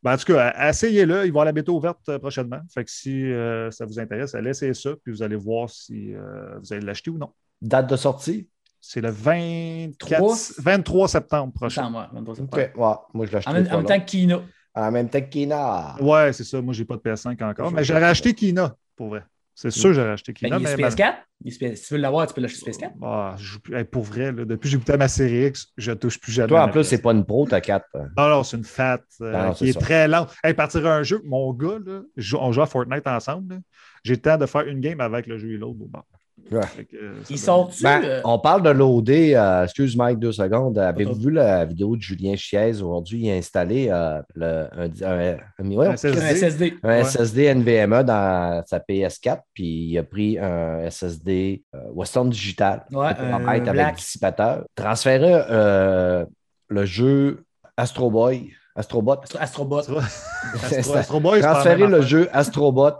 Ben, 0.03 0.13
en 0.13 0.17
tout 0.17 0.31
cas, 0.33 0.69
essayez-le. 0.69 1.15
Il 1.25 1.31
va 1.31 1.39
avoir 1.41 1.45
la 1.45 1.51
bêta 1.51 1.71
ouverte 1.71 2.07
euh, 2.09 2.19
prochainement. 2.19 2.59
Fait 2.73 2.83
que 2.83 2.91
si 2.91 3.31
euh, 3.31 3.71
ça 3.71 3.85
vous 3.85 3.99
intéresse, 3.99 4.33
laissez 4.35 4.73
ça, 4.73 4.91
puis 5.03 5.11
vous 5.11 5.23
allez 5.23 5.35
voir 5.35 5.69
si 5.69 6.13
euh, 6.13 6.57
vous 6.59 6.73
allez 6.73 6.85
l'acheter 6.85 7.09
ou 7.09 7.17
non. 7.17 7.29
date 7.61 7.89
de 7.89 7.95
sortie? 7.95 8.47
C'est 8.79 9.01
le 9.01 9.09
24, 9.09 10.17
Trois? 10.19 10.35
23 10.59 11.07
septembre 11.07 11.53
prochain. 11.53 11.89
Moi, 11.89 12.09
23 12.13 12.41
Ok, 12.41 12.55
septembre. 12.55 12.87
ouais, 12.87 12.95
moi 13.13 13.25
je 13.25 13.31
l'achète. 13.31 13.49
En 13.49 13.53
même, 13.53 13.67
en 13.71 13.77
même 13.77 13.85
temps 13.85 13.99
que 13.99 14.05
Kina. 14.05 14.41
En 14.75 14.91
même 14.91 15.09
temps 15.09 15.19
que 15.21 15.25
Kina. 15.29 15.95
Ouais, 15.99 16.31
c'est 16.31 16.43
ça. 16.43 16.61
Moi, 16.61 16.73
j'ai 16.73 16.85
pas 16.85 16.95
de 16.95 17.01
PS5 17.01 17.43
encore. 17.43 17.71
Mais 17.71 17.83
j'aurais 17.83 18.03
acheté 18.03 18.33
Kina, 18.35 18.75
pour 18.95 19.09
vrai. 19.09 19.23
C'est 19.59 19.71
sûr 19.71 19.89
que 19.89 19.93
j'aurais 19.93 20.11
acheté 20.11 20.33
Ben, 20.33 20.37
Kina. 20.37 20.57
il 20.59 20.61
est 20.67 20.77
mais 20.77 20.89
sur 20.91 20.99
PS4. 20.99 21.15
Il 21.43 21.47
est 21.47 21.51
sur 21.51 21.67
PS- 21.67 21.75
Si 21.77 21.87
tu 21.87 21.93
veux 21.95 21.99
l'avoir, 21.99 22.27
tu 22.27 22.33
peux 22.35 22.41
l'acheter 22.41 22.59
sur 22.59 22.67
PS4. 22.67 22.91
Ah, 23.01 23.33
je 23.39 23.43
joue 23.43 23.59
plus- 23.59 23.75
hey, 23.75 23.83
pour 23.85 24.03
vrai, 24.03 24.31
là, 24.31 24.45
depuis 24.45 24.59
que 24.59 24.67
j'ai 24.69 24.77
goûté 24.77 24.93
à 24.93 24.97
ma 24.97 25.07
série 25.07 25.47
X, 25.47 25.73
je 25.77 25.91
touche 25.93 26.19
plus 26.19 26.31
jamais. 26.31 26.47
Toi, 26.49 26.61
à 26.61 26.65
en 26.65 26.69
plus, 26.69 26.81
PS5. 26.81 26.89
c'est 26.89 27.01
pas 27.01 27.11
une 27.11 27.25
pro, 27.25 27.47
ta 27.47 27.59
4. 27.59 27.85
Non, 28.15 28.29
non, 28.29 28.43
c'est 28.43 28.55
une 28.57 28.63
fat 28.63 29.01
euh, 29.21 29.31
Non, 29.47 29.53
qui 29.53 29.69
est 29.69 29.79
très 29.79 30.07
lente. 30.07 30.31
Hey, 30.43 30.53
partir 30.53 30.85
un 30.85 31.01
jeu, 31.01 31.21
mon 31.25 31.51
gars, 31.53 31.79
là, 31.83 32.01
je 32.17 32.21
joue- 32.29 32.37
on 32.39 32.51
joue 32.51 32.61
à 32.61 32.67
Fortnite 32.67 33.07
ensemble. 33.07 33.59
J'ai 34.03 34.13
le 34.13 34.21
temps 34.21 34.37
de 34.37 34.45
faire 34.45 34.67
une 34.67 34.79
game 34.79 35.01
avec 35.01 35.25
le 35.25 35.39
jeu 35.39 35.51
et 35.51 35.57
l'autre 35.57 35.81
au 35.81 35.87
bar. 35.87 36.05
Ouais. 36.51 36.59
Euh? 36.93 37.13
Ben, 37.83 38.01
euh, 38.03 38.21
on 38.23 38.39
parle 38.39 38.63
de 38.63 38.69
loader. 38.69 39.35
euh, 39.35 39.63
excuse 39.65 39.95
Mike 39.97 40.19
deux 40.19 40.31
secondes. 40.31 40.77
Avez-vous 40.77 41.15
vu 41.15 41.31
la 41.31 41.65
vidéo 41.65 41.95
de 41.95 42.01
Julien 42.01 42.35
Chiez 42.35 42.81
aujourd'hui? 42.81 43.21
Il 43.25 43.31
a 43.31 43.35
installé 43.35 43.89
euh, 43.89 44.21
le- 44.35 44.67
un, 44.77 44.89
un- 45.05 45.37
un- 45.59 45.71
ouais, 45.75 45.87
Un 45.87 45.95
SSD. 45.97 46.21
un 46.21 46.27
SSD. 46.35 46.73
un 46.83 46.87
Ouais. 46.87 47.03
SSD 47.03 47.45
NVMe 47.55 48.03
dans 48.03 48.63
sa 48.65 48.79
PS4, 48.79 49.39
puis 49.53 49.89
il 49.91 49.97
a 49.97 50.03
pris 50.03 50.37
un 50.39 50.79
SSD 50.89 51.63
euh, 51.75 51.79
Western 51.93 52.29
Digital. 52.29 52.85
Avec 52.95 53.63
black. 53.63 53.95
dissipateur. 53.97 54.63
Transférer 54.75 55.43
euh, 55.49 56.25
le 56.69 56.85
jeu 56.85 57.43
Astro 57.75 58.09
Boy. 58.09 58.51
Astrobot. 58.75 59.13
Astro- 59.23 59.39
Astrobot. 59.41 59.79
Astro, 59.79 60.93
Astro 60.95 61.19
Boy, 61.19 61.41
Transférer 61.41 61.87
le 61.87 62.01
jeu 62.01 62.29
Astrobot 62.31 62.97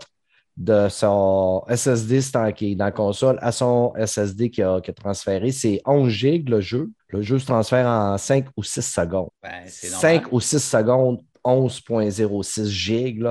de 0.58 0.88
son 0.88 1.64
SSD 1.68 2.20
stanké 2.20 2.74
dans 2.74 2.86
la 2.86 2.90
console 2.90 3.38
à 3.40 3.52
son 3.52 3.92
SSD 3.96 4.50
qui 4.50 4.60
a, 4.60 4.80
qui 4.80 4.90
a 4.90 4.92
transféré. 4.92 5.52
C'est 5.52 5.80
11 5.86 6.10
gigs 6.10 6.48
le 6.48 6.60
jeu. 6.60 6.90
Le 7.10 7.22
jeu 7.22 7.38
se 7.38 7.46
transfère 7.46 7.86
en 7.86 8.18
5 8.18 8.46
ou 8.56 8.64
6 8.64 8.82
secondes. 8.82 9.28
Ben, 9.40 9.62
c'est 9.66 9.86
5 9.86 10.14
normal. 10.14 10.28
ou 10.32 10.40
6 10.40 10.58
secondes, 10.58 11.20
11.06 11.44 12.66
gigs. 12.68 13.24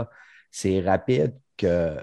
C'est 0.50 0.80
rapide 0.80 1.34
que. 1.58 1.98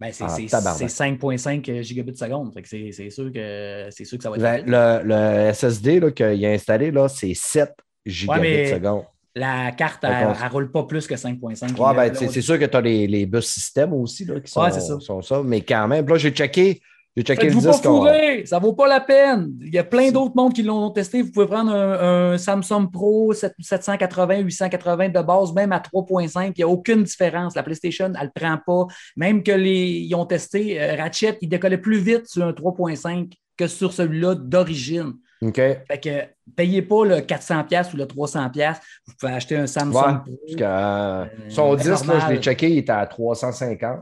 Ben, 0.00 0.10
c'est 0.12 0.24
Ah, 0.24 0.28
c'est- 0.30 0.46
tabarnak. 0.46 0.78
c'est 0.78 0.88
5.5 0.88 1.82
gigabits 1.82 2.16
seconde. 2.16 2.52
C'est 2.64 3.10
sûr, 3.10 3.30
que- 3.32 3.88
c'est 3.90 4.04
sûr 4.04 4.16
que 4.18 4.24
ça 4.24 4.30
va 4.30 4.36
être 4.36 4.42
rapide. 4.42 4.66
le- 4.66 5.02
le 5.04 5.50
SSD 5.52 6.00
qu'il 6.14 6.46
a 6.46 6.50
installé, 6.50 6.90
c'est 7.08 7.34
7 7.34 7.70
gigabits 8.06 8.40
mais- 8.40 8.70
seconde. 8.72 9.04
La 9.36 9.72
carte, 9.72 10.04
elle, 10.04 10.28
elle 10.40 10.48
roule 10.52 10.70
pas 10.70 10.84
plus 10.84 11.06
que 11.08 11.14
5.5. 11.14 11.76
Ouais, 11.76 11.94
ben, 12.10 12.14
c'est 12.14 12.40
sûr 12.40 12.58
que 12.58 12.66
tu 12.66 12.76
as 12.76 12.80
les, 12.80 13.06
les 13.08 13.26
bus 13.26 13.44
systèmes 13.46 13.92
aussi 13.92 14.24
là, 14.24 14.38
qui 14.40 14.50
sont, 14.50 14.62
Ouais, 14.62 14.70
ça. 14.70 15.00
sont 15.00 15.22
ça. 15.22 15.42
Mais 15.44 15.60
quand 15.60 15.88
même, 15.88 16.06
là, 16.08 16.16
j'ai 16.16 16.30
checké. 16.30 16.80
J'ai 17.16 17.22
checké 17.22 17.48
le 17.48 17.54
pas 17.54 17.70
disque. 17.70 17.84
fourrer, 17.84 18.44
ça 18.44 18.58
vaut 18.58 18.72
pas 18.72 18.88
la 18.88 19.00
peine. 19.00 19.52
Il 19.60 19.72
y 19.72 19.78
a 19.78 19.84
plein 19.84 20.10
d'autres 20.10 20.34
mondes 20.34 20.52
qui 20.52 20.64
l'ont 20.64 20.90
testé. 20.90 21.22
Vous 21.22 21.30
pouvez 21.30 21.46
prendre 21.46 21.72
un, 21.72 22.32
un 22.32 22.38
Samsung 22.38 22.90
Pro 22.92 23.32
7- 23.32 23.52
780, 23.60 24.38
880 24.38 25.08
de 25.10 25.22
base, 25.22 25.52
même 25.52 25.70
à 25.70 25.78
3.5. 25.78 26.46
Il 26.46 26.52
n'y 26.58 26.64
a 26.64 26.68
aucune 26.68 27.04
différence. 27.04 27.54
La 27.54 27.62
PlayStation, 27.62 28.12
elle 28.20 28.32
ne 28.36 28.40
prend 28.40 28.58
pas. 28.66 28.92
Même 29.16 29.44
que 29.44 29.52
les 29.52 29.90
ils 30.08 30.14
ont 30.16 30.26
testé, 30.26 30.80
euh, 30.82 30.96
Ratchet, 30.96 31.38
il 31.40 31.48
décollait 31.48 31.78
plus 31.78 31.98
vite 31.98 32.26
sur 32.26 32.44
un 32.44 32.52
3.5 32.52 33.32
que 33.56 33.68
sur 33.68 33.92
celui-là 33.92 34.34
d'origine. 34.34 35.12
OK. 35.40 35.56
Fait 35.56 36.00
que 36.02 36.33
payez 36.56 36.82
pas 36.82 37.04
le 37.04 37.16
400$ 37.20 37.94
ou 37.94 37.96
le 37.96 38.04
300$. 38.04 38.74
Vous 39.06 39.14
pouvez 39.18 39.32
acheter 39.32 39.56
un 39.56 39.66
Samsung 39.66 39.94
Ouais, 39.96 40.02
Pro. 40.02 40.38
Parce 40.46 40.56
que, 40.56 40.62
euh, 40.64 41.24
son 41.48 41.78
c'est 41.78 41.90
disque, 41.90 42.06
là, 42.06 42.20
je 42.20 42.32
l'ai 42.32 42.40
checké, 42.40 42.70
il 42.70 42.78
était 42.78 42.92
à 42.92 43.06
350. 43.06 43.98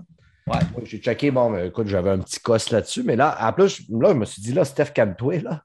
Ouais. 0.47 0.55
Moi, 0.73 0.83
J'ai 0.85 0.99
checké, 0.99 1.31
bon, 1.31 1.57
écoute, 1.57 1.87
j'avais 1.89 2.11
un 2.11 2.19
petit 2.19 2.41
cosse 2.41 2.71
là-dessus, 2.71 3.03
mais 3.05 3.17
là, 3.17 3.37
en 3.41 3.53
plus, 3.53 3.83
là, 3.91 4.09
je 4.11 4.15
me 4.17 4.25
suis 4.25 4.43
dit, 4.43 4.53
là, 4.53 4.65
Steph, 4.65 4.87
calme-toi, 4.95 5.41
là. 5.41 5.63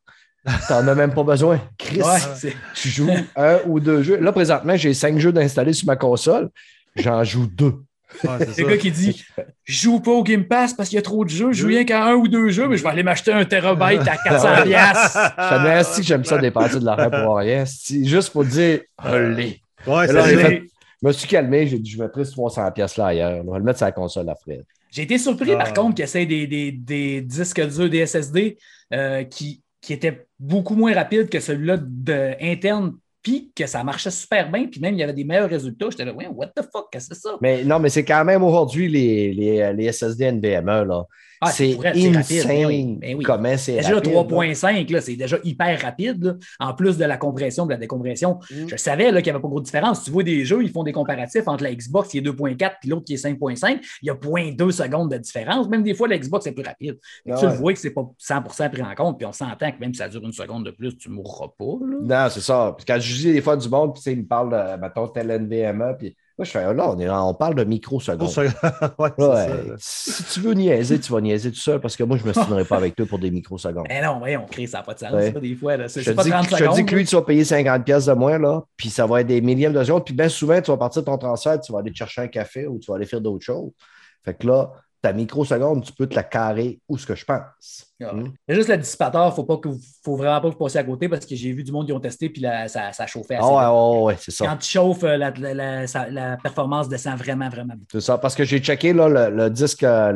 T'en 0.70 0.88
as 0.88 0.96
même 0.96 1.14
pas 1.14 1.24
besoin. 1.24 1.60
Chris, 1.78 2.02
Ouais, 2.02 2.52
tu 2.74 2.88
joues 2.88 3.10
un 3.36 3.58
ou 3.66 3.80
deux 3.82 4.02
jeux. 4.02 4.18
Là, 4.20 4.32
présentement, 4.32 4.78
j'ai 4.78 4.94
cinq 4.94 5.20
jeux 5.20 5.34
d'installer 5.34 5.74
sur 5.74 5.88
ma 5.88 5.98
console. 5.98 6.50
J'en 6.96 7.24
joue 7.24 7.48
deux. 7.48 7.84
Ouais, 8.24 8.46
c'est 8.54 8.62
Le 8.62 8.70
gars 8.70 8.78
qui 8.78 8.92
dit 8.92 9.24
Je 9.66 9.74
joue 9.82 10.00
pas 10.00 10.12
au 10.12 10.24
Game 10.24 10.46
Pass 10.46 10.74
parce 10.74 10.90
qu'il 10.90 10.96
y 10.96 11.00
a 11.00 11.02
trop 11.02 11.26
de 11.26 11.30
jeux, 11.30 11.52
je 11.52 11.62
joue 11.62 11.68
rien 11.68 11.84
qu'à 11.86 12.06
un 12.06 12.14
ou 12.14 12.28
deux 12.28 12.50
jeux, 12.50 12.68
mais 12.68 12.78
je 12.78 12.84
vais 12.84 12.90
aller 12.90 13.04
m'acheter 13.04 13.34
un 13.34 13.44
terabyte 13.46 14.02
à 14.08 14.16
400$. 14.30 14.64
piastres. 14.64 15.18
Me 15.38 15.98
que 15.98 16.04
j'aime 16.04 16.24
ça 16.26 16.38
dépenser 16.38 16.80
de 16.80 16.86
l'argent 16.86 17.10
pour 17.10 17.36
rien. 17.38 17.64
Juste 18.04 18.30
pour 18.32 18.46
dire, 18.46 18.80
allez. 18.98 19.62
Ouais, 19.86 20.08
Là, 20.12 20.24
fait- 20.24 20.64
Je 21.02 21.08
me 21.08 21.12
suis 21.12 21.28
calmé, 21.28 21.68
j'ai 21.68 21.80
dit, 21.80 21.90
je 21.92 22.02
mettrai 22.02 22.24
300$ 22.24 22.72
piastres 22.74 23.00
là 23.00 23.08
ailleurs. 23.08 23.44
On 23.46 23.52
va 23.52 23.58
le 23.60 23.64
mettre 23.64 23.78
sur 23.78 23.86
la 23.86 23.92
console 23.92 24.30
à 24.30 24.36
Fred. 24.36 24.64
J'ai 24.92 25.04
été 25.04 25.18
surpris, 25.18 25.52
Ah. 25.54 25.58
par 25.58 25.74
contre, 25.74 25.96
qu'il 25.96 26.04
essaie 26.06 26.26
des, 26.26 26.48
des, 26.48 26.72
des 26.72 27.22
disques 27.22 27.62
durs, 27.62 27.90
des 27.90 28.06
SSD, 28.06 28.58
euh, 28.94 29.24
qui, 29.26 29.62
qui 29.82 29.94
étaient 29.94 30.26
beaucoup 30.40 30.76
moins 30.76 30.94
rapides 30.94 31.30
que 31.30 31.40
celui-là 31.40 31.78
interne 32.42 32.94
puis 33.28 33.52
que 33.54 33.68
ça 33.68 33.84
marchait 33.84 34.10
super 34.10 34.50
bien, 34.50 34.68
puis 34.68 34.80
même 34.80 34.94
il 34.94 35.00
y 35.00 35.04
avait 35.04 35.12
des 35.12 35.26
meilleurs 35.26 35.50
résultats. 35.50 35.88
J'étais 35.90 36.06
là, 36.06 36.14
ouais, 36.14 36.28
what 36.28 36.48
the 36.48 36.62
fuck, 36.62 36.88
qu'est-ce 36.90 37.10
que 37.10 37.16
c'est 37.16 37.22
ça? 37.22 37.36
Mais 37.42 37.66
non, 37.66 37.78
mais 37.78 37.90
c'est 37.90 38.06
quand 38.06 38.24
même 38.24 38.42
aujourd'hui 38.42 38.88
les, 38.88 39.34
les, 39.34 39.74
les 39.74 39.92
SSD 39.92 40.32
NVMe, 40.32 40.88
là. 40.88 41.04
Ah, 41.42 41.52
c'est 41.52 41.76
rapide, 41.76 42.16
insane 42.16 42.48
ben 42.48 42.66
oui, 42.66 42.98
ben 43.00 43.16
oui. 43.18 43.24
comment 43.24 43.58
c'est 43.58 43.78
Déjà, 43.78 43.96
rapide. 43.96 44.14
là. 44.14 44.24
3.5, 44.24 44.92
là, 44.92 45.02
c'est 45.02 45.16
déjà 45.16 45.38
hyper 45.44 45.82
rapide. 45.82 46.24
là. 46.24 46.34
En 46.60 46.74
plus 46.74 46.98
de 46.98 47.06
la 47.06 47.18
compression, 47.18 47.66
de 47.66 47.72
la 47.72 47.78
décompression, 47.78 48.40
Mm. 48.52 48.68
je 48.70 48.76
savais 48.78 49.06
qu'il 49.06 49.24
n'y 49.24 49.30
avait 49.30 49.40
pas 49.42 49.48
gros 49.48 49.60
de 49.60 49.66
différence. 49.66 50.04
Tu 50.04 50.12
vois 50.12 50.24
des 50.24 50.46
jeux, 50.46 50.64
ils 50.64 50.70
font 50.72 50.84
des 50.84 50.92
comparatifs 50.92 51.48
entre 51.48 51.64
la 51.64 51.74
Xbox 51.74 52.10
qui 52.10 52.18
est 52.20 52.22
2.4 52.22 52.78
puis 52.80 52.90
l'autre 52.90 53.06
qui 53.06 53.14
est 53.14 53.18
5.5. 53.18 53.80
Il 54.02 54.08
y 54.08 54.10
a 54.10 54.16
0.2 54.16 54.72
secondes 54.72 55.12
de 55.12 55.18
différence. 55.18 55.68
Même 55.70 55.84
des 55.84 55.94
fois, 55.94 56.08
la 56.08 56.18
Xbox 56.18 56.48
est 56.48 56.52
plus 56.54 56.64
rapide. 56.64 56.98
Ah 57.30 57.36
tu 57.40 57.46
le 57.46 57.52
vois 57.54 57.74
que 57.74 57.80
c'est 57.80 57.92
pas 57.94 58.10
100% 58.20 58.70
pris 58.70 58.82
en 58.82 58.96
compte. 58.96 59.18
Puis 59.18 59.26
on 59.26 59.32
s'entend 59.34 59.72
que 59.72 59.80
même 59.80 59.94
si 59.94 60.00
ça 60.00 60.10
dure 60.10 60.24
une 60.24 60.32
seconde 60.34 60.66
de 60.66 60.72
plus, 60.72 60.98
tu 60.98 61.10
ne 61.10 61.16
mourras 61.16 61.48
pas. 61.58 61.66
là. 62.06 62.24
Non, 62.26 62.30
c'est 62.32 62.42
ça. 62.42 62.74
Puis 62.78 62.86
quand 62.86 62.98
je 63.00 63.14
dis 63.16 63.34
des 63.34 63.42
fois 63.42 63.58
du 63.58 63.68
monde, 63.70 63.94
puis 63.94 64.12
ils 64.14 64.18
me 64.20 64.26
parlent 64.26 64.50
de, 64.52 64.82
mettons, 64.82 65.08
tel 65.08 65.30
NVMe, 65.30 65.96
puis 65.98 66.16
moi, 66.38 66.46
je 66.46 66.52
fais, 66.52 66.74
là, 66.74 66.90
on, 66.92 67.00
est, 67.00 67.10
on 67.10 67.34
parle 67.34 67.56
de 67.56 67.64
microsecondes. 67.64 68.30
Ouais, 69.00 69.10
Ouais. 69.18 69.48
Si 69.78 70.24
tu 70.26 70.40
veux 70.42 70.54
niaiser, 70.54 71.00
tu 71.00 71.12
vas 71.12 71.20
niaiser 71.20 71.52
tout 71.52 71.60
seul, 71.60 71.80
parce 71.80 71.96
que 71.96 72.04
moi, 72.04 72.18
je 72.18 72.24
ne 72.24 72.28
me 72.28 72.34
stimerai 72.34 72.64
pas 72.64 72.78
avec 72.78 72.96
toi 72.96 73.08
pour 73.08 73.18
des 73.18 73.32
microsecondes. 73.32 73.88
Mais 73.90 74.04
non, 74.04 74.20
voyons, 74.20 74.46
Chris, 74.50 74.68
ça 74.68 74.78
n'a 74.78 74.84
pas 74.84 74.94
de 74.94 75.00
sens. 75.00 75.12
Ouais. 75.14 75.32
ça, 75.32 75.40
des 75.40 75.56
fois, 75.56 75.78
là. 75.78 75.90
C'est 75.90 76.02
Je 76.02 76.12
te, 76.12 76.16
pas 76.16 76.24
dis, 76.24 76.30
30 76.30 76.50
je 76.52 76.56
te 76.56 76.76
dis 76.76 76.86
que 76.86 76.96
lui, 76.96 77.06
tu 77.06 77.16
vas 77.16 77.24
payer 77.24 77.42
50$ 77.44 77.84
piastres 77.84 78.14
de 78.14 78.20
moins, 78.20 78.38
là, 78.38 78.62
puis 78.76 78.90
ça 78.90 79.08
va 79.08 79.22
être 79.22 79.28
des 79.28 79.42
millièmes 79.42 79.74
de 79.74 79.84
secondes. 79.84 80.06
Puis 80.06 80.14
bien 80.14 80.30
souvent, 80.30 80.62
tu 80.62 80.70
vas 80.70 80.78
partir 80.78 81.02
de 81.02 81.08
ton 81.08 81.18
transfert, 81.18 81.60
tu 81.60 81.72
vas 81.72 81.80
aller 81.80 81.92
te 81.92 81.98
chercher 81.98 82.22
un 82.22 82.28
café 82.28 82.68
ou 82.68 82.78
tu 82.78 82.92
vas 82.92 82.98
aller 82.98 83.08
faire 83.08 83.22
d'autres 83.22 83.44
choses. 83.44 83.72
Fait 84.24 84.36
que 84.36 84.46
là, 84.46 84.72
ta 85.02 85.14
microseconde, 85.14 85.84
tu 85.86 85.94
peux 85.94 86.08
te 86.08 86.16
la 86.16 86.24
carrer 86.24 86.80
où 86.90 86.98
ce 86.98 87.06
que 87.06 87.14
je 87.16 87.24
pense. 87.24 87.86
Ah. 88.04 88.14
Hmm? 88.14 88.32
Juste 88.50 88.70
le 88.70 88.78
dissipateur, 88.78 89.34
faut 89.36 89.44
pas 89.44 89.58
que 89.58 89.70
vous- 89.70 89.80
faut 90.04 90.16
vraiment 90.16 90.42
pas 90.42 90.48
que 90.50 90.54
vous 90.54 90.60
passiez 90.64 90.80
à 90.80 90.84
côté 90.84 91.08
parce 91.08 91.26
que 91.26 91.36
j'ai 91.36 91.52
vu 91.52 91.64
du 91.64 91.72
monde 91.72 91.86
qui 91.86 91.94
ont 91.94 92.00
testé 92.00 92.30
puis 92.30 92.42
là, 92.42 92.68
ça, 92.68 92.92
ça 92.94 93.06
chauffait 93.08 93.36
assez. 93.36 93.48
Ah 93.48 93.74
ouais, 93.74 93.94
vite. 93.96 94.04
ouais, 94.06 94.16
c'est 94.20 94.32
ça. 94.32 94.46
Quand 94.48 94.58
tu 94.58 94.70
chauffes, 94.70 95.04
euh, 95.04 95.18
la, 95.18 95.32
la- 96.10 96.38
performance 96.38 96.90
descend 96.90 97.18
vraiment, 97.18 97.48
vraiment 97.50 97.74
beaucoup. 97.74 97.88
C'est 97.92 98.02
ça, 98.02 98.18
parce 98.18 98.36
que 98.36 98.44
j'ai 98.44 98.60
checké 98.60 98.94
là, 98.94 99.08
le, 99.08 99.36
le 99.36 99.50
disque, 99.50 99.84
euh, 99.84 100.12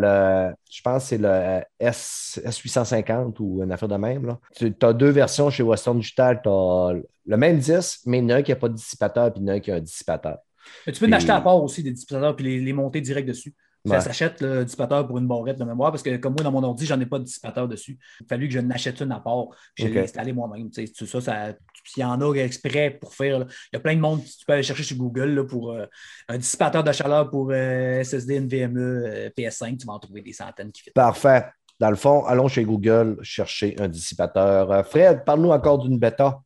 le, 0.49 0.55
je 0.71 0.81
pense 0.81 1.03
que 1.03 1.09
c'est 1.09 1.17
le 1.17 1.27
euh, 1.29 1.59
S, 1.79 2.39
S850 2.45 3.35
ou 3.39 3.63
une 3.63 3.71
affaire 3.71 3.89
de 3.89 3.95
même. 3.97 4.35
Tu 4.55 4.73
as 4.81 4.93
deux 4.93 5.09
versions 5.09 5.49
chez 5.49 5.63
Western 5.63 5.97
Digital. 5.97 6.39
Tu 6.43 6.49
as 6.49 6.93
le 7.25 7.37
même 7.37 7.59
disque, 7.59 8.01
mais 8.05 8.19
il 8.19 8.23
y 8.23 8.25
en 8.25 8.29
a 8.29 8.35
un 8.37 8.41
qui 8.41 8.51
n'a 8.51 8.55
pas 8.57 8.69
de 8.69 8.73
dissipateur 8.75 9.31
puis 9.31 9.41
il 9.41 9.47
y 9.47 9.49
en 9.49 9.53
a 9.53 9.55
un 9.57 9.59
qui 9.59 9.71
a 9.71 9.75
un 9.75 9.79
dissipateur. 9.79 10.37
Mais 10.85 10.93
tu 10.93 10.99
peux 10.99 11.07
en 11.07 11.11
Et- 11.11 11.15
acheter 11.15 11.31
à 11.31 11.41
part 11.41 11.61
aussi 11.61 11.83
des 11.83 11.91
dissipateurs 11.91 12.35
puis 12.35 12.45
les, 12.45 12.59
les 12.59 12.73
monter 12.73 13.01
direct 13.01 13.27
dessus. 13.27 13.53
Ça 13.85 13.95
Ouais. 13.95 14.01
s'achète 14.01 14.41
le 14.41 14.63
dissipateur 14.63 15.07
pour 15.07 15.17
une 15.17 15.27
barrette 15.27 15.57
de 15.57 15.63
mémoire 15.63 15.91
parce 15.91 16.03
que 16.03 16.15
comme 16.17 16.33
moi, 16.33 16.43
dans 16.43 16.51
mon 16.51 16.61
ordi, 16.63 16.85
j'en 16.85 16.99
ai 16.99 17.05
pas 17.07 17.17
de 17.17 17.23
dissipateur 17.23 17.67
dessus. 17.67 17.97
Il 18.19 18.23
a 18.25 18.27
fallu 18.27 18.47
que 18.47 18.53
je 18.53 18.59
n'achète 18.59 18.99
une 19.01 19.11
à 19.11 19.19
part. 19.19 19.45
puis 19.73 19.85
Je 19.85 19.89
l'ai 19.89 20.01
installé 20.01 20.33
moi-même. 20.33 20.69
Tu 20.69 20.85
sais, 20.85 20.93
tout 20.93 21.07
ça, 21.07 21.19
ça, 21.19 21.53
s'il 21.83 22.01
y 22.01 22.05
en 22.05 22.21
a 22.21 22.33
exprès 22.35 22.91
pour 22.91 23.13
faire. 23.15 23.39
là, 23.39 23.45
il 23.49 23.75
y 23.75 23.77
a 23.77 23.79
plein 23.79 23.95
de 23.95 23.99
monde 24.01 24.21
tu 24.23 24.45
peux 24.45 24.53
aller 24.53 24.61
chercher 24.63 24.83
sur 24.83 24.97
Google 24.97 25.31
là, 25.31 25.43
pour 25.43 25.71
euh, 25.71 25.85
un 26.27 26.37
dissipateur 26.37 26.83
de 26.83 26.91
chaleur 26.91 27.29
pour 27.31 27.49
euh, 27.51 28.03
SSD, 28.03 28.39
NVMe, 28.41 28.77
euh, 28.77 29.29
PS5. 29.35 29.77
Tu 29.77 29.87
vas 29.87 29.93
en 29.93 29.99
trouver 29.99 30.21
des 30.21 30.33
centaines 30.33 30.71
qui 30.71 30.83
fit. 30.83 30.91
Parfait. 30.91 31.45
Dans 31.79 31.89
le 31.89 31.95
fond, 31.95 32.23
allons 32.25 32.47
chez 32.47 32.63
Google 32.63 33.17
chercher 33.23 33.75
un 33.79 33.87
dissipateur. 33.87 34.71
Euh, 34.71 34.83
Fred, 34.83 35.23
parle-nous 35.25 35.49
encore 35.49 35.79
d'une 35.79 35.97
bêta. 35.97 36.39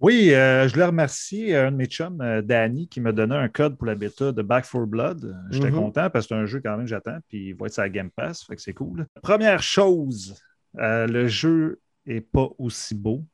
Oui, 0.00 0.34
euh, 0.34 0.68
je 0.68 0.74
voulais 0.74 0.84
remercier 0.86 1.56
un 1.56 1.70
de 1.70 1.76
mes 1.76 1.86
chums, 1.86 2.20
euh, 2.20 2.42
Danny, 2.42 2.86
qui 2.86 3.00
m'a 3.00 3.12
donné 3.12 3.34
un 3.34 3.48
code 3.48 3.76
pour 3.78 3.86
la 3.86 3.94
bêta 3.94 4.30
de 4.30 4.42
Back 4.42 4.66
4 4.70 4.84
Blood. 4.84 5.24
Euh, 5.24 5.32
J'étais 5.50 5.70
Mhm. 5.70 5.76
content 5.76 6.10
parce 6.10 6.26
que 6.26 6.34
c'est 6.34 6.40
un 6.40 6.44
jeu 6.46 6.60
quand 6.62 6.72
même 6.76 6.84
que 6.84 6.90
j'attends, 6.90 7.16
puis 7.28 7.48
il 7.48 7.54
va 7.54 7.66
être 7.66 7.72
sur 7.72 7.82
la 7.82 7.88
Game 7.88 8.10
Pass, 8.10 8.44
fait 8.44 8.56
que 8.56 8.62
c'est 8.62 8.74
cool. 8.74 9.06
Première 9.22 9.62
chose, 9.62 10.34
euh, 10.78 11.06
le 11.06 11.28
jeu 11.28 11.80
n'est 12.04 12.20
pas 12.20 12.48
aussi 12.58 12.94
beau 12.94 13.24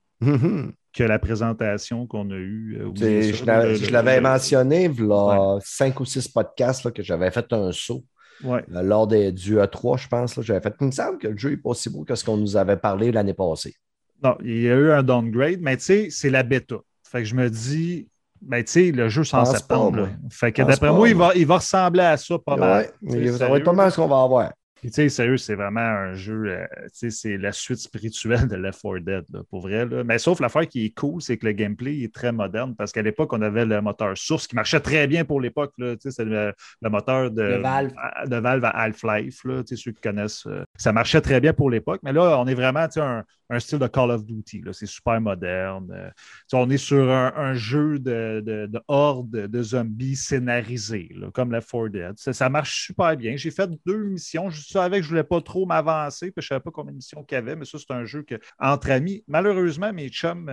que 0.93 1.03
la 1.03 1.19
présentation 1.19 2.07
qu'on 2.07 2.31
a 2.31 2.37
eue. 2.37 2.79
euh, 2.81 2.93
je 2.95 3.45
l'avais- 3.93 4.21
mentionné, 4.21 4.87
là, 4.89 5.59
cinq 5.65 5.99
ou 5.99 6.05
six 6.05 6.29
podcasts 6.29 6.85
là, 6.85 6.93
que 6.93 7.03
j'avais 7.03 7.33
fait 7.33 7.53
un 7.53 7.73
saut 7.73 8.05
Ouais. 8.45 8.65
euh, 8.73 8.83
lors 8.83 9.09
des, 9.09 9.33
du 9.33 9.57
E3, 9.57 9.97
je 9.99 10.07
pense. 10.07 10.41
J'avais 10.41 10.61
fait. 10.61 10.75
Il 10.81 10.87
me 10.87 10.91
semble 10.93 11.19
que 11.19 11.27
le 11.27 11.37
jeu 11.37 11.51
n'est 11.51 11.57
pas 11.57 11.71
aussi 11.71 11.91
beau 11.91 12.05
que 12.05 12.15
ce 12.15 12.25
qu'on 12.25 12.37
nous 12.37 12.57
avait 12.57 12.77
parlé 12.77 13.11
l'année 13.11 13.35
passée. 13.35 13.75
Non, 14.23 14.37
il 14.45 14.61
y 14.63 14.71
a 14.71 14.75
eu 14.75 14.91
un 14.91 15.03
downgrade, 15.03 15.59
mais 15.61 15.77
tu 15.77 15.85
sais, 15.85 16.09
c'est 16.11 16.31
la 16.31 16.43
bêta. 16.43 16.77
Fait 17.11 17.19
que 17.21 17.25
je 17.25 17.35
me 17.35 17.51
dis, 17.51 18.09
ben 18.41 18.63
tu 18.65 18.71
sais, 18.73 18.91
le 18.93 19.09
jeu 19.09 19.25
c'est 19.25 19.37
en 19.37 19.45
septembre. 19.45 20.09
Fait 20.31 20.53
que 20.53 20.63
d'après 20.63 20.93
moi, 20.93 21.09
il 21.09 21.17
va, 21.17 21.35
il 21.35 21.47
va 21.47 21.57
ressembler 21.57 22.03
à 22.03 22.17
ça 22.17 22.39
pas 22.39 22.57
mal. 22.57 22.83
Ouais, 22.83 22.91
mais 23.03 23.27
ça 23.33 23.49
va 23.49 23.57
être 23.59 23.65
pas 23.65 23.73
mal 23.73 23.91
ce 23.91 23.97
qu'on 23.97 24.09
va 24.09 24.23
avoir. 24.23 24.53
Puis, 24.81 24.91
tu 24.91 24.97
sais, 24.97 25.09
sérieux, 25.11 25.37
c'est 25.37 25.55
vraiment 25.55 25.79
un 25.79 26.15
jeu, 26.15 26.43
euh, 26.49 26.67
tu 26.87 26.89
sais, 26.93 27.11
c'est 27.11 27.37
la 27.37 27.53
suite 27.53 27.79
spirituelle 27.79 28.49
de 28.49 28.57
Left 28.57 28.83
4 28.83 28.99
Dead, 28.99 29.25
là, 29.33 29.41
pour 29.49 29.61
vrai. 29.61 29.87
Là. 29.87 30.03
Mais 30.03 30.19
sauf 30.19 30.41
l'affaire 30.41 30.67
qui 30.67 30.87
est 30.87 30.91
cool, 30.91 31.23
c'est 31.23 31.37
que 31.37 31.47
le 31.47 31.53
gameplay 31.53 32.01
est 32.01 32.13
très 32.13 32.33
moderne 32.33 32.75
parce 32.77 32.91
qu'à 32.91 33.03
l'époque, 33.03 33.33
on 33.33 33.41
avait 33.43 33.65
le 33.65 33.81
moteur 33.81 34.19
source 34.19 34.49
qui 34.49 34.57
marchait 34.57 34.81
très 34.81 35.07
bien 35.07 35.25
pour 35.25 35.41
l'époque. 35.41 35.73
Tu 35.79 35.85
sais, 36.01 36.11
C'est 36.11 36.25
le, 36.25 36.53
le 36.81 36.91
moteur 36.91 37.31
de 37.31 37.61
Valve. 37.63 37.93
à- 37.97 38.27
de 38.27 38.35
Valve 38.35 38.65
à 38.65 38.71
Half-Life, 38.71 39.43
tu 39.45 39.51
sais, 39.67 39.77
ceux 39.77 39.93
qui 39.93 40.01
connaissent. 40.01 40.47
euh, 40.49 40.65
ça 40.77 40.93
marchait 40.93 41.21
très 41.21 41.41
bien 41.41 41.53
pour 41.53 41.71
l'époque, 41.71 42.01
mais 42.03 42.13
là, 42.13 42.41
on 42.41 42.47
est 42.49 42.55
vraiment 42.55 42.85
tu 42.89 42.95
sais, 42.95 43.01
un, 43.03 43.23
un 43.53 43.61
style 43.61 43.79
de 43.79 43.87
Call 43.87 44.11
of 44.11 44.25
Duty. 44.25 44.63
C'est 44.73 44.87
super 44.87 45.21
moderne. 45.21 45.91
Euh, 45.93 46.11
on 46.53 46.69
est 46.71 46.79
sur 46.79 47.11
un, 47.11 47.33
un 47.37 47.55
jeu 47.55 47.99
de, 47.99 48.43
de, 48.45 48.67
de 48.67 48.81
horde 48.89 49.31
de 49.31 49.63
zombies 49.63 50.17
scénarisé, 50.17 51.11
là, 51.17 51.31
comme 51.33 51.53
Left 51.53 51.71
4 51.71 51.89
Dead. 51.89 52.13
Ça, 52.17 52.33
ça 52.33 52.49
marche 52.49 52.87
super 52.87 53.17
bien. 53.17 53.37
J'ai 53.37 53.51
fait 53.51 53.71
deux 53.87 54.05
missions. 54.05 54.51
Je 54.51 54.63
savais 54.63 54.97
que 54.99 55.03
je 55.03 55.09
ne 55.09 55.11
voulais 55.11 55.25
pas 55.25 55.41
trop 55.41 55.67
m'avancer, 55.67 56.31
puis 56.31 56.43
je 56.43 56.47
ne 56.47 56.49
savais 56.49 56.61
pas 56.63 56.71
combien 56.71 56.93
de 56.93 56.97
missions 56.97 57.23
qu'il 57.25 57.37
y 57.37 57.39
avait, 57.39 57.57
mais 57.57 57.65
ça, 57.65 57.79
c'est 57.79 57.93
un 57.93 58.05
jeu 58.05 58.23
que, 58.23 58.37
entre 58.59 58.91
amis. 58.91 59.23
Malheureusement, 59.29 59.93
mes 59.93 60.09
chums 60.09 60.51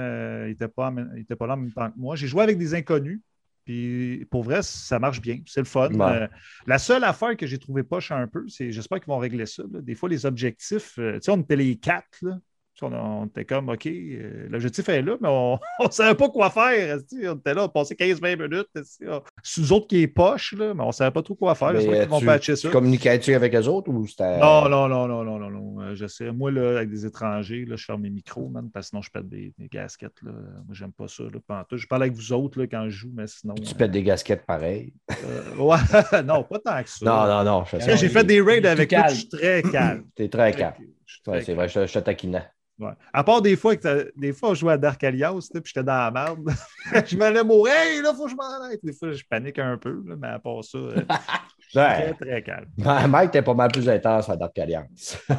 n'étaient 0.47 0.67
pas, 0.67 0.87
en 0.87 0.91
même- 0.91 1.11
ils 1.15 1.21
étaient 1.21 1.35
pas 1.35 1.47
là 1.47 1.53
en 1.53 1.57
même 1.57 1.71
temps 1.71 1.89
que 1.89 1.97
moi. 1.97 2.15
J'ai 2.15 2.27
joué 2.27 2.43
avec 2.43 2.57
des 2.57 2.73
inconnus. 2.75 3.21
Puis 3.65 4.25
pour 4.31 4.43
vrai, 4.43 4.61
ça 4.63 4.97
marche 4.97 5.21
bien. 5.21 5.41
C'est 5.45 5.59
le 5.59 5.65
fun. 5.67 5.91
Ouais. 5.93 6.01
Euh, 6.23 6.27
la 6.65 6.79
seule 6.79 7.03
affaire 7.03 7.37
que 7.37 7.45
j'ai 7.45 7.59
trouvé 7.59 7.83
poche 7.83 8.11
un 8.11 8.25
peu, 8.27 8.47
c'est 8.47 8.71
j'espère 8.71 8.99
qu'ils 8.99 9.09
vont 9.09 9.19
régler 9.19 9.45
ça. 9.45 9.61
là. 9.71 9.79
Des 9.81 9.93
fois, 9.93 10.09
les 10.09 10.25
objectifs, 10.25 10.97
euh, 10.97 11.13
tu 11.15 11.19
sais, 11.25 11.31
on 11.31 11.37
était 11.39 11.55
les 11.55 11.75
quatre, 11.75 12.17
là. 12.23 12.39
On, 12.81 12.93
on 12.93 13.25
était 13.25 13.45
comme, 13.45 13.69
OK, 13.69 13.85
euh, 13.87 14.47
l'objectif 14.49 14.87
est 14.89 15.01
là, 15.01 15.15
mais 15.21 15.29
on 15.29 15.59
ne 15.85 15.91
savait 15.91 16.15
pas 16.15 16.29
quoi 16.29 16.49
faire. 16.49 16.97
On 17.23 17.35
était 17.35 17.53
là, 17.53 17.65
on 17.65 17.69
passait 17.69 17.95
15-20 17.95 18.41
minutes. 18.41 18.67
sais. 18.75 19.05
C'est 19.43 19.61
nous 19.61 19.73
autres 19.73 19.87
qui 19.87 20.01
est 20.01 20.07
poche, 20.07 20.53
là, 20.57 20.73
mais 20.73 20.83
on 20.83 20.87
ne 20.87 20.91
savait 20.91 21.11
pas 21.11 21.21
trop 21.21 21.35
quoi 21.35 21.55
faire. 21.55 21.73
Mais, 21.73 21.81
J'espère 21.81 21.99
euh, 21.99 22.17
qu'ils 22.17 22.27
vont 22.27 22.39
tu, 22.39 22.55
tu 22.55 22.69
communiquais-tu 22.69 23.33
avec 23.33 23.55
eux 23.55 23.67
autres 23.67 23.89
ou 23.89 24.07
c'était. 24.07 24.39
Non, 24.39 24.69
non, 24.69 24.87
non, 24.87 25.07
non, 25.07 25.23
non, 25.23 25.39
non, 25.39 25.49
non. 25.49 25.81
Euh, 25.81 25.95
je 25.95 26.07
sais. 26.07 26.31
Moi, 26.31 26.51
là, 26.51 26.77
avec 26.77 26.89
des 26.89 27.05
étrangers, 27.05 27.65
là, 27.65 27.75
je 27.75 27.85
ferme 27.85 28.01
mes 28.01 28.09
micros, 28.09 28.47
man, 28.49 28.69
parce 28.71 28.87
que 28.87 28.89
sinon, 28.89 29.01
je 29.01 29.11
pète 29.11 29.27
des, 29.27 29.53
des 29.57 29.67
gasquettes. 29.67 30.21
Là. 30.21 30.31
Moi, 30.31 30.73
j'aime 30.73 30.91
pas 30.91 31.07
ça. 31.07 31.23
Là. 31.23 31.65
Je 31.71 31.87
parle 31.87 32.03
avec 32.03 32.13
vous 32.13 32.33
autres 32.33 32.59
là, 32.59 32.67
quand 32.67 32.85
je 32.85 32.89
joue, 32.89 33.11
mais 33.13 33.27
sinon. 33.27 33.55
Tu 33.55 33.73
euh, 33.73 33.77
pètes 33.77 33.91
des 33.91 34.03
gasquettes 34.03 34.45
pareil. 34.45 34.93
euh, 35.11 35.55
ouais, 35.57 35.77
non, 36.23 36.43
pas 36.43 36.59
tant 36.59 36.83
que 36.83 36.89
ça. 36.89 37.05
Non, 37.05 37.27
non, 37.27 37.43
non. 37.43 37.63
J'ai 37.95 38.09
fait 38.09 38.23
des 38.23 38.41
raids 38.41 38.65
avec 38.65 38.93
eux, 38.93 38.95
calme. 38.97 39.09
je 39.09 39.15
suis 39.15 39.29
très 39.29 39.61
calme. 39.63 40.05
T'es 40.15 40.29
très 40.29 40.53
calme. 40.53 40.73
Je 41.05 41.13
suis 41.13 41.21
très 41.23 41.31
Ouais, 41.31 41.41
c'est 41.41 41.53
vrai, 41.53 41.67
je, 41.67 41.87
je 41.87 41.93
te 41.93 41.99
taquinais. 41.99 42.47
Ouais. 42.79 42.91
À 43.11 43.23
part 43.25 43.41
des 43.41 43.55
fois, 43.57 43.75
que 43.75 43.81
t'as- 43.81 44.05
des 44.15 44.31
fois, 44.31 44.51
on 44.51 44.53
jouait 44.53 44.73
à 44.73 44.77
Dark 44.77 45.03
Alias, 45.03 45.33
tu 45.33 45.41
sais, 45.41 45.61
puis 45.61 45.71
j'étais 45.75 45.83
dans 45.83 45.97
la 45.97 46.11
merde. 46.11 46.49
je 47.07 47.17
m'allais 47.17 47.43
mourir, 47.43 47.73
hey, 47.75 48.01
là, 48.01 48.13
faut 48.13 48.23
que 48.25 48.31
je 48.31 48.35
m'en 48.35 48.61
aille. 48.63 48.77
Des 48.81 48.93
fois, 48.93 49.11
je 49.11 49.23
panique 49.29 49.59
un 49.59 49.77
peu, 49.77 50.01
là, 50.05 50.15
mais 50.17 50.27
à 50.27 50.39
part 50.39 50.63
ça, 50.63 50.77
euh, 50.77 50.91
je 51.59 51.69
suis 51.69 51.79
Ouais. 51.79 52.13
très, 52.13 52.25
très 52.25 52.43
calme. 52.43 52.67
Ben, 52.77 53.07
Mike, 53.07 53.31
t'es 53.31 53.41
pas 53.41 53.53
mal 53.53 53.69
plus 53.71 53.87
intense 53.89 54.29
à 54.29 54.35
Dark 54.37 54.57
Alliance. 54.57 55.17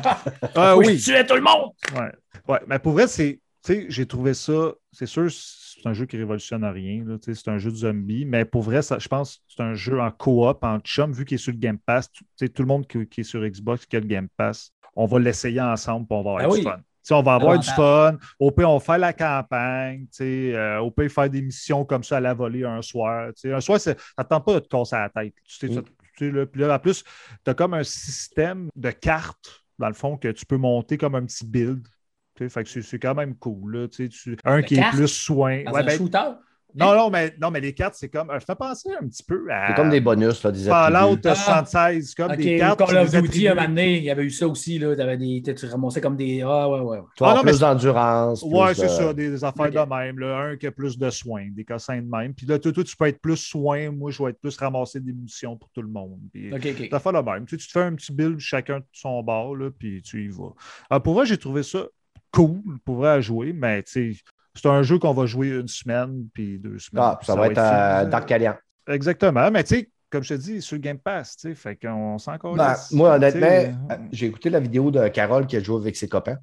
Ah 0.54 0.72
Faut 0.74 0.82
que 0.82 0.92
je 0.94 1.02
tuais 1.02 1.24
tout 1.26 1.34
le 1.34 1.40
monde! 1.40 1.70
Ouais. 1.94 2.12
ouais, 2.48 2.60
mais 2.66 2.78
pour 2.78 2.92
vrai, 2.92 3.06
c'est. 3.06 3.40
Tu 3.64 3.74
sais, 3.74 3.86
j'ai 3.90 4.06
trouvé 4.06 4.32
ça. 4.34 4.72
C'est 4.92 5.04
sûr, 5.06 5.30
c'est 5.30 5.86
un 5.86 5.92
jeu 5.92 6.06
qui 6.06 6.16
révolutionne 6.16 6.64
rien. 6.64 7.04
là, 7.06 7.18
tu 7.18 7.34
sais, 7.34 7.40
C'est 7.44 7.50
un 7.50 7.58
jeu 7.58 7.70
de 7.70 7.76
zombies. 7.76 8.24
Mais 8.24 8.44
pour 8.46 8.62
vrai, 8.62 8.80
ça, 8.82 8.98
je 8.98 9.06
pense 9.08 9.36
que 9.36 9.42
c'est 9.48 9.62
un 9.62 9.74
jeu 9.74 10.00
en 10.00 10.10
coop, 10.10 10.62
en 10.64 10.78
chum, 10.80 11.12
vu 11.12 11.24
qu'il 11.26 11.34
est 11.34 11.38
sur 11.38 11.52
le 11.52 11.58
Game 11.58 11.78
Pass. 11.78 12.10
Tu 12.10 12.24
sais, 12.36 12.48
tout 12.48 12.62
le 12.62 12.68
monde 12.68 12.86
qui, 12.86 13.06
qui 13.06 13.20
est 13.20 13.24
sur 13.24 13.42
Xbox, 13.46 13.84
qui 13.84 13.96
a 13.96 14.00
le 14.00 14.06
Game 14.06 14.28
Pass, 14.36 14.70
on 14.96 15.04
va 15.06 15.18
l'essayer 15.18 15.60
ensemble 15.60 16.06
pour 16.06 16.18
on 16.18 16.22
va 16.22 16.30
avoir 16.30 16.44
Ah 16.44 16.48
du 16.48 16.54
oui. 16.54 16.62
fun. 16.62 16.80
On 17.10 17.22
va 17.22 17.34
avoir 17.34 17.58
du 17.58 17.68
fun. 17.68 18.16
Au 18.38 18.50
pire, 18.50 18.70
on 18.70 18.74
va 18.78 18.80
faire 18.84 18.98
la 18.98 19.12
campagne. 19.12 20.06
euh, 20.20 20.78
au 20.78 20.90
pire, 20.90 21.10
faire 21.10 21.30
des 21.30 21.42
missions 21.42 21.84
comme 21.84 22.04
ça 22.04 22.18
à 22.18 22.20
la 22.20 22.34
volée 22.34 22.64
un 22.64 22.82
soir. 22.82 23.30
Un 23.44 23.60
soir, 23.60 23.80
ça 23.80 23.94
ne 24.18 24.22
tente 24.24 24.44
pas 24.44 24.54
de 24.54 24.58
te 24.60 24.68
casser 24.68 24.96
la 24.96 25.08
tête. 25.08 25.34
Tu 25.44 25.56
sais, 25.68 25.68
Mm. 25.68 25.82
sais, 26.18 26.30
là, 26.30 26.46
puis 26.46 26.60
là, 26.60 26.74
en 26.74 26.78
plus, 26.78 27.02
tu 27.44 27.50
as 27.50 27.54
comme 27.54 27.74
un 27.74 27.82
système 27.84 28.68
de 28.76 28.90
cartes, 28.90 29.62
dans 29.78 29.88
le 29.88 29.94
fond, 29.94 30.16
que 30.18 30.28
tu 30.28 30.44
peux 30.44 30.58
monter 30.58 30.98
comme 30.98 31.14
un 31.14 31.24
petit 31.24 31.46
build. 31.46 31.86
Fait 32.48 32.64
que 32.64 32.68
c'est- 32.82 32.98
quand 32.98 33.14
même 33.14 33.34
cool. 33.36 33.76
Là, 33.76 33.88
tu 33.88 34.08
un 34.44 34.60
De 34.60 34.66
qui 34.66 34.76
est 34.76 34.90
plus 34.90 35.08
soin. 35.08 35.62
Dans 35.64 35.72
Ouais, 35.72 35.80
un 35.80 35.84
ben, 35.84 35.96
shooter? 35.98 36.30
Non, 36.74 36.94
non, 36.94 37.10
mais, 37.10 37.34
non, 37.40 37.50
mais 37.50 37.60
les 37.60 37.72
cartes, 37.72 37.94
c'est 37.96 38.08
comme. 38.08 38.28
Ça 38.28 38.40
fait 38.40 38.54
penser 38.54 38.88
un 39.00 39.06
petit 39.06 39.22
peu 39.22 39.46
à. 39.50 39.68
C'est 39.68 39.74
comme 39.74 39.90
des 39.90 40.00
bonus, 40.00 40.42
là, 40.42 40.52
des 40.52 40.64
Fallout 40.64 41.14
attributs. 41.14 41.28
Ah. 41.28 41.64
76, 41.64 42.14
comme 42.14 42.30
Ok, 42.32 42.36
des 42.36 42.58
cartes. 42.58 42.78
Call 42.78 42.96
of 42.98 43.10
Duty, 43.10 43.48
un 43.48 43.54
moment 43.54 43.68
donné, 43.68 43.98
il 43.98 44.04
y 44.04 44.10
avait 44.10 44.24
eu 44.24 44.30
ça 44.30 44.46
aussi. 44.46 44.78
Là, 44.78 44.94
T'avais 44.96 45.16
des, 45.16 45.42
tu 45.42 45.66
ramassais 45.66 46.00
comme 46.00 46.16
des. 46.16 46.42
Ah, 46.42 46.68
ouais, 46.68 46.80
ouais. 46.80 46.98
vas 47.18 47.34
Ah, 47.36 47.42
plus 47.42 47.60
d'endurance. 47.60 48.42
Ouais, 48.42 48.70
de- 48.70 48.74
c'est 48.74 48.88
ça, 48.88 49.12
des, 49.12 49.30
des 49.30 49.44
affaires 49.44 49.70
de 49.70 49.94
même. 49.94 50.18
Là. 50.18 50.38
Un 50.38 50.56
qui 50.56 50.66
a 50.66 50.72
plus 50.72 50.98
de 50.98 51.10
soins, 51.10 51.46
des 51.50 51.64
cassins 51.64 52.00
de 52.00 52.08
même. 52.08 52.34
Puis 52.34 52.46
là, 52.46 52.58
toi, 52.58 52.72
toi, 52.72 52.84
tu 52.84 52.96
peux 52.96 53.06
être 53.06 53.20
plus 53.20 53.36
soin. 53.36 53.90
Moi, 53.90 54.10
je 54.10 54.22
vais 54.22 54.30
être 54.30 54.40
plus 54.40 54.56
ramasser 54.56 55.00
des 55.00 55.12
munitions 55.12 55.56
pour 55.56 55.68
tout 55.70 55.82
le 55.82 55.88
monde. 55.88 56.20
Puis, 56.32 56.52
OK, 56.52 56.66
OK. 56.78 56.88
Ça 56.90 57.00
fait 57.00 57.12
le 57.12 57.22
même. 57.22 57.46
Tu, 57.46 57.56
te 57.56 57.62
fais 57.70 57.82
un 57.82 57.94
petit 57.94 58.12
build 58.12 58.38
chacun 58.38 58.78
de 58.78 58.84
son 58.92 59.22
bord, 59.22 59.56
là, 59.56 59.70
puis 59.70 60.02
tu 60.02 60.24
y 60.24 60.28
vas. 60.28 60.52
Alors, 60.88 61.02
pour 61.02 61.14
vrai, 61.14 61.26
j'ai 61.26 61.38
trouvé 61.38 61.62
ça 61.62 61.84
cool, 62.32 62.62
pour 62.84 62.96
vrai, 62.96 63.10
à 63.10 63.20
jouer, 63.20 63.52
mais 63.52 63.82
tu 63.82 64.14
sais, 64.14 64.20
c'est 64.62 64.68
un 64.68 64.82
jeu 64.82 64.98
qu'on 64.98 65.12
va 65.14 65.26
jouer 65.26 65.48
une 65.48 65.68
semaine, 65.68 66.26
puis 66.32 66.58
deux 66.58 66.78
semaines. 66.78 67.04
Ah, 67.04 67.16
puis 67.18 67.26
ça, 67.26 67.34
va 67.34 67.46
être 67.48 67.58
euh, 67.58 67.98
fini. 68.00 68.10
Dark 68.10 68.30
Alliance. 68.32 68.56
Exactement. 68.88 69.50
Mais 69.50 69.64
tu 69.64 69.76
sais, 69.76 69.90
comme 70.10 70.22
je 70.22 70.34
te 70.34 70.40
dis, 70.40 70.60
sur 70.62 70.76
le 70.76 70.80
Game 70.82 70.98
Pass, 70.98 71.36
tu 71.36 71.48
sais, 71.48 71.54
fait 71.54 71.76
qu'on 71.76 72.18
s'en 72.18 72.34
encore. 72.34 72.56
Ben, 72.56 72.74
moi, 72.92 73.14
honnêtement, 73.14 73.46
euh, 73.46 73.96
j'ai 74.12 74.26
écouté 74.26 74.50
la 74.50 74.60
vidéo 74.60 74.90
de 74.90 75.06
Carole 75.08 75.46
qui 75.46 75.56
a 75.56 75.60
joué 75.60 75.76
avec 75.80 75.96
ses 75.96 76.08
copains. 76.08 76.38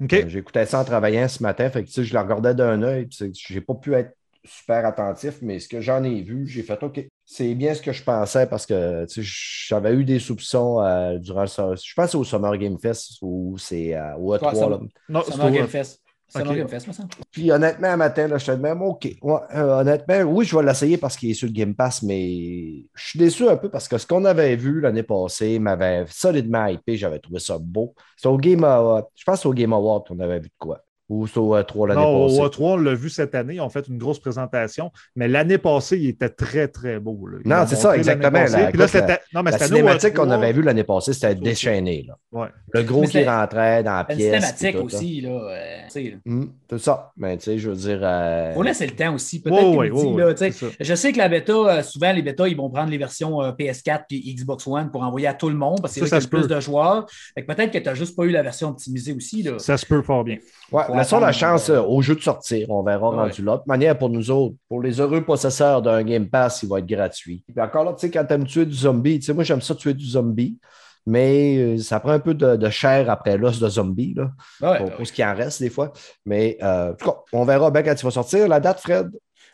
Euh, 0.00 0.06
J'ai 0.28 0.38
écouté 0.38 0.64
ça 0.64 0.80
en 0.80 0.84
travaillant 0.84 1.28
ce 1.28 1.42
matin. 1.42 1.68
Fait 1.68 1.82
que, 1.82 1.88
tu 1.88 1.92
sais, 1.92 2.04
je 2.04 2.14
la 2.14 2.22
regardais 2.22 2.54
d'un 2.54 2.82
œil. 2.82 3.06
Je 3.10 3.54
n'ai 3.54 3.60
pas 3.60 3.74
pu 3.74 3.92
être 3.92 4.16
super 4.46 4.86
attentif, 4.86 5.34
mais 5.42 5.58
ce 5.58 5.68
que 5.68 5.82
j'en 5.82 6.02
ai 6.02 6.22
vu, 6.22 6.46
j'ai 6.46 6.62
fait 6.62 6.82
OK. 6.82 7.06
C'est 7.26 7.54
bien 7.54 7.74
ce 7.74 7.82
que 7.82 7.92
je 7.92 8.02
pensais 8.02 8.46
parce 8.46 8.64
que 8.64 9.04
tu 9.04 9.22
sais, 9.22 9.30
j'avais 9.68 9.92
eu 9.94 10.04
des 10.04 10.18
soupçons 10.18 10.80
euh, 10.82 11.18
durant 11.18 11.42
le. 11.42 11.76
Je 11.76 11.94
pense 11.94 12.14
au 12.14 12.24
Summer 12.24 12.56
Game 12.56 12.78
Fest 12.78 13.18
ou 13.20 13.56
c'est 13.58 13.94
euh, 13.94 14.14
au 14.16 14.34
E3. 14.34 14.54
ça- 14.54 14.68
là. 14.70 14.78
Non, 15.10 15.22
c'est 15.22 15.38
au- 15.38 15.50
Game 15.50 15.68
Fest. 15.68 15.99
Ok. 16.34 16.54
Game 16.54 16.68
Fest, 16.68 16.86
moi, 16.86 16.94
ça. 16.94 17.04
Puis 17.30 17.50
honnêtement, 17.50 17.88
un 17.88 17.96
matin, 17.96 18.28
là, 18.28 18.38
je 18.38 18.46
te 18.46 18.52
dis 18.52 18.60
même 18.60 18.82
OK. 18.82 19.04
Ouais, 19.22 19.40
euh, 19.54 19.80
honnêtement, 19.80 20.20
oui, 20.22 20.44
je 20.44 20.56
vais 20.56 20.62
l'essayer 20.64 20.96
parce 20.96 21.16
qu'il 21.16 21.30
est 21.30 21.34
sur 21.34 21.48
le 21.48 21.52
Game 21.52 21.74
Pass, 21.74 22.02
mais 22.02 22.84
je 22.94 23.08
suis 23.08 23.18
déçu 23.18 23.48
un 23.48 23.56
peu 23.56 23.70
parce 23.70 23.88
que 23.88 23.98
ce 23.98 24.06
qu'on 24.06 24.24
avait 24.24 24.56
vu 24.56 24.80
l'année 24.80 25.02
passée 25.02 25.58
m'avait 25.58 26.04
solidement 26.08 26.66
hypé. 26.66 26.96
J'avais 26.96 27.18
trouvé 27.18 27.40
ça 27.40 27.58
beau. 27.58 27.94
C'est 28.16 28.28
au 28.28 28.36
Game 28.36 28.64
Award. 28.64 29.06
Je 29.14 29.24
pense 29.24 29.42
c'est 29.42 29.48
au 29.48 29.54
Game 29.54 29.72
Award 29.72 30.06
qu'on 30.06 30.20
avait 30.20 30.38
vu 30.40 30.48
de 30.48 30.54
quoi. 30.58 30.80
Ou 31.10 31.26
c'est 31.26 31.38
au 31.38 31.54
E3 31.56 31.88
l'année 31.88 32.00
Non, 32.00 32.26
passée? 32.28 32.40
au 32.40 32.46
E3, 32.48 32.56
on 32.60 32.76
l'a 32.76 32.94
vu 32.94 33.10
cette 33.10 33.34
année. 33.34 33.54
Ils 33.56 33.60
ont 33.60 33.68
fait 33.68 33.86
une 33.88 33.98
grosse 33.98 34.20
présentation. 34.20 34.92
Mais 35.16 35.26
l'année 35.28 35.58
passée, 35.58 35.98
il 35.98 36.08
était 36.08 36.28
très, 36.28 36.68
très 36.68 36.98
beau. 37.00 37.26
là. 37.26 37.38
Non, 37.44 37.66
c'est 37.68 37.74
ça, 37.76 37.96
exactement. 37.96 38.30
La- 38.44 38.68
Puis 38.68 38.78
là, 38.78 38.86
la-. 38.94 39.18
Non, 39.34 39.42
mais 39.42 39.50
La 39.50 39.58
cinématique 39.58 40.14
qu'on 40.14 40.26
E3, 40.26 40.32
avait 40.32 40.52
vue 40.52 40.62
l'année 40.62 40.84
passée, 40.84 41.12
c'était 41.12 41.34
déchaîné. 41.34 42.06
Là. 42.06 42.16
Ouais. 42.32 42.48
Le 42.72 42.82
gros 42.84 43.02
qui 43.02 43.24
rentrait 43.24 43.82
dans 43.82 43.96
la 43.96 44.04
pièce. 44.04 44.18
cinématique 44.20 44.72
tout, 44.72 44.78
là. 44.78 44.84
aussi, 44.84 45.20
là. 45.20 45.30
euh, 45.30 45.78
tu 45.86 45.90
sais, 45.90 46.02
là. 46.10 46.16
Hum, 46.32 46.52
c'est 46.70 46.78
ça. 46.78 47.12
Mais 47.16 47.36
tu 47.38 47.44
sais, 47.44 47.58
je 47.58 47.70
veux 47.70 47.76
dire. 47.76 47.98
euh, 48.02 48.52
Faut 48.54 48.62
laisser 48.62 48.86
le 48.86 48.92
temps 48.94 49.12
aussi. 49.14 49.42
Peut-être 49.42 49.58
qu'il 49.68 49.76
ouais, 49.78 49.90
dit, 49.90 50.06
ouais. 50.06 50.52
Je 50.80 50.94
sais 50.94 51.12
que 51.12 51.18
la 51.18 51.28
bêta, 51.28 51.52
euh, 51.52 51.82
souvent, 51.82 52.12
les 52.12 52.22
bêtas, 52.22 52.46
ils 52.46 52.56
vont 52.56 52.70
prendre 52.70 52.90
les 52.90 52.98
versions 52.98 53.42
euh, 53.42 53.50
PS4 53.50 54.04
puis 54.08 54.34
Xbox 54.34 54.64
One 54.68 54.90
pour 54.92 55.02
envoyer 55.02 55.26
à 55.26 55.34
tout 55.34 55.48
le 55.48 55.56
monde 55.56 55.80
parce 55.82 55.94
que 55.94 56.00
Ça, 56.00 56.06
c'est 56.06 56.14
là 56.14 56.20
ça 56.20 56.26
qu'il 56.28 56.36
y 56.38 56.40
a 56.40 56.46
plus 56.46 56.54
de 56.54 56.60
joueurs. 56.60 57.06
Fait 57.34 57.44
que 57.44 57.52
peut-être 57.52 57.72
que 57.72 57.78
tu 57.78 57.84
n'as 57.84 57.94
juste 57.94 58.14
pas 58.16 58.22
eu 58.24 58.30
la 58.30 58.42
version 58.42 58.68
optimisée 58.68 59.12
aussi. 59.12 59.42
Là. 59.42 59.58
Ça 59.58 59.76
se 59.76 59.84
peut 59.84 60.02
fort 60.02 60.22
bien. 60.22 60.36
Ouais, 60.70 60.84
laissons 61.00 61.20
la 61.20 61.32
chance 61.32 61.68
euh, 61.70 61.80
au 61.82 62.00
jeu 62.02 62.14
de 62.14 62.20
sortir. 62.20 62.70
On 62.70 62.82
verra 62.82 63.10
Ouais. 63.10 63.16
rendu 63.16 63.42
là. 63.42 63.56
De 63.58 63.62
manière, 63.66 63.98
pour 63.98 64.08
nous 64.10 64.30
autres, 64.30 64.54
pour 64.68 64.80
les 64.82 65.00
heureux 65.00 65.22
possesseurs 65.24 65.82
d'un 65.82 66.02
Game 66.02 66.28
Pass, 66.28 66.62
il 66.62 66.68
va 66.68 66.78
être 66.78 66.86
gratuit. 66.86 67.44
Puis 67.52 67.60
encore 67.62 67.84
là, 67.84 67.92
tu 67.92 68.00
sais, 68.00 68.10
quand 68.10 68.24
tu 68.24 68.34
aimes 68.34 68.46
tuer 68.46 68.66
du 68.66 68.74
zombie, 68.74 69.18
tu 69.18 69.26
sais, 69.26 69.32
moi, 69.34 69.44
j'aime 69.44 69.60
ça 69.60 69.74
tuer 69.74 69.94
du 69.94 70.04
zombie, 70.06 70.58
mais 71.06 71.56
euh, 71.58 71.78
ça 71.78 71.98
prend 72.00 72.10
un 72.12 72.18
peu 72.20 72.34
de, 72.34 72.56
de 72.56 72.68
chair 72.70 73.10
après 73.10 73.36
l'os 73.38 73.58
de 73.58 73.68
zombie, 73.68 74.14
là, 74.16 74.30
Ouais, 74.60 74.76
pour, 74.78 74.86
ouais, 74.88 74.94
pour 74.96 75.06
ce 75.06 75.12
qui 75.12 75.24
en 75.24 75.34
reste 75.34 75.60
des 75.62 75.70
fois. 75.70 75.92
Mais 76.26 76.56
euh, 76.62 76.92
en 76.92 76.94
tout 76.94 77.06
cas, 77.10 77.16
on 77.32 77.44
verra 77.44 77.70
bien 77.70 77.82
quand 77.82 77.94
il 78.00 78.04
va 78.04 78.10
sortir. 78.10 78.46
La 78.48 78.60
date, 78.60 78.80
Fred, 78.80 79.10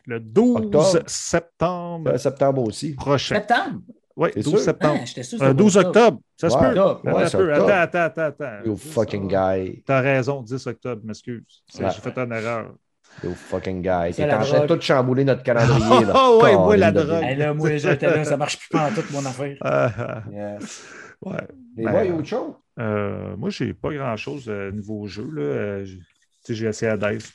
Le 0.06 0.20
12 0.20 0.56
Octobre. 0.56 0.98
septembre 1.06 2.10
euh, 2.12 2.18
septembre 2.18 2.62
aussi. 2.62 2.94
prochain. 2.94 3.36
Septembre? 3.36 3.80
Oui, 4.16 4.30
C'est 4.34 4.42
12 4.44 4.54
sûr? 4.54 4.58
septembre. 4.62 4.98
Ah, 5.02 5.04
j'étais 5.04 5.22
sûr 5.22 5.38
que 5.38 5.44
Euh, 5.44 5.48
c'était 5.48 5.58
12 5.58 5.76
octobre. 5.76 5.96
octobre. 5.98 6.20
Ça 6.38 6.48
se 6.50 6.54
Ouais. 6.56 6.60
peut. 6.60 6.68
Octobre. 6.80 7.00
Ouais, 7.04 7.10
Attends, 7.24 7.38
octobre. 7.38 7.52
attends, 7.52 7.68
attends, 7.68 7.98
attends, 8.22 8.22
attends. 8.44 8.64
You 8.64 8.76
fucking 8.76 9.28
guy. 9.28 9.82
T'as 9.84 10.00
raison, 10.00 10.42
10 10.42 10.66
octobre, 10.66 11.02
m'excuse. 11.04 11.42
Ouais. 11.78 11.86
J'ai 11.94 12.00
fait 12.00 12.18
une 12.18 12.32
erreur. 12.32 12.74
You 13.22 13.34
fucking 13.34 13.82
guy. 13.82 14.12
C'est 14.12 14.22
T'es 14.22 14.26
la 14.28 14.38
en 14.38 14.42
train 14.42 14.60
de 14.60 14.66
drogue. 14.66 14.78
tout 14.78 14.84
chambouler 14.84 15.24
notre 15.24 15.42
calendrier. 15.42 16.04
là. 16.06 16.12
Oh, 16.16 16.40
ouais, 16.42 16.54
moi, 16.54 16.76
la 16.76 16.92
drogue. 16.92 17.22
Hey, 17.22 17.36
là, 17.36 17.52
moi, 17.54 17.70
là, 17.70 18.24
ça 18.24 18.36
marche 18.36 18.58
plus 18.58 18.68
pas 18.70 18.88
en 18.90 18.94
toute 18.94 19.10
mon 19.10 19.24
affaire. 19.24 19.56
Yes. 20.32 20.84
ouais. 21.22 21.32
Ben, 21.76 21.90
boys, 21.92 22.04
il 22.04 22.08
y 22.10 22.12
a 22.12 22.14
autre 22.14 22.26
chose? 22.28 22.52
Euh, 22.78 23.36
moi, 23.36 23.50
j'ai 23.50 23.72
pas 23.74 23.90
grand-chose 23.92 24.46
euh, 24.48 24.70
niveau 24.70 25.06
jeu. 25.06 25.28
Là. 25.32 25.42
Euh, 25.42 25.84
j'ai- 25.84 25.96
tu 25.98 26.02
sais, 26.42 26.54
j'ai 26.54 26.66
essayé 26.66 26.92
à 26.92 26.96
Dice. 26.96 27.32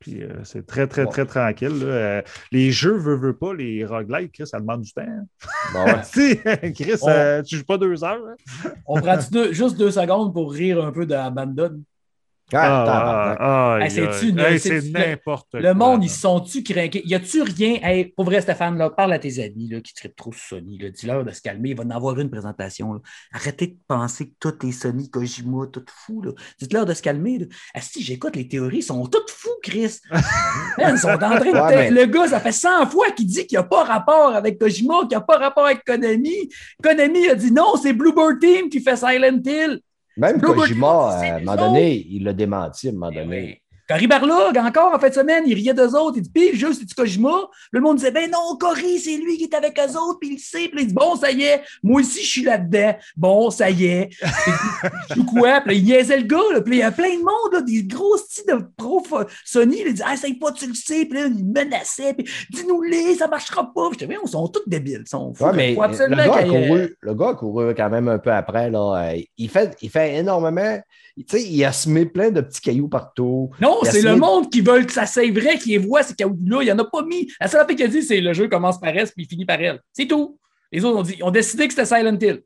Puis 0.00 0.22
euh, 0.22 0.28
c'est 0.44 0.66
très, 0.66 0.86
très, 0.86 1.04
très 1.06 1.26
tranquille. 1.26 1.78
là. 1.80 1.84
Euh, 1.86 2.22
les 2.52 2.72
jeux, 2.72 2.96
veux, 2.96 3.16
veux 3.16 3.36
pas, 3.36 3.52
les 3.54 3.84
roguelikes, 3.84 4.32
Chris, 4.32 4.46
ça 4.46 4.58
demande 4.58 4.80
du 4.80 4.92
temps. 4.92 5.04
Bon, 5.74 5.84
ouais. 5.84 6.00
Tu 6.12 6.20
sais, 6.42 6.72
Chris, 6.72 6.94
On- 7.02 7.08
euh, 7.10 7.42
tu 7.42 7.56
joues 7.56 7.64
pas 7.64 7.76
deux 7.78 8.02
heures. 8.02 8.18
hein? 8.26 8.70
On 8.86 8.98
prend 9.00 9.18
deux- 9.30 9.52
juste 9.52 9.76
deux 9.76 9.90
secondes 9.90 10.32
pour 10.32 10.52
rire 10.52 10.82
un 10.84 10.90
peu 10.90 11.04
d'Abandon. 11.06 11.82
Ah, 12.52 13.36
ah, 13.40 13.78
Hey, 14.50 14.58
c'est- 14.58 14.80
n'importe 15.10 15.50
quoi. 15.50 15.60
Le 15.60 15.74
monde, 15.74 16.04
ils 16.04 16.08
se 16.10 16.20
sont-tu 16.20 16.62
craqués? 16.62 17.02
Y 17.06 17.14
a-tu 17.14 17.42
rien? 17.42 17.78
Hey, 17.82 18.06
pour 18.06 18.24
vrai, 18.24 18.40
Stéphane, 18.40 18.76
là, 18.76 18.90
parle 18.90 19.12
à 19.12 19.18
tes 19.18 19.42
amis 19.42 19.68
là, 19.68 19.80
qui 19.80 19.94
trippent 19.94 20.16
trop 20.16 20.32
sur 20.32 20.58
Sony. 20.58 20.78
Dis-leur 20.92 21.24
de 21.24 21.30
se 21.32 21.40
calmer. 21.42 21.70
Il 21.70 21.76
va 21.76 21.84
en 21.84 21.90
avoir 21.90 22.18
une 22.18 22.30
présentation. 22.30 22.92
là. 22.94 23.00
Arrêtez 23.32 23.66
de 23.68 23.76
penser 23.86 24.28
que 24.30 24.34
tout 24.40 24.66
est 24.66 24.72
Sony, 24.72 25.10
Kojima, 25.10 25.66
tout 25.72 25.84
fou. 25.88 26.22
Dites-leur 26.58 26.86
de 26.86 26.94
se 26.94 27.02
calmer. 27.02 27.46
Ah, 27.74 27.80
si, 27.80 28.02
j'écoute 28.02 28.36
les 28.36 28.48
théories, 28.48 28.78
ils 28.78 28.82
sont 28.82 29.06
toutes 29.06 29.30
fous, 29.30 29.48
Chris. 29.62 29.98
Man, 30.78 30.94
ils 30.94 30.98
sont 30.98 31.08
en 31.08 31.18
train 31.18 31.38
de. 31.38 31.44
Ouais, 31.50 31.76
mais- 31.76 31.90
Le 31.90 32.06
gars, 32.06 32.28
ça 32.28 32.40
fait 32.40 32.52
100 32.52 32.86
fois 32.86 33.10
qu'il 33.12 33.26
dit 33.26 33.46
qu'il 33.46 33.58
n'y 33.58 33.64
a 33.64 33.64
pas 33.64 33.84
rapport 33.84 34.34
avec 34.34 34.58
Kojima, 34.58 35.00
qu'il 35.00 35.08
n'y 35.10 35.14
a 35.16 35.20
pas 35.20 35.38
rapport 35.38 35.66
avec 35.66 35.84
Konami. 35.84 36.48
Konami 36.82 37.28
a 37.28 37.34
dit 37.34 37.52
non, 37.52 37.74
c'est 37.80 37.92
Bluebird 37.92 38.38
Team 38.40 38.68
qui 38.68 38.80
fait 38.80 38.96
Silent 38.96 39.40
Hill. 39.44 39.80
Même 40.20 40.40
Kojima, 40.40 41.18
Team, 41.18 41.32
à 41.32 41.36
un 41.36 41.38
moment 41.40 41.56
donné, 41.56 42.06
il 42.10 42.24
l'a 42.24 42.34
démenti 42.34 42.88
à 42.88 42.90
un 42.90 42.92
moment 42.92 43.10
Eh 43.10 43.14
donné. 43.14 43.59
Cory 43.90 44.06
Barlog, 44.06 44.56
encore 44.56 44.94
en 44.94 45.00
fin 45.00 45.08
de 45.08 45.14
semaine, 45.14 45.42
il 45.48 45.54
riait 45.54 45.74
d'eux 45.74 45.96
autres. 45.96 46.16
Il 46.18 46.22
dit, 46.22 46.30
puis, 46.32 46.52
le 46.52 46.56
jeu, 46.56 46.72
c'est 46.72 46.84
du 46.84 46.94
Kojima. 46.94 47.48
Le 47.72 47.80
monde 47.80 47.96
disait, 47.96 48.12
ben 48.12 48.30
non, 48.30 48.56
Cory, 48.56 49.00
c'est 49.00 49.16
lui 49.16 49.36
qui 49.36 49.44
est 49.44 49.54
avec 49.54 49.76
eux 49.80 49.98
autres, 49.98 50.20
puis 50.20 50.28
il 50.28 50.34
le 50.34 50.38
sait. 50.38 50.68
Puis 50.68 50.82
il 50.82 50.86
dit, 50.86 50.94
bon, 50.94 51.16
ça 51.16 51.32
y 51.32 51.42
est, 51.42 51.62
moi 51.82 52.00
aussi, 52.00 52.22
je 52.22 52.28
suis 52.28 52.42
là-dedans. 52.44 52.94
Bon, 53.16 53.50
ça 53.50 53.68
y 53.68 53.86
est. 53.86 54.10
Je 55.08 55.14
joue 55.16 55.24
quoi? 55.24 55.60
Puis 55.62 55.78
il 55.78 55.84
niaisait 55.84 56.18
le 56.18 56.22
gars, 56.22 56.38
là. 56.52 56.60
Puis 56.60 56.76
il 56.76 56.78
y 56.78 56.82
a 56.82 56.92
plein 56.92 57.16
de 57.16 57.18
monde, 57.18 57.52
là, 57.52 57.62
des 57.62 57.82
gros 57.82 58.16
styles 58.16 58.44
de 58.46 58.64
pro 58.76 59.02
euh, 59.12 59.24
Sony. 59.44 59.82
Il 59.84 59.94
dit, 59.94 60.02
ah, 60.06 60.14
essaye 60.14 60.34
pas, 60.34 60.52
tu 60.52 60.68
le 60.68 60.74
sais. 60.74 61.04
Puis 61.06 61.18
là, 61.18 61.26
il 61.26 61.44
menaçait. 61.44 62.14
Puis 62.14 62.30
dis-nous-les, 62.50 63.16
ça 63.16 63.26
marchera 63.26 63.72
pas. 63.74 63.90
Puis 63.90 63.98
je 64.02 64.06
dis, 64.06 64.14
ils 64.24 64.28
sont 64.28 64.46
tous 64.46 64.62
débiles. 64.68 65.02
Ils 65.04 65.08
sont 65.08 65.34
fous. 65.34 65.46
Ouais, 65.46 65.52
mais 65.52 65.74
Faut 65.74 65.80
le 65.80 65.88
absolument 65.88 66.26
gars, 66.26 66.34
a 66.34 66.44
couru, 66.44 66.96
le 67.00 67.14
gars 67.14 67.28
a 67.30 67.34
couru 67.34 67.74
quand 67.74 67.90
même 67.90 68.06
un 68.06 68.18
peu 68.20 68.30
après. 68.30 68.70
Là. 68.70 69.10
Euh, 69.10 69.20
Il, 69.36 69.48
fait, 69.48 69.76
il 69.82 69.90
fait 69.90 70.14
énormément. 70.14 70.78
Tu 71.16 71.24
sais, 71.26 71.42
il 71.42 71.64
a 71.64 71.72
semé 71.72 72.06
plein 72.06 72.30
de 72.30 72.40
petits 72.40 72.60
cailloux 72.60 72.88
partout. 72.88 73.50
Non, 73.60 73.79
c'est 73.84 74.02
le 74.02 74.10
de- 74.10 74.14
monde 74.16 74.50
qui 74.50 74.60
veut 74.60 74.82
que 74.82 74.92
ça 74.92 75.06
soit 75.06 75.30
vrai, 75.32 75.58
qui 75.58 75.70
les 75.70 75.78
voit, 75.78 76.02
ces 76.02 76.14
cailloux-là. 76.14 76.58
Il 76.62 76.64
n'y 76.66 76.72
en 76.72 76.78
a 76.78 76.84
pas 76.84 77.02
mis. 77.04 77.30
La 77.40 77.48
seule 77.48 77.60
affaire 77.60 77.76
qu'il 77.76 77.84
a 77.84 77.88
dit, 77.88 78.02
c'est 78.02 78.20
le 78.20 78.32
jeu 78.32 78.48
commence 78.48 78.78
par 78.80 78.96
S 78.96 79.12
puis 79.12 79.24
il 79.24 79.28
finit 79.28 79.44
par 79.46 79.60
elle. 79.60 79.80
C'est 79.92 80.06
tout. 80.06 80.38
Les 80.72 80.84
autres 80.84 80.98
ont 80.98 81.02
dit, 81.02 81.14
ils 81.18 81.24
ont 81.24 81.30
décidé 81.30 81.66
que 81.68 81.74
c'était 81.74 81.86
Silent 81.86 82.16
Hill. 82.20 82.42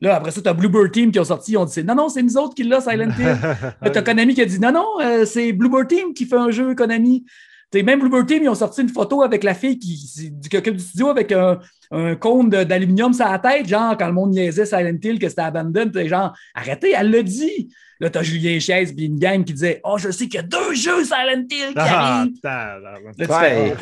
Là, 0.00 0.16
après 0.16 0.32
ça, 0.32 0.42
tu 0.42 0.48
as 0.48 0.52
Bluebird 0.52 0.90
Team 0.90 1.12
qui 1.12 1.20
ont 1.20 1.24
sorti, 1.24 1.52
ils 1.52 1.56
ont 1.58 1.64
dit, 1.64 1.72
c'est- 1.72 1.82
non, 1.84 1.94
non, 1.94 2.08
c'est 2.08 2.22
nous 2.22 2.36
autres 2.36 2.54
qui 2.54 2.64
l'a, 2.64 2.80
Silent 2.80 3.10
Hill. 3.18 3.36
Là, 3.82 3.90
tu 3.90 3.98
as 3.98 4.02
Konami 4.02 4.34
qui 4.34 4.42
a 4.42 4.46
dit, 4.46 4.58
non, 4.58 4.72
non, 4.72 4.86
euh, 5.00 5.24
c'est 5.24 5.52
Bluebird 5.52 5.86
Team 5.88 6.12
qui 6.14 6.26
fait 6.26 6.36
un 6.36 6.50
jeu 6.50 6.74
Konami. 6.74 7.24
T'sais, 7.72 7.82
même 7.82 7.98
Bluebird 8.00 8.26
Team, 8.26 8.42
ils 8.44 8.48
ont 8.50 8.54
sorti 8.54 8.82
une 8.82 8.90
photo 8.90 9.22
avec 9.22 9.42
la 9.42 9.54
fille 9.54 9.78
qui, 9.78 9.96
qui, 9.96 10.48
qui 10.50 10.56
occupe 10.58 10.76
du 10.76 10.82
studio 10.84 11.08
avec 11.08 11.32
un, 11.32 11.58
un 11.90 12.14
cône 12.16 12.50
d'aluminium 12.50 13.12
sur 13.14 13.26
la 13.26 13.38
tête, 13.38 13.66
genre 13.66 13.96
quand 13.98 14.06
le 14.08 14.12
monde 14.12 14.30
niaisait 14.32 14.66
Silent 14.66 14.98
Hill, 15.02 15.18
que 15.18 15.28
c'était 15.28 15.40
abandonné, 15.42 15.90
t'es 15.90 16.06
genre, 16.08 16.34
arrêtez, 16.54 16.92
elle 16.96 17.10
l'a 17.10 17.22
dit. 17.22 17.70
Là, 18.00 18.10
t'as 18.10 18.22
Julien 18.24 18.58
Chaise 18.58 18.92
puis 18.92 19.04
une 19.06 19.18
gang 19.18 19.44
qui 19.44 19.52
disait, 19.52 19.80
oh, 19.84 19.96
je 19.96 20.10
sais 20.10 20.24
qu'il 20.26 20.34
y 20.34 20.38
a 20.38 20.42
deux 20.42 20.74
jeux 20.74 21.04
Silent 21.04 21.46
Hill 21.48 21.68
qui 21.68 21.74
Ah, 21.76 22.18
arrivent. 22.18 22.32
Ouais. 23.30 23.72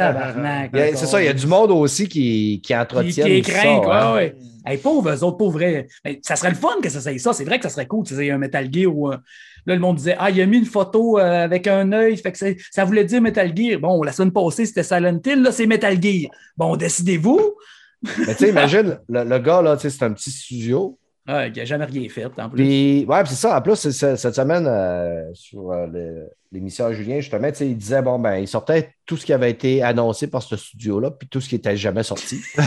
oh, 0.74 0.90
C'est 0.94 1.06
ça, 1.06 1.22
il 1.22 1.24
y 1.24 1.28
a 1.28 1.32
du 1.32 1.46
monde 1.46 1.70
aussi 1.70 2.06
qui, 2.06 2.20
qui 2.20 2.60
qui, 2.62 2.76
entretiennent 2.76 3.26
qui 3.26 3.32
est 3.38 3.42
ça, 3.50 3.52
craint, 3.58 3.80
quoi. 3.80 4.02
hein. 4.02 4.14
Ouais. 4.14 4.36
Hey, 4.66 4.76
pauvres, 4.76 5.10
eux 5.10 5.24
autres, 5.24 5.38
pauvres. 5.38 5.58
Mais 6.04 6.20
ça 6.22 6.36
serait 6.36 6.50
le 6.50 6.56
fun 6.56 6.68
que 6.82 6.90
ça 6.90 7.00
soit 7.00 7.16
ça. 7.18 7.32
C'est 7.32 7.44
vrai 7.46 7.56
que 7.58 7.62
ça 7.64 7.70
serait 7.70 7.86
cool 7.86 8.04
que 8.04 8.14
ça 8.14 8.22
ait 8.22 8.30
un 8.30 8.36
Metal 8.38 8.68
Gear 8.70 8.94
où. 8.94 9.10
euh, 9.10 9.16
Là, 9.66 9.74
le 9.74 9.80
monde 9.80 9.96
disait 9.96 10.16
Ah, 10.18 10.30
il 10.30 10.40
a 10.40 10.46
mis 10.46 10.58
une 10.58 10.64
photo 10.64 11.18
euh, 11.18 11.44
avec 11.44 11.66
un 11.66 11.92
œil, 11.92 12.16
fait 12.16 12.32
que 12.32 12.38
ça 12.70 12.84
voulait 12.84 13.04
dire 13.04 13.20
Metal 13.20 13.50
Gear. 13.56 13.78
Bon, 13.80 14.02
la 14.02 14.12
semaine 14.12 14.32
passée, 14.32 14.66
c'était 14.66 14.82
Silent 14.82 15.20
Hill, 15.24 15.42
là, 15.42 15.52
c'est 15.52 15.66
Metal 15.66 16.00
Gear. 16.02 16.30
Bon, 16.56 16.76
décidez-vous. 16.76 17.54
Mais 18.02 18.34
tu 18.34 18.44
sais, 18.44 18.48
imagine, 18.50 18.98
le, 19.08 19.24
le 19.24 19.38
gars, 19.38 19.60
là, 19.62 19.76
c'est 19.78 20.02
un 20.02 20.12
petit 20.12 20.30
studio. 20.30 20.98
Ah, 21.26 21.46
il 21.46 21.52
n'a 21.52 21.64
jamais 21.66 21.84
rien 21.84 22.08
fait, 22.08 22.24
en 22.24 22.48
plus. 22.48 22.56
Puis, 22.64 23.04
ouais, 23.06 23.22
c'est 23.26 23.34
ça. 23.34 23.56
En 23.58 23.60
plus, 23.60 23.76
cette 23.90 24.34
semaine, 24.34 24.66
euh, 24.66 25.30
sur 25.34 25.70
euh, 25.70 25.86
le- 25.86 26.28
l'émission 26.52 26.86
à 26.86 26.92
Julien, 26.92 27.20
justement, 27.20 27.48
il 27.60 27.76
disait, 27.76 28.02
bon, 28.02 28.18
ben, 28.18 28.36
il 28.38 28.48
sortait 28.48 28.90
tout 29.06 29.16
ce 29.16 29.24
qui 29.26 29.32
avait 29.32 29.50
été 29.50 29.82
annoncé 29.82 30.26
par 30.28 30.42
ce 30.42 30.56
studio-là, 30.56 31.10
puis 31.12 31.28
tout 31.28 31.40
ce 31.40 31.48
qui 31.48 31.54
n'était 31.56 31.76
jamais 31.76 32.02
sorti. 32.04 32.40
Et 32.56 32.60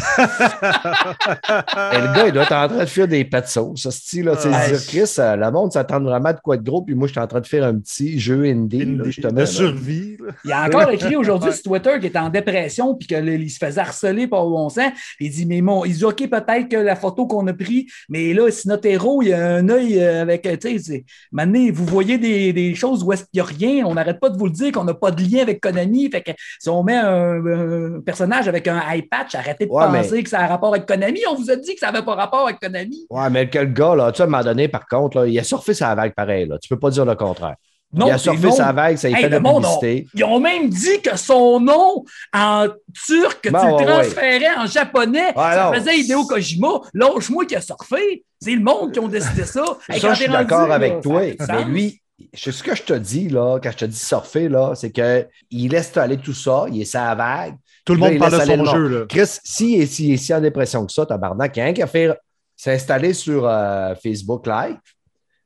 le 2.00 2.16
gars, 2.16 2.28
il 2.28 2.32
doit 2.34 2.44
être 2.44 2.52
en 2.54 2.68
train 2.68 2.80
de 2.80 2.86
faire 2.86 3.08
des 3.08 3.24
pets 3.26 3.44
de 3.46 3.50
sauce. 3.50 3.82
Ce 3.82 3.92
style-là, 3.92 4.36
tu 4.36 4.44
sais, 4.44 4.50
Ouais. 4.50 4.68
dire, 4.70 4.86
Chris, 4.88 5.14
euh, 5.20 5.36
le 5.36 5.52
monde 5.52 5.72
s'attend 5.72 6.02
vraiment 6.02 6.32
de 6.32 6.40
quoi 6.44 6.58
de 6.58 6.64
gros, 6.64 6.82
puis 6.82 6.96
moi, 6.96 7.08
je 7.08 7.14
suis 7.14 7.20
en 7.22 7.28
train 7.28 7.40
de 7.42 7.48
faire 7.48 7.64
un 7.66 7.76
petit 7.80 8.20
jeu 8.20 8.44
indie, 8.46 8.80
là, 8.80 8.84
Une- 8.86 9.04
justement. 9.06 9.34
de 9.34 9.40
là. 9.40 9.46
survie. 9.46 10.18
là. 10.18 10.32
Il 10.46 10.52
a 10.52 10.64
encore 10.66 10.90
écrit 10.92 11.16
aujourd'hui 11.16 11.52
sur 11.54 11.64
Twitter 11.64 11.92
qu'il 11.96 12.06
était 12.06 12.20
en 12.20 12.30
dépression 12.30 12.96
puis 12.96 13.08
qu'il 13.08 13.50
se 13.50 13.58
faisait 13.58 13.82
harceler 13.82 14.28
par 14.28 14.46
bon. 14.46 14.70
Puis 14.70 14.84
il 15.28 15.30
dit, 15.32 15.46
mais 15.46 15.62
bon, 15.62 15.86
il 15.86 15.94
dit, 15.94 16.04
OK, 16.06 16.28
peut-être 16.30 16.68
que 16.70 16.78
la 16.78 16.96
photo 16.96 17.26
qu'on 17.28 17.46
a 17.48 17.54
prise, 17.54 17.86
mais 18.10 18.34
là, 18.34 18.50
si 18.52 18.68
notre 18.68 18.88
héros, 18.88 19.22
il 19.22 19.34
a 19.34 19.56
un 19.56 19.70
œil 19.70 20.00
euh, 20.00 20.22
avec, 20.22 20.42
tu 20.44 20.58
sais, 20.62 20.80
c'est- 20.80 21.06
maintenant, 21.32 21.66
vous 21.74 21.86
voyez 21.86 22.18
des, 22.18 22.52
des 22.54 22.76
choses 22.76 23.04
où 23.04 23.12
est-ce 23.14 23.24
qu'il 23.24 23.30
n'y 23.36 23.40
a 23.42 23.44
rien, 23.46 23.73
on 23.84 23.94
n'arrête 23.94 24.20
pas 24.20 24.30
de 24.30 24.38
vous 24.38 24.45
le 24.45 24.52
dire 24.52 24.72
qu'on 24.74 24.84
n'a 24.84 24.94
pas 24.94 25.12
de 25.12 25.22
lien 25.24 25.41
avec 25.41 25.62
Konami. 25.62 26.10
Fait 26.12 26.22
que 26.22 26.32
si 26.60 26.70
on 26.70 26.84
met 26.84 26.95
un, 26.98 27.95
un 27.98 28.02
personnage 28.02 28.48
avec 28.48 28.68
un 28.68 28.82
eye 28.91 29.04
patch, 29.04 29.36
arrêtez 29.36 29.66
de 29.66 29.72
Ouais, 29.72 29.86
mais- 29.90 30.02
penser 30.02 30.22
que 30.22 30.30
ça 30.30 30.40
a 30.41 30.48
rapport 30.48 30.74
avec 30.74 30.86
Konami. 30.86 31.22
On 31.30 31.36
vous 31.36 31.50
a 31.50 31.56
dit 31.56 31.74
que 31.74 31.80
ça 31.80 31.91
n'avait 31.91 32.06
pas 32.06 32.16
rapport 32.16 32.44
avec 32.48 32.60
Konami. 32.60 33.08
Ouais, 33.10 33.30
mais 33.30 33.50
quel 33.50 33.72
gars, 33.74 33.95
là, 33.95 34.12
tu 34.12 34.18
sais, 34.18 34.24
à 34.24 34.26
un 34.26 34.30
moment 34.30 34.44
donné, 34.44 34.68
par 34.68 34.86
contre, 34.88 35.18
là, 35.20 35.28
il 35.28 35.40
a 35.40 35.44
surfé 35.44 35.74
sa 35.74 35.95
vague 35.95 36.14
pareil, 36.14 36.45
là. 36.48 36.58
Tu 36.60 36.68
peux 36.68 36.78
pas 36.80 36.90
dire 36.90 37.06
le 37.06 37.16
contraire. 37.16 37.56
Non, 37.95 38.08
il 38.08 38.12
a 38.14 38.18
surfé 38.18 38.48
non. 38.48 38.52
sa 38.52 38.72
vague, 38.72 38.98
ça 38.98 39.08
lui 39.08 39.16
Hey, 39.16 39.22
fait 39.22 39.28
de 39.30 39.34
la 39.36 39.40
monde, 39.40 39.62
publicité. 39.64 40.08
Ils 40.16 40.24
ont 40.24 40.40
même 40.40 40.68
dit 40.68 41.00
que 41.04 41.16
son 41.16 41.60
nom 41.60 42.04
en 42.34 42.66
turc, 43.06 43.40
que 43.44 43.50
Ben, 43.50 43.60
tu 43.60 43.68
le 43.68 43.74
ouais, 43.76 43.86
transférais 43.86 44.56
en 44.58 44.66
japonais, 44.66 45.32
ça 45.36 45.66
non. 45.72 45.74
faisait 45.78 46.00
Hideo 46.00 46.26
Kojima. 46.26 46.70
Lâche-moi 46.95 47.45
qui 47.45 47.56
a 47.56 47.62
surfé. 47.62 48.24
C'est 48.41 48.56
le 48.56 48.62
monde 48.64 48.91
qui 48.94 49.00
ont 49.00 49.08
décidé 49.08 49.44
ça. 49.44 49.64
Hey, 49.88 50.00
Ça, 50.00 50.08
quand 50.08 50.14
je 50.16 50.24
suis 50.24 50.32
d'accord 50.32 50.72
avec 50.72 50.94
ça 50.94 51.00
toi. 51.02 51.22
Mais 51.50 51.64
lui, 51.66 52.02
ce 52.34 52.64
que 52.64 52.76
je 52.76 52.84
te 52.84 52.94
dis, 52.94 53.30
là, 53.30 53.60
quand 53.61 53.72
je 53.72 53.77
te 53.77 53.85
dis 53.85 53.98
surfer, 53.98 54.49
là, 54.49 54.73
c'est 54.76 54.91
qu'il 54.91 55.72
laisse 55.72 55.95
aller 55.98 56.18
tout 56.18 56.34
ça, 56.34 56.65
il 56.72 56.81
est 56.81 56.85
sa 56.85 57.14
vague. 57.15 57.56
Tout 57.85 57.94
le 57.94 57.99
Là, 57.99 58.06
monde 58.06 58.14
il 58.14 58.19
parle 58.19 58.40
de 58.40 58.45
son 58.45 58.65
jeu. 58.65 58.88
Là. 58.88 59.06
Chris, 59.07 59.40
s'il 59.44 59.81
est, 59.81 59.85
si, 59.85 60.18
si 60.18 60.34
en 60.34 60.40
dépression 60.41 60.85
que 60.85 60.91
ça, 60.91 61.06
tabarnak, 61.06 61.56
il 61.57 61.60
y 61.60 61.64
a 61.64 61.65
un 61.65 61.73
qui 61.73 61.81
a 61.81 61.88
fait 61.88 62.18
s'installer 62.56 63.14
sur 63.14 63.45
euh, 63.48 63.94
Facebook 63.95 64.48
Live 64.48 64.77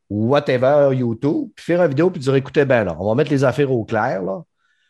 ou 0.10 0.30
whatever, 0.30 0.96
YouTube, 0.96 1.50
puis 1.56 1.66
faire 1.66 1.82
une 1.82 1.90
vidéo, 1.90 2.10
puis 2.10 2.22
dire 2.22 2.36
écoutez 2.36 2.64
bien, 2.64 2.84
là, 2.84 2.96
on 3.00 3.08
va 3.08 3.16
mettre 3.16 3.32
les 3.32 3.44
affaires 3.44 3.72
au 3.72 3.84
clair. 3.84 4.22
Là. 4.22 4.44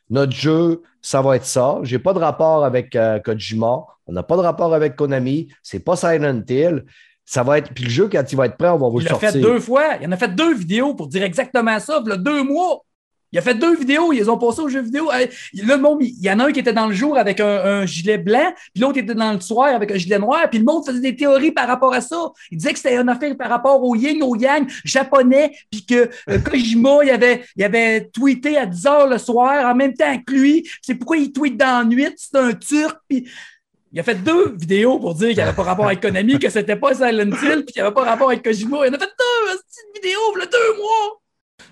Notre 0.09 0.33
jeu, 0.33 0.81
ça 1.01 1.21
va 1.21 1.35
être 1.35 1.45
ça. 1.45 1.79
J'ai 1.83 1.99
pas 1.99 2.13
de 2.13 2.19
rapport 2.19 2.63
avec 2.63 2.95
euh, 2.95 3.19
Kojima. 3.19 3.85
On 4.05 4.13
n'a 4.13 4.23
pas 4.23 4.37
de 4.37 4.41
rapport 4.41 4.73
avec 4.73 4.95
Konami. 4.95 5.49
C'est 5.63 5.79
pas 5.79 5.95
Silent 5.95 6.43
Hill. 6.47 6.85
Ça 7.29 7.43
va 7.43 7.57
être. 7.57 7.73
Puis 7.73 7.83
le 7.83 7.89
jeu, 7.89 8.07
quand 8.09 8.23
il 8.31 8.35
va 8.37 8.45
être 8.45 8.55
prêt, 8.55 8.69
on 8.69 8.77
va 8.77 8.87
vous 8.87 9.01
Il 9.01 9.03
le 9.03 9.09
l'a 9.09 9.09
sortir. 9.11 9.31
fait 9.31 9.39
deux 9.41 9.59
fois. 9.59 9.97
Il 10.01 10.07
en 10.07 10.11
a 10.13 10.17
fait 10.17 10.33
deux 10.33 10.53
vidéos 10.55 10.93
pour 10.95 11.07
dire 11.07 11.23
exactement 11.23 11.77
ça. 11.79 12.01
Il 12.05 12.09
y 12.09 12.13
a 12.13 12.17
deux 12.17 12.41
mois. 12.41 12.85
Il 13.33 13.37
a 13.37 13.41
fait 13.41 13.53
deux 13.53 13.75
vidéos. 13.75 14.13
Ils 14.13 14.19
les 14.19 14.29
ont 14.29 14.37
passées 14.37 14.61
aux 14.61 14.69
jeux 14.69 14.81
vidéo. 14.81 15.11
Là, 15.11 15.25
le 15.53 15.75
monde, 15.75 15.97
il 15.99 16.23
y 16.23 16.31
en 16.31 16.39
a 16.39 16.45
un 16.45 16.51
qui 16.53 16.61
était 16.61 16.71
dans 16.71 16.87
le 16.87 16.93
jour 16.93 17.17
avec 17.17 17.41
un, 17.41 17.81
un 17.81 17.85
gilet 17.85 18.17
blanc, 18.17 18.53
puis 18.73 18.81
l'autre 18.81 18.99
était 18.99 19.13
dans 19.13 19.33
le 19.33 19.41
soir 19.41 19.75
avec 19.75 19.91
un 19.91 19.97
gilet 19.97 20.19
noir. 20.19 20.49
Puis 20.49 20.59
le 20.59 20.63
monde 20.63 20.85
faisait 20.85 21.01
des 21.01 21.17
théories 21.17 21.51
par 21.51 21.67
rapport 21.67 21.93
à 21.93 21.99
ça. 21.99 22.31
Il 22.49 22.59
disait 22.59 22.71
que 22.71 22.79
c'était 22.79 22.95
une 22.95 23.09
affaire 23.09 23.35
par 23.35 23.49
rapport 23.49 23.83
au 23.83 23.93
yin, 23.93 24.23
au 24.23 24.37
yang 24.37 24.65
japonais, 24.85 25.51
puis 25.69 25.85
que 25.85 26.09
euh, 26.29 26.39
Kojima, 26.45 26.99
il 27.03 27.09
avait, 27.09 27.43
il 27.57 27.63
avait 27.65 28.07
tweeté 28.07 28.57
à 28.57 28.65
10 28.65 28.83
h 28.85 29.09
le 29.09 29.17
soir 29.17 29.69
en 29.69 29.75
même 29.75 29.93
temps 29.93 30.17
que 30.25 30.33
lui. 30.33 30.65
C'est 30.81 30.95
pourquoi 30.95 31.17
il 31.17 31.33
tweet 31.33 31.57
dans 31.57 31.79
la 31.79 31.83
nuit. 31.83 32.07
C'est 32.15 32.37
un 32.37 32.53
turc. 32.53 32.97
Puis 33.09 33.27
il 33.91 33.99
a 33.99 34.03
fait 34.03 34.15
deux 34.15 34.55
vidéos 34.55 34.99
pour 34.99 35.15
dire 35.15 35.27
qu'il 35.29 35.37
n'y 35.37 35.43
avait 35.43 35.53
pas 35.55 35.63
rapport 35.63 35.85
avec 35.85 36.01
Konami, 36.01 36.39
que 36.39 36.49
c'était 36.49 36.75
pas 36.75 36.93
Silent 36.93 37.31
Hill, 37.31 37.63
puis 37.65 37.73
qu'il 37.73 37.81
n'y 37.81 37.87
avait 37.87 37.93
pas 37.93 38.03
rapport 38.03 38.29
avec 38.29 38.43
Kojima. 38.43 38.85
Il 38.85 38.91
en 38.91 38.95
a 38.95 38.99
fait 38.99 39.05
deux 39.05 39.57
petites 39.57 39.95
vidéos, 40.03 40.19
il 40.35 40.39
y 40.39 40.43
a 40.43 40.45
deux 40.45 40.77
mois. 40.77 41.21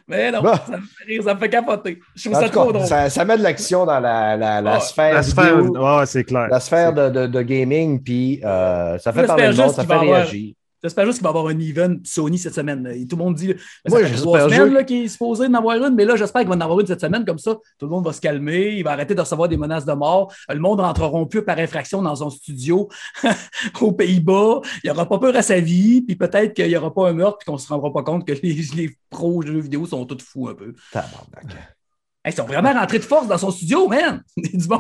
Mais 0.08 0.32
non, 0.32 0.42
Bah. 0.44 0.64
ça 0.68 0.78
me 0.78 0.84
fait 0.84 1.04
rire, 1.06 1.24
ça 1.24 1.34
me 1.34 1.40
fait 1.40 1.50
capoter. 1.50 2.00
Je 2.16 2.24
trouve 2.30 2.38
En 2.38 2.42
ça 2.42 2.50
trop 2.50 2.72
drôle. 2.72 2.86
ça, 2.88 3.10
ça 3.10 3.26
met 3.26 3.38
de 3.38 3.44
l'action 3.44 3.86
dans 3.86 4.00
la, 4.00 4.38
la, 4.38 4.62
la 4.62 4.74
Ah, 4.76 4.80
sphère, 4.80 5.14
La 5.16 5.24
sphère, 5.24 5.58
c'est 6.06 6.24
clair. 6.24 6.48
la 6.50 6.60
sphère 6.60 6.94
de, 6.94 7.10
de, 7.10 7.26
de 7.28 7.42
gaming, 7.42 8.02
puis 8.04 8.40
euh, 8.44 8.98
ça 9.00 9.12
fait 9.12 9.26
parler 9.26 9.48
de 9.50 9.54
monde, 9.58 9.72
ça 9.72 9.84
fait 9.84 9.96
réagir. 9.96 10.54
J'espère 10.86 11.08
juste 11.08 11.18
qu'il 11.18 11.24
va 11.24 11.30
y 11.30 11.36
avoir 11.36 11.48
un 11.48 11.60
event 11.60 11.96
Sony 12.04 12.38
cette 12.38 12.54
semaine. 12.54 12.88
Et 12.94 13.08
tout 13.08 13.16
le 13.16 13.24
monde 13.24 13.34
dit, 13.34 13.48
ça 13.48 13.98
fait 13.98 14.08
j'espère 14.08 14.22
trois 14.22 14.50
semaines 14.52 14.86
qu'il 14.86 15.06
est 15.06 15.08
supposé 15.08 15.48
en 15.48 15.54
avoir 15.56 15.78
une, 15.78 15.96
mais 15.96 16.06
là, 16.06 16.16
j'espère 16.16 16.42
qu'il 16.42 16.50
va 16.50 16.56
en 16.56 16.62
avoir 16.62 16.80
une 16.80 16.86
cette 16.86 17.02
semaine. 17.02 17.26
Comme 17.26 17.40
ça, 17.40 17.56
tout 17.56 17.86
le 17.88 17.90
monde 17.90 18.06
va 18.06 18.14
se 18.14 18.22
calmer, 18.22 18.76
il 18.78 18.84
va 18.84 18.92
arrêter 18.92 19.16
de 19.16 19.20
recevoir 19.20 19.50
des 19.50 19.58
menaces 19.58 19.84
de 19.84 19.94
mort. 19.94 20.32
Le 20.48 20.60
monde 20.60 20.78
ne 20.78 20.84
rentrera 20.84 21.26
plus 21.28 21.44
par 21.44 21.58
infraction 21.58 22.04
dans 22.04 22.16
son 22.16 22.30
studio 22.30 22.88
aux 23.82 23.92
Pays-Bas. 23.94 24.62
Il 24.84 24.90
n'aura 24.92 25.10
pas 25.10 25.18
peur 25.18 25.36
à 25.36 25.42
sa 25.42 25.60
vie, 25.60 26.04
puis 26.04 26.16
peut-être 26.16 26.54
qu'il 26.54 26.68
n'y 26.68 26.78
aura 26.78 26.94
pas 26.94 27.10
un 27.10 27.14
meurtre, 27.14 27.40
puis 27.40 27.46
qu'on 27.48 27.54
ne 27.54 27.58
se 27.58 27.68
rendra 27.68 27.92
pas 27.92 28.04
compte 28.04 28.28
que 28.28 28.34
les, 28.34 28.54
les 28.76 28.96
pros 29.10 29.42
jeux 29.42 29.60
vidéo 29.60 29.88
sont 29.88 30.06
tous 30.06 30.24
fous 30.24 30.50
un 30.50 30.54
peu. 30.54 30.72
Tabarnak. 30.92 31.46
Hey, 32.24 32.32
ils 32.32 32.36
sont 32.36 32.46
vraiment 32.46 32.74
rentrés 32.74 33.00
de 33.00 33.04
force 33.04 33.28
dans 33.28 33.38
son 33.38 33.52
studio, 33.52 33.88
man! 33.88 34.24
du 34.38 34.68
monde! 34.68 34.80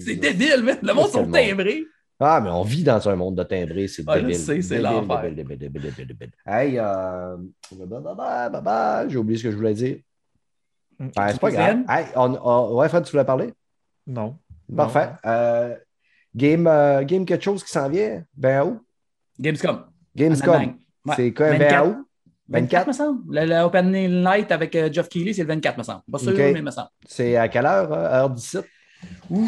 C'est- 0.00 0.14
débile, 0.16 0.62
man! 0.62 0.78
Le 0.80 0.92
monde 0.92 1.08
sont 1.10 1.24
timbrés. 1.32 1.84
Ah, 2.20 2.40
mais 2.40 2.50
on 2.50 2.62
vit 2.62 2.82
dans 2.82 3.08
un 3.08 3.14
monde 3.14 3.36
de 3.36 3.42
timbrés, 3.44 3.86
c'est 3.86 4.02
Ah, 4.06 4.14
je 4.16 4.20
débile. 4.22 4.36
sais, 4.36 4.60
c'est 4.62 4.78
l'enfer. 4.80 5.24
Hey, 6.46 6.78
euh... 6.78 7.36
j'ai 9.08 9.16
oublié 9.16 9.38
ce 9.38 9.44
que 9.44 9.50
je 9.52 9.56
voulais 9.56 9.74
dire. 9.74 9.98
Mm. 10.98 11.08
Ben, 11.14 11.28
c'est 11.28 11.40
pas 11.40 11.50
grave. 11.50 11.78
Hey, 11.88 12.06
on, 12.16 12.36
on- 12.42 12.74
Ouais, 12.76 12.88
Fred, 12.88 13.04
tu 13.04 13.12
voulais 13.12 13.24
parler? 13.24 13.52
Non. 14.06 14.36
Parfait. 14.76 15.10
Euh, 15.24 15.76
game, 16.34 16.66
euh, 16.66 17.04
game 17.04 17.24
quelque 17.24 17.44
chose 17.44 17.62
qui 17.62 17.70
s'en 17.70 17.88
vient? 17.88 18.24
Ben 18.36 18.64
où? 18.64 18.80
Gamescom. 19.38 19.84
Gamescom. 20.16 20.74
Ouais. 21.06 21.14
C'est 21.16 21.32
quoi, 21.32 21.50
24. 21.50 21.70
20 21.84 21.88
août? 21.90 21.96
24, 22.50 22.86
24? 22.86 22.86
me 22.88 22.92
semble. 22.92 23.34
Le, 23.36 23.44
le 23.46 23.60
Opening 23.62 24.24
Night 24.24 24.50
avec 24.50 24.74
euh, 24.74 24.90
Geoff 24.92 25.08
Keighley, 25.08 25.32
c'est 25.34 25.42
le 25.42 25.48
24, 25.48 25.78
me 25.78 25.82
semble. 25.84 26.02
Pas 26.10 26.18
sûr, 26.18 26.32
Ok. 26.32 26.38
mais 26.38 26.62
me 26.62 26.70
semble. 26.70 26.88
C'est 27.06 27.36
à 27.36 27.46
quelle 27.48 27.66
heure, 27.66 27.92
euh, 27.92 27.96
heure 28.22 28.30
d'ici? 28.30 28.58
Je 29.30 29.36
pense 29.36 29.40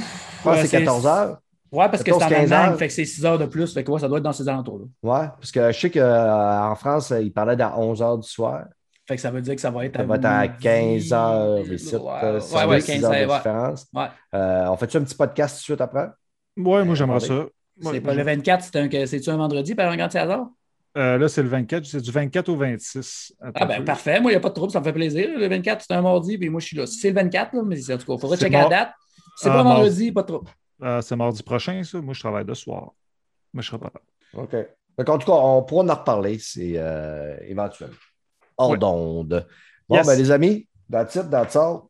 Ouais, 0.45 0.53
que 0.53 0.61
c'est 0.61 0.67
c'est- 0.69 0.79
14 0.85 1.07
heures. 1.07 1.41
Ouais, 1.73 1.89
parce 1.89 2.03
que 2.03 2.11
c'est 2.11 2.17
en 2.17 2.19
14, 2.19 2.41
15 2.41 2.53
Allemagne, 2.53 2.79
fait 2.79 2.87
que 2.89 2.93
c'est 2.93 3.05
6 3.05 3.25
heures 3.25 3.39
de 3.39 3.47
plus. 3.47 3.73
Fait 3.73 3.85
que 3.85 3.91
ouais, 3.91 4.01
ça 4.01 4.09
doit 4.09 4.19
être 4.19 4.25
dans 4.25 4.33
ces 4.33 4.49
alentours-là. 4.49 4.85
Ouais, 5.03 5.27
parce 5.39 5.53
que 5.53 5.71
je 5.73 5.79
sais 5.79 5.91
qu'en 5.91 6.75
France, 6.75 7.13
il 7.21 7.33
parlait 7.33 7.57
d'à 7.57 7.79
11 7.79 8.03
heures 8.03 8.19
du 8.19 8.29
soir. 8.29 8.65
Fait 9.07 9.17
que 9.17 9.23
ça 9.23 9.31
veut 9.31 9.41
dire 9.41 9.55
que 9.55 9.61
ça 9.61 9.71
va 9.71 9.85
être 9.87 9.97
Ça 9.97 10.05
va 10.05 10.17
être 10.17 10.25
à 10.25 10.43
midi. 10.43 10.55
15 10.61 11.13
heures 11.13 11.59
ici. 11.73 11.97
Ouais, 11.97 12.11
euh, 12.23 12.41
ouais, 12.41 12.65
ouais, 12.67 12.81
6 12.81 12.87
15 13.01 13.05
heures 13.05 13.11
de 13.11 13.17
Ouais. 13.17 13.37
différence. 13.37 13.87
Ouais. 13.95 14.07
Euh, 14.35 14.67
on 14.69 14.77
fait-tu 14.77 14.97
un 14.99 15.03
petit 15.05 15.15
podcast 15.17 15.55
tout 15.57 15.61
de 15.61 15.65
suite 15.65 15.81
après? 15.81 16.07
Ouais, 16.57 16.85
moi, 16.85 16.95
j'aimerais 16.95 17.21
ça. 17.21 17.47
C'est 17.81 17.89
Ouais, 17.89 18.01
pas 18.01 18.15
le 18.15 18.23
24, 18.23 18.63
c'est 18.65 18.77
un, 18.77 19.07
c'est-tu 19.07 19.31
un 19.31 19.37
vendredi 19.37 19.75
par 19.75 19.91
un 19.91 19.97
grand 19.97 20.15
hasard? 20.15 20.49
Euh, 20.99 21.19
là, 21.19 21.29
c'est 21.29 21.43
le 21.43 21.49
24. 21.49 21.85
C'est 21.87 22.01
du 22.01 22.11
24 22.11 22.49
au 22.51 22.57
26. 22.57 23.33
Attends 23.41 23.53
Ah, 23.63 23.65
ben 23.67 23.79
peu. 23.79 23.85
parfait. 23.85 24.21
Moi, 24.21 24.33
il 24.33 24.35
n'y 24.35 24.39
a 24.39 24.41
pas 24.41 24.49
de 24.51 24.55
trouble, 24.55 24.73
ça 24.73 24.81
me 24.81 24.85
fait 24.85 24.93
plaisir. 24.93 25.29
Le 25.39 25.49
24, 25.49 25.85
c'est 25.87 25.95
un 25.95 26.03
mardi, 26.03 26.37
puis 26.37 26.51
moi, 26.51 26.61
je 26.61 26.67
suis 26.67 26.77
là. 26.77 26.85
C'est 26.87 27.09
le 27.11 27.15
24, 27.15 27.55
là, 27.55 27.63
mais 27.65 27.77
en 27.93 27.97
tout 27.97 28.07
cas, 28.07 28.13
il 28.15 28.21
faudrait 28.21 28.37
checker 28.37 28.57
la 28.57 28.69
date. 28.69 28.91
Si 29.37 29.45
c'est 29.45 29.51
Ah, 29.51 29.53
pas 29.55 29.63
mardi. 29.63 29.81
vendredi, 29.83 30.13
pas 30.13 30.23
de 30.23 30.27
trouble. 30.27 30.51
Euh, 30.83 31.01
c'est 31.01 31.17
mardi 31.17 31.43
prochain, 31.43 31.83
ça. 31.85 32.01
Moi, 32.01 32.15
je 32.15 32.21
travaille 32.21 32.45
de 32.45 32.55
soir. 32.55 32.93
Mais 33.53 33.63
je 33.63 33.69
serai 33.69 33.79
pas 33.79 33.91
là. 33.95 34.43
OK. 34.43 34.55
Donc, 34.99 35.09
en 35.09 35.19
tout 35.19 35.27
cas, 35.27 35.33
on 35.39 35.63
pourra 35.63 35.85
en 35.85 35.95
reparler, 35.95 36.39
c'est 36.39 36.75
euh, 36.77 37.37
éventuel. 37.47 37.91
Hors 38.57 38.71
Ouais. 38.71 38.79
d'onde. 38.79 39.47
Bon, 39.89 39.97
Yes. 39.97 40.07
ben, 40.07 40.15
les 40.17 40.31
amis, 40.31 40.69
that's 40.91 41.15
it, 41.17 41.31
that's 41.31 41.57
all. 41.57 41.81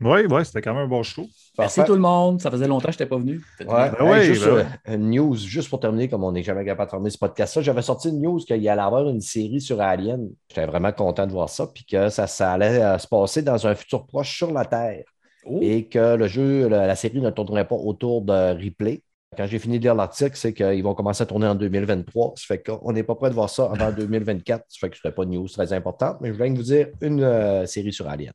Oui, 0.00 0.26
oui, 0.28 0.44
c'était 0.44 0.60
quand 0.60 0.74
même 0.74 0.86
un 0.86 0.88
bon 0.88 1.04
show. 1.04 1.24
Merci 1.56 1.84
tout 1.84 1.92
le 1.92 2.00
monde. 2.00 2.40
Ça 2.40 2.50
faisait 2.50 2.66
longtemps 2.66 2.86
que 2.88 2.92
je 2.94 2.96
n'étais 2.96 3.06
pas 3.06 3.16
venu. 3.18 3.40
Ouais. 3.60 3.66
Ben 3.66 3.94
Hey, 4.00 4.10
oui, 4.10 4.24
juste 4.24 4.44
ben 4.44 4.66
euh, 4.88 4.94
une 4.94 5.10
news, 5.10 5.36
juste 5.36 5.70
pour 5.70 5.78
terminer, 5.78 6.08
comme 6.08 6.24
on 6.24 6.32
n'est 6.32 6.42
jamais 6.42 6.64
capable 6.64 6.88
de 6.88 6.90
terminer 6.90 7.10
ce 7.10 7.18
podcast-là, 7.18 7.62
j'avais 7.62 7.82
sorti 7.82 8.08
une 8.08 8.20
news 8.20 8.38
qu'il 8.38 8.68
allait 8.68 8.82
avoir 8.82 9.08
une 9.08 9.20
série 9.20 9.60
sur 9.60 9.80
Alien. 9.80 10.30
J'étais 10.48 10.66
vraiment 10.66 10.90
content 10.90 11.26
de 11.28 11.32
voir 11.32 11.48
ça, 11.48 11.68
puis 11.68 11.84
que 11.84 12.08
ça, 12.08 12.26
ça 12.26 12.52
allait 12.52 12.82
euh, 12.82 12.98
se 12.98 13.06
passer 13.06 13.42
dans 13.42 13.66
un 13.68 13.74
futur 13.76 14.04
proche 14.04 14.36
sur 14.36 14.50
la 14.52 14.64
Terre. 14.64 15.04
Oh. 15.46 15.58
Et 15.62 15.86
que 15.88 16.16
le 16.16 16.26
jeu, 16.26 16.68
la, 16.68 16.86
la 16.86 16.96
série 16.96 17.20
ne 17.20 17.30
tournerait 17.30 17.66
pas 17.66 17.74
autour 17.76 18.22
de 18.22 18.54
Ripley. 18.54 19.02
Quand 19.36 19.46
j'ai 19.46 19.58
fini 19.58 19.78
de 19.78 19.82
lire 19.84 19.94
l'article, 19.96 20.36
c'est 20.36 20.52
qu'ils 20.54 20.82
vont 20.84 20.94
commencer 20.94 21.22
à 21.22 21.26
tourner 21.26 21.46
en 21.48 21.54
2023. 21.56 22.34
Ça 22.36 22.44
fait 22.46 22.62
qu'on 22.62 22.92
n'est 22.92 23.02
pas 23.02 23.14
prêt 23.16 23.30
de 23.30 23.34
voir 23.34 23.50
ça 23.50 23.70
avant 23.72 23.90
2024. 23.96 24.64
Ça 24.68 24.78
fait 24.80 24.90
que 24.90 24.96
ce 24.96 25.00
ne 25.00 25.02
serait 25.02 25.14
pas 25.14 25.24
une 25.24 25.30
news 25.30 25.48
très 25.48 25.72
importante, 25.72 26.18
mais 26.20 26.28
je 26.28 26.34
voulais 26.34 26.50
vous 26.50 26.62
dire 26.62 26.88
une 27.00 27.22
euh, 27.22 27.66
série 27.66 27.92
sur 27.92 28.08
Alien. 28.08 28.32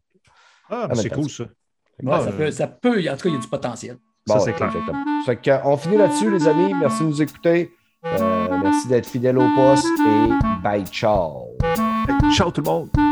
Ah, 0.69 0.88
Ah, 0.90 0.95
c'est 0.95 1.10
cool, 1.10 1.30
ça. 1.30 1.44
Ouais, 1.44 2.11
Ah, 2.11 2.19
ça, 2.22 2.30
euh, 2.30 2.31
peut, 2.38 2.52
ça 2.52 2.68
peut, 2.68 2.99
en 3.10 3.15
tout 3.15 3.23
cas, 3.23 3.30
il 3.30 3.34
y 3.34 3.38
a 3.38 3.40
du 3.40 3.48
potentiel. 3.48 3.98
Ça, 4.27 4.36
Bon, 4.36 4.40
c'est 4.41 4.53
clair. 4.53 4.72
Ça 4.72 5.36
fait 5.36 5.61
qu'on 5.61 5.77
finit 5.77 5.98
là-dessus, 5.98 6.30
les 6.30 6.48
amis. 6.48 6.73
Merci 6.80 7.03
de 7.03 7.07
nous 7.07 7.22
écouter. 7.22 7.72
Euh, 8.06 8.57
merci 8.61 8.88
d'être 8.88 9.07
fidèles 9.07 9.38
au 9.38 9.48
poste 9.56 9.88
et 10.07 10.61
bye, 10.64 10.86
ciao. 10.86 11.57
Ciao 12.36 12.52
tout 12.52 12.61
le 12.61 12.69
monde. 12.69 13.09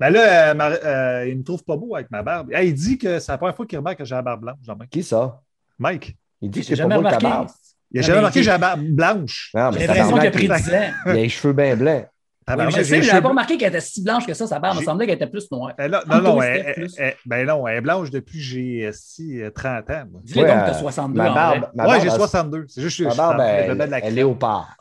Ben 0.00 0.10
là, 0.10 0.50
euh, 0.50 0.54
ma- 0.54 0.70
euh, 0.70 1.28
il 1.28 1.36
me 1.38 1.44
trouve 1.44 1.62
pas 1.62 1.76
beau 1.76 1.94
avec 1.94 2.10
ma 2.10 2.22
barbe. 2.22 2.50
Hey, 2.52 2.68
il 2.70 2.74
dit 2.74 2.96
que 2.98 3.18
c'est 3.18 3.30
la 3.30 3.38
première 3.38 3.54
fois 3.54 3.66
qu'il 3.66 3.78
remarque 3.78 3.98
que 3.98 4.04
j'ai 4.04 4.14
la 4.14 4.22
barbe 4.22 4.40
blanche. 4.40 4.56
Qui 4.90 5.02
ça? 5.02 5.40
Mike. 5.78 6.16
Il 6.40 6.50
dit 6.50 6.60
que 6.60 6.66
J'ai 6.66 6.74
c'est 6.76 6.82
pas 6.82 6.88
jamais 6.88 6.96
beau 6.96 7.02
ta 7.02 7.08
remarqué. 7.18 7.26
barbe. 7.26 7.48
Il 7.92 7.98
a 7.98 8.02
jamais 8.02 8.12
mais 8.14 8.18
remarqué 8.20 8.40
que 8.40 8.44
j'ai 8.44 8.50
la 8.50 8.58
barbe 8.58 8.80
blanche. 8.82 9.50
Non, 9.54 9.70
J'ai 9.72 9.78
mais 9.80 9.86
l'impression 9.88 10.16
qu'il 10.18 10.26
a 10.26 10.30
tabarnak, 10.30 10.32
pris 10.32 10.48
10 10.70 10.74
ans. 10.74 10.90
il 11.06 11.10
a 11.10 11.14
les 11.14 11.28
cheveux 11.28 11.52
bien 11.52 11.76
blancs. 11.76 12.06
Oui, 12.06 12.44
Tabarnak, 12.46 12.72
je 12.74 12.78
sais, 12.78 12.84
j'ai 12.84 12.96
mais 12.96 13.02
j'avais 13.02 13.10
cheveux- 13.12 13.22
pas 13.22 13.28
remarqué 13.28 13.58
qu'elle 13.58 13.68
était 13.68 13.80
si 13.80 14.02
blanche 14.02 14.26
que 14.26 14.34
ça, 14.34 14.46
sa 14.46 14.58
barbe. 14.58 14.74
Il 14.74 14.76
me 14.76 14.80
J'ai- 14.80 14.86
semblait 14.86 15.06
qu'elle 15.06 15.16
était 15.16 15.26
plus 15.26 15.50
noire. 15.52 15.74
Elle 15.76 15.94
a- 15.94 16.02
non, 16.06 16.22
non, 16.22 16.42
elle, 16.42 16.88
ben 17.26 17.46
non, 17.46 17.68
elle 17.68 17.76
est 17.76 17.80
blanche 17.82 18.10
depuis 18.10 18.38
que 18.38 18.44
j'ai 18.44 18.86
euh, 18.86 18.90
si, 18.92 19.40
euh, 19.42 19.50
30 19.50 19.88
ans. 19.90 20.04
moi. 20.10 20.20
Dis-le 20.24 20.42
Ouais, 20.42 20.48
donc 20.48 20.56
que 20.56 20.62
euh, 20.62 20.66
t'as 20.66 20.74
62 20.78 21.18
ma 21.18 21.30
en 21.30 21.34
barbe, 21.34 21.58
vrai. 21.58 21.68
ma 21.74 21.82
ouais, 21.84 21.88
barbe, 21.90 22.00
j'ai 22.02 22.08
elle- 22.08 22.14
62. 22.14 22.64
C'est 22.68 22.80
juste 22.80 22.98
que 22.98 23.04
je 23.04 23.10
suis 23.10 23.20
en 23.20 23.22
barbe, 23.22 23.36
train 23.36 23.44
de 23.46 23.50
elle, 23.50 23.68
mettre 23.68 23.74
de 23.74 23.78
la 23.78 23.84
elle 23.84 23.94
est 23.94 24.00
crème. 24.00 24.14
léopard. 24.14 24.76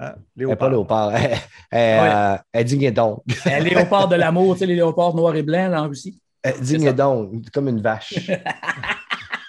Hein, 0.00 0.12
Elle 0.14 0.16
n'est 0.36 0.46
Léopard. 0.46 0.58
pas 0.58 0.68
léopard. 0.70 1.16
Elle, 1.16 1.38
elle, 1.70 2.00
Ouais. 2.02 2.10
euh, 2.14 2.36
elle 2.52 2.64
digne 2.64 2.90
donc. 2.92 3.22
Un 3.46 3.58
léopard 3.60 4.08
de 4.08 4.16
l'amour, 4.16 4.54
tu 4.54 4.60
sais, 4.60 4.66
les 4.66 4.74
léopards 4.76 5.14
noirs 5.14 5.34
et 5.36 5.42
blancs 5.42 5.70
là, 5.70 5.82
en 5.82 5.88
Russie. 5.88 6.20
Elle 6.42 6.60
digne 6.60 6.92
donc, 6.92 7.50
comme 7.50 7.68
une 7.68 7.80
vache. 7.80 8.14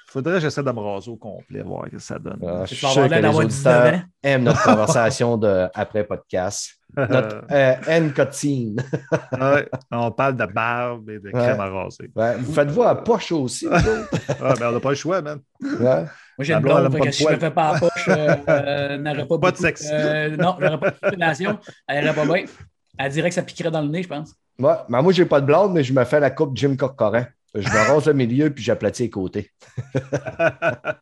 Faudrait 0.07 0.33
que 0.35 0.39
j'essaie 0.39 0.63
de 0.63 0.71
me 0.71 0.79
raser 0.79 1.11
au 1.11 1.17
complet, 1.17 1.61
voir 1.61 1.85
ce 1.85 1.91
que 1.91 1.99
ça 1.99 2.17
donne. 2.17 2.39
Ah, 2.43 2.63
je 2.65 2.73
suis 2.73 2.87
sûr 2.87 2.95
que 3.07 3.13
les 3.13 3.21
d'avoir 3.21 3.45
19 3.45 3.45
auditeurs 3.45 4.01
aiment 4.23 4.43
notre 4.43 4.63
conversation 4.63 5.37
de 5.37 5.67
après 5.73 6.03
podcast. 6.03 6.78
Notre 6.97 7.43
euh, 7.51 7.75
N-cotine. 7.87 8.81
Ouais, 9.39 9.69
on 9.91 10.11
parle 10.11 10.35
de 10.35 10.45
barbe 10.45 11.09
et 11.09 11.19
de 11.19 11.29
crème 11.29 11.59
à 11.59 11.69
raser. 11.69 12.09
Ouais, 12.15 12.35
Vous 12.37 12.51
faites-vous 12.53 12.83
à 12.83 13.03
poche 13.03 13.31
aussi, 13.31 13.65
vous 13.67 13.73
autres? 13.75 14.09
Ah, 14.41 14.53
ben, 14.59 14.69
on 14.69 14.71
n'a 14.73 14.79
pas 14.79 14.89
le 14.89 14.95
choix, 14.95 15.21
man. 15.21 15.39
Ouais. 15.61 15.77
Moi, 15.79 16.05
j'ai 16.39 16.53
une 16.53 16.59
blonde, 16.61 16.99
que 16.99 17.11
si 17.11 17.23
je 17.23 17.29
me 17.29 17.37
poils. 17.37 17.39
fais 17.39 17.51
pas 17.51 17.69
à 17.75 17.79
poche, 17.79 18.07
euh, 18.09 18.35
euh, 18.49 18.97
n'aurait 18.97 19.27
pas, 19.27 19.37
Pas 19.39 19.51
de 19.51 19.57
sexe. 19.57 19.87
euh, 19.91 20.35
non, 20.37 20.55
j'aurais 20.59 20.79
pas 20.79 20.89
de 20.91 20.97
relation. 21.15 21.59
Elle 21.87 22.03
irait 22.05 22.15
pas 22.15 22.25
bien. 22.25 22.45
Elle 22.97 23.11
dirait 23.11 23.29
que 23.29 23.35
ça 23.35 23.43
piquerait 23.43 23.71
dans 23.71 23.81
le 23.81 23.89
nez, 23.89 24.03
je 24.03 24.07
pense. 24.09 24.33
Ouais, 24.57 24.73
mais 24.89 25.01
moi, 25.01 25.13
j'ai 25.13 25.25
pas 25.25 25.41
de 25.41 25.45
blonde, 25.45 25.73
mais 25.73 25.83
je 25.83 25.93
me 25.93 26.03
fais 26.05 26.19
la 26.19 26.31
coupe 26.31 26.55
Jim 26.57 26.75
Corcoran. 26.75 27.25
Je 27.55 27.67
me 27.67 27.87
rase 27.93 28.05
le 28.07 28.13
milieu 28.13 28.49
puis 28.51 28.63
j'aplatis 28.63 29.03
les 29.03 29.09
côtés. 29.09 29.51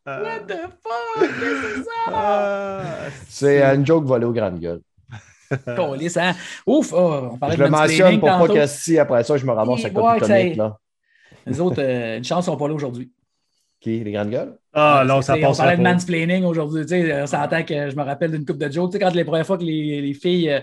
What 0.05 0.39
the 0.47 0.53
fuck? 0.81 1.19
Qu'est-ce 1.19 1.31
que 1.39 1.75
c'est 1.77 1.83
ça? 1.83 1.91
Ah, 2.13 2.81
C'est 3.27 3.61
une 3.75 3.85
joke 3.85 4.05
volée 4.05 4.25
aux 4.25 4.31
grandes 4.33 4.59
gueules. 4.59 4.81
Hein? 6.17 6.33
Ouf, 6.65 6.93
oh, 6.93 7.29
on 7.33 7.37
parlait 7.37 7.55
Je 7.55 7.59
de 7.59 7.63
le 7.65 7.69
mentionne 7.69 8.19
pour 8.19 8.29
pas 8.29 8.47
que 8.47 8.65
si 8.67 8.97
après 8.99 9.23
ça, 9.23 9.37
je 9.37 9.45
me 9.45 9.51
ramasse 9.51 9.81
côté 9.83 10.25
ouais, 10.25 10.51
y- 10.51 10.55
Là. 10.55 10.77
Les 11.45 11.59
autres, 11.61 11.81
euh, 11.81 12.17
une 12.17 12.23
chance, 12.23 12.45
ils 12.45 12.47
sont 12.47 12.57
pas 12.57 12.67
là 12.67 12.73
aujourd'hui. 12.73 13.11
Qui, 13.79 14.03
les 14.03 14.11
grandes 14.11 14.31
gueules? 14.31 14.57
Ah, 14.73 15.03
non, 15.05 15.21
ça 15.21 15.35
sais, 15.35 15.43
On 15.45 15.49
passe 15.49 15.57
parlait 15.57 15.77
de 15.77 15.81
mansplaining 15.83 16.43
aujourd'hui. 16.45 16.81
Tu 16.83 16.89
sais, 16.89 17.21
on 17.21 17.27
s'entend 17.27 17.63
que 17.63 17.89
je 17.89 17.95
me 17.95 18.03
rappelle 18.03 18.31
d'une 18.31 18.45
coupe 18.45 18.57
de 18.57 18.71
jokes. 18.71 18.91
Tu 18.91 18.97
sais, 18.97 19.03
quand 19.03 19.13
les 19.13 19.23
premières 19.23 19.45
fois 19.45 19.57
que 19.57 19.63
les, 19.63 20.01
les 20.01 20.13
filles 20.13 20.49
euh, 20.51 20.61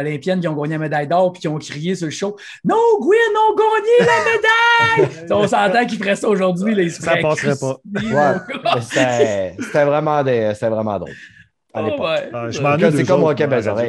olympiennes 0.00 0.40
qui 0.40 0.48
ont 0.48 0.54
gagné 0.54 0.74
la 0.74 0.78
médaille 0.78 1.06
d'or 1.06 1.32
puis 1.32 1.42
qui 1.42 1.48
ont 1.48 1.58
crié 1.58 1.94
sur 1.94 2.06
le 2.06 2.10
show 2.12 2.34
Non, 2.64 2.76
Gwen, 3.00 3.18
on 3.36 3.52
a 3.52 3.56
gagné 3.56 3.98
la 4.00 5.04
médaille! 5.04 5.16
Tu 5.22 5.26
sais, 5.28 5.32
on 5.34 5.46
s'entend 5.46 5.86
qu'ils 5.86 5.98
feraient 5.98 6.16
ça 6.16 6.28
aujourd'hui. 6.28 6.90
se 6.90 7.02
Ça 7.02 7.16
passerait 7.18 7.56
pas. 7.58 7.76
Ouais. 7.94 8.80
C'était 8.80 9.54
c'était 9.60 9.84
vraiment, 9.84 10.22
des- 10.24 10.52
c'était 10.54 10.70
vraiment 10.70 10.98
drôle. 10.98 11.12
À 11.76 11.82
Oh, 11.82 11.84
l'époque. 11.84 12.00
ouais. 12.00 12.30
Ah, 12.32 12.50
je 12.50 12.58
Euh, 12.58 12.90
C'est 12.90 13.04
comme. 13.04 13.34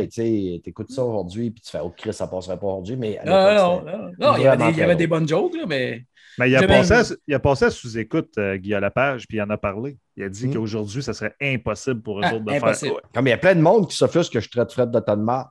Tu 0.10 0.70
écoutes 0.70 0.92
ça 0.92 1.04
aujourd'hui 1.04 1.52
puis 1.52 1.62
tu 1.62 1.72
fais 1.72 1.80
Oh 1.84 1.94
Chris, 1.96 2.14
ça 2.14 2.28
passerait 2.28 2.58
pas 2.58 2.68
aujourd'hui. 2.68 2.96
Mais 2.98 3.18
à 3.20 3.26
Non, 3.26 3.82
non, 3.84 4.12
non. 4.20 4.36
Il 4.38 4.44
y 4.44 4.48
avait 4.48 4.58
des, 4.66 4.72
il 4.72 4.78
y 4.78 4.82
avait 4.84 4.96
des 4.96 5.08
bonnes 5.08 5.28
jokes, 5.28 5.56
là, 5.56 5.64
mais. 5.68 6.04
Mais 6.40 6.52
il 6.52 6.56
a, 6.56 6.68
passé 6.68 6.94
à, 6.94 7.04
il 7.28 7.34
a 7.34 7.40
passé 7.40 7.66
à 7.66 7.72
sous-écoute, 7.72 8.38
euh, 8.38 8.58
Guy 8.58 8.70
Lepage, 8.70 9.28
puis 9.28 9.38
il 9.38 9.42
en 9.42 9.50
a 9.50 9.58
parlé. 9.58 9.98
Il 10.16 10.24
a 10.24 10.30
dit 10.30 10.48
Mm. 10.48 10.54
qu'aujourd'hui, 10.54 11.02
ça 11.02 11.14
serait 11.16 11.34
impossible 11.42 12.02
pour 12.04 12.20
eux 12.20 12.24
Ah, 12.26 12.36
autres 12.36 12.46
de 12.46 12.52
impossible. 12.52 12.92
faire. 12.92 13.02
Comme 13.12 13.26
il 13.26 13.32
y 13.32 13.34
a 13.34 13.38
plein 13.40 13.56
de 13.56 13.62
monde 13.62 13.88
qui 13.90 13.96
s'offusque 13.98 14.34
que 14.34 14.40
je 14.40 14.48
traite 14.48 14.72
Fred 14.72 14.92
de 14.92 15.00
tonne 15.00 15.24
marde, 15.24 15.48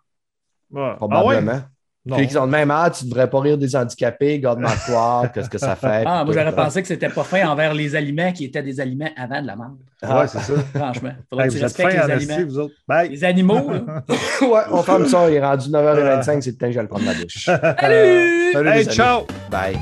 Ouais. 0.71 0.93
Ah 1.11 1.25
ouais? 1.25 1.43
Puis 2.15 2.27
qu'ils 2.29 2.39
ont 2.39 2.45
le 2.45 2.51
même 2.51 2.71
âge, 2.71 2.93
tu 3.01 3.05
devrais 3.07 3.29
pas 3.29 3.41
rire 3.41 3.59
des 3.59 3.75
handicapés, 3.75 4.39
garde 4.39 4.63
quoi, 4.87 5.25
qu'est-ce 5.35 5.51
que 5.51 5.59
ça 5.59 5.75
fait? 5.75 6.05
Ah, 6.07 6.25
moi, 6.25 6.33
j'aurais 6.35 6.55
pensé 6.55 6.81
que 6.83 6.89
c'était 6.89 7.09
pas 7.09 7.25
fin 7.25 7.49
envers 7.49 7.75
les 7.75 7.97
aliments 7.97 8.33
qui 8.33 8.45
étaient 8.45 8.63
des 8.63 8.79
aliments 8.81 9.11
avant 9.17 9.43
de 9.43 9.47
la 9.47 9.57
merde. 9.57 9.77
Ah, 10.03 10.21
Ouais, 10.21 10.29
c'est 10.29 10.39
ça. 10.39 10.53
Franchement. 10.75 11.11
Faudrait 11.29 11.47
Hey, 11.47 11.51
que 11.53 11.57
tu 11.59 11.63
respectes 11.65 11.93
les 11.93 11.99
aliments. 12.13 12.47
vous 12.47 12.59
autres. 12.61 12.75
Bye. 12.87 13.09
Les 13.11 13.25
animaux, 13.25 13.71
là. 13.71 14.03
ouais, 14.43 14.61
on 14.71 14.83
ferme 14.83 15.07
ça, 15.07 15.29
il 15.31 15.35
est 15.37 15.45
rendu 15.45 15.69
9h25, 15.69 16.41
c'est 16.43 16.51
le 16.51 16.57
temps 16.57 16.67
que 16.67 16.73
j'aille 16.73 16.87
prendre 16.87 17.05
ma 17.05 17.15
douche. 17.15 17.45
Salut! 17.45 18.53
Salut, 18.53 18.69
Hey, 18.69 18.79
les 18.79 18.87
amis. 18.89 18.95
ciao! 18.97 19.27
Bye. 19.51 19.77